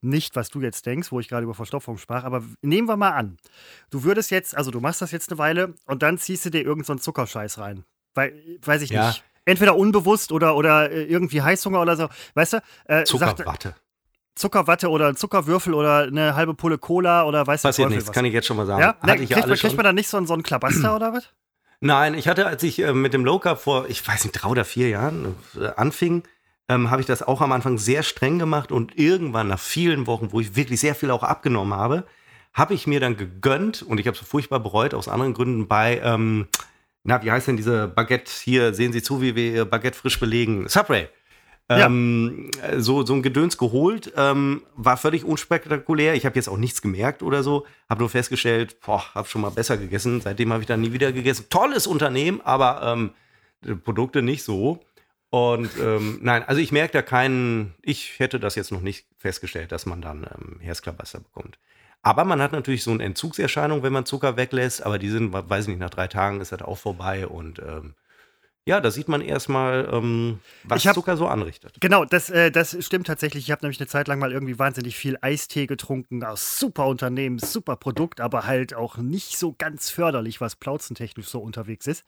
nicht 0.00 0.34
was 0.34 0.50
du 0.50 0.60
jetzt 0.60 0.84
denkst, 0.84 1.12
wo 1.12 1.20
ich 1.20 1.28
gerade 1.28 1.44
über 1.44 1.54
Verstopfung 1.54 1.96
sprach, 1.96 2.24
aber 2.24 2.42
nehmen 2.60 2.88
wir 2.88 2.96
mal 2.96 3.12
an, 3.12 3.36
du 3.90 4.02
würdest 4.02 4.32
jetzt, 4.32 4.56
also 4.56 4.72
du 4.72 4.80
machst 4.80 5.00
das 5.00 5.12
jetzt 5.12 5.30
eine 5.30 5.38
Weile 5.38 5.74
und 5.86 6.02
dann 6.02 6.18
ziehst 6.18 6.44
du 6.44 6.50
dir 6.50 6.62
irgendeinen 6.62 6.98
so 6.98 7.04
Zuckerscheiß 7.04 7.58
rein. 7.58 7.84
Weil, 8.14 8.34
weiß 8.62 8.82
ich 8.82 8.90
ja. 8.90 9.06
nicht 9.06 9.24
entweder 9.44 9.76
unbewusst 9.76 10.32
oder, 10.32 10.56
oder 10.56 10.90
äh, 10.90 11.04
irgendwie 11.04 11.42
Heißhunger 11.42 11.80
oder 11.80 11.96
so. 11.96 12.08
Weißt 12.34 12.54
du? 12.54 12.58
Äh, 12.84 13.04
Zuckerwatte. 13.04 13.44
Sagt, 13.44 13.82
Zuckerwatte 14.34 14.88
oder 14.88 15.14
Zuckerwürfel 15.14 15.74
oder 15.74 16.04
eine 16.04 16.34
halbe 16.34 16.54
Pulle 16.54 16.78
Cola 16.78 17.24
oder 17.24 17.46
weißt 17.46 17.64
du 17.64 17.68
Passiert 17.68 17.90
nichts, 17.90 18.08
was. 18.08 18.14
kann 18.14 18.24
ich 18.24 18.32
jetzt 18.32 18.46
schon 18.46 18.56
mal 18.56 18.66
sagen. 18.66 18.80
Ja? 18.80 18.96
Ne, 19.04 19.16
kriegt, 19.26 19.46
man, 19.46 19.58
kriegt 19.58 19.76
man 19.76 19.84
da 19.84 19.92
nicht 19.92 20.08
so, 20.08 20.24
so 20.24 20.32
einen 20.32 20.42
Klabaster 20.42 20.96
oder 20.96 21.12
was? 21.12 21.28
Nein, 21.80 22.14
ich 22.14 22.28
hatte, 22.28 22.46
als 22.46 22.62
ich 22.62 22.78
äh, 22.78 22.92
mit 22.92 23.12
dem 23.12 23.24
Low 23.24 23.38
Carb 23.38 23.60
vor, 23.60 23.86
ich 23.88 24.06
weiß 24.06 24.24
nicht, 24.24 24.32
drei 24.32 24.48
oder 24.48 24.64
vier 24.64 24.88
Jahren 24.88 25.34
äh, 25.60 25.66
anfing, 25.76 26.22
ähm, 26.68 26.90
habe 26.90 27.00
ich 27.00 27.06
das 27.06 27.22
auch 27.22 27.40
am 27.40 27.52
Anfang 27.52 27.76
sehr 27.76 28.02
streng 28.02 28.38
gemacht 28.38 28.72
und 28.72 28.96
irgendwann 28.98 29.48
nach 29.48 29.58
vielen 29.58 30.06
Wochen, 30.06 30.32
wo 30.32 30.40
ich 30.40 30.56
wirklich 30.56 30.80
sehr 30.80 30.94
viel 30.94 31.10
auch 31.10 31.24
abgenommen 31.24 31.74
habe, 31.74 32.04
habe 32.54 32.74
ich 32.74 32.86
mir 32.86 33.00
dann 33.00 33.16
gegönnt 33.16 33.82
und 33.82 33.98
ich 33.98 34.06
habe 34.06 34.16
es 34.16 34.26
furchtbar 34.26 34.60
bereut 34.60 34.94
aus 34.94 35.08
anderen 35.08 35.34
Gründen 35.34 35.68
bei 35.68 36.00
ähm, 36.04 36.46
na, 37.04 37.22
wie 37.22 37.30
heißt 37.30 37.48
denn 37.48 37.56
diese 37.56 37.88
Baguette 37.88 38.30
hier? 38.30 38.74
Sehen 38.74 38.92
Sie 38.92 39.02
zu, 39.02 39.20
wie 39.20 39.34
wir 39.34 39.52
Ihr 39.52 39.64
Baguette 39.64 39.98
frisch 39.98 40.20
belegen. 40.20 40.68
Subway. 40.68 41.08
Ja. 41.70 41.86
Ähm, 41.86 42.50
so, 42.78 43.04
so 43.04 43.14
ein 43.14 43.22
Gedöns 43.22 43.56
geholt, 43.56 44.12
ähm, 44.16 44.62
war 44.74 44.96
völlig 44.96 45.24
unspektakulär. 45.24 46.14
Ich 46.14 46.26
habe 46.26 46.36
jetzt 46.36 46.48
auch 46.48 46.56
nichts 46.56 46.82
gemerkt 46.82 47.22
oder 47.22 47.42
so. 47.42 47.66
Habe 47.88 48.00
nur 48.00 48.10
festgestellt, 48.10 48.80
boah, 48.80 49.02
habe 49.14 49.28
schon 49.28 49.40
mal 49.40 49.50
besser 49.50 49.76
gegessen. 49.76 50.20
Seitdem 50.20 50.52
habe 50.52 50.62
ich 50.62 50.66
dann 50.66 50.80
nie 50.80 50.92
wieder 50.92 51.12
gegessen. 51.12 51.46
Tolles 51.50 51.86
Unternehmen, 51.86 52.40
aber 52.42 52.82
ähm, 53.64 53.80
Produkte 53.84 54.22
nicht 54.22 54.42
so. 54.42 54.80
Und 55.30 55.70
ähm, 55.80 56.18
nein, 56.20 56.42
also 56.42 56.60
ich 56.60 56.72
merke 56.72 56.92
da 56.92 57.00
keinen, 57.00 57.74
ich 57.80 58.18
hätte 58.18 58.38
das 58.38 58.54
jetzt 58.54 58.70
noch 58.70 58.82
nicht 58.82 59.06
festgestellt, 59.16 59.72
dass 59.72 59.86
man 59.86 60.02
dann 60.02 60.24
ähm, 60.24 60.60
Herzklabaster 60.60 61.20
bekommt. 61.20 61.58
Aber 62.02 62.24
man 62.24 62.42
hat 62.42 62.52
natürlich 62.52 62.82
so 62.82 62.90
eine 62.90 63.04
Entzugserscheinung, 63.04 63.82
wenn 63.82 63.92
man 63.92 64.06
Zucker 64.06 64.36
weglässt, 64.36 64.84
aber 64.84 64.98
die 64.98 65.08
sind, 65.08 65.32
weiß 65.32 65.64
ich 65.64 65.68
nicht, 65.68 65.80
nach 65.80 65.90
drei 65.90 66.08
Tagen 66.08 66.40
ist 66.40 66.52
das 66.52 66.62
auch 66.62 66.78
vorbei 66.78 67.26
und 67.26 67.60
ähm, 67.60 67.94
ja, 68.64 68.80
da 68.80 68.92
sieht 68.92 69.08
man 69.08 69.22
erstmal, 69.22 69.88
ähm, 69.92 70.38
was 70.62 70.86
hab, 70.86 70.94
Zucker 70.94 71.16
so 71.16 71.26
anrichtet. 71.26 71.78
Genau, 71.80 72.04
das, 72.04 72.30
äh, 72.30 72.52
das 72.52 72.76
stimmt 72.84 73.08
tatsächlich. 73.08 73.44
Ich 73.44 73.50
habe 73.50 73.64
nämlich 73.64 73.80
eine 73.80 73.88
Zeit 73.88 74.06
lang 74.06 74.20
mal 74.20 74.30
irgendwie 74.30 74.56
wahnsinnig 74.56 74.96
viel 74.96 75.18
Eistee 75.20 75.66
getrunken 75.66 76.22
aus 76.22 76.60
super 76.60 76.86
Unternehmen, 76.86 77.40
super 77.40 77.74
Produkt, 77.74 78.20
aber 78.20 78.46
halt 78.46 78.72
auch 78.72 78.98
nicht 78.98 79.36
so 79.36 79.52
ganz 79.58 79.90
förderlich, 79.90 80.40
was 80.40 80.54
plauzentechnisch 80.54 81.26
so 81.26 81.40
unterwegs 81.40 81.88
ist. 81.88 82.04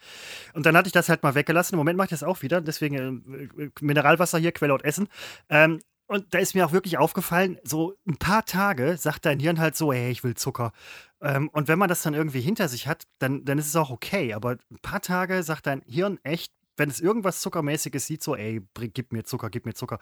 Und 0.53 0.64
dann 0.64 0.76
hatte 0.76 0.86
ich 0.86 0.92
das 0.92 1.09
halt 1.09 1.24
mal 1.24 1.34
weggelassen. 1.34 1.74
Im 1.74 1.78
Moment 1.78 1.97
mache 1.97 2.07
ich 2.07 2.11
das 2.11 2.22
auch 2.22 2.42
wieder, 2.42 2.61
deswegen 2.61 3.51
äh, 3.59 3.70
Mineralwasser 3.80 4.38
hier, 4.38 4.53
Quelle 4.53 4.74
und 4.74 4.84
Essen. 4.84 5.09
Ähm, 5.49 5.80
und 6.07 6.34
da 6.34 6.38
ist 6.38 6.55
mir 6.55 6.66
auch 6.66 6.72
wirklich 6.72 6.98
aufgefallen, 6.98 7.59
so 7.64 7.96
ein 8.07 8.16
paar 8.16 8.44
Tage 8.44 8.96
sagt 8.96 9.24
dein 9.24 9.40
Hirn 9.40 9.59
halt 9.59 9.76
so, 9.76 9.92
hey, 9.92 10.11
ich 10.11 10.22
will 10.22 10.34
Zucker. 10.34 10.72
Ähm, 11.20 11.48
und 11.48 11.68
wenn 11.68 11.78
man 11.78 11.88
das 11.88 12.02
dann 12.02 12.14
irgendwie 12.14 12.40
hinter 12.40 12.68
sich 12.68 12.86
hat, 12.86 13.05
dann, 13.18 13.44
dann 13.44 13.59
ist 13.59 13.66
es 13.66 13.76
auch 13.76 13.90
okay. 13.90 14.34
Aber 14.34 14.57
ein 14.70 14.78
paar 14.82 15.00
Tage 15.00 15.42
sagt 15.42 15.66
dein 15.66 15.82
Hirn 15.86 16.18
echt, 16.22 16.52
wenn 16.76 16.90
es 16.90 17.00
irgendwas 17.00 17.40
Zuckermäßiges 17.40 18.07
sieht, 18.07 18.22
so, 18.22 18.36
ey, 18.36 18.61
gib 18.92 19.12
mir 19.12 19.24
Zucker, 19.24 19.48
gib 19.48 19.64
mir 19.64 19.74
Zucker. 19.74 19.98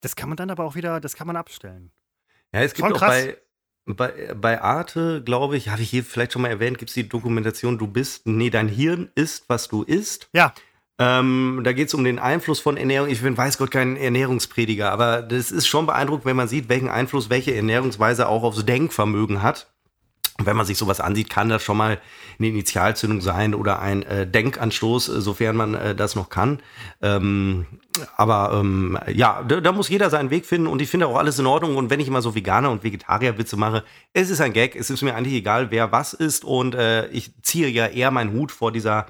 Das 0.00 0.16
kann 0.16 0.28
man 0.28 0.36
dann 0.36 0.50
aber 0.50 0.64
auch 0.64 0.74
wieder, 0.74 1.00
das 1.00 1.16
kann 1.16 1.26
man 1.26 1.36
abstellen. 1.36 1.90
Ja, 2.52 2.60
es 2.60 2.74
gibt 2.74 2.86
Schon 2.86 2.94
auch 2.94 3.00
krass. 3.00 3.26
bei, 3.86 3.94
bei, 3.94 4.34
bei 4.34 4.60
Arte, 4.60 5.22
glaube 5.24 5.56
ich, 5.56 5.70
habe 5.70 5.80
ich 5.80 5.90
hier 5.90 6.04
vielleicht 6.04 6.32
schon 6.32 6.42
mal 6.42 6.48
erwähnt, 6.48 6.78
gibt 6.78 6.90
es 6.90 6.94
die 6.94 7.08
Dokumentation, 7.08 7.78
du 7.78 7.86
bist, 7.86 8.26
nee, 8.26 8.50
dein 8.50 8.68
Hirn 8.68 9.10
ist, 9.14 9.48
was 9.48 9.68
du 9.68 9.82
isst. 9.82 10.28
Ja. 10.34 10.52
Ähm, 11.00 11.60
da 11.62 11.72
geht 11.72 11.88
es 11.88 11.94
um 11.94 12.02
den 12.02 12.18
Einfluss 12.18 12.58
von 12.58 12.76
Ernährung. 12.76 13.08
Ich 13.08 13.22
bin, 13.22 13.36
weiß 13.36 13.58
Gott, 13.58 13.70
kein 13.70 13.96
Ernährungsprediger, 13.96 14.90
aber 14.90 15.22
das 15.22 15.52
ist 15.52 15.68
schon 15.68 15.86
beeindruckend, 15.86 16.24
wenn 16.24 16.36
man 16.36 16.48
sieht, 16.48 16.68
welchen 16.68 16.88
Einfluss 16.88 17.30
welche 17.30 17.54
Ernährungsweise 17.54 18.28
auch 18.28 18.42
aufs 18.42 18.64
Denkvermögen 18.64 19.42
hat. 19.42 19.68
Und 20.38 20.46
wenn 20.46 20.56
man 20.56 20.66
sich 20.66 20.78
sowas 20.78 21.00
ansieht, 21.00 21.30
kann 21.30 21.48
das 21.48 21.64
schon 21.64 21.76
mal 21.76 22.00
eine 22.38 22.48
Initialzündung 22.48 23.20
sein 23.20 23.54
oder 23.56 23.80
ein 23.80 24.04
äh, 24.04 24.24
Denkanstoß, 24.24 25.08
äh, 25.08 25.20
sofern 25.20 25.56
man 25.56 25.74
äh, 25.74 25.94
das 25.96 26.14
noch 26.14 26.30
kann. 26.30 26.60
Ähm, 27.02 27.66
aber 28.16 28.52
ähm, 28.54 28.96
ja, 29.12 29.42
da, 29.42 29.60
da, 29.60 29.72
muss 29.72 29.88
jeder 29.88 30.10
seinen 30.10 30.30
Weg 30.30 30.46
finden 30.46 30.68
und 30.68 30.80
ich 30.80 30.88
finde 30.88 31.08
auch 31.08 31.16
alles 31.16 31.40
in 31.40 31.46
Ordnung. 31.46 31.76
Und 31.76 31.90
wenn 31.90 31.98
ich 31.98 32.06
immer 32.06 32.22
so 32.22 32.36
Veganer 32.36 32.70
und 32.70 32.84
Vegetarierwitze 32.84 33.56
mache, 33.56 33.82
es 34.12 34.30
ist 34.30 34.40
ein 34.40 34.52
Gag, 34.52 34.76
es 34.76 34.90
ist 34.90 35.02
mir 35.02 35.16
eigentlich 35.16 35.34
egal, 35.34 35.72
wer 35.72 35.90
was 35.90 36.12
ist 36.12 36.44
und 36.44 36.76
äh, 36.76 37.08
ich 37.08 37.32
ziehe 37.42 37.68
ja 37.68 37.86
eher 37.86 38.12
meinen 38.12 38.32
Hut 38.32 38.52
vor 38.52 38.70
dieser 38.70 39.06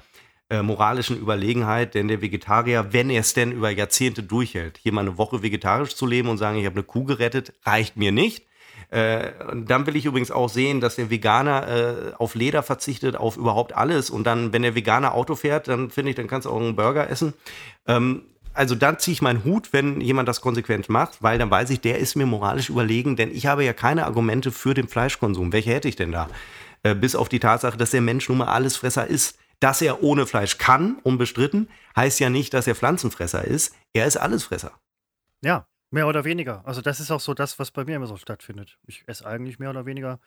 äh, 0.49 0.61
moralischen 0.61 1.19
Überlegenheit, 1.19 1.95
denn 1.95 2.07
der 2.07 2.21
Vegetarier, 2.21 2.87
wenn 2.91 3.09
er 3.09 3.21
es 3.21 3.33
denn 3.33 3.51
über 3.51 3.69
Jahrzehnte 3.69 4.23
durchhält, 4.23 4.77
hier 4.77 4.93
mal 4.93 5.01
eine 5.01 5.17
Woche 5.17 5.43
vegetarisch 5.43 5.95
zu 5.95 6.05
leben 6.05 6.29
und 6.29 6.37
sagen, 6.37 6.57
ich 6.57 6.65
habe 6.65 6.75
eine 6.75 6.83
Kuh 6.83 7.03
gerettet, 7.03 7.53
reicht 7.63 7.97
mir 7.97 8.11
nicht. 8.11 8.45
Äh, 8.89 9.31
dann 9.53 9.85
will 9.85 9.95
ich 9.95 10.05
übrigens 10.05 10.31
auch 10.31 10.49
sehen, 10.49 10.81
dass 10.81 10.95
der 10.95 11.11
Veganer 11.11 11.67
äh, 11.67 12.13
auf 12.17 12.33
Leder 12.33 12.63
verzichtet, 12.63 13.15
auf 13.15 13.37
überhaupt 13.37 13.75
alles. 13.75 14.09
Und 14.09 14.23
dann, 14.23 14.51
wenn 14.51 14.63
der 14.63 14.73
Veganer 14.73 15.13
Auto 15.13 15.35
fährt, 15.35 15.67
dann 15.67 15.91
finde 15.91 16.09
ich, 16.09 16.15
dann 16.15 16.27
kannst 16.27 16.47
du 16.47 16.49
auch 16.49 16.59
einen 16.59 16.75
Burger 16.75 17.09
essen. 17.09 17.33
Ähm, 17.85 18.23
also 18.53 18.73
dann 18.73 18.97
ziehe 18.97 19.13
ich 19.13 19.21
meinen 19.21 19.43
Hut, 19.43 19.71
wenn 19.73 20.01
jemand 20.01 20.27
das 20.27 20.41
konsequent 20.41 20.89
macht, 20.89 21.21
weil 21.21 21.37
dann 21.37 21.51
weiß 21.51 21.69
ich, 21.69 21.81
der 21.81 21.99
ist 21.99 22.15
mir 22.15 22.25
moralisch 22.25 22.69
überlegen, 22.69 23.15
denn 23.15 23.31
ich 23.31 23.45
habe 23.45 23.63
ja 23.63 23.73
keine 23.73 24.05
Argumente 24.05 24.51
für 24.51 24.73
den 24.73 24.87
Fleischkonsum. 24.87 25.53
Welche 25.53 25.71
hätte 25.71 25.87
ich 25.87 25.95
denn 25.95 26.11
da? 26.11 26.27
Äh, 26.81 26.95
bis 26.95 27.15
auf 27.15 27.29
die 27.29 27.39
Tatsache, 27.39 27.77
dass 27.77 27.91
der 27.91 28.01
Mensch 28.01 28.27
nun 28.27 28.39
mal 28.39 28.47
Allesfresser 28.47 29.05
ist. 29.05 29.37
Dass 29.59 29.81
er 29.81 30.03
ohne 30.03 30.25
Fleisch 30.25 30.57
kann, 30.57 30.99
unbestritten, 31.03 31.69
heißt 31.95 32.19
ja 32.19 32.29
nicht, 32.29 32.53
dass 32.53 32.67
er 32.67 32.75
Pflanzenfresser 32.75 33.43
ist. 33.43 33.75
Er 33.93 34.05
ist 34.05 34.17
Allesfresser. 34.17 34.71
Ja, 35.41 35.67
mehr 35.91 36.07
oder 36.07 36.23
weniger. 36.23 36.61
Also 36.65 36.81
das 36.81 36.99
ist 36.99 37.11
auch 37.11 37.19
so 37.19 37.33
das, 37.33 37.57
was 37.57 37.71
bei 37.71 37.83
mir 37.83 37.95
immer 37.95 38.05
so 38.05 38.17
stattfindet. 38.17 38.77
Ich 38.85 39.03
esse 39.07 39.25
eigentlich 39.25 39.59
mehr 39.59 39.69
oder 39.69 39.85
weniger. 39.85 40.19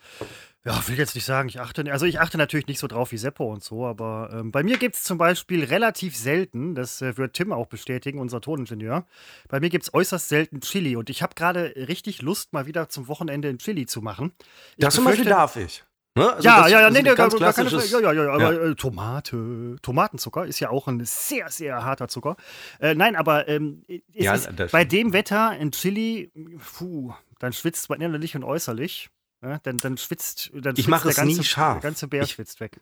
Ja, 0.64 0.86
will 0.88 0.98
jetzt 0.98 1.14
nicht 1.14 1.24
sagen, 1.24 1.48
ich 1.48 1.60
achte, 1.60 1.90
also 1.92 2.06
ich 2.06 2.20
achte 2.20 2.38
natürlich 2.38 2.66
nicht 2.66 2.78
so 2.78 2.86
drauf 2.86 3.12
wie 3.12 3.16
Seppo 3.16 3.52
und 3.52 3.62
so, 3.62 3.86
aber 3.86 4.30
ähm, 4.32 4.50
bei 4.50 4.62
mir 4.62 4.78
gibt 4.78 4.96
es 4.96 5.04
zum 5.04 5.18
Beispiel 5.18 5.64
relativ 5.64 6.16
selten, 6.16 6.74
das 6.74 7.00
äh, 7.02 7.16
wird 7.16 7.34
Tim 7.34 7.52
auch 7.52 7.66
bestätigen, 7.66 8.18
unser 8.18 8.40
Toningenieur, 8.40 9.06
bei 9.48 9.60
mir 9.60 9.70
gibt 9.70 9.84
es 9.84 9.94
äußerst 9.94 10.28
selten 10.28 10.60
Chili 10.60 10.96
und 10.96 11.10
ich 11.10 11.22
habe 11.22 11.34
gerade 11.34 11.74
richtig 11.76 12.22
Lust, 12.22 12.52
mal 12.52 12.66
wieder 12.66 12.88
zum 12.88 13.08
Wochenende 13.08 13.48
ein 13.48 13.58
Chili 13.58 13.86
zu 13.86 14.02
machen. 14.02 14.32
Ich 14.76 14.84
das 14.84 14.94
zum 14.94 15.04
Beispiel 15.04 15.26
darf 15.26 15.56
ich. 15.56 15.84
Ne? 16.14 16.30
Also 16.30 16.46
ja, 16.46 16.68
ja, 16.68 16.80
ja, 16.82 16.90
nee, 16.90 17.00
nee, 17.02 17.14
ganz 17.14 17.38
gar 17.38 17.52
keine 17.54 17.70
Frage. 17.70 17.86
Ja, 17.86 18.12
ja, 18.12 18.12
ja, 18.12 18.32
aber 18.32 18.52
ja. 18.52 18.70
Äh, 18.70 18.74
Tomate, 18.74 19.76
Tomatenzucker 19.80 20.44
ist 20.44 20.60
ja 20.60 20.68
auch 20.68 20.86
ein 20.86 21.02
sehr, 21.04 21.48
sehr 21.50 21.84
harter 21.84 22.08
Zucker. 22.08 22.36
Äh, 22.80 22.94
nein, 22.94 23.16
aber 23.16 23.48
ähm, 23.48 23.82
ja, 24.12 24.36
bei 24.70 24.84
dem 24.84 25.14
Wetter 25.14 25.56
in 25.58 25.72
Chili, 25.72 26.30
puh, 26.76 27.14
dann 27.38 27.54
schwitzt 27.54 27.88
man 27.88 28.00
innerlich 28.00 28.36
und 28.36 28.44
äußerlich. 28.44 29.08
Ja, 29.44 29.58
dann, 29.64 29.78
dann 29.78 29.96
schwitzt, 29.96 30.52
dann 30.54 30.74
ich 30.76 30.86
mache 30.86 31.08
es 31.08 31.16
ganze, 31.16 31.36
nie 31.36 31.44
scharf. 31.44 31.80
Der 31.80 31.90
ganze 31.90 32.06
Bär 32.06 32.22
ich, 32.22 32.30
schwitzt 32.30 32.60
weg. 32.60 32.78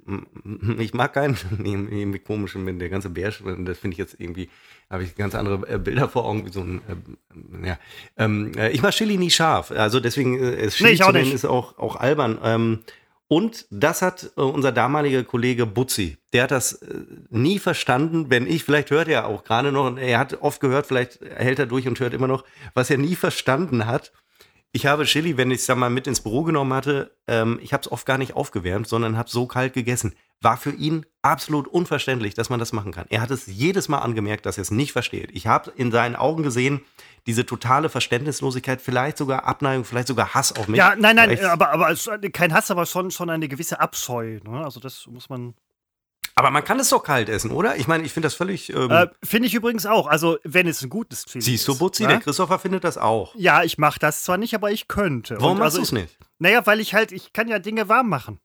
Ich 0.78 0.92
mag 0.92 1.14
keinen 1.14 1.38
irgendwie 1.58 2.18
komischen, 2.18 2.66
wenn 2.66 2.78
der 2.78 2.90
ganze 2.90 3.08
Bär, 3.08 3.30
das 3.30 3.78
finde 3.78 3.94
ich 3.94 3.98
jetzt 3.98 4.16
irgendwie, 4.18 4.50
habe 4.90 5.04
ich 5.04 5.14
ganz 5.14 5.34
andere 5.34 5.66
äh, 5.66 5.78
Bilder 5.78 6.06
vor 6.10 6.26
Augen, 6.26 6.44
wie 6.44 6.50
so 6.50 6.60
ein, 6.60 6.82
äh, 6.86 7.66
ja. 7.66 7.78
Ähm, 8.18 8.52
äh, 8.58 8.68
ich 8.72 8.82
mache 8.82 8.92
Chili 8.92 9.16
nie 9.16 9.30
scharf, 9.30 9.70
also 9.70 10.00
deswegen, 10.00 10.38
äh, 10.38 10.68
Chili 10.68 10.90
nee, 10.90 10.96
zu 10.98 11.10
nennen 11.12 11.32
ist 11.32 11.46
auch, 11.46 11.78
auch 11.78 11.96
albern. 11.96 12.38
Ähm, 12.42 12.80
Und 13.32 13.66
das 13.70 14.02
hat 14.02 14.32
äh, 14.36 14.40
unser 14.40 14.72
damaliger 14.72 15.22
Kollege 15.22 15.64
Butzi, 15.64 16.18
der 16.32 16.42
hat 16.42 16.50
das 16.50 16.72
äh, 16.72 17.04
nie 17.28 17.60
verstanden, 17.60 18.28
wenn 18.28 18.44
ich, 18.44 18.64
vielleicht 18.64 18.90
hört 18.90 19.06
er 19.06 19.28
auch 19.28 19.44
gerade 19.44 19.70
noch, 19.70 19.96
er 19.96 20.18
hat 20.18 20.42
oft 20.42 20.60
gehört, 20.60 20.86
vielleicht 20.86 21.20
hält 21.20 21.60
er 21.60 21.66
durch 21.66 21.86
und 21.86 22.00
hört 22.00 22.12
immer 22.12 22.26
noch, 22.26 22.42
was 22.74 22.90
er 22.90 22.98
nie 22.98 23.14
verstanden 23.14 23.86
hat. 23.86 24.10
Ich 24.72 24.86
habe 24.86 25.04
Chili, 25.04 25.36
wenn 25.36 25.52
ich 25.52 25.60
es 25.60 25.76
mal 25.76 25.90
mit 25.90 26.08
ins 26.08 26.22
Büro 26.22 26.42
genommen 26.42 26.72
hatte, 26.72 27.12
ähm, 27.28 27.60
ich 27.62 27.72
habe 27.72 27.82
es 27.82 27.92
oft 27.92 28.04
gar 28.04 28.18
nicht 28.18 28.34
aufgewärmt, 28.34 28.88
sondern 28.88 29.16
habe 29.16 29.30
so 29.30 29.46
kalt 29.46 29.74
gegessen. 29.74 30.16
War 30.40 30.56
für 30.56 30.72
ihn 30.72 31.06
absolut 31.22 31.68
unverständlich, 31.68 32.34
dass 32.34 32.50
man 32.50 32.58
das 32.58 32.72
machen 32.72 32.90
kann. 32.90 33.06
Er 33.10 33.20
hat 33.20 33.30
es 33.30 33.46
jedes 33.46 33.88
Mal 33.88 33.98
angemerkt, 33.98 34.44
dass 34.44 34.58
er 34.58 34.62
es 34.62 34.72
nicht 34.72 34.90
versteht. 34.90 35.30
Ich 35.34 35.46
habe 35.46 35.72
in 35.76 35.92
seinen 35.92 36.16
Augen 36.16 36.42
gesehen, 36.42 36.80
diese 37.26 37.46
totale 37.46 37.88
Verständnislosigkeit, 37.88 38.80
vielleicht 38.80 39.18
sogar 39.18 39.44
Abneigung, 39.44 39.84
vielleicht 39.84 40.08
sogar 40.08 40.34
Hass 40.34 40.56
auf 40.56 40.68
mich. 40.68 40.78
Ja, 40.78 40.94
nein, 40.96 41.16
nein, 41.16 41.44
aber, 41.44 41.70
aber 41.70 41.94
kein 42.32 42.54
Hass, 42.54 42.70
aber 42.70 42.86
schon, 42.86 43.10
schon 43.10 43.30
eine 43.30 43.48
gewisse 43.48 43.80
Abscheu. 43.80 44.40
Ne? 44.44 44.64
Also 44.64 44.80
das 44.80 45.06
muss 45.06 45.28
man. 45.28 45.54
Aber 46.34 46.50
man 46.50 46.64
kann 46.64 46.80
es 46.80 46.88
doch 46.88 47.02
kalt 47.02 47.28
essen, 47.28 47.50
oder? 47.50 47.76
Ich 47.76 47.86
meine, 47.86 48.04
ich 48.04 48.12
finde 48.12 48.26
das 48.26 48.34
völlig. 48.34 48.70
Ähm 48.72 48.90
äh, 48.90 49.08
finde 49.22 49.48
ich 49.48 49.54
übrigens 49.54 49.84
auch. 49.84 50.06
Also, 50.06 50.38
wenn 50.44 50.66
es 50.66 50.80
ein 50.82 50.88
gutes 50.88 51.24
Chili 51.26 51.40
ist. 51.40 51.44
Siehst 51.44 51.68
du, 51.68 51.76
Butzi, 51.76 52.04
ne? 52.04 52.08
der 52.08 52.20
Christopher 52.20 52.58
findet 52.58 52.84
das 52.84 52.96
auch. 52.96 53.34
Ja, 53.34 53.62
ich 53.62 53.78
mache 53.78 53.98
das 53.98 54.22
zwar 54.22 54.38
nicht, 54.38 54.54
aber 54.54 54.70
ich 54.70 54.88
könnte. 54.88 55.40
Warum 55.40 55.58
machst 55.58 55.76
also, 55.76 55.78
du 55.78 55.82
es 55.82 55.92
nicht? 55.92 56.18
Naja, 56.38 56.64
weil 56.66 56.80
ich 56.80 56.94
halt, 56.94 57.12
ich 57.12 57.32
kann 57.32 57.48
ja 57.48 57.58
Dinge 57.58 57.88
warm 57.88 58.08
machen. 58.08 58.40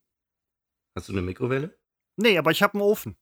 Hast 0.97 1.09
du 1.09 1.13
eine 1.13 1.21
Mikrowelle? 1.21 1.78
Nee, 2.17 2.38
aber 2.38 2.51
ich 2.51 2.63
habe 2.63 2.73
einen 2.73 2.82
Ofen. 2.82 3.15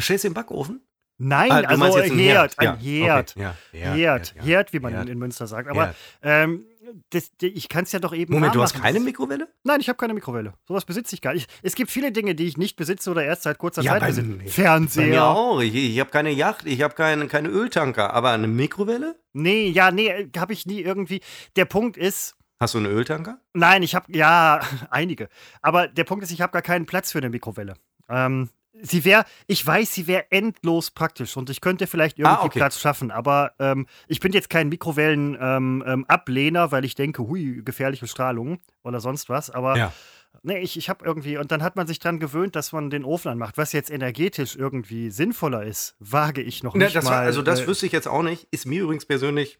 Stellst 0.00 0.24
du 0.24 0.28
den 0.28 0.34
Backofen? 0.34 0.86
Nein, 1.16 1.50
ah, 1.52 1.60
also 1.60 1.98
Herd, 1.98 2.10
Herd, 2.10 2.58
ein 2.58 2.78
Herd. 2.78 3.34
Ja. 3.36 3.54
Okay. 3.70 3.80
Ja. 3.80 3.92
Herd, 3.92 4.34
Herd, 4.34 4.46
Herd, 4.46 4.72
wie 4.72 4.80
man 4.80 4.92
Herd. 4.92 5.08
in 5.08 5.18
Münster 5.18 5.46
sagt. 5.46 5.68
Aber 5.68 5.94
ähm, 6.22 6.64
das, 7.10 7.30
ich 7.40 7.68
kann 7.68 7.84
es 7.84 7.92
ja 7.92 7.98
doch 7.98 8.12
eben. 8.12 8.32
Moment, 8.32 8.54
du 8.54 8.62
hast 8.62 8.74
keine 8.74 9.00
Mikrowelle? 9.00 9.48
Nein, 9.62 9.80
ich 9.80 9.88
habe 9.88 9.96
keine 9.96 10.14
Mikrowelle. 10.14 10.54
Sowas 10.66 10.84
besitze 10.84 11.14
ich 11.14 11.22
gar 11.22 11.34
nicht. 11.34 11.50
Es 11.62 11.74
gibt 11.74 11.90
viele 11.90 12.12
Dinge, 12.12 12.34
die 12.34 12.46
ich 12.46 12.56
nicht 12.56 12.76
besitze 12.76 13.10
oder 13.10 13.24
erst 13.24 13.42
seit 13.42 13.58
kurzer 13.58 13.82
ja, 13.82 13.92
Zeit 13.92 14.06
besitze. 14.06 14.50
Fernseher. 14.50 15.04
Bei 15.04 15.10
mir 15.10 15.24
auch. 15.24 15.60
Ich, 15.60 15.74
ich 15.74 16.00
habe 16.00 16.10
keine 16.10 16.30
Yacht, 16.30 16.66
ich 16.66 16.82
habe 16.82 16.94
keine, 16.94 17.26
keine 17.28 17.48
Öltanker. 17.48 18.12
Aber 18.12 18.30
eine 18.30 18.48
Mikrowelle? 18.48 19.16
Nee, 19.32 19.68
ja, 19.68 19.90
nee, 19.90 20.30
habe 20.36 20.52
ich 20.52 20.66
nie 20.66 20.80
irgendwie. 20.80 21.20
Der 21.56 21.64
Punkt 21.64 21.96
ist. 21.96 22.36
Hast 22.60 22.74
du 22.74 22.78
einen 22.78 22.86
Öltanker? 22.86 23.38
Nein, 23.52 23.82
ich 23.82 23.94
habe, 23.94 24.06
ja, 24.16 24.60
einige. 24.90 25.28
Aber 25.62 25.88
der 25.88 26.04
Punkt 26.04 26.24
ist, 26.24 26.30
ich 26.32 26.40
habe 26.40 26.52
gar 26.52 26.62
keinen 26.62 26.86
Platz 26.86 27.12
für 27.12 27.18
eine 27.18 27.30
Mikrowelle. 27.30 27.74
Ähm, 28.08 28.50
sie 28.82 29.04
wäre, 29.04 29.24
ich 29.46 29.64
weiß, 29.66 29.92
sie 29.94 30.06
wäre 30.06 30.30
endlos 30.30 30.90
praktisch 30.90 31.36
und 31.36 31.50
ich 31.50 31.60
könnte 31.60 31.86
vielleicht 31.86 32.18
irgendwie 32.18 32.36
ah, 32.36 32.44
okay. 32.44 32.58
Platz 32.58 32.80
schaffen, 32.80 33.10
aber 33.10 33.52
ähm, 33.58 33.86
ich 34.08 34.20
bin 34.20 34.32
jetzt 34.32 34.50
kein 34.50 34.68
Mikrowellen-Ablehner, 34.68 36.60
ähm, 36.60 36.64
ähm, 36.66 36.72
weil 36.72 36.84
ich 36.84 36.94
denke, 36.94 37.22
hui, 37.22 37.62
gefährliche 37.64 38.06
Strahlung 38.06 38.58
oder 38.82 39.00
sonst 39.00 39.28
was, 39.28 39.50
aber 39.50 39.76
ja. 39.76 39.92
nee, 40.42 40.58
ich, 40.58 40.76
ich 40.76 40.88
habe 40.88 41.04
irgendwie, 41.04 41.38
und 41.38 41.52
dann 41.52 41.62
hat 41.62 41.76
man 41.76 41.86
sich 41.86 41.98
dran 41.98 42.18
gewöhnt, 42.18 42.56
dass 42.56 42.72
man 42.72 42.90
den 42.90 43.04
Ofen 43.04 43.30
anmacht. 43.30 43.56
Was 43.58 43.72
jetzt 43.72 43.90
energetisch 43.90 44.56
irgendwie 44.56 45.10
sinnvoller 45.10 45.64
ist, 45.64 45.96
wage 45.98 46.42
ich 46.42 46.62
noch 46.62 46.74
nicht. 46.74 46.94
Ja, 46.94 47.00
das 47.00 47.04
mal. 47.04 47.18
Also, 47.18 47.42
das 47.42 47.60
äh, 47.60 47.66
wüsste 47.66 47.86
ich 47.86 47.92
jetzt 47.92 48.08
auch 48.08 48.22
nicht. 48.22 48.48
Ist 48.50 48.66
mir 48.66 48.82
übrigens 48.82 49.06
persönlich, 49.06 49.58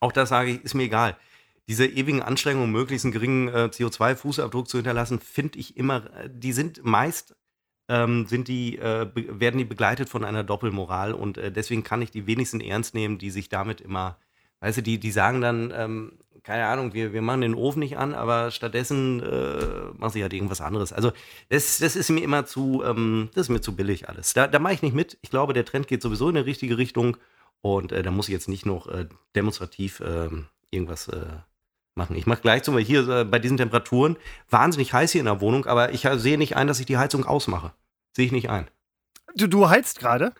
auch 0.00 0.12
das 0.12 0.28
sage 0.28 0.52
ich, 0.52 0.64
ist 0.64 0.74
mir 0.74 0.84
egal 0.84 1.16
diese 1.68 1.86
ewigen 1.86 2.22
Anstrengungen, 2.22 2.72
möglichst 2.72 3.04
einen 3.04 3.12
geringen 3.12 3.48
äh, 3.48 3.70
CO2-Fußabdruck 3.72 4.66
zu 4.66 4.78
hinterlassen, 4.78 5.20
finde 5.20 5.58
ich 5.58 5.76
immer, 5.76 6.10
äh, 6.16 6.28
die 6.28 6.52
sind 6.52 6.84
meist 6.84 7.36
ähm, 7.92 8.26
sind 8.26 8.48
die, 8.48 8.78
äh, 8.78 9.06
werden 9.14 9.58
die 9.58 9.66
begleitet 9.66 10.08
von 10.08 10.24
einer 10.24 10.44
Doppelmoral 10.44 11.12
und 11.12 11.36
äh, 11.36 11.52
deswegen 11.52 11.84
kann 11.84 12.00
ich 12.00 12.10
die 12.10 12.26
wenigsten 12.26 12.62
ernst 12.62 12.94
nehmen, 12.94 13.18
die 13.18 13.30
sich 13.30 13.50
damit 13.50 13.82
immer, 13.82 14.16
weißt 14.60 14.78
du, 14.78 14.82
die, 14.82 14.98
die 14.98 15.10
sagen 15.10 15.42
dann, 15.42 15.72
ähm, 15.76 16.12
keine 16.42 16.66
Ahnung, 16.66 16.94
wir, 16.94 17.12
wir 17.12 17.20
machen 17.20 17.42
den 17.42 17.54
Ofen 17.54 17.80
nicht 17.80 17.98
an, 17.98 18.14
aber 18.14 18.50
stattdessen 18.50 19.20
äh, 19.20 19.92
machen 19.94 20.12
sie 20.12 20.22
halt 20.22 20.32
irgendwas 20.32 20.62
anderes. 20.62 20.92
Also 20.92 21.12
das, 21.50 21.78
das 21.78 21.94
ist 21.94 22.08
mir 22.08 22.22
immer 22.22 22.46
zu, 22.46 22.82
ähm, 22.82 23.28
das 23.34 23.46
ist 23.46 23.50
mir 23.50 23.60
zu 23.60 23.76
billig 23.76 24.08
alles. 24.08 24.32
Da, 24.32 24.46
da 24.48 24.58
mache 24.58 24.72
ich 24.72 24.82
nicht 24.82 24.94
mit. 24.94 25.18
Ich 25.20 25.30
glaube, 25.30 25.52
der 25.52 25.66
Trend 25.66 25.86
geht 25.86 26.02
sowieso 26.02 26.30
in 26.30 26.34
die 26.36 26.40
richtige 26.40 26.78
Richtung 26.78 27.18
und 27.60 27.92
äh, 27.92 28.02
da 28.02 28.10
muss 28.10 28.28
ich 28.28 28.32
jetzt 28.32 28.48
nicht 28.48 28.64
noch 28.64 28.88
äh, 28.88 29.06
demonstrativ 29.36 30.02
ähm, 30.04 30.46
irgendwas 30.70 31.08
äh, 31.08 31.26
machen. 31.94 32.16
Ich 32.16 32.26
mache 32.26 32.40
gleich 32.40 32.62
zum 32.62 32.74
Beispiel 32.74 33.04
hier 33.04 33.08
äh, 33.08 33.24
bei 33.24 33.38
diesen 33.38 33.58
Temperaturen 33.58 34.16
wahnsinnig 34.48 34.94
heiß 34.94 35.12
hier 35.12 35.20
in 35.20 35.26
der 35.26 35.42
Wohnung, 35.42 35.66
aber 35.66 35.92
ich 35.92 36.08
sehe 36.14 36.38
nicht 36.38 36.56
ein, 36.56 36.66
dass 36.66 36.80
ich 36.80 36.86
die 36.86 36.96
Heizung 36.96 37.26
ausmache. 37.26 37.72
Sehe 38.14 38.26
ich 38.26 38.32
nicht 38.32 38.50
ein. 38.50 38.68
Du, 39.34 39.46
du 39.46 39.68
heizt 39.68 39.98
gerade? 39.98 40.32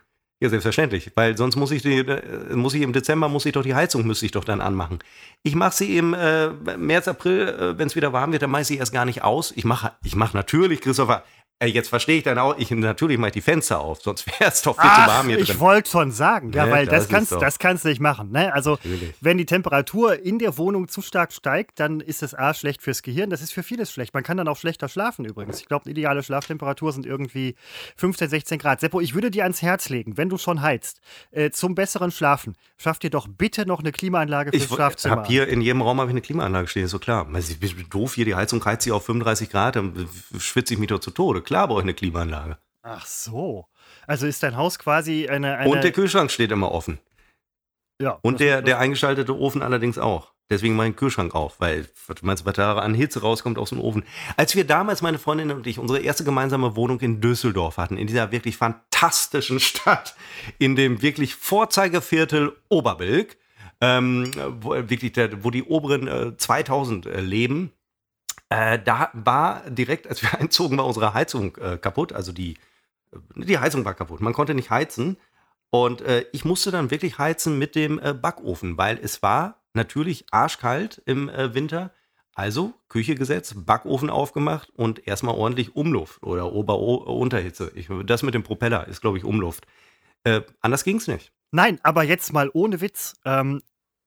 Ja, 0.43 0.49
selbstverständlich, 0.49 1.11
weil 1.15 1.37
sonst 1.37 1.55
muss 1.55 1.71
ich, 1.71 1.83
die, 1.83 1.99
äh, 1.99 2.53
muss 2.53 2.73
ich 2.73 2.81
im 2.81 2.91
Dezember 2.91 3.29
muss 3.29 3.45
ich 3.45 3.53
doch 3.53 3.63
die 3.63 3.75
Heizung 3.75 4.05
müsste 4.05 4.25
ich 4.25 4.33
doch 4.33 4.43
dann 4.43 4.59
anmachen. 4.59 4.99
Ich 5.41 5.55
mache 5.55 5.73
sie 5.73 5.97
im 5.97 6.13
äh, 6.13 6.49
März, 6.49 7.07
April, 7.07 7.47
äh, 7.47 7.77
wenn 7.77 7.87
es 7.87 7.95
wieder 7.95 8.11
warm 8.11 8.33
wird, 8.33 8.41
dann 8.41 8.51
mache 8.51 8.63
ich 8.63 8.67
sie 8.67 8.77
erst 8.77 8.91
gar 8.91 9.05
nicht 9.05 9.23
aus. 9.23 9.53
Ich 9.55 9.63
mache 9.63 9.93
ich 10.03 10.17
mach 10.17 10.33
natürlich, 10.33 10.81
Christopher, 10.81 11.23
Ey, 11.63 11.71
jetzt 11.71 11.87
verstehe 11.87 12.17
ich 12.17 12.23
dann 12.23 12.37
auch, 12.39 12.57
ich 12.57 12.71
natürlich 12.71 13.17
mache 13.17 13.29
ich 13.29 13.35
die 13.35 13.41
Fenster 13.41 13.79
auf, 13.79 14.01
sonst 14.01 14.27
wäre 14.39 14.51
es 14.51 14.61
doch 14.63 14.75
viel 14.75 14.89
Ach, 14.91 15.05
zu 15.05 15.11
warm 15.11 15.27
hier 15.27 15.37
drin. 15.37 15.45
Ich 15.47 15.59
wollte 15.61 15.89
schon 15.89 16.11
sagen, 16.11 16.51
ja, 16.51 16.65
ne, 16.65 16.71
weil 16.73 16.85
das, 16.85 17.07
das 17.07 17.09
kannst, 17.09 17.31
das 17.31 17.57
kannst 17.57 17.85
du 17.85 17.87
nicht 17.87 18.01
machen. 18.01 18.31
Ne? 18.33 18.53
Also, 18.53 18.71
natürlich. 18.71 19.13
wenn 19.21 19.37
die 19.37 19.45
Temperatur 19.45 20.19
in 20.19 20.39
der 20.39 20.57
Wohnung 20.57 20.89
zu 20.89 21.01
stark 21.01 21.31
steigt, 21.31 21.79
dann 21.79 22.01
ist 22.01 22.21
das 22.21 22.33
A 22.33 22.53
schlecht 22.53 22.81
fürs 22.81 23.01
Gehirn. 23.01 23.29
Das 23.29 23.41
ist 23.41 23.53
für 23.53 23.63
vieles 23.63 23.93
schlecht. 23.93 24.13
Man 24.13 24.23
kann 24.23 24.35
dann 24.35 24.49
auch 24.49 24.57
schlechter 24.57 24.89
schlafen 24.89 25.23
übrigens. 25.23 25.61
Ich 25.61 25.67
glaube, 25.67 25.89
ideale 25.89 26.21
Schlaftemperatur 26.21 26.91
sind 26.91 27.05
irgendwie 27.05 27.55
15, 27.95 28.29
16 28.29 28.59
Grad. 28.59 28.81
Seppo, 28.81 28.99
ich 28.99 29.13
würde 29.13 29.31
dir 29.31 29.43
ans 29.43 29.61
Herz 29.61 29.87
legen, 29.87 30.17
wenn 30.17 30.27
du 30.27 30.37
schon 30.37 30.61
heizt, 30.61 30.99
äh, 31.31 31.49
zum 31.49 31.75
besseren 31.75 32.11
Schlafen, 32.11 32.57
schaff 32.75 32.99
dir 32.99 33.09
doch 33.09 33.29
bitte 33.29 33.65
noch 33.65 33.79
eine 33.79 33.93
Klimaanlage 33.93 34.51
fürs 34.51 34.63
ich 34.63 34.69
Schlafzimmer. 34.69 35.13
Ich 35.13 35.17
habe 35.17 35.27
hier 35.29 35.47
in 35.47 35.61
jedem 35.61 35.81
Raum 35.81 36.01
ich 36.01 36.09
eine 36.09 36.19
Klimaanlage 36.19 36.67
stehen, 36.67 36.83
ist 36.83 36.91
so 36.91 36.99
klar. 36.99 37.25
Ich 37.37 37.57
bin 37.57 37.89
doof 37.89 38.15
hier, 38.15 38.25
die 38.25 38.35
Heizung 38.35 38.65
heizt 38.65 38.83
sich 38.83 38.91
auf 38.91 39.05
35 39.05 39.49
Grad, 39.49 39.77
dann 39.77 40.09
schwitze 40.37 40.73
ich 40.73 40.79
mich 40.81 40.89
doch 40.89 40.99
zu 40.99 41.11
Tode. 41.11 41.41
Klar 41.41 41.52
brauche 41.65 41.79
ich 41.79 41.85
eine 41.85 41.93
Klimaanlage. 41.93 42.57
Ach 42.81 43.05
so. 43.05 43.65
Also 44.07 44.27
ist 44.27 44.43
dein 44.43 44.57
Haus 44.57 44.77
quasi 44.77 45.29
eine. 45.29 45.57
eine 45.57 45.69
Und 45.69 45.83
der 45.83 45.91
Kühlschrank 45.91 46.31
steht 46.31 46.51
immer 46.51 46.71
offen. 46.71 46.99
Ja. 48.01 48.19
Und 48.21 48.39
der, 48.39 48.61
der 48.61 48.79
eingeschaltete 48.79 49.37
Ofen 49.37 49.61
allerdings 49.61 49.97
auch. 49.97 50.33
Deswegen 50.49 50.75
mein 50.75 50.95
Kühlschrank 50.95 51.33
auf, 51.33 51.59
weil, 51.59 51.87
meinst 52.21 52.43
du, 52.43 52.45
was 52.45 52.55
da 52.55 52.77
an 52.77 52.93
Hitze 52.93 53.21
rauskommt 53.21 53.57
aus 53.57 53.69
dem 53.69 53.79
Ofen. 53.79 54.03
Als 54.35 54.55
wir 54.55 54.65
damals, 54.65 55.01
meine 55.01 55.17
Freundin 55.17 55.51
und 55.51 55.65
ich, 55.65 55.79
unsere 55.79 55.99
erste 55.99 56.25
gemeinsame 56.25 56.75
Wohnung 56.75 56.99
in 56.99 57.21
Düsseldorf 57.21 57.77
hatten, 57.77 57.97
in 57.97 58.07
dieser 58.07 58.31
wirklich 58.31 58.57
fantastischen 58.57 59.59
Stadt, 59.61 60.15
in 60.59 60.75
dem 60.75 61.01
wirklich 61.01 61.35
Vorzeigeviertel 61.35 62.51
Oberbilk, 62.67 63.37
ähm, 63.79 64.31
wo, 64.59 64.71
wirklich 64.71 65.13
der, 65.13 65.43
wo 65.43 65.49
die 65.49 65.63
oberen 65.63 66.07
äh, 66.07 66.37
2000 66.37 67.05
äh, 67.05 67.21
leben, 67.21 67.71
äh, 68.53 68.79
da 68.83 69.09
war 69.13 69.67
direkt, 69.67 70.07
als 70.07 70.21
wir 70.21 70.33
einzogen, 70.39 70.77
war 70.77 70.85
unsere 70.85 71.13
Heizung 71.13 71.57
äh, 71.57 71.77
kaputt. 71.77 72.13
Also 72.13 72.31
die, 72.31 72.53
äh, 73.11 73.17
die 73.35 73.57
Heizung 73.57 73.83
war 73.83 73.95
kaputt. 73.95 74.21
Man 74.21 74.33
konnte 74.33 74.53
nicht 74.53 74.69
heizen. 74.69 75.17
Und 75.71 76.01
äh, 76.01 76.25
ich 76.33 76.45
musste 76.45 76.69
dann 76.69 76.91
wirklich 76.91 77.17
heizen 77.17 77.57
mit 77.57 77.73
dem 77.73 77.97
äh, 77.97 78.13
Backofen, 78.13 78.77
weil 78.77 78.99
es 79.01 79.23
war 79.23 79.63
natürlich 79.73 80.25
arschkalt 80.29 81.01
im 81.05 81.29
äh, 81.29 81.55
Winter. 81.55 81.91
Also 82.35 82.73
Küche 82.89 83.15
gesetzt, 83.15 83.65
Backofen 83.65 84.09
aufgemacht 84.09 84.69
und 84.75 85.07
erstmal 85.07 85.35
ordentlich 85.35 85.75
Umluft 85.75 86.21
oder 86.23 86.51
Ober-Unterhitze. 86.51 87.71
Das 88.05 88.23
mit 88.23 88.33
dem 88.33 88.41
Propeller 88.41 88.87
ist, 88.87 89.01
glaube 89.01 89.19
ich, 89.19 89.23
Umluft. 89.23 89.67
anders 90.59 90.83
ging 90.83 90.97
es 90.97 91.07
nicht. 91.07 91.31
Nein, 91.51 91.79
aber 91.83 92.01
jetzt 92.01 92.33
mal 92.33 92.49
ohne 92.51 92.81
Witz. 92.81 93.13
Ähm, 93.23 93.61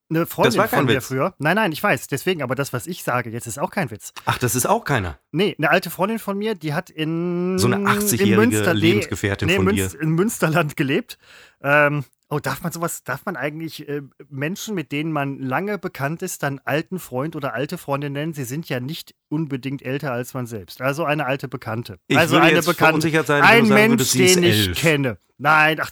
eine 0.08 0.26
Freundin 0.26 0.68
von 0.68 0.84
mir 0.84 0.96
Witz. 0.96 1.06
früher. 1.06 1.34
Nein, 1.38 1.56
nein, 1.56 1.72
ich 1.72 1.82
weiß. 1.82 2.06
Deswegen, 2.08 2.42
aber 2.42 2.54
das, 2.54 2.72
was 2.72 2.86
ich 2.86 3.02
sage, 3.02 3.30
jetzt 3.30 3.46
ist 3.46 3.58
auch 3.58 3.70
kein 3.70 3.90
Witz. 3.90 4.12
Ach, 4.24 4.38
das 4.38 4.54
ist 4.54 4.66
auch 4.66 4.84
keiner. 4.84 5.18
Nee, 5.32 5.54
eine 5.58 5.70
alte 5.70 5.90
Freundin 5.90 6.18
von 6.18 6.38
mir, 6.38 6.54
die 6.54 6.74
hat 6.74 6.90
in. 6.90 7.58
So 7.58 7.66
eine 7.66 7.78
80-jährige 7.88 8.72
Lebensgefährtin 8.72 9.48
nee, 9.48 9.56
von 9.56 9.64
Münz, 9.64 9.92
dir. 9.92 10.00
In 10.00 10.10
Münsterland 10.10 10.76
gelebt. 10.76 11.18
Ähm, 11.62 12.04
oh, 12.28 12.38
darf 12.38 12.62
man 12.62 12.72
sowas, 12.72 13.02
darf 13.02 13.24
man 13.24 13.36
eigentlich 13.36 13.88
äh, 13.88 14.02
Menschen, 14.28 14.74
mit 14.74 14.92
denen 14.92 15.12
man 15.12 15.38
lange 15.38 15.78
bekannt 15.78 16.22
ist, 16.22 16.42
dann 16.42 16.60
alten 16.64 16.98
Freund 16.98 17.34
oder 17.36 17.54
alte 17.54 17.78
Freundin 17.78 18.12
nennen? 18.12 18.34
Sie 18.34 18.44
sind 18.44 18.68
ja 18.68 18.80
nicht 18.80 19.14
unbedingt 19.28 19.82
älter 19.82 20.12
als 20.12 20.34
man 20.34 20.46
selbst. 20.46 20.80
Also 20.80 21.04
eine 21.04 21.26
alte 21.26 21.48
Bekannte. 21.48 21.98
Ich 22.06 22.18
also 22.18 22.36
eine 22.36 22.62
Bekannte. 22.62 23.10
Sein, 23.24 23.42
ein 23.42 23.68
Mensch, 23.68 24.12
den 24.12 24.42
ich 24.42 24.72
kenne. 24.74 25.18
Nein, 25.38 25.78
ach, 25.80 25.90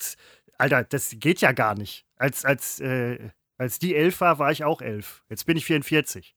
Alter, 0.59 0.85
das 0.85 1.15
geht 1.17 1.41
ja 1.41 1.53
gar 1.53 1.75
nicht. 1.75 2.05
Als, 2.17 2.45
als, 2.45 2.81
äh, 2.81 3.19
als 3.65 3.79
die 3.79 3.97
elf 3.97 4.21
war, 4.21 4.39
war 4.39 4.53
ich 4.53 4.62
auch 4.62 4.83
elf. 4.83 5.23
Jetzt 5.31 5.47
bin 5.47 5.57
ich 5.57 5.65
44. 5.65 6.37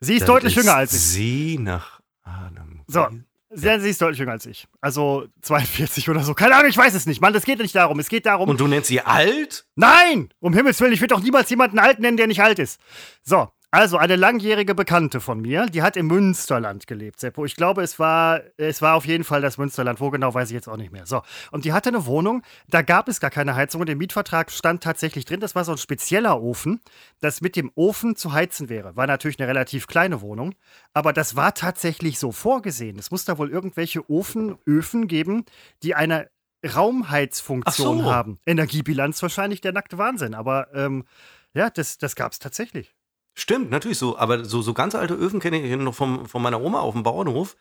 Sie 0.00 0.14
ist 0.14 0.22
Dann 0.22 0.26
deutlich 0.26 0.56
ist 0.56 0.64
jünger 0.64 0.76
als 0.76 0.92
ich. 0.92 1.00
Sie 1.00 1.58
nach 1.58 2.00
Adam. 2.22 2.82
So. 2.88 3.00
Ja. 3.00 3.78
Sie 3.78 3.88
ist 3.88 4.02
deutlich 4.02 4.18
jünger 4.18 4.32
als 4.32 4.44
ich. 4.44 4.66
Also 4.80 5.28
42 5.42 6.10
oder 6.10 6.24
so. 6.24 6.34
Keine 6.34 6.56
Ahnung, 6.56 6.68
ich 6.68 6.76
weiß 6.76 6.94
es 6.94 7.06
nicht. 7.06 7.20
Mann, 7.20 7.32
das 7.32 7.44
geht 7.44 7.60
nicht 7.60 7.76
darum. 7.76 8.00
Es 8.00 8.08
geht 8.08 8.26
darum. 8.26 8.48
Und 8.48 8.58
du 8.58 8.66
nennst 8.66 8.88
sie 8.88 9.00
alt? 9.00 9.66
Nein! 9.76 10.30
Um 10.40 10.52
Himmels 10.52 10.80
Willen, 10.80 10.92
ich 10.92 11.00
würde 11.00 11.14
doch 11.14 11.22
niemals 11.22 11.48
jemanden 11.48 11.78
alt 11.78 12.00
nennen, 12.00 12.16
der 12.16 12.26
nicht 12.26 12.42
alt 12.42 12.58
ist. 12.58 12.80
So, 13.22 13.48
Also 13.76 13.98
eine 13.98 14.16
langjährige 14.16 14.74
Bekannte 14.74 15.20
von 15.20 15.38
mir, 15.38 15.66
die 15.66 15.82
hat 15.82 15.98
im 15.98 16.06
Münsterland 16.06 16.86
gelebt, 16.86 17.20
Seppo. 17.20 17.44
Ich 17.44 17.56
glaube, 17.56 17.82
es 17.82 17.98
war, 17.98 18.40
es 18.56 18.80
war 18.80 18.94
auf 18.94 19.04
jeden 19.04 19.22
Fall 19.22 19.42
das 19.42 19.58
Münsterland. 19.58 20.00
Wo 20.00 20.08
genau, 20.08 20.32
weiß 20.32 20.48
ich 20.48 20.54
jetzt 20.54 20.66
auch 20.66 20.78
nicht 20.78 20.92
mehr. 20.92 21.04
So, 21.04 21.20
und 21.50 21.66
die 21.66 21.74
hatte 21.74 21.90
eine 21.90 22.06
Wohnung, 22.06 22.40
da 22.68 22.80
gab 22.80 23.06
es 23.06 23.20
gar 23.20 23.28
keine 23.28 23.54
Heizung 23.54 23.82
und 23.82 23.90
im 23.90 23.98
Mietvertrag 23.98 24.50
stand 24.50 24.82
tatsächlich 24.82 25.26
drin, 25.26 25.40
das 25.40 25.54
war 25.54 25.62
so 25.62 25.72
ein 25.72 25.76
spezieller 25.76 26.40
Ofen, 26.40 26.80
das 27.20 27.42
mit 27.42 27.54
dem 27.54 27.70
Ofen 27.74 28.16
zu 28.16 28.32
heizen 28.32 28.70
wäre. 28.70 28.96
War 28.96 29.06
natürlich 29.06 29.38
eine 29.38 29.46
relativ 29.46 29.88
kleine 29.88 30.22
Wohnung, 30.22 30.54
aber 30.94 31.12
das 31.12 31.36
war 31.36 31.52
tatsächlich 31.52 32.18
so 32.18 32.32
vorgesehen. 32.32 32.98
Es 32.98 33.10
muss 33.10 33.26
da 33.26 33.36
wohl 33.36 33.50
irgendwelche 33.50 34.10
Ofen, 34.10 34.56
Öfen 34.66 35.06
geben, 35.06 35.44
die 35.82 35.94
eine 35.94 36.30
Raumheizfunktion 36.66 37.98
so. 37.98 38.04
haben. 38.10 38.38
Energiebilanz 38.46 39.20
wahrscheinlich 39.20 39.60
der 39.60 39.72
nackte 39.72 39.98
Wahnsinn, 39.98 40.32
aber 40.32 40.74
ähm, 40.74 41.04
ja, 41.52 41.68
das, 41.68 41.98
das 41.98 42.16
gab 42.16 42.32
es 42.32 42.38
tatsächlich. 42.38 42.95
Stimmt, 43.38 43.70
natürlich 43.70 43.98
so. 43.98 44.18
Aber 44.18 44.44
so, 44.44 44.62
so 44.62 44.72
ganz 44.72 44.94
alte 44.94 45.14
Öfen 45.14 45.40
kenne 45.40 45.60
ich 45.60 45.76
noch 45.76 45.94
vom, 45.94 46.26
von 46.26 46.42
meiner 46.42 46.60
Oma 46.60 46.80
auf 46.80 46.94
dem 46.94 47.02
Bauernhof. 47.02 47.56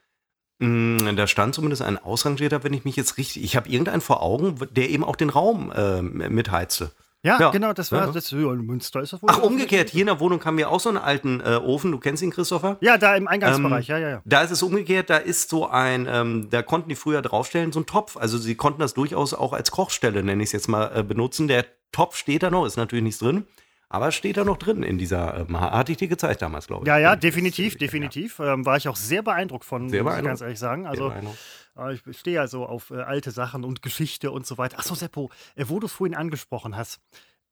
Mm, 0.60 1.16
da 1.18 1.28
stand 1.28 1.54
zumindest 1.54 1.82
ein 1.82 1.98
ausrangierter, 1.98 2.64
wenn 2.64 2.74
ich 2.74 2.86
mich 2.86 2.96
jetzt 2.96 3.18
richtig. 3.18 3.44
Ich 3.44 3.58
habe 3.58 3.68
irgendeinen 3.68 4.02
vor 4.02 4.24
Augen, 4.24 4.56
der 4.72 4.90
eben 4.90 5.04
auch 5.04 5.18
den 5.18 5.30
Raum 5.30 5.72
äh, 5.76 6.02
mitheizte. 6.02 6.92
Ja, 7.24 7.40
ja, 7.40 7.50
genau, 7.50 7.74
das 7.74 7.92
war 7.92 8.06
ja. 8.06 8.12
das 8.12 8.30
ja, 8.30 8.38
in 8.54 8.66
Münster 8.68 9.02
ist 9.02 9.12
das 9.12 9.22
wohl. 9.22 9.30
Ach, 9.32 9.42
umgekehrt, 9.42 9.90
hier 9.90 10.02
in 10.02 10.08
der 10.08 10.20
Wohnung 10.20 10.46
haben 10.46 10.58
wir 10.58 10.70
auch 10.70 10.80
so 10.80 10.90
einen 10.90 11.00
alten 11.00 11.42
äh, 11.42 11.56
Ofen. 11.56 11.92
Du 11.92 11.98
kennst 11.98 12.22
ihn, 12.22 12.30
Christopher? 12.30 12.78
Ja, 12.82 13.00
da 13.00 13.16
im 13.16 13.28
Eingangsbereich, 13.28 13.90
ähm, 13.90 13.96
ja, 13.96 14.00
ja, 14.00 14.10
ja. 14.12 14.22
Da 14.26 14.44
ist 14.44 14.52
es 14.52 14.62
umgekehrt, 14.62 15.10
da 15.10 15.18
ist 15.18 15.50
so 15.50 15.68
ein, 15.68 16.08
ähm, 16.08 16.50
da 16.52 16.62
konnten 16.62 16.88
die 16.88 16.96
früher 16.96 17.24
draufstellen, 17.24 17.72
so 17.72 17.80
ein 17.80 17.88
Topf. 17.88 18.16
Also 18.16 18.38
sie 18.38 18.54
konnten 18.54 18.80
das 18.80 18.94
durchaus 18.94 19.34
auch 19.34 19.54
als 19.54 19.72
Kochstelle, 19.72 20.24
nenne 20.24 20.44
ich 20.44 20.50
es 20.50 20.54
jetzt 20.54 20.68
mal, 20.68 20.92
äh, 20.96 21.04
benutzen. 21.04 21.48
Der 21.48 21.66
Topf 21.92 22.16
steht 22.16 22.44
da 22.44 22.52
noch, 22.52 22.66
ist 22.66 22.78
natürlich 22.78 23.04
nichts 23.04 23.20
drin. 23.20 23.48
Aber 23.96 24.12
steht 24.12 24.36
da 24.36 24.44
noch 24.44 24.58
drin 24.58 24.84
in 24.84 24.98
dieser, 24.98 25.48
ähm, 25.48 25.58
hatte 25.58 25.94
ich 25.94 25.98
dir 25.98 26.10
gezeigt 26.10 26.42
damals, 26.42 26.68
glaube 26.68 26.84
ich. 26.84 26.88
Ja, 26.88 26.98
ja, 26.98 27.16
definitiv, 27.16 27.78
definitiv. 27.78 28.40
Ähm, 28.40 28.66
war 28.66 28.76
ich 28.76 28.90
auch 28.90 28.98
sehr 28.98 29.24
beeindruckt 29.24 29.64
von, 29.64 29.88
sehr 29.88 30.04
muss 30.04 30.18
ich 30.18 30.24
ganz 30.24 30.42
ehrlich 30.42 30.60
sagen. 30.60 30.86
Also, 30.86 31.14
äh, 31.78 31.94
ich 31.94 32.18
stehe 32.18 32.36
ja 32.36 32.48
so 32.48 32.66
auf 32.66 32.92
äh, 32.92 32.96
alte 32.96 33.32
Sachen 33.32 33.64
und 33.64 33.82
Geschichte 33.82 34.32
und 34.32 34.46
so 34.46 34.58
weiter. 34.58 34.80
Achso, 34.80 34.96
Seppo, 34.96 35.30
äh, 35.56 35.64
wo 35.70 35.80
du 35.80 35.86
es 35.86 35.94
vorhin 35.94 36.14
angesprochen 36.14 36.76
hast. 36.76 37.00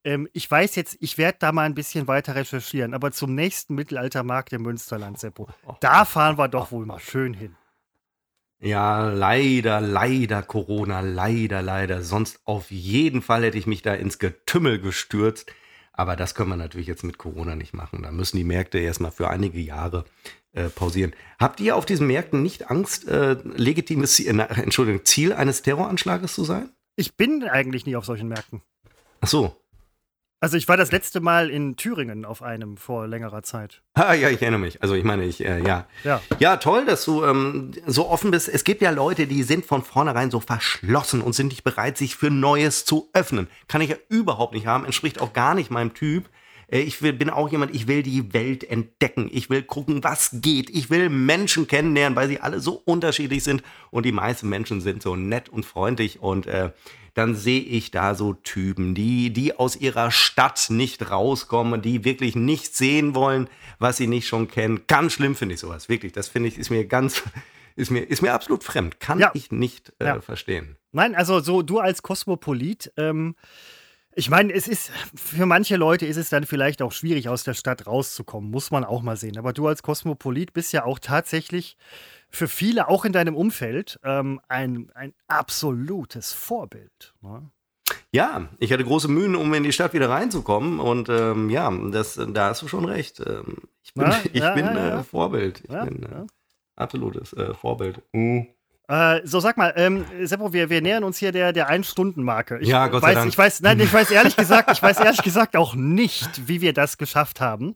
Ähm, 0.04 0.28
ich 0.34 0.52
weiß 0.52 0.76
jetzt, 0.76 0.98
ich 1.00 1.18
werde 1.18 1.38
da 1.40 1.54
mal 1.54 1.64
ein 1.64 1.76
bisschen 1.76 2.10
weiter 2.10 2.36
recherchieren, 2.36 2.94
aber 2.94 3.14
zum 3.14 3.34
nächsten 3.36 3.74
Mittelaltermarkt 3.76 4.52
im 4.52 4.64
Münsterland, 4.64 5.18
Seppo, 5.18 5.48
da 5.80 6.04
fahren 6.04 6.38
wir 6.38 6.50
doch 6.50 6.74
wohl 6.74 6.86
mal 6.86 7.00
schön 7.00 7.34
hin. 7.34 7.56
Ja, 8.60 9.10
leider, 9.10 9.80
leider 9.80 10.44
Corona, 10.44 11.00
leider, 11.00 11.62
leider. 11.62 12.02
Sonst 12.02 12.42
auf 12.44 12.70
jeden 12.70 13.22
Fall 13.22 13.44
hätte 13.44 13.58
ich 13.58 13.68
mich 13.68 13.82
da 13.82 13.94
ins 13.94 14.20
Getümmel 14.20 14.80
gestürzt. 14.80 15.54
Aber 15.94 16.16
das 16.16 16.36
können 16.36 16.50
wir 16.50 16.58
natürlich 16.58 16.88
jetzt 16.88 17.04
mit 17.04 17.18
Corona 17.18 17.56
nicht 17.56 17.74
machen. 17.74 18.02
Da 18.02 18.12
müssen 18.12 18.38
die 18.38 18.44
Märkte 18.44 18.80
erstmal 18.80 19.12
für 19.12 19.30
einige 19.30 19.60
Jahre 19.60 20.06
äh, 20.54 20.70
pausieren. 20.70 21.14
Habt 21.40 21.60
ihr 21.60 21.76
auf 21.76 21.86
diesen 21.86 22.08
Märkten 22.08 22.42
nicht 22.42 22.70
Angst, 22.70 23.08
äh, 23.08 23.38
legitimes 23.56 24.16
Ziel, 24.16 24.40
äh, 24.40 24.62
Entschuldigung, 24.62 25.06
Ziel 25.06 25.34
eines 25.34 25.62
Terroranschlages 25.62 26.34
zu 26.34 26.44
sein? 26.44 26.70
Ich 26.96 27.16
bin 27.16 27.44
eigentlich 27.44 27.86
nie 27.86 27.96
auf 27.96 28.06
solchen 28.06 28.28
Märkten. 28.28 28.62
Ach 29.22 29.28
so. 29.28 29.56
Also 30.44 30.58
ich 30.58 30.68
war 30.68 30.76
das 30.76 30.92
letzte 30.92 31.22
Mal 31.22 31.50
in 31.50 31.78
Thüringen 31.78 32.26
auf 32.26 32.44
einem 32.44 32.76
vor 32.76 33.08
längerer 33.08 33.44
Zeit. 33.44 33.82
Ah, 33.96 34.14
ja, 34.14 34.30
ich 34.30 34.42
erinnere 34.42 34.60
mich. 34.60 34.82
Also 34.82 34.96
ich 34.96 35.06
meine, 35.06 35.24
ich, 35.24 35.46
äh, 35.46 35.66
ja. 35.66 35.88
ja. 36.04 36.20
Ja, 36.40 36.58
toll, 36.58 36.84
dass 36.86 37.06
du 37.06 37.24
ähm, 37.24 37.72
so 37.86 38.10
offen 38.10 38.32
bist. 38.32 38.50
Es 38.50 38.66
gibt 38.66 38.82
ja 38.82 38.90
Leute, 38.90 39.28
die 39.28 39.44
sind 39.44 39.66
von 39.66 39.84
vornherein 39.84 40.32
so 40.32 40.42
verschlossen 40.42 41.22
und 41.22 41.34
sind 41.34 41.48
nicht 41.48 41.64
bereit, 41.64 41.98
sich 41.98 42.18
für 42.18 42.30
Neues 42.30 42.84
zu 42.84 43.10
öffnen. 43.14 43.48
Kann 43.70 43.80
ich 43.80 43.92
ja 43.92 43.96
überhaupt 44.10 44.54
nicht 44.54 44.66
haben, 44.66 44.84
entspricht 44.84 45.22
auch 45.22 45.32
gar 45.32 45.56
nicht 45.56 45.72
meinem 45.72 45.94
Typ. 45.94 46.28
Äh, 46.68 46.80
ich 46.80 47.02
will, 47.02 47.14
bin 47.14 47.30
auch 47.30 47.52
jemand, 47.52 47.74
ich 47.74 47.88
will 47.88 48.04
die 48.04 48.34
Welt 48.34 48.64
entdecken. 48.64 49.30
Ich 49.32 49.50
will 49.50 49.64
gucken, 49.64 50.04
was 50.04 50.30
geht. 50.34 50.70
Ich 50.70 50.90
will 50.90 51.10
Menschen 51.10 51.68
kennenlernen, 51.68 52.16
weil 52.16 52.28
sie 52.28 52.40
alle 52.40 52.60
so 52.60 52.82
unterschiedlich 52.86 53.44
sind. 53.44 53.64
Und 53.92 54.06
die 54.06 54.12
meisten 54.12 54.50
Menschen 54.50 54.82
sind 54.82 55.02
so 55.02 55.16
nett 55.16 55.50
und 55.50 55.66
freundlich. 55.66 56.22
Und 56.22 56.48
äh, 56.48 56.72
dann 57.14 57.36
sehe 57.36 57.62
ich 57.62 57.92
da 57.92 58.16
so 58.16 58.34
Typen, 58.34 58.96
die, 58.96 59.32
die 59.32 59.58
aus 59.58 59.76
ihrer 59.76 60.10
Stadt 60.10 60.68
nicht 60.70 61.12
rauskommen, 61.12 61.82
die 61.82 62.04
wirklich 62.04 62.36
nicht 62.36 62.76
sehen 62.76 63.14
wollen, 63.14 63.50
was 63.80 63.98
sie 63.98 64.08
nicht 64.08 64.28
schon 64.28 64.48
kennen. 64.48 64.82
Ganz 64.88 65.14
schlimm 65.14 65.36
finde 65.36 65.54
ich 65.56 65.60
sowas, 65.60 65.90
wirklich. 65.90 66.12
Das 66.12 66.28
finde 66.28 66.50
ich, 66.50 66.58
ist 66.58 66.72
mir 66.72 66.86
ganz, 66.86 67.22
ist 67.76 67.92
mir, 67.92 68.02
ist 68.02 68.22
mir 68.22 68.34
absolut 68.34 68.64
fremd. 68.64 69.00
Kann 69.00 69.20
ja. 69.20 69.32
ich 69.36 69.52
nicht 69.52 69.94
äh, 70.00 70.06
ja. 70.06 70.22
verstehen. 70.22 70.76
Nein, 70.92 71.16
also 71.16 71.40
so 71.40 71.62
du 71.62 71.80
als 71.80 72.02
Kosmopolit, 72.02 72.92
ähm, 72.98 73.36
ich 74.16 74.30
meine, 74.30 74.54
es 74.54 74.68
ist 74.68 74.92
für 75.16 75.46
manche 75.46 75.76
Leute 75.76 76.06
ist 76.06 76.18
es 76.18 76.30
dann 76.30 76.46
vielleicht 76.46 76.82
auch 76.82 76.92
schwierig, 76.92 77.30
aus 77.30 77.44
der 77.44 77.54
Stadt 77.54 77.88
rauszukommen, 77.88 78.52
muss 78.52 78.72
man 78.72 78.84
auch 78.84 79.02
mal 79.02 79.18
sehen. 79.18 79.38
Aber 79.38 79.54
du 79.54 79.68
als 79.68 79.84
Kosmopolit 79.84 80.54
bist 80.54 80.74
ja 80.74 80.86
auch 80.86 81.00
tatsächlich 81.00 81.78
für 82.30 82.48
viele, 82.48 82.88
auch 82.88 83.06
in 83.06 83.14
deinem 83.14 83.36
Umfeld, 83.36 84.00
ähm, 84.04 84.42
ein, 84.48 84.92
ein 84.96 85.14
absolutes 85.28 86.34
Vorbild. 86.34 87.14
Ne? 87.22 87.50
Ja, 88.12 88.50
ich 88.60 88.72
hatte 88.72 88.84
große 88.84 89.08
Mühen, 89.08 89.36
um 89.36 89.54
in 89.54 89.64
die 89.64 89.74
Stadt 89.74 89.94
wieder 89.94 90.10
reinzukommen. 90.10 90.80
Und 90.80 91.10
ähm, 91.10 91.50
ja, 91.50 91.72
das, 91.92 92.20
da 92.30 92.50
hast 92.50 92.62
du 92.62 92.68
schon 92.68 92.86
recht. 92.86 93.20
Ähm, 93.20 93.58
ich 93.84 93.94
bin, 93.94 94.04
ja, 94.04 94.20
ich 94.34 94.42
ja, 94.42 94.54
bin 94.54 94.66
ja, 94.66 95.00
äh, 95.00 95.04
Vorbild. 95.04 95.62
Ich 95.62 95.70
bin 95.70 96.04
äh, 96.04 96.26
absolutes 96.76 97.34
äh, 97.34 97.54
Vorbild. 97.54 98.02
Mhm. 98.14 98.48
Äh, 98.88 99.22
so, 99.24 99.40
sag 99.40 99.58
mal, 99.58 99.74
ähm, 99.78 100.06
Seppo, 100.24 100.52
wir, 100.52 100.70
wir 100.70 100.82
nähern 100.82 101.04
uns 101.04 101.18
hier 101.18 101.32
der, 101.32 101.54
der 101.54 101.68
Ein-Stunden-Marke. 101.68 102.60
Ja, 102.62 102.88
Gott 102.88 103.02
weiß, 103.02 103.14
sei 103.14 103.20
Dank. 103.20 103.30
Ich 103.30 103.38
weiß, 103.38 103.62
nein, 103.62 103.80
ich 103.80 103.94
weiß 103.94 104.12
ehrlich 104.12 104.36
gesagt, 104.36 104.72
ich 104.72 104.84
weiß 104.84 105.00
ehrlich 105.00 105.22
gesagt 105.22 105.56
auch 105.56 105.74
nicht, 105.76 106.48
wie 106.48 106.62
wir 106.62 106.74
das 106.74 106.98
geschafft 106.98 107.40
haben. 107.40 107.76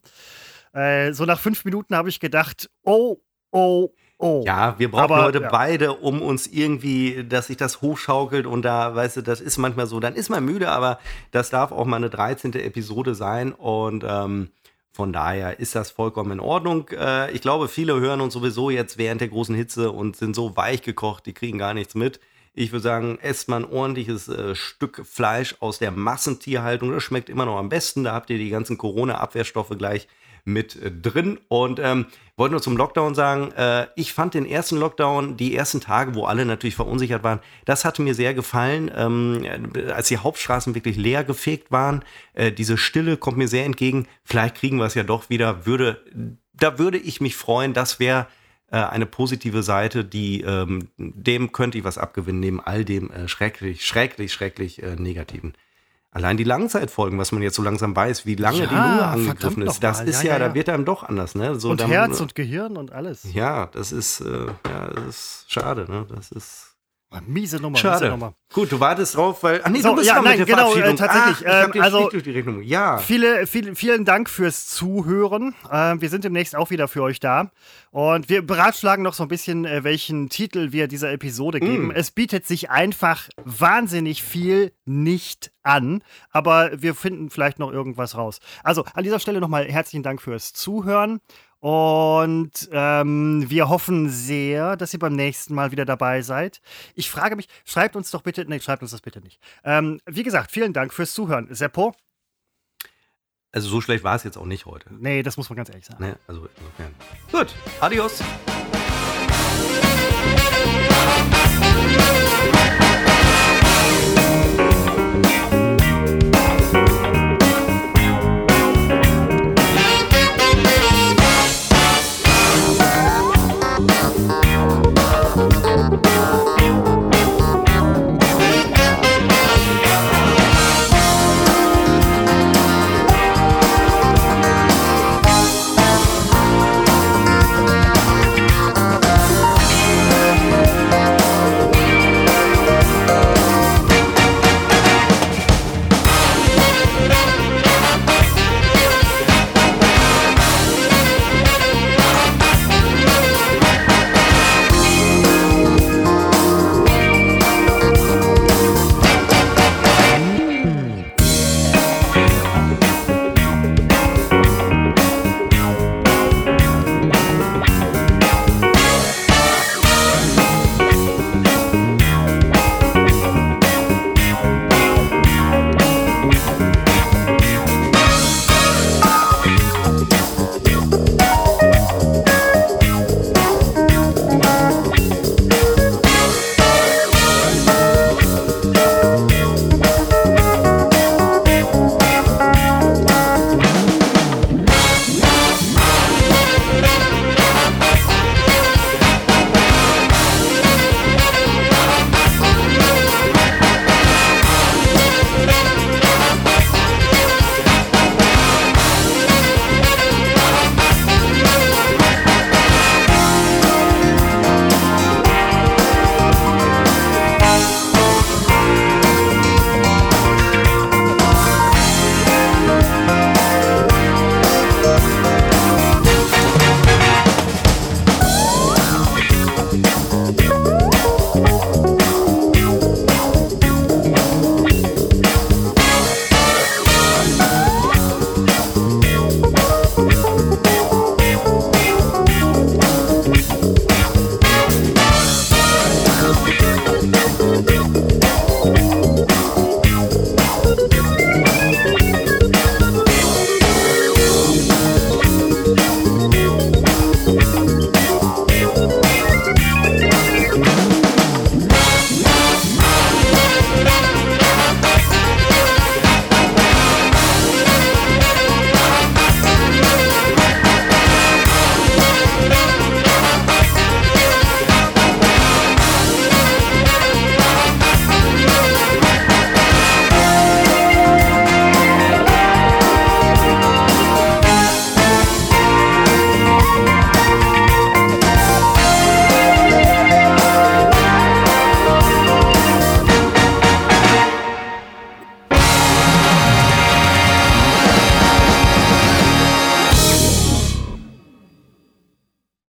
Äh, 0.73 1.13
so 1.13 1.25
nach 1.25 1.39
fünf 1.39 1.63
Minuten 1.63 1.95
habe 1.95 2.09
ich 2.09 2.19
gedacht, 2.19 2.69
oh, 2.83 3.17
oh, 3.51 3.89
Oh, 4.19 4.43
ja, 4.47 4.73
wir 4.79 4.89
brauchen 4.89 5.13
aber, 5.13 5.23
heute 5.25 5.41
ja. 5.41 5.49
beide, 5.49 5.93
um 5.93 6.23
uns 6.23 6.47
irgendwie, 6.47 7.23
dass 7.23 7.47
sich 7.47 7.57
das 7.57 7.81
hochschaukelt 7.81 8.47
und 8.47 8.63
da, 8.63 8.95
weißt 8.95 9.17
du, 9.17 9.21
das 9.21 9.41
ist 9.41 9.59
manchmal 9.59 9.85
so, 9.85 9.99
dann 9.99 10.15
ist 10.15 10.29
man 10.29 10.43
müde, 10.43 10.69
aber 10.69 10.97
das 11.29 11.51
darf 11.51 11.71
auch 11.71 11.85
mal 11.85 11.97
eine 11.97 12.09
13. 12.09 12.53
Episode 12.53 13.13
sein 13.13 13.53
und 13.53 14.03
ähm, 14.07 14.49
von 14.97 15.13
daher 15.13 15.59
ist 15.59 15.75
das 15.75 15.91
vollkommen 15.91 16.31
in 16.31 16.39
Ordnung. 16.39 16.89
Äh, 16.89 17.29
ich 17.29 17.41
glaube, 17.41 17.67
viele 17.67 17.99
hören 17.99 18.19
uns 18.19 18.33
sowieso 18.33 18.71
jetzt 18.71 18.97
während 18.97 19.21
der 19.21 19.27
großen 19.27 19.53
Hitze 19.53 19.91
und 19.91 20.15
sind 20.15 20.35
so 20.35 20.57
weich 20.57 20.81
gekocht, 20.81 21.27
die 21.27 21.33
kriegen 21.33 21.59
gar 21.59 21.75
nichts 21.75 21.93
mit. 21.93 22.19
Ich 22.55 22.71
würde 22.71 22.81
sagen, 22.81 23.19
esst 23.21 23.47
mal 23.47 23.57
ein 23.57 23.71
ordentliches 23.71 24.27
äh, 24.27 24.55
Stück 24.55 25.05
Fleisch 25.05 25.55
aus 25.59 25.77
der 25.77 25.91
Massentierhaltung. 25.91 26.91
Das 26.91 27.03
schmeckt 27.03 27.29
immer 27.29 27.45
noch 27.45 27.57
am 27.57 27.69
besten. 27.69 28.05
Da 28.05 28.13
habt 28.13 28.31
ihr 28.31 28.39
die 28.39 28.49
ganzen 28.49 28.79
Corona-Abwehrstoffe 28.79 29.77
gleich 29.77 30.07
mit 30.47 30.81
äh, 30.81 30.91
drin. 30.91 31.39
Und 31.47 31.79
ähm, 31.79 32.07
wollte 32.35 32.53
nur 32.53 32.61
zum 32.61 32.77
Lockdown 32.77 33.13
sagen, 33.13 33.51
äh, 33.51 33.87
ich 33.95 34.13
fand 34.13 34.33
den 34.33 34.45
ersten 34.45 34.77
Lockdown, 34.77 35.37
die 35.37 35.55
ersten 35.55 35.81
Tage, 35.81 36.15
wo 36.15 36.25
alle 36.25 36.45
natürlich 36.45 36.75
verunsichert 36.75 37.23
waren, 37.23 37.39
das 37.65 37.85
hatte 37.85 38.01
mir 38.01 38.15
sehr 38.15 38.33
gefallen, 38.33 38.89
ähm, 38.95 39.45
als 39.93 40.07
die 40.07 40.17
Hauptstraßen 40.17 40.73
wirklich 40.73 40.97
leer 40.97 41.23
gefegt 41.23 41.71
waren. 41.71 42.03
Äh, 42.33 42.51
diese 42.51 42.77
Stille 42.77 43.17
kommt 43.17 43.37
mir 43.37 43.47
sehr 43.47 43.65
entgegen. 43.65 44.07
Vielleicht 44.23 44.55
kriegen 44.55 44.77
wir 44.77 44.85
es 44.85 44.95
ja 44.95 45.03
doch 45.03 45.29
wieder. 45.29 45.65
Würde, 45.65 46.01
da 46.53 46.79
würde 46.79 46.97
ich 46.97 47.21
mich 47.21 47.35
freuen. 47.35 47.73
Das 47.73 47.99
wäre 47.99 48.27
äh, 48.71 48.77
eine 48.77 49.05
positive 49.05 49.63
Seite, 49.63 50.03
die 50.03 50.41
ähm, 50.41 50.89
dem 50.97 51.51
könnte 51.51 51.77
ich 51.77 51.83
was 51.83 51.97
abgewinnen, 51.97 52.39
neben 52.39 52.61
all 52.61 52.85
dem 52.85 53.11
äh, 53.11 53.27
schrecklich, 53.27 53.85
schrecklich, 53.85 54.33
schrecklich 54.33 54.83
äh, 54.83 54.95
Negativen. 54.95 55.53
Allein 56.17 56.35
die 56.35 56.43
Langzeitfolgen, 56.43 57.19
was 57.19 57.31
man 57.31 57.43
jetzt 57.43 57.55
so 57.55 57.61
langsam 57.61 57.95
weiß, 57.95 58.25
wie 58.25 58.33
lange 58.33 58.61
ja, 58.61 58.65
die 58.65 58.73
Lunge 58.73 59.05
angegriffen 59.05 59.61
ist, 59.61 59.83
das 59.83 60.01
ist 60.01 60.23
ja, 60.23 60.33
ja, 60.33 60.39
ja, 60.39 60.47
da 60.47 60.55
wird 60.55 60.67
einem 60.67 60.83
doch 60.83 61.03
anders, 61.03 61.35
ne? 61.35 61.59
So, 61.59 61.69
und 61.69 61.79
dann, 61.79 61.91
Herz 61.91 62.19
und 62.19 62.33
Gehirn 62.33 62.75
und 62.75 62.91
alles. 62.91 63.31
Ja, 63.33 63.67
das 63.67 63.91
ist, 63.91 64.21
äh, 64.21 64.47
ja, 64.67 64.87
das 64.95 65.05
ist 65.05 65.45
schade, 65.47 65.85
ne? 65.87 66.07
Das 66.09 66.31
ist 66.31 66.66
Miese 67.25 67.57
Nummer, 67.61 67.77
Schade. 67.77 68.05
miese 68.05 68.11
Nummer. 68.11 68.33
Gut, 68.53 68.71
du 68.71 68.79
wartest 68.81 69.15
drauf, 69.15 69.41
weil. 69.41 69.61
Ach 69.63 69.69
nee, 69.69 69.79
so, 69.79 69.89
du 69.89 69.95
bist 69.95 70.07
ja, 70.07 70.21
nein, 70.21 70.39
mit 70.39 70.47
der 70.47 70.55
genau, 70.55 70.75
äh, 70.75 70.93
tatsächlich. 70.95 71.47
Ah, 71.47 71.63
ähm, 71.63 71.81
also, 71.81 72.09
ja. 72.61 72.97
Viele, 72.97 73.47
viel, 73.47 73.75
vielen 73.75 74.03
Dank 74.03 74.29
fürs 74.29 74.67
Zuhören. 74.67 75.55
Äh, 75.71 75.95
wir 75.99 76.09
sind 76.09 76.25
demnächst 76.25 76.55
auch 76.55 76.69
wieder 76.69 76.89
für 76.89 77.03
euch 77.03 77.21
da. 77.21 77.51
Und 77.91 78.27
wir 78.27 78.45
beratschlagen 78.45 79.03
noch 79.03 79.13
so 79.13 79.23
ein 79.23 79.29
bisschen, 79.29 79.63
äh, 79.65 79.85
welchen 79.85 80.27
Titel 80.29 80.73
wir 80.73 80.89
dieser 80.89 81.11
Episode 81.11 81.61
geben. 81.61 81.87
Mm. 81.87 81.91
Es 81.91 82.11
bietet 82.11 82.45
sich 82.45 82.69
einfach 82.69 83.29
wahnsinnig 83.43 84.21
viel 84.21 84.73
nicht 84.85 85.51
an, 85.63 86.03
aber 86.31 86.71
wir 86.81 86.93
finden 86.93 87.29
vielleicht 87.29 87.59
noch 87.59 87.71
irgendwas 87.71 88.15
raus. 88.15 88.39
Also 88.63 88.85
an 88.93 89.03
dieser 89.03 89.19
Stelle 89.19 89.39
nochmal 89.39 89.65
herzlichen 89.65 90.03
Dank 90.03 90.21
fürs 90.21 90.53
Zuhören. 90.53 91.21
Und 91.59 92.69
ähm, 92.71 93.45
wir 93.47 93.69
hoffen 93.69 94.09
sehr, 94.09 94.77
dass 94.77 94.93
ihr 94.93 94.99
beim 94.99 95.15
nächsten 95.15 95.55
Mal 95.55 95.71
wieder 95.71 95.85
dabei 95.85 96.21
seid. 96.21 96.61
Ich 96.93 97.09
frage 97.09 97.35
mich, 97.35 97.47
schreibt 97.65 97.95
uns 97.95 98.11
doch 98.11 98.21
bitte, 98.21 98.45
nee, 98.47 98.59
schreibt 98.59 98.83
uns 98.83 98.91
das 98.91 99.01
bitte 99.01 99.21
nicht. 99.21 99.41
Ähm, 99.63 99.99
wie 100.05 100.23
gesagt, 100.23 100.51
vielen 100.51 100.73
Dank 100.73 100.93
fürs 100.93 101.13
Zuhören. 101.13 101.47
Seppo? 101.53 101.93
Also 103.51 103.69
so 103.69 103.81
schlecht 103.81 104.03
war 104.03 104.15
es 104.15 104.23
jetzt 104.23 104.37
auch 104.37 104.45
nicht 104.45 104.65
heute. 104.65 104.93
Nee, 104.93 105.23
das 105.23 105.37
muss 105.37 105.49
man 105.49 105.57
ganz 105.57 105.69
ehrlich 105.69 105.85
sagen. 105.85 106.03
Nee, 106.03 106.13
also 106.27 106.47
insofern. 106.57 106.93
Gut, 107.31 107.55
adios. 107.81 108.21